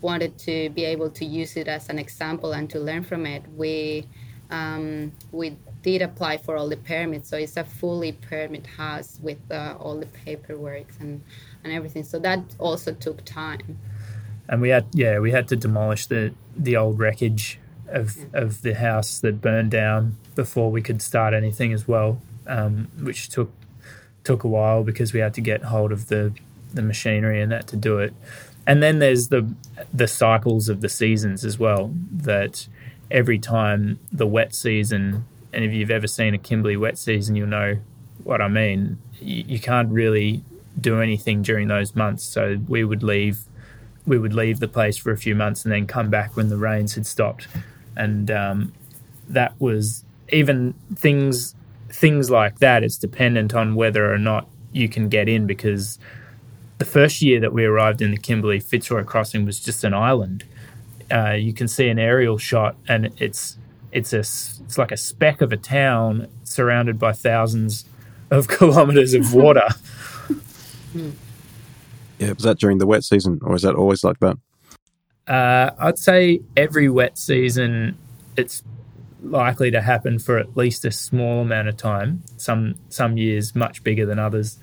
wanted 0.00 0.36
to 0.36 0.68
be 0.70 0.84
able 0.84 1.10
to 1.10 1.24
use 1.24 1.56
it 1.56 1.68
as 1.68 1.88
an 1.88 1.98
example 1.98 2.50
and 2.52 2.68
to 2.70 2.80
learn 2.80 3.04
from 3.04 3.24
it, 3.24 3.42
we 3.56 4.04
um, 4.50 5.12
we 5.30 5.56
did 5.82 6.02
apply 6.02 6.38
for 6.38 6.56
all 6.56 6.68
the 6.68 6.76
permits. 6.76 7.30
So 7.30 7.36
it's 7.36 7.56
a 7.56 7.64
fully 7.64 8.12
permit 8.12 8.66
house 8.66 9.20
with 9.22 9.38
uh, 9.48 9.76
all 9.78 9.96
the 9.96 10.10
paperwork 10.24 10.88
and 10.98 11.22
and 11.62 11.72
everything. 11.72 12.02
So 12.02 12.18
that 12.18 12.40
also 12.58 12.92
took 12.92 13.24
time. 13.24 13.78
And 14.48 14.60
we 14.60 14.70
had 14.70 14.86
yeah 14.92 15.20
we 15.20 15.30
had 15.30 15.46
to 15.48 15.56
demolish 15.56 16.06
the 16.06 16.34
the 16.56 16.76
old 16.76 16.98
wreckage 16.98 17.58
of 17.88 18.16
of 18.32 18.62
the 18.62 18.74
house 18.74 19.20
that 19.20 19.40
burned 19.40 19.70
down 19.70 20.16
before 20.34 20.70
we 20.70 20.82
could 20.82 21.02
start 21.02 21.34
anything 21.34 21.72
as 21.72 21.86
well, 21.86 22.20
um, 22.46 22.88
which 23.00 23.28
took 23.28 23.52
took 24.24 24.44
a 24.44 24.48
while 24.48 24.84
because 24.84 25.12
we 25.12 25.20
had 25.20 25.34
to 25.34 25.40
get 25.40 25.64
hold 25.64 25.92
of 25.92 26.08
the 26.08 26.32
the 26.72 26.82
machinery 26.82 27.40
and 27.40 27.52
that 27.52 27.66
to 27.68 27.76
do 27.76 27.98
it. 27.98 28.14
And 28.66 28.82
then 28.82 28.98
there's 28.98 29.28
the 29.28 29.52
the 29.92 30.08
cycles 30.08 30.68
of 30.68 30.80
the 30.80 30.88
seasons 30.88 31.44
as 31.44 31.58
well. 31.58 31.92
That 32.10 32.66
every 33.10 33.38
time 33.38 33.98
the 34.10 34.26
wet 34.26 34.54
season, 34.54 35.24
and 35.52 35.64
if 35.64 35.72
you've 35.72 35.90
ever 35.90 36.06
seen 36.06 36.34
a 36.34 36.38
Kimberley 36.38 36.76
wet 36.76 36.98
season, 36.98 37.36
you'll 37.36 37.48
know 37.48 37.78
what 38.24 38.40
I 38.40 38.48
mean. 38.48 38.98
You, 39.20 39.44
you 39.46 39.58
can't 39.58 39.90
really 39.90 40.44
do 40.80 41.00
anything 41.00 41.42
during 41.42 41.68
those 41.68 41.94
months. 41.94 42.24
So 42.24 42.58
we 42.68 42.84
would 42.84 43.02
leave 43.02 43.40
we 44.06 44.18
would 44.18 44.34
leave 44.34 44.60
the 44.60 44.68
place 44.68 44.96
for 44.96 45.12
a 45.12 45.16
few 45.16 45.34
months 45.34 45.64
and 45.64 45.72
then 45.72 45.86
come 45.86 46.10
back 46.10 46.36
when 46.36 46.48
the 46.48 46.56
rains 46.56 46.94
had 46.94 47.06
stopped 47.06 47.46
and 47.96 48.30
um, 48.30 48.72
that 49.28 49.58
was 49.60 50.04
even 50.30 50.74
things 50.94 51.54
things 51.88 52.30
like 52.30 52.58
that. 52.60 52.82
It's 52.82 52.96
dependent 52.96 53.54
on 53.54 53.74
whether 53.74 54.12
or 54.12 54.18
not 54.18 54.48
you 54.72 54.88
can 54.88 55.08
get 55.08 55.28
in 55.28 55.46
because 55.46 55.98
the 56.78 56.84
first 56.84 57.20
year 57.20 57.38
that 57.40 57.52
we 57.52 57.64
arrived 57.64 58.00
in 58.00 58.10
the 58.10 58.16
Kimberley, 58.16 58.60
Fitzroy 58.60 59.04
Crossing 59.04 59.44
was 59.44 59.60
just 59.60 59.84
an 59.84 59.92
island. 59.92 60.44
Uh, 61.10 61.32
you 61.32 61.52
can 61.52 61.68
see 61.68 61.88
an 61.88 61.98
aerial 61.98 62.38
shot, 62.38 62.76
and 62.88 63.12
it's 63.18 63.58
it's 63.92 64.12
a 64.12 64.20
it's 64.20 64.78
like 64.78 64.90
a 64.90 64.96
speck 64.96 65.42
of 65.42 65.52
a 65.52 65.56
town 65.56 66.28
surrounded 66.44 66.98
by 66.98 67.12
thousands 67.12 67.84
of 68.30 68.48
kilometers 68.58 69.12
of 69.12 69.34
water. 69.34 69.68
Yeah, 72.22 72.32
was 72.32 72.44
that 72.44 72.58
during 72.58 72.78
the 72.78 72.86
wet 72.86 73.04
season, 73.04 73.40
or 73.42 73.54
is 73.54 73.62
that 73.62 73.74
always 73.74 74.04
like 74.04 74.18
that? 74.20 74.36
Uh, 75.26 75.70
I'd 75.78 75.98
say 75.98 76.40
every 76.56 76.88
wet 76.88 77.16
season, 77.16 77.96
it's 78.36 78.62
likely 79.22 79.70
to 79.70 79.80
happen 79.80 80.18
for 80.18 80.38
at 80.38 80.56
least 80.56 80.84
a 80.84 80.90
small 80.90 81.42
amount 81.42 81.68
of 81.68 81.76
time. 81.76 82.22
Some 82.36 82.76
some 82.88 83.16
years 83.16 83.54
much 83.54 83.82
bigger 83.84 84.06
than 84.06 84.18
others. 84.18 84.58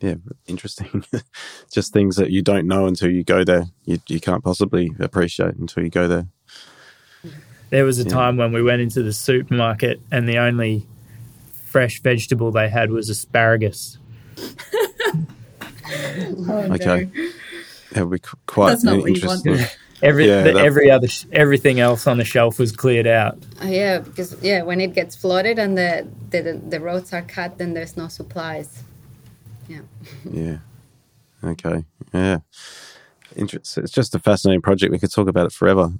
Yeah, 0.00 0.14
interesting. 0.46 1.04
Just 1.72 1.92
things 1.92 2.16
that 2.16 2.30
you 2.30 2.42
don't 2.42 2.66
know 2.66 2.86
until 2.86 3.10
you 3.10 3.22
go 3.22 3.44
there. 3.44 3.64
You 3.84 3.98
you 4.08 4.20
can't 4.20 4.42
possibly 4.42 4.92
appreciate 4.98 5.56
until 5.56 5.82
you 5.82 5.90
go 5.90 6.08
there. 6.08 6.26
There 7.70 7.84
was 7.84 8.00
a 8.00 8.02
yeah. 8.02 8.10
time 8.10 8.36
when 8.36 8.52
we 8.52 8.62
went 8.62 8.82
into 8.82 9.02
the 9.02 9.12
supermarket 9.12 10.00
and 10.10 10.28
the 10.28 10.38
only 10.38 10.86
fresh 11.66 12.02
vegetable 12.02 12.50
they 12.50 12.68
had 12.68 12.90
was 12.90 13.08
asparagus. 13.08 13.96
oh, 15.86 16.68
okay. 16.72 17.08
No 17.14 17.30
it 17.94 18.06
would 18.06 18.22
be 18.22 18.28
quite 18.46 18.70
That's 18.70 18.84
not 18.84 19.06
interesting. 19.06 19.58
Every 20.02 20.28
yeah, 20.28 20.44
the, 20.44 20.58
every 20.58 20.90
other 20.90 21.08
everything 21.30 21.78
else 21.78 22.06
on 22.06 22.16
the 22.16 22.24
shelf 22.24 22.58
was 22.58 22.72
cleared 22.72 23.06
out. 23.06 23.38
Uh, 23.62 23.66
yeah, 23.66 23.98
because 23.98 24.34
yeah, 24.42 24.62
when 24.62 24.80
it 24.80 24.94
gets 24.94 25.14
flooded 25.14 25.58
and 25.58 25.76
the, 25.76 26.08
the 26.30 26.58
the 26.68 26.80
roads 26.80 27.12
are 27.12 27.20
cut, 27.22 27.58
then 27.58 27.74
there's 27.74 27.98
no 27.98 28.08
supplies. 28.08 28.82
Yeah. 29.68 29.80
Yeah. 30.24 30.58
Okay. 31.44 31.84
Yeah. 32.14 32.38
Interesting. 33.36 33.84
It's 33.84 33.92
just 33.92 34.14
a 34.14 34.18
fascinating 34.18 34.62
project. 34.62 34.90
We 34.90 34.98
could 34.98 35.12
talk 35.12 35.28
about 35.28 35.46
it 35.46 35.52
forever. 35.52 35.92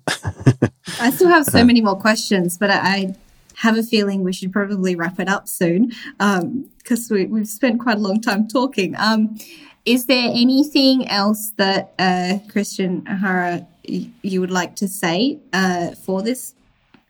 I 0.98 1.10
still 1.10 1.28
have 1.28 1.44
so 1.44 1.62
many 1.64 1.82
more 1.82 1.96
questions, 1.96 2.56
but 2.56 2.70
I 2.70 3.14
have 3.56 3.76
a 3.76 3.82
feeling 3.82 4.24
we 4.24 4.32
should 4.32 4.52
probably 4.52 4.96
wrap 4.96 5.20
it 5.20 5.28
up 5.28 5.46
soon 5.46 5.92
because 6.16 7.10
um, 7.10 7.30
we, 7.30 7.40
have 7.40 7.48
spent 7.48 7.80
quite 7.80 7.98
a 7.98 8.00
long 8.00 8.20
time 8.20 8.48
talking. 8.48 8.96
Um, 8.96 9.38
is 9.84 10.06
there 10.06 10.28
anything 10.28 11.08
else 11.08 11.52
that 11.56 11.92
uh, 11.98 12.38
Kristian 12.48 13.04
Jara 13.20 13.66
you 13.84 14.40
would 14.40 14.50
like 14.50 14.76
to 14.76 14.88
say 14.88 15.38
uh, 15.52 15.92
for 15.92 16.22
this 16.22 16.54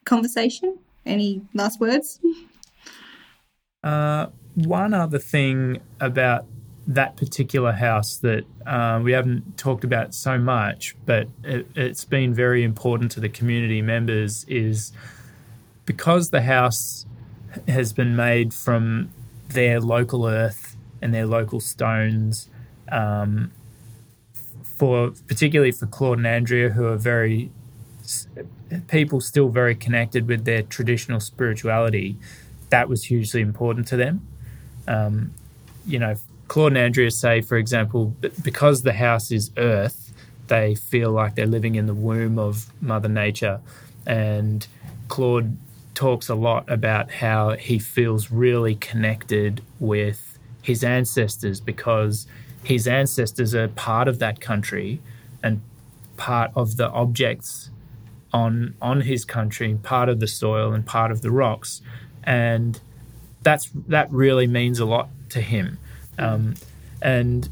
conversation? 0.05 0.79
Any 1.05 1.43
last 1.55 1.81
words? 1.81 2.21
Uh, 3.83 4.27
one 4.55 4.95
other 4.95 5.19
thing 5.19 5.81
about 6.01 6.47
that 6.87 7.17
particular 7.17 7.73
house 7.73 8.17
that 8.19 8.45
uh, 8.67 9.01
we 9.03 9.13
haven't 9.13 9.57
talked 9.57 9.85
about 9.85 10.15
so 10.15 10.39
much, 10.39 10.97
but 11.07 11.29
it, 11.45 11.67
it's 11.75 12.05
been 12.05 12.35
very 12.35 12.65
important 12.65 13.13
to 13.13 13.21
the 13.21 13.29
community 13.29 13.81
members 13.81 14.45
is 14.49 14.93
because 15.87 16.31
the 16.31 16.43
house 16.43 17.07
has 17.69 17.93
been 17.93 18.17
made 18.17 18.53
from 18.53 19.11
their 19.49 19.81
local 19.81 20.27
earth 20.27 20.77
and 21.03 21.15
their 21.15 21.27
local 21.27 21.61
stones. 21.61 22.49
Um, 22.91 23.53
for 24.77 25.13
particularly 25.29 25.73
for 25.73 25.87
Claude 25.87 26.19
and 26.19 26.27
Andrea, 26.27 26.71
who 26.71 26.87
are 26.87 26.97
very 26.97 27.51
people 28.89 29.21
still 29.21 29.49
very 29.49 29.75
connected 29.75 30.27
with 30.27 30.45
their 30.45 30.63
traditional 30.63 31.21
spirituality, 31.21 32.17
that 32.71 32.89
was 32.89 33.05
hugely 33.05 33.41
important 33.41 33.87
to 33.89 33.97
them. 33.97 34.27
Um, 34.89 35.33
you 35.87 35.99
know, 35.99 36.17
Claude 36.49 36.73
and 36.73 36.79
Andrea 36.79 37.11
say, 37.11 37.41
for 37.43 37.57
example, 37.57 38.17
because 38.43 38.83
the 38.83 38.95
house 38.95 39.31
is 39.31 39.51
earth, 39.57 40.13
they 40.49 40.75
feel 40.75 41.13
like 41.13 41.35
they're 41.35 41.47
living 41.47 41.75
in 41.75 41.87
the 41.87 41.95
womb 41.95 42.39
of 42.39 42.73
Mother 42.81 43.09
Nature. 43.09 43.61
And 44.07 44.67
Claude 45.09 45.57
talks 45.95 46.29
a 46.29 46.35
lot 46.35 46.69
about 46.71 47.11
how 47.11 47.51
he 47.51 47.79
feels 47.79 48.31
really 48.31 48.75
connected 48.75 49.63
with 49.79 50.39
his 50.63 50.83
ancestors 50.83 51.61
because 51.61 52.27
his 52.65 52.87
ancestors 52.87 53.55
are 53.55 53.69
part 53.69 54.09
of 54.09 54.19
that 54.19 54.41
country 54.41 55.01
and 55.43 55.63
part 56.17 56.51
of 56.55 56.77
the 56.77 56.89
objects 56.91 57.71
on 58.33 58.75
on 58.81 59.03
his 59.03 59.25
country, 59.25 59.77
part 59.83 60.09
of 60.09 60.21
the 60.21 60.27
soil 60.27 60.73
and 60.73 60.87
part 60.87 61.11
of 61.11 61.23
the 61.23 61.31
rocks, 61.31 61.83
and 62.25 62.81
that's 63.43 63.71
that 63.89 64.11
really 64.13 64.47
means 64.47 64.79
a 64.79 64.85
lot 64.85 65.09
to 65.31 65.41
him. 65.41 65.79
Um, 66.19 66.55
and 67.03 67.49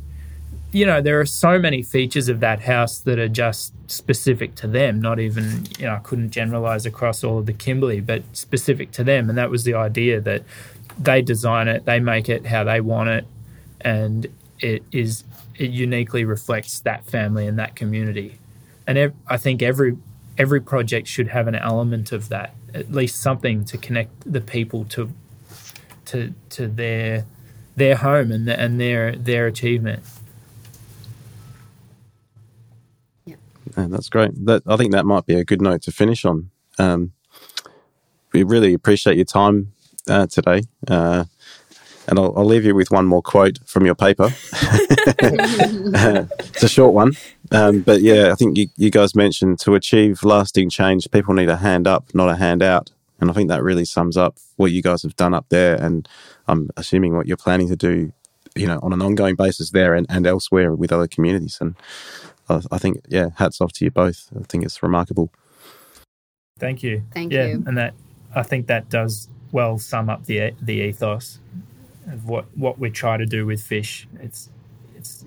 you 0.71 0.85
know 0.85 1.01
there 1.01 1.19
are 1.19 1.27
so 1.27 1.59
many 1.59 1.83
features 1.83 2.29
of 2.29 2.41
that 2.41 2.61
house 2.61 2.99
that 2.99 3.19
are 3.19 3.29
just 3.29 3.73
specific 3.91 4.55
to 4.57 4.69
them. 4.69 5.01
Not 5.01 5.19
even 5.19 5.67
you 5.79 5.87
know 5.87 5.95
I 5.95 5.99
couldn't 5.99 6.31
generalize 6.31 6.87
across 6.87 7.25
all 7.25 7.39
of 7.39 7.47
the 7.47 7.53
Kimberley, 7.55 8.01
but 8.01 8.23
specific 8.35 8.93
to 8.93 9.05
them. 9.05 9.29
And 9.29 9.39
that 9.39 9.51
was 9.51 9.65
the 9.65 9.75
idea 9.75 10.21
that 10.21 10.43
they 10.99 11.23
design 11.23 11.69
it, 11.69 11.85
they 11.87 12.01
make 12.01 12.29
it 12.29 12.47
how 12.47 12.65
they 12.65 12.81
want 12.81 13.09
it, 13.09 13.27
and 13.81 14.27
it 14.61 14.83
is 14.93 15.25
it 15.57 15.71
uniquely 15.71 16.25
reflects 16.25 16.81
that 16.81 17.05
family 17.05 17.47
and 17.47 17.59
that 17.59 17.77
community. 17.77 18.39
And 18.87 18.99
ev- 18.99 19.15
I 19.27 19.37
think 19.37 19.63
every 19.63 19.97
every 20.37 20.61
project 20.61 21.09
should 21.09 21.29
have 21.29 21.49
an 21.49 21.55
element 21.55 22.13
of 22.13 22.29
that, 22.29 22.55
at 22.75 22.93
least 22.93 23.21
something 23.21 23.65
to 23.67 23.79
connect 23.79 24.33
the 24.33 24.41
people 24.41 24.85
to 24.87 25.13
to 26.07 26.35
to 26.51 26.69
their 26.69 27.25
their 27.77 27.97
home 27.97 28.33
and 28.33 28.47
the, 28.47 28.59
and 28.59 28.81
their 28.81 29.15
their 29.17 29.47
achievement. 29.47 30.03
Yeah, 33.27 33.87
that's 33.89 34.09
great. 34.09 34.33
That 34.47 34.63
I 34.67 34.77
think 34.77 34.93
that 34.93 35.05
might 35.05 35.27
be 35.27 35.35
a 35.35 35.45
good 35.45 35.61
note 35.61 35.83
to 35.83 35.93
finish 35.93 36.25
on. 36.25 36.51
Um, 36.79 37.13
we 38.33 38.43
really 38.43 38.75
appreciate 38.75 39.17
your 39.17 39.25
time 39.25 39.73
uh, 40.09 40.27
today. 40.27 40.63
Uh, 40.87 41.25
and 42.09 42.19
I'll, 42.19 42.33
I'll, 42.37 42.45
leave 42.45 42.65
you 42.65 42.75
with 42.75 42.91
one 42.91 43.07
more 43.07 43.23
quote 43.23 43.59
from 43.67 43.85
your 43.87 43.95
paper. 43.95 44.31
it's 45.21 46.63
a 46.63 46.69
short 46.69 46.95
one. 46.95 47.13
Um, 47.51 47.83
but 47.83 48.01
yeah, 48.01 48.33
I 48.33 48.35
think 48.35 48.57
you, 48.57 48.69
you, 48.77 48.91
guys 48.91 49.15
mentioned 49.15 49.61
to 49.61 49.75
achieve 49.75 50.25
lasting 50.25 50.71
change, 50.71 51.11
people 51.11 51.35
need 51.35 51.49
a 51.49 51.57
hand 51.57 51.87
up, 51.87 52.15
not 52.15 52.29
a 52.29 52.37
hand 52.37 52.63
out. 52.63 52.91
And 53.21 53.31
I 53.31 53.33
think 53.35 53.49
that 53.49 53.63
really 53.63 53.85
sums 53.85 54.17
up 54.17 54.37
what 54.57 54.73
you 54.73 54.83
guys 54.83 55.03
have 55.03 55.17
done 55.17 55.35
up 55.35 55.47
there. 55.49 55.75
And 55.77 56.09
I'm 56.47 56.71
assuming 56.77 57.17
what 57.17 57.27
you're 57.27 57.37
planning 57.37 57.69
to 57.69 57.77
do, 57.77 58.13
you 58.55 58.67
know, 58.67 58.79
on 58.83 58.93
an 58.93 59.03
ongoing 59.03 59.35
basis 59.35 59.71
there 59.71 59.95
and, 59.95 60.07
and 60.09 60.27
elsewhere 60.27 60.75
with 60.75 60.93
other 60.93 61.07
communities. 61.07 61.59
And 61.61 61.75
I, 62.49 62.63
I 62.71 62.79
think, 62.79 63.01
yeah, 63.09 63.29
hats 63.37 63.61
off 63.61 63.73
to 63.75 63.85
you 63.85 63.91
both. 63.91 64.29
I 64.39 64.45
think 64.45 64.65
it's 64.65 64.83
remarkable. 64.83 65.31
Thank 66.59 66.83
you. 66.83 67.03
Thank 67.13 67.33
yeah, 67.33 67.47
you. 67.47 67.65
And 67.67 67.77
that, 67.77 67.95
I 68.35 68.43
think 68.43 68.67
that 68.69 68.89
does 68.89 69.29
well 69.53 69.79
sum 69.79 70.11
up 70.11 70.27
the 70.27 70.53
the 70.61 70.75
ethos 70.75 71.39
of 72.13 72.29
what 72.29 72.47
what 72.57 72.79
we 72.79 72.91
try 72.91 73.17
to 73.17 73.27
do 73.27 73.47
with 73.47 73.61
FISH. 73.61 74.09
It's 74.21 74.51
it's 74.97 75.25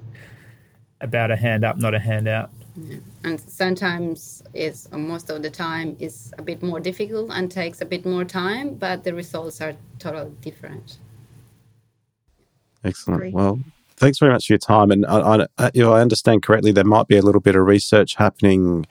about 1.00 1.32
a 1.32 1.36
hand 1.36 1.64
up, 1.66 1.78
not 1.78 1.94
a 1.94 2.00
handout. 2.00 2.50
Yeah. 2.76 2.98
And 3.24 3.40
sometimes 3.40 4.44
it's 4.54 4.90
most 4.92 5.30
of 5.30 5.42
the 5.42 5.50
time 5.50 5.96
is 6.00 6.34
a 6.38 6.42
bit 6.42 6.64
more 6.64 6.80
difficult 6.80 7.32
and 7.32 7.52
takes 7.52 7.82
a 7.82 7.86
bit 7.86 8.06
more 8.06 8.24
time, 8.24 8.76
but 8.76 9.04
the 9.04 9.14
results 9.14 9.62
are 9.62 9.76
totally 10.00 10.32
different. 10.42 11.00
Excellent. 12.84 13.20
Great. 13.20 13.34
Well, 13.34 13.60
thanks 13.98 14.20
very 14.20 14.32
much 14.32 14.48
for 14.48 14.54
your 14.54 14.60
time. 14.60 14.90
And 14.92 15.06
I, 15.06 15.48
I, 15.58 15.72
if 15.74 15.86
I 15.86 16.02
understand 16.02 16.44
correctly, 16.44 16.72
there 16.72 16.84
might 16.84 17.08
be 17.08 17.18
a 17.18 17.22
little 17.22 17.42
bit 17.42 17.56
of 17.56 17.66
research 17.66 18.16
happening, 18.16 18.86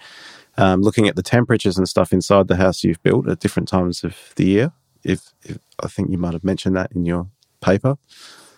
um, 0.56 0.82
looking 0.82 1.08
at 1.08 1.16
the 1.16 1.22
temperatures 1.22 1.78
and 1.78 1.88
stuff 1.88 2.12
inside 2.12 2.48
the 2.48 2.56
house 2.56 2.84
you've 2.84 3.02
built 3.02 3.28
at 3.28 3.40
different 3.40 3.68
times 3.68 4.04
of 4.04 4.16
the 4.36 4.44
year. 4.44 4.72
If, 5.02 5.32
if 5.42 5.58
I 5.82 5.88
think 5.88 6.10
you 6.10 6.18
might 6.18 6.34
have 6.34 6.44
mentioned 6.44 6.76
that 6.76 6.92
in 6.92 7.06
your 7.06 7.28
paper. 7.60 7.96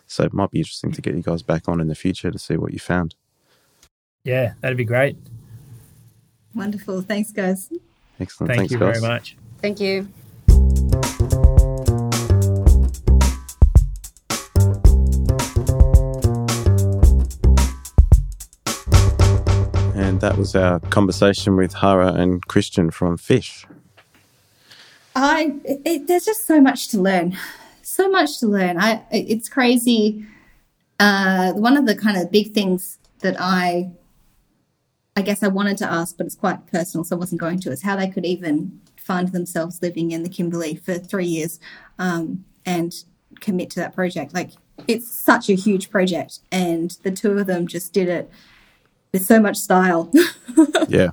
So 0.06 0.24
it 0.24 0.32
might 0.32 0.50
be 0.50 0.58
interesting 0.58 0.92
to 0.92 1.00
get 1.00 1.14
you 1.14 1.22
guys 1.22 1.42
back 1.42 1.68
on 1.68 1.80
in 1.80 1.88
the 1.88 1.94
future 1.94 2.30
to 2.30 2.38
see 2.38 2.56
what 2.56 2.72
you 2.72 2.78
found. 2.78 3.14
Yeah, 4.24 4.54
that'd 4.60 4.76
be 4.76 4.84
great. 4.84 5.16
Wonderful. 6.54 7.00
Thanks, 7.02 7.32
guys. 7.32 7.70
Excellent. 8.20 8.48
Thank 8.48 8.58
Thanks, 8.58 8.72
you 8.72 8.78
guys. 8.78 9.00
very 9.00 9.12
much. 9.12 9.36
Thank 9.60 9.80
you. 9.80 10.08
And 19.94 20.20
that 20.20 20.36
was 20.36 20.54
our 20.54 20.78
conversation 20.80 21.56
with 21.56 21.74
Jara 21.74 22.12
and 22.12 22.46
Kristian 22.46 22.92
from 22.92 23.16
FISH. 23.16 23.66
I 25.14 25.54
it, 25.64 26.06
there's 26.06 26.24
just 26.24 26.46
so 26.46 26.60
much 26.60 26.88
to 26.88 27.00
learn 27.00 27.36
so 27.82 28.08
much 28.10 28.38
to 28.40 28.46
learn. 28.46 28.78
I 28.78 29.04
it's 29.10 29.48
crazy. 29.48 30.26
Uh, 30.98 31.52
one 31.52 31.76
of 31.76 31.86
the 31.86 31.96
kind 31.96 32.16
of 32.16 32.30
big 32.30 32.54
things 32.54 32.98
that 33.20 33.36
I, 33.40 33.90
I 35.16 35.22
guess 35.22 35.42
I 35.42 35.48
wanted 35.48 35.76
to 35.78 35.90
ask, 35.90 36.16
but 36.16 36.26
it's 36.26 36.36
quite 36.36 36.66
personal, 36.68 37.04
so 37.04 37.16
I 37.16 37.18
wasn't 37.18 37.40
going 37.40 37.58
to, 37.60 37.72
is 37.72 37.82
how 37.82 37.96
they 37.96 38.08
could 38.08 38.24
even 38.24 38.80
find 38.96 39.28
themselves 39.28 39.82
living 39.82 40.12
in 40.12 40.22
the 40.22 40.28
Kimberley 40.28 40.76
for 40.76 40.98
three 40.98 41.26
years 41.26 41.58
um, 41.98 42.44
and 42.64 42.94
commit 43.40 43.70
to 43.70 43.80
that 43.80 43.94
project. 43.94 44.32
Like 44.32 44.50
it's 44.86 45.10
such 45.10 45.48
a 45.50 45.54
huge 45.54 45.90
project, 45.90 46.40
and 46.50 46.96
the 47.02 47.10
two 47.10 47.36
of 47.38 47.46
them 47.46 47.66
just 47.66 47.92
did 47.92 48.08
it 48.08 48.30
with 49.12 49.24
so 49.24 49.40
much 49.40 49.56
style. 49.56 50.10
yeah. 50.88 51.10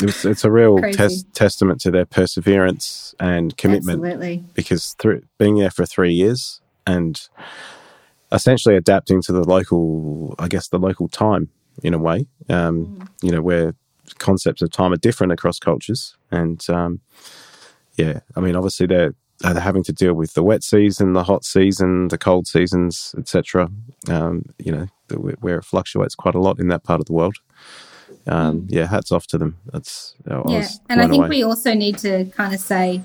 It's, 0.00 0.24
it's 0.24 0.44
a 0.44 0.50
real 0.50 0.78
tes- 0.78 1.24
testament 1.34 1.80
to 1.82 1.90
their 1.90 2.06
perseverance 2.06 3.14
and 3.18 3.56
commitment. 3.56 4.04
Absolutely. 4.04 4.44
Because 4.54 4.94
through 4.98 5.22
being 5.38 5.56
there 5.56 5.70
for 5.70 5.86
three 5.86 6.12
years 6.12 6.60
and 6.86 7.20
essentially 8.30 8.76
adapting 8.76 9.22
to 9.22 9.32
the 9.32 9.42
local, 9.42 10.34
I 10.38 10.48
guess, 10.48 10.68
the 10.68 10.78
local 10.78 11.08
time 11.08 11.48
in 11.82 11.94
a 11.94 11.98
way, 11.98 12.26
um, 12.48 12.86
mm. 12.86 13.08
you 13.22 13.30
know, 13.30 13.42
where 13.42 13.74
concepts 14.18 14.62
of 14.62 14.70
time 14.70 14.92
are 14.92 14.96
different 14.96 15.32
across 15.32 15.58
cultures. 15.58 16.16
And 16.30 16.64
um, 16.70 17.00
yeah, 17.96 18.20
I 18.36 18.40
mean, 18.40 18.56
obviously 18.56 18.86
they're, 18.86 19.14
they're 19.40 19.60
having 19.60 19.84
to 19.84 19.92
deal 19.92 20.14
with 20.14 20.34
the 20.34 20.42
wet 20.42 20.64
season, 20.64 21.12
the 21.12 21.24
hot 21.24 21.44
season, 21.44 22.08
the 22.08 22.18
cold 22.18 22.46
seasons, 22.46 23.14
etc. 23.18 23.68
Um, 24.08 24.46
you 24.58 24.72
know, 24.72 24.86
where 25.40 25.58
it 25.58 25.64
fluctuates 25.64 26.14
quite 26.14 26.34
a 26.34 26.40
lot 26.40 26.58
in 26.58 26.68
that 26.68 26.84
part 26.84 27.00
of 27.00 27.06
the 27.06 27.12
world 27.12 27.36
um, 28.28 28.66
yeah, 28.68 28.86
hats 28.86 29.10
off 29.10 29.26
to 29.28 29.38
them. 29.38 29.58
That's 29.72 30.14
yeah, 30.26 30.68
and 30.88 31.00
I 31.00 31.08
think 31.08 31.20
away. 31.20 31.28
we 31.28 31.42
also 31.42 31.74
need 31.74 31.98
to 31.98 32.26
kind 32.26 32.54
of 32.54 32.60
say 32.60 33.02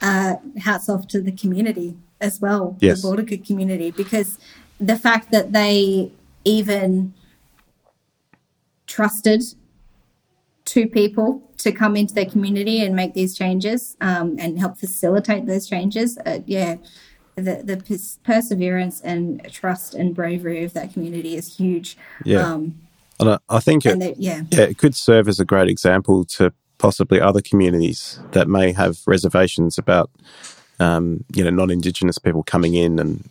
uh, 0.00 0.36
hats 0.58 0.88
off 0.88 1.06
to 1.08 1.20
the 1.20 1.32
community 1.32 1.96
as 2.20 2.40
well, 2.40 2.76
yes. 2.80 3.02
the 3.02 3.08
Bawoorrooga 3.08 3.46
community, 3.46 3.90
because 3.90 4.38
the 4.78 4.96
fact 4.96 5.30
that 5.30 5.52
they 5.52 6.10
even 6.44 7.14
trusted 8.86 9.42
two 10.64 10.86
people 10.86 11.42
to 11.58 11.72
come 11.72 11.96
into 11.96 12.14
their 12.14 12.26
community 12.26 12.84
and 12.84 12.94
make 12.94 13.14
these 13.14 13.36
changes 13.36 13.96
um, 14.00 14.36
and 14.38 14.58
help 14.58 14.78
facilitate 14.78 15.46
those 15.46 15.68
changes. 15.68 16.18
Uh, 16.18 16.40
yeah, 16.46 16.76
the 17.36 17.62
the 17.64 18.16
perseverance 18.24 19.00
and 19.00 19.46
trust 19.52 19.94
and 19.94 20.14
bravery 20.14 20.64
of 20.64 20.72
that 20.74 20.92
community 20.92 21.36
is 21.36 21.56
huge. 21.56 21.96
Yeah. 22.24 22.40
Um, 22.40 22.80
and 23.20 23.38
I, 23.48 23.60
think 23.60 23.86
it, 23.86 23.98
they, 23.98 24.14
yeah. 24.18 24.42
yeah, 24.50 24.62
it 24.62 24.78
could 24.78 24.94
serve 24.94 25.28
as 25.28 25.38
a 25.38 25.44
great 25.44 25.68
example 25.68 26.24
to 26.24 26.52
possibly 26.78 27.20
other 27.20 27.40
communities 27.40 28.18
that 28.32 28.48
may 28.48 28.72
have 28.72 28.98
reservations 29.06 29.78
about, 29.78 30.10
um, 30.80 31.24
you 31.32 31.44
know, 31.44 31.50
non-Indigenous 31.50 32.18
people 32.18 32.42
coming 32.42 32.74
in 32.74 32.98
and 32.98 33.28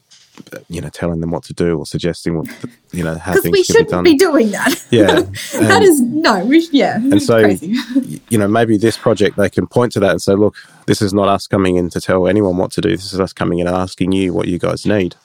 you 0.69 0.81
know, 0.81 0.89
telling 0.89 1.19
them 1.19 1.31
what 1.31 1.43
to 1.43 1.53
do 1.53 1.77
or 1.77 1.85
suggesting 1.85 2.37
what, 2.37 2.47
you 2.91 3.03
know, 3.03 3.15
how 3.15 3.33
things 3.41 3.51
we 3.51 3.63
should 3.63 3.75
shouldn't 3.75 4.03
be, 4.05 4.13
be 4.13 4.17
doing 4.17 4.51
that. 4.51 4.83
Yeah, 4.89 5.05
that 5.59 5.81
is 5.81 5.99
no, 6.01 6.43
we, 6.45 6.67
yeah. 6.71 6.95
And 6.95 7.21
so, 7.21 7.41
crazy. 7.41 8.21
you 8.29 8.37
know, 8.37 8.47
maybe 8.47 8.77
this 8.77 8.97
project 8.97 9.37
they 9.37 9.49
can 9.49 9.67
point 9.67 9.91
to 9.93 9.99
that 9.99 10.11
and 10.11 10.21
say, 10.21 10.33
look, 10.33 10.55
this 10.87 11.01
is 11.01 11.13
not 11.13 11.27
us 11.27 11.47
coming 11.47 11.75
in 11.75 11.89
to 11.89 12.01
tell 12.01 12.27
anyone 12.27 12.57
what 12.57 12.71
to 12.71 12.81
do. 12.81 12.89
This 12.89 13.13
is 13.13 13.19
us 13.19 13.33
coming 13.33 13.59
in 13.59 13.67
and 13.67 13.75
asking 13.75 14.11
you 14.13 14.33
what 14.33 14.47
you 14.47 14.57
guys 14.57 14.85
need, 14.85 15.15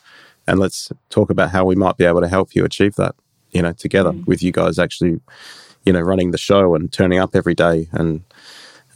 and 0.47 0.59
let's 0.59 0.93
talk 1.09 1.31
about 1.31 1.51
how 1.51 1.65
we 1.65 1.77
might 1.77 1.97
be 1.97 2.05
able 2.05 2.21
to 2.21 2.29
help 2.29 2.55
you 2.55 2.65
achieve 2.65 2.97
that. 2.97 3.15
You 3.53 3.63
know, 3.63 3.73
together 3.73 4.13
Mm. 4.13 4.27
with 4.27 4.43
you 4.43 4.53
guys 4.53 4.79
actually, 4.79 5.21
you 5.85 5.93
know, 5.93 6.01
running 6.01 6.31
the 6.33 6.39
show 6.39 6.75
and 6.75 6.93
turning 6.93 7.19
up 7.19 7.35
every 7.35 7.55
day 7.55 7.89
and 7.93 8.23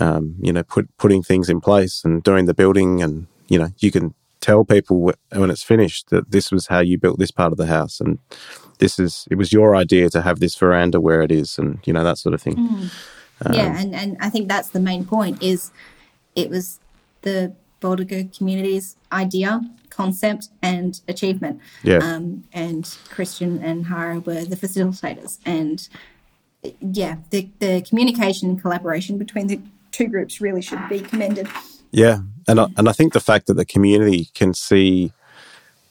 um, 0.00 0.34
you 0.40 0.52
know, 0.52 0.62
put 0.62 0.88
putting 0.96 1.22
things 1.22 1.48
in 1.48 1.60
place 1.60 2.04
and 2.04 2.22
doing 2.22 2.46
the 2.46 2.54
building, 2.54 3.02
and 3.02 3.26
you 3.48 3.58
know, 3.58 3.68
you 3.78 3.90
can 3.90 4.14
tell 4.40 4.64
people 4.64 5.12
when 5.32 5.50
it's 5.50 5.62
finished 5.62 6.08
that 6.08 6.30
this 6.30 6.50
was 6.50 6.68
how 6.68 6.80
you 6.80 6.96
built 6.98 7.18
this 7.18 7.30
part 7.30 7.52
of 7.52 7.58
the 7.58 7.66
house, 7.66 8.00
and 8.00 8.18
this 8.78 8.98
is 8.98 9.26
it 9.30 9.36
was 9.36 9.52
your 9.52 9.76
idea 9.76 10.08
to 10.10 10.22
have 10.22 10.40
this 10.40 10.56
veranda 10.56 11.00
where 11.00 11.20
it 11.22 11.30
is, 11.30 11.58
and 11.58 11.78
you 11.84 11.92
know 11.92 12.02
that 12.04 12.18
sort 12.18 12.34
of 12.34 12.40
thing. 12.42 12.58
Um, 13.44 13.54
yeah, 13.54 13.78
and, 13.78 13.94
and 13.94 14.16
I 14.20 14.30
think 14.30 14.48
that's 14.48 14.70
the 14.70 14.80
main 14.80 15.04
point 15.04 15.42
is 15.42 15.70
it 16.34 16.48
was 16.50 16.80
the 17.22 17.52
Bawoorrooga 17.80 18.36
community's 18.36 18.96
idea, 19.12 19.60
concept, 20.02 20.48
and 20.62 20.92
achievement. 21.08 21.60
Yeah. 21.82 21.98
Um, 21.98 22.44
and 22.52 22.84
Kristian 23.14 23.52
and 23.62 23.78
Jara 23.86 24.18
were 24.20 24.44
the 24.44 24.56
facilitators. 24.56 25.38
And 25.44 25.78
yeah, 26.80 27.16
the, 27.30 27.50
the 27.58 27.82
communication 27.88 28.50
and 28.50 28.60
collaboration 28.60 29.18
between 29.18 29.46
the 29.48 29.60
two 29.90 30.08
groups 30.08 30.40
really 30.40 30.62
should 30.62 30.84
be 30.88 31.00
commended. 31.00 31.46
Yeah, 31.92 32.18
and 32.48 32.60
I, 32.60 32.66
and 32.76 32.88
I 32.88 32.92
think 32.92 33.12
the 33.12 33.26
fact 33.30 33.46
that 33.46 33.54
the 33.54 33.64
community 33.64 34.28
can 34.34 34.54
see 34.54 35.12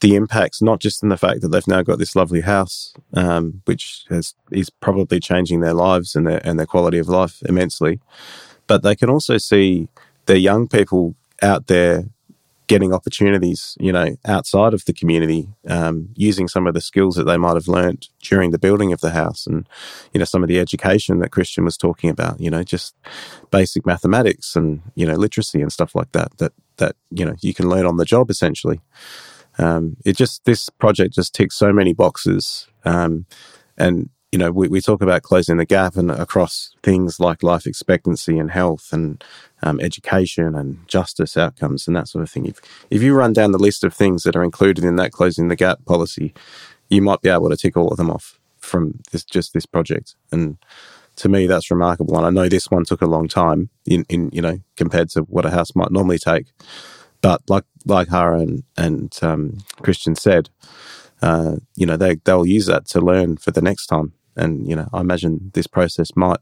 the 0.00 0.16
impacts, 0.16 0.62
not 0.62 0.80
just 0.80 1.02
in 1.02 1.10
the 1.10 1.18
fact 1.18 1.42
that 1.42 1.48
they've 1.48 1.74
now 1.76 1.82
got 1.82 1.98
this 1.98 2.16
lovely 2.16 2.40
house, 2.40 2.94
um, 3.12 3.62
which 3.66 4.06
has, 4.08 4.34
is 4.50 4.70
probably 4.70 5.20
changing 5.20 5.60
their 5.60 5.74
lives 5.74 6.16
and 6.16 6.26
their 6.26 6.40
and 6.46 6.58
their 6.58 6.66
quality 6.66 6.98
of 6.98 7.08
life 7.08 7.42
immensely, 7.42 8.00
but 8.66 8.82
they 8.82 8.96
can 8.96 9.10
also 9.10 9.36
see 9.38 9.88
their 10.24 10.38
young 10.50 10.66
people 10.68 11.14
out 11.42 11.66
there 11.66 12.04
getting 12.70 12.94
opportunities, 12.94 13.76
you 13.80 13.90
know, 13.90 14.16
outside 14.24 14.72
of 14.74 14.84
the 14.84 14.92
community, 14.92 15.48
um, 15.66 16.08
using 16.14 16.46
some 16.46 16.68
of 16.68 16.72
the 16.72 16.80
skills 16.80 17.16
that 17.16 17.24
they 17.24 17.36
might 17.36 17.54
have 17.54 17.66
learnt 17.66 18.06
during 18.22 18.52
the 18.52 18.60
building 18.60 18.92
of 18.92 19.00
the 19.00 19.10
house, 19.10 19.44
and 19.44 19.68
you 20.14 20.20
know, 20.20 20.24
some 20.24 20.44
of 20.44 20.48
the 20.48 20.60
education 20.60 21.18
that 21.18 21.32
Kristian 21.32 21.64
was 21.64 21.76
talking 21.76 22.10
about, 22.10 22.38
you 22.38 22.48
know, 22.48 22.62
just 22.62 22.94
basic 23.50 23.84
mathematics 23.84 24.54
and 24.54 24.82
you 24.94 25.04
know, 25.04 25.14
literacy 25.14 25.60
and 25.60 25.72
stuff 25.72 25.96
like 25.96 26.12
that. 26.12 26.30
That 26.38 26.52
that 26.76 26.94
you 27.10 27.24
know, 27.24 27.34
you 27.40 27.52
can 27.52 27.68
learn 27.68 27.86
on 27.86 27.96
the 27.96 28.04
job 28.04 28.30
essentially. 28.30 28.80
Um, 29.58 29.96
it 30.04 30.16
just 30.16 30.44
this 30.44 30.68
project 30.68 31.12
just 31.12 31.34
ticks 31.34 31.56
so 31.56 31.72
many 31.72 31.92
boxes, 31.92 32.68
um, 32.84 33.26
and 33.76 34.10
you 34.32 34.38
know, 34.38 34.52
we, 34.52 34.68
we 34.68 34.80
talk 34.80 35.02
about 35.02 35.22
closing 35.22 35.56
the 35.56 35.64
gap 35.64 35.96
and 35.96 36.10
across 36.10 36.70
things 36.82 37.18
like 37.18 37.42
life 37.42 37.66
expectancy 37.66 38.38
and 38.38 38.52
health 38.52 38.92
and 38.92 39.24
um, 39.62 39.80
education 39.80 40.54
and 40.54 40.86
justice 40.86 41.36
outcomes 41.36 41.88
and 41.88 41.96
that 41.96 42.08
sort 42.08 42.22
of 42.22 42.30
thing. 42.30 42.46
If 42.46 42.60
if 42.90 43.02
you 43.02 43.14
run 43.14 43.32
down 43.32 43.52
the 43.52 43.58
list 43.58 43.82
of 43.82 43.92
things 43.92 44.22
that 44.22 44.36
are 44.36 44.44
included 44.44 44.84
in 44.84 44.96
that 44.96 45.12
closing 45.12 45.48
the 45.48 45.56
gap 45.56 45.84
policy, 45.84 46.32
you 46.88 47.02
might 47.02 47.22
be 47.22 47.28
able 47.28 47.50
to 47.50 47.56
tick 47.56 47.76
all 47.76 47.88
of 47.88 47.96
them 47.96 48.10
off 48.10 48.38
from 48.58 49.00
this 49.10 49.24
just 49.24 49.52
this 49.52 49.66
project. 49.66 50.14
And 50.30 50.58
to 51.16 51.28
me, 51.28 51.46
that's 51.46 51.70
remarkable. 51.70 52.16
And 52.16 52.24
I 52.24 52.30
know 52.30 52.48
this 52.48 52.70
one 52.70 52.84
took 52.84 53.02
a 53.02 53.06
long 53.06 53.26
time 53.26 53.68
in, 53.84 54.06
in 54.08 54.30
you 54.32 54.42
know 54.42 54.60
compared 54.76 55.10
to 55.10 55.22
what 55.22 55.44
a 55.44 55.50
house 55.50 55.74
might 55.74 55.90
normally 55.90 56.18
take. 56.18 56.46
But 57.20 57.42
like 57.48 57.64
like 57.84 58.10
Jara 58.10 58.40
and, 58.40 58.62
and 58.76 59.18
um, 59.22 59.58
Kristian 59.82 60.16
said, 60.16 60.50
uh, 61.20 61.56
you 61.74 61.84
know 61.84 61.96
they 61.96 62.14
they'll 62.24 62.46
use 62.46 62.66
that 62.66 62.86
to 62.88 63.00
learn 63.00 63.36
for 63.36 63.50
the 63.50 63.60
next 63.60 63.86
time. 63.86 64.12
And 64.36 64.68
you 64.68 64.76
know, 64.76 64.88
I 64.92 65.00
imagine 65.00 65.50
this 65.54 65.66
process 65.66 66.14
might 66.16 66.40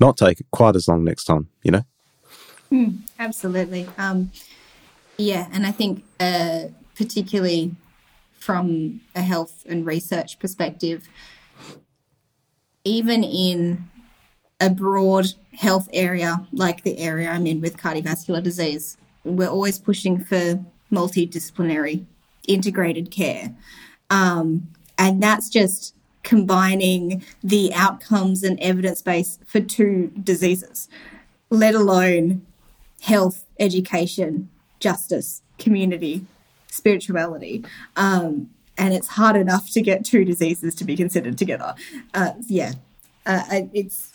not 0.00 0.16
take 0.16 0.42
quite 0.50 0.76
as 0.76 0.88
long 0.88 1.04
next 1.04 1.24
time. 1.24 1.48
You 1.62 1.72
know. 1.72 1.82
Absolutely. 3.18 3.88
Um, 3.96 4.32
yeah, 5.18 5.48
and 5.52 5.66
I 5.66 5.70
think 5.70 6.04
uh, 6.20 6.64
particularly 6.96 7.74
from 8.38 9.00
a 9.14 9.22
health 9.22 9.64
and 9.68 9.86
research 9.86 10.38
perspective, 10.38 11.08
even 12.84 13.24
in 13.24 13.88
a 14.60 14.70
broad 14.70 15.26
health 15.54 15.88
area 15.92 16.46
like 16.52 16.82
the 16.82 16.98
area 16.98 17.28
I'm 17.28 17.46
in 17.46 17.60
with 17.60 17.76
cardiovascular 17.76 18.42
disease, 18.42 18.96
we're 19.24 19.48
always 19.48 19.78
pushing 19.78 20.24
for 20.24 20.64
multidisciplinary 20.92 22.04
integrated 22.46 23.10
care. 23.10 23.54
Um, 24.10 24.68
and 24.98 25.22
that's 25.22 25.48
just 25.48 25.95
combining 26.26 27.24
the 27.42 27.72
outcomes 27.72 28.42
and 28.42 28.58
evidence 28.60 29.00
base 29.00 29.38
for 29.46 29.60
two 29.60 30.10
diseases, 30.22 30.88
let 31.50 31.72
alone 31.72 32.44
health, 33.02 33.44
education, 33.60 34.50
justice, 34.80 35.42
community, 35.56 36.26
spirituality. 36.66 37.64
Um, 37.94 38.50
and 38.76 38.92
it's 38.92 39.06
hard 39.06 39.36
enough 39.36 39.70
to 39.70 39.80
get 39.80 40.04
two 40.04 40.24
diseases 40.24 40.74
to 40.74 40.84
be 40.84 40.96
considered 40.96 41.38
together. 41.38 41.76
Uh, 42.12 42.32
yeah, 42.48 42.72
uh, 43.24 43.44
it's 43.72 44.12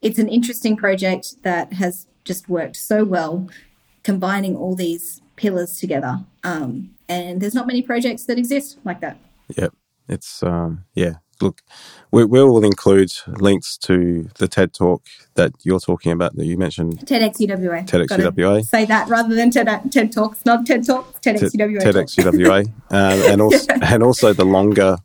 it's 0.00 0.20
an 0.20 0.28
interesting 0.28 0.76
project 0.76 1.42
that 1.42 1.72
has 1.72 2.06
just 2.22 2.48
worked 2.48 2.76
so 2.76 3.04
well, 3.04 3.50
combining 4.04 4.54
all 4.56 4.76
these 4.76 5.20
pillars 5.34 5.80
together. 5.80 6.20
Um, 6.44 6.94
and 7.08 7.40
there's 7.40 7.54
not 7.54 7.66
many 7.66 7.82
projects 7.82 8.24
that 8.26 8.38
exist 8.38 8.78
like 8.84 9.00
that. 9.00 9.18
Yep. 9.56 9.74
It's, 10.08 10.42
um, 10.42 10.84
yeah. 10.94 11.14
Look, 11.44 11.60
we, 12.10 12.24
we 12.24 12.42
will 12.42 12.64
include 12.64 13.12
links 13.26 13.76
to 13.78 14.28
the 14.38 14.48
TED 14.48 14.72
talk 14.72 15.02
that 15.34 15.52
you're 15.62 15.78
talking 15.78 16.10
about 16.10 16.34
that 16.36 16.46
you 16.46 16.56
mentioned. 16.56 17.00
TEDx 17.00 17.38
UWA. 17.38 17.86
TEDx 17.86 18.06
UWA. 18.06 18.64
Say 18.64 18.86
that 18.86 19.08
rather 19.08 19.34
than 19.34 19.50
TED, 19.50 19.92
TED 19.92 20.10
Talks. 20.10 20.44
Not 20.46 20.64
TED 20.64 20.86
Talks, 20.86 21.20
TEDx 21.20 21.54
UWA. 21.54 21.92
talk. 21.92 22.06
UWA, 22.06 22.66
um, 22.90 23.32
and 23.32 23.42
also 23.42 23.74
and 23.82 24.02
also 24.02 24.32
the 24.32 24.44
longer 24.44 24.96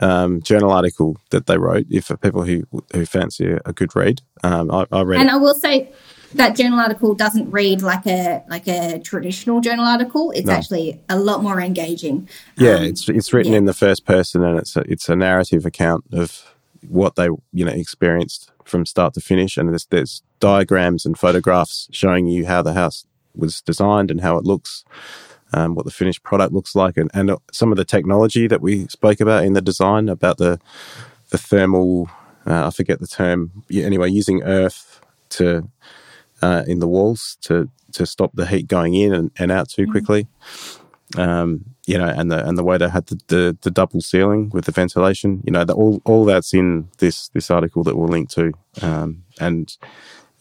um, 0.00 0.40
journal 0.42 0.70
article 0.70 1.16
that 1.30 1.46
they 1.46 1.58
wrote. 1.58 1.86
If 1.90 2.04
for 2.04 2.16
people 2.16 2.42
who 2.42 2.64
who 2.92 3.06
fancy 3.06 3.50
a, 3.50 3.60
a 3.64 3.72
good 3.72 3.96
read, 3.96 4.22
um, 4.44 4.70
I, 4.70 4.86
I 4.92 5.02
read. 5.02 5.20
And. 5.20 5.30
I 5.30 5.36
will 5.36 5.54
say 5.54 5.90
that 6.36 6.56
journal 6.56 6.78
article 6.80 7.14
doesn't 7.14 7.50
read 7.50 7.82
like 7.82 8.06
a 8.06 8.42
like 8.48 8.66
a 8.68 8.98
traditional 9.00 9.60
journal 9.60 9.84
article. 9.84 10.30
It's 10.32 10.46
No. 10.46 10.52
actually 10.54 11.00
a 11.08 11.18
lot 11.18 11.42
more 11.42 11.60
engaging. 11.60 12.28
Yeah, 12.56 12.76
Um, 12.76 12.84
it's 12.84 13.08
it's 13.08 13.32
written 13.32 13.52
yeah. 13.52 13.58
in 13.58 13.64
the 13.66 13.74
first 13.74 14.04
person, 14.04 14.42
and 14.44 14.58
it's 14.58 14.76
a, 14.76 14.80
it's 14.90 15.08
a 15.08 15.16
narrative 15.16 15.66
account 15.66 16.04
of 16.12 16.54
what 16.88 17.16
they 17.16 17.28
you 17.52 17.64
know 17.64 17.72
experienced 17.72 18.50
from 18.64 18.86
start 18.86 19.14
to 19.14 19.20
finish, 19.20 19.56
and 19.56 19.68
there's 19.70 19.86
there's 19.86 20.22
diagrams 20.40 21.06
and 21.06 21.18
photographs 21.18 21.88
showing 21.92 22.26
you 22.26 22.46
how 22.46 22.62
the 22.62 22.74
house 22.74 23.06
was 23.34 23.60
designed 23.62 24.10
and 24.10 24.20
how 24.22 24.36
it 24.38 24.44
looks, 24.44 24.84
um, 25.52 25.74
what 25.74 25.84
the 25.84 25.90
finished 25.90 26.22
product 26.22 26.52
looks 26.52 26.74
like, 26.74 26.96
and 26.96 27.10
and 27.14 27.30
some 27.52 27.72
of 27.72 27.76
the 27.78 27.84
technology 27.84 28.46
that 28.46 28.60
we 28.60 28.86
spoke 28.88 29.20
about 29.20 29.44
in 29.44 29.52
the 29.54 29.62
design 29.62 30.08
about 30.08 30.38
the 30.38 30.60
the 31.30 31.38
thermal. 31.38 32.08
Uh, 32.46 32.68
I 32.68 32.70
forget 32.70 33.00
the 33.00 33.08
term. 33.08 33.64
Anyway, 33.72 34.08
using 34.08 34.42
earth 34.44 35.00
to 35.30 35.68
uh, 36.42 36.64
in 36.66 36.78
the 36.78 36.88
walls 36.88 37.36
to 37.42 37.68
to 37.92 38.06
stop 38.06 38.32
the 38.34 38.46
heat 38.46 38.68
going 38.68 38.94
in 38.94 39.14
and, 39.14 39.30
and 39.38 39.50
out 39.50 39.68
too 39.68 39.86
quickly. 39.86 40.26
Um, 41.16 41.64
you 41.86 41.96
know, 41.96 42.08
and 42.08 42.30
the 42.30 42.46
and 42.46 42.58
the 42.58 42.64
way 42.64 42.78
they 42.78 42.88
had 42.88 43.06
the, 43.06 43.20
the, 43.28 43.58
the 43.62 43.70
double 43.70 44.00
ceiling 44.00 44.50
with 44.50 44.64
the 44.64 44.72
ventilation, 44.72 45.40
you 45.44 45.52
know, 45.52 45.64
the, 45.64 45.72
all 45.72 46.02
all 46.04 46.24
that's 46.24 46.52
in 46.52 46.88
this 46.98 47.28
this 47.28 47.50
article 47.50 47.84
that 47.84 47.96
we'll 47.96 48.08
link 48.08 48.28
to, 48.30 48.52
um, 48.82 49.22
and 49.40 49.76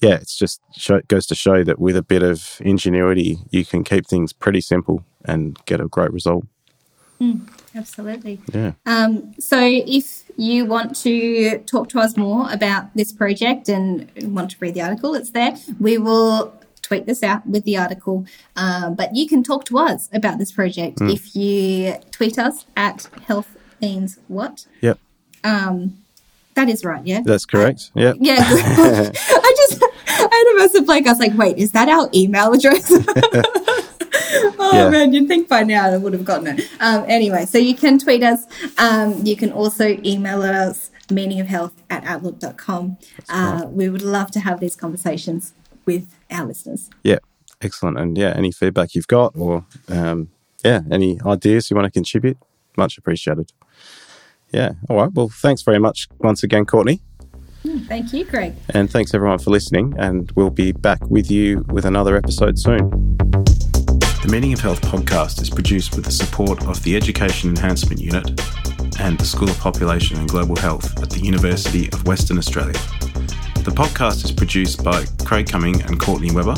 yeah, 0.02 0.16
it's 0.16 0.38
just 0.38 0.62
show, 0.76 1.02
goes 1.08 1.26
to 1.28 1.36
show 1.36 1.64
that 1.64 1.80
with 1.80 1.96
a 1.96 2.02
bit 2.02 2.24
of 2.24 2.58
ingenuity, 2.62 3.38
you 3.50 3.64
can 3.64 3.84
keep 3.84 4.08
things 4.08 4.34
pretty 4.34 4.62
simple 4.62 5.06
and 5.24 5.58
get 5.66 5.80
a 5.80 5.88
great 5.88 6.12
result. 6.12 6.46
Absolutely. 7.76 8.40
Yeah, 8.54 8.72
Um, 8.86 9.34
so 9.40 9.60
if 9.62 10.24
you 10.38 10.66
want 10.66 10.96
to 11.04 11.60
talk 11.60 11.90
to 11.90 12.00
us 12.00 12.16
more 12.18 12.52
about 12.52 12.94
this 12.96 13.12
project 13.12 13.68
and 13.70 14.10
want 14.24 14.52
to 14.52 14.58
read 14.60 14.74
the 14.74 14.82
article, 14.82 15.14
it's 15.14 15.32
there. 15.32 15.56
We 15.80 15.98
will 15.98 16.54
tweet 16.82 17.06
this 17.06 17.24
out 17.24 17.46
with 17.48 17.64
the 17.66 17.78
article. 17.78 18.26
Um, 18.56 18.96
but 18.96 19.16
you 19.16 19.28
can 19.28 19.44
talk 19.44 19.66
to 19.66 19.78
us 19.78 20.10
about 20.14 20.38
this 20.38 20.52
project 20.52 21.00
if 21.02 21.36
you 21.36 21.96
tweet 22.12 22.38
us 22.40 22.66
at 22.78 23.10
health 23.28 23.58
means 23.82 24.20
what. 24.28 24.66
yep, 24.82 25.00
That 26.54 26.70
is 26.70 26.86
right, 26.86 27.06
yeah. 27.06 27.22
that's 27.26 27.46
correct. 27.46 27.92
Yep, 27.96 28.18
Yeah, 28.22 28.38
I 28.40 29.54
just 29.58 29.84
I 30.08 30.30
had 30.32 30.54
a 30.54 30.58
massive 30.58 30.86
blank. 30.86 31.08
I 31.08 31.12
was 31.12 31.20
like, 31.20 31.38
wait, 31.38 31.58
is 31.58 31.72
that 31.74 31.90
our 31.90 32.10
email 32.14 32.54
address? 32.54 32.90
oh 34.60 34.72
Yeah. 34.74 34.90
man, 34.90 35.14
you'd 35.14 35.28
think 35.28 35.48
by 35.48 35.64
now 35.64 35.86
I 35.90 35.98
would 35.98 36.14
have 36.14 36.26
gotten 36.26 36.48
it. 36.60 36.70
Um, 36.80 37.06
anyway, 37.08 37.46
so 37.46 37.58
you 37.58 37.76
can 37.76 37.98
tweet 38.00 38.24
us. 38.24 38.46
Um, 38.78 39.26
you 39.26 39.36
can 39.36 39.52
also 39.52 39.98
email 40.04 40.42
us 40.42 40.90
meaningofhealth 41.08 41.72
at 41.90 42.04
outlook.com. 42.06 42.98
Uh, 43.30 43.66
we 43.70 43.90
would 43.90 44.02
love 44.02 44.32
to 44.32 44.40
have 44.40 44.60
these 44.60 44.76
conversations 44.76 45.54
with 45.86 46.08
our 46.32 46.46
listeners. 46.46 46.90
yeah, 47.04 47.20
excellent. 47.62 47.98
And 48.00 48.18
yeah, 48.18 48.34
any 48.36 48.52
feedback 48.52 48.96
you've 48.96 49.08
got, 49.08 49.34
or 49.38 49.66
um, 49.90 50.30
yeah, 50.64 50.82
any 50.90 51.20
ideas 51.26 51.70
you 51.70 51.76
want 51.76 51.86
to 51.86 51.92
contribute, 51.92 52.38
much 52.76 52.98
appreciated. 52.98 53.52
Yeah. 54.52 54.72
All 54.90 54.98
right. 54.98 55.12
Well, 55.14 55.30
thanks 55.30 55.62
very 55.62 55.80
much 55.80 56.08
once 56.20 56.42
again, 56.44 56.66
Courtney. 56.66 57.02
Thank 57.88 58.14
you, 58.14 58.26
Greg. 58.26 58.54
And 58.70 58.90
thanks 58.92 59.14
everyone 59.14 59.40
for 59.40 59.50
listening. 59.50 59.96
And 59.98 60.32
we'll 60.36 60.52
be 60.52 60.72
back 60.72 61.00
with 61.10 61.30
you 61.32 61.66
with 61.72 61.84
another 61.86 62.16
episode 62.16 62.58
soon. 62.60 63.45
The 64.26 64.32
Meaning 64.32 64.54
of 64.54 64.60
Health 64.60 64.82
podcast 64.82 65.40
is 65.40 65.52
produced 65.52 65.96
with 65.96 66.04
the 66.04 66.12
support 66.12 66.64
of 66.66 66.82
the 66.82 66.96
Education 66.96 67.52
Enhancement 67.52 68.02
Unit 68.02 68.28
and 69.00 69.20
the 69.20 69.24
School 69.24 69.48
of 69.48 69.60
Population 69.60 70.18
and 70.18 70.28
Global 70.28 70.56
Health 70.56 71.00
at 71.00 71.12
the 71.12 71.20
University 71.20 71.90
of 71.90 72.08
Western 72.08 72.40
Australia. 72.40 72.74
The 72.74 73.72
podcast 73.72 74.26
is 74.26 74.32
produced 74.32 74.84
by 74.84 75.06
Craig 75.26 75.48
Cumming 75.48 75.80
and 75.84 76.00
Courtney 76.00 76.32
Webber, 76.32 76.56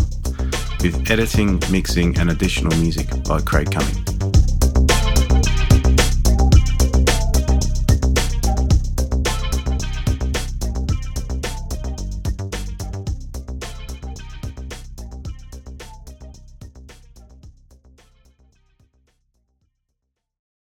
with 0.82 1.12
editing, 1.12 1.62
mixing, 1.70 2.18
and 2.18 2.32
additional 2.32 2.74
music 2.78 3.10
by 3.26 3.42
Craig 3.42 3.70
Cumming. 3.70 4.37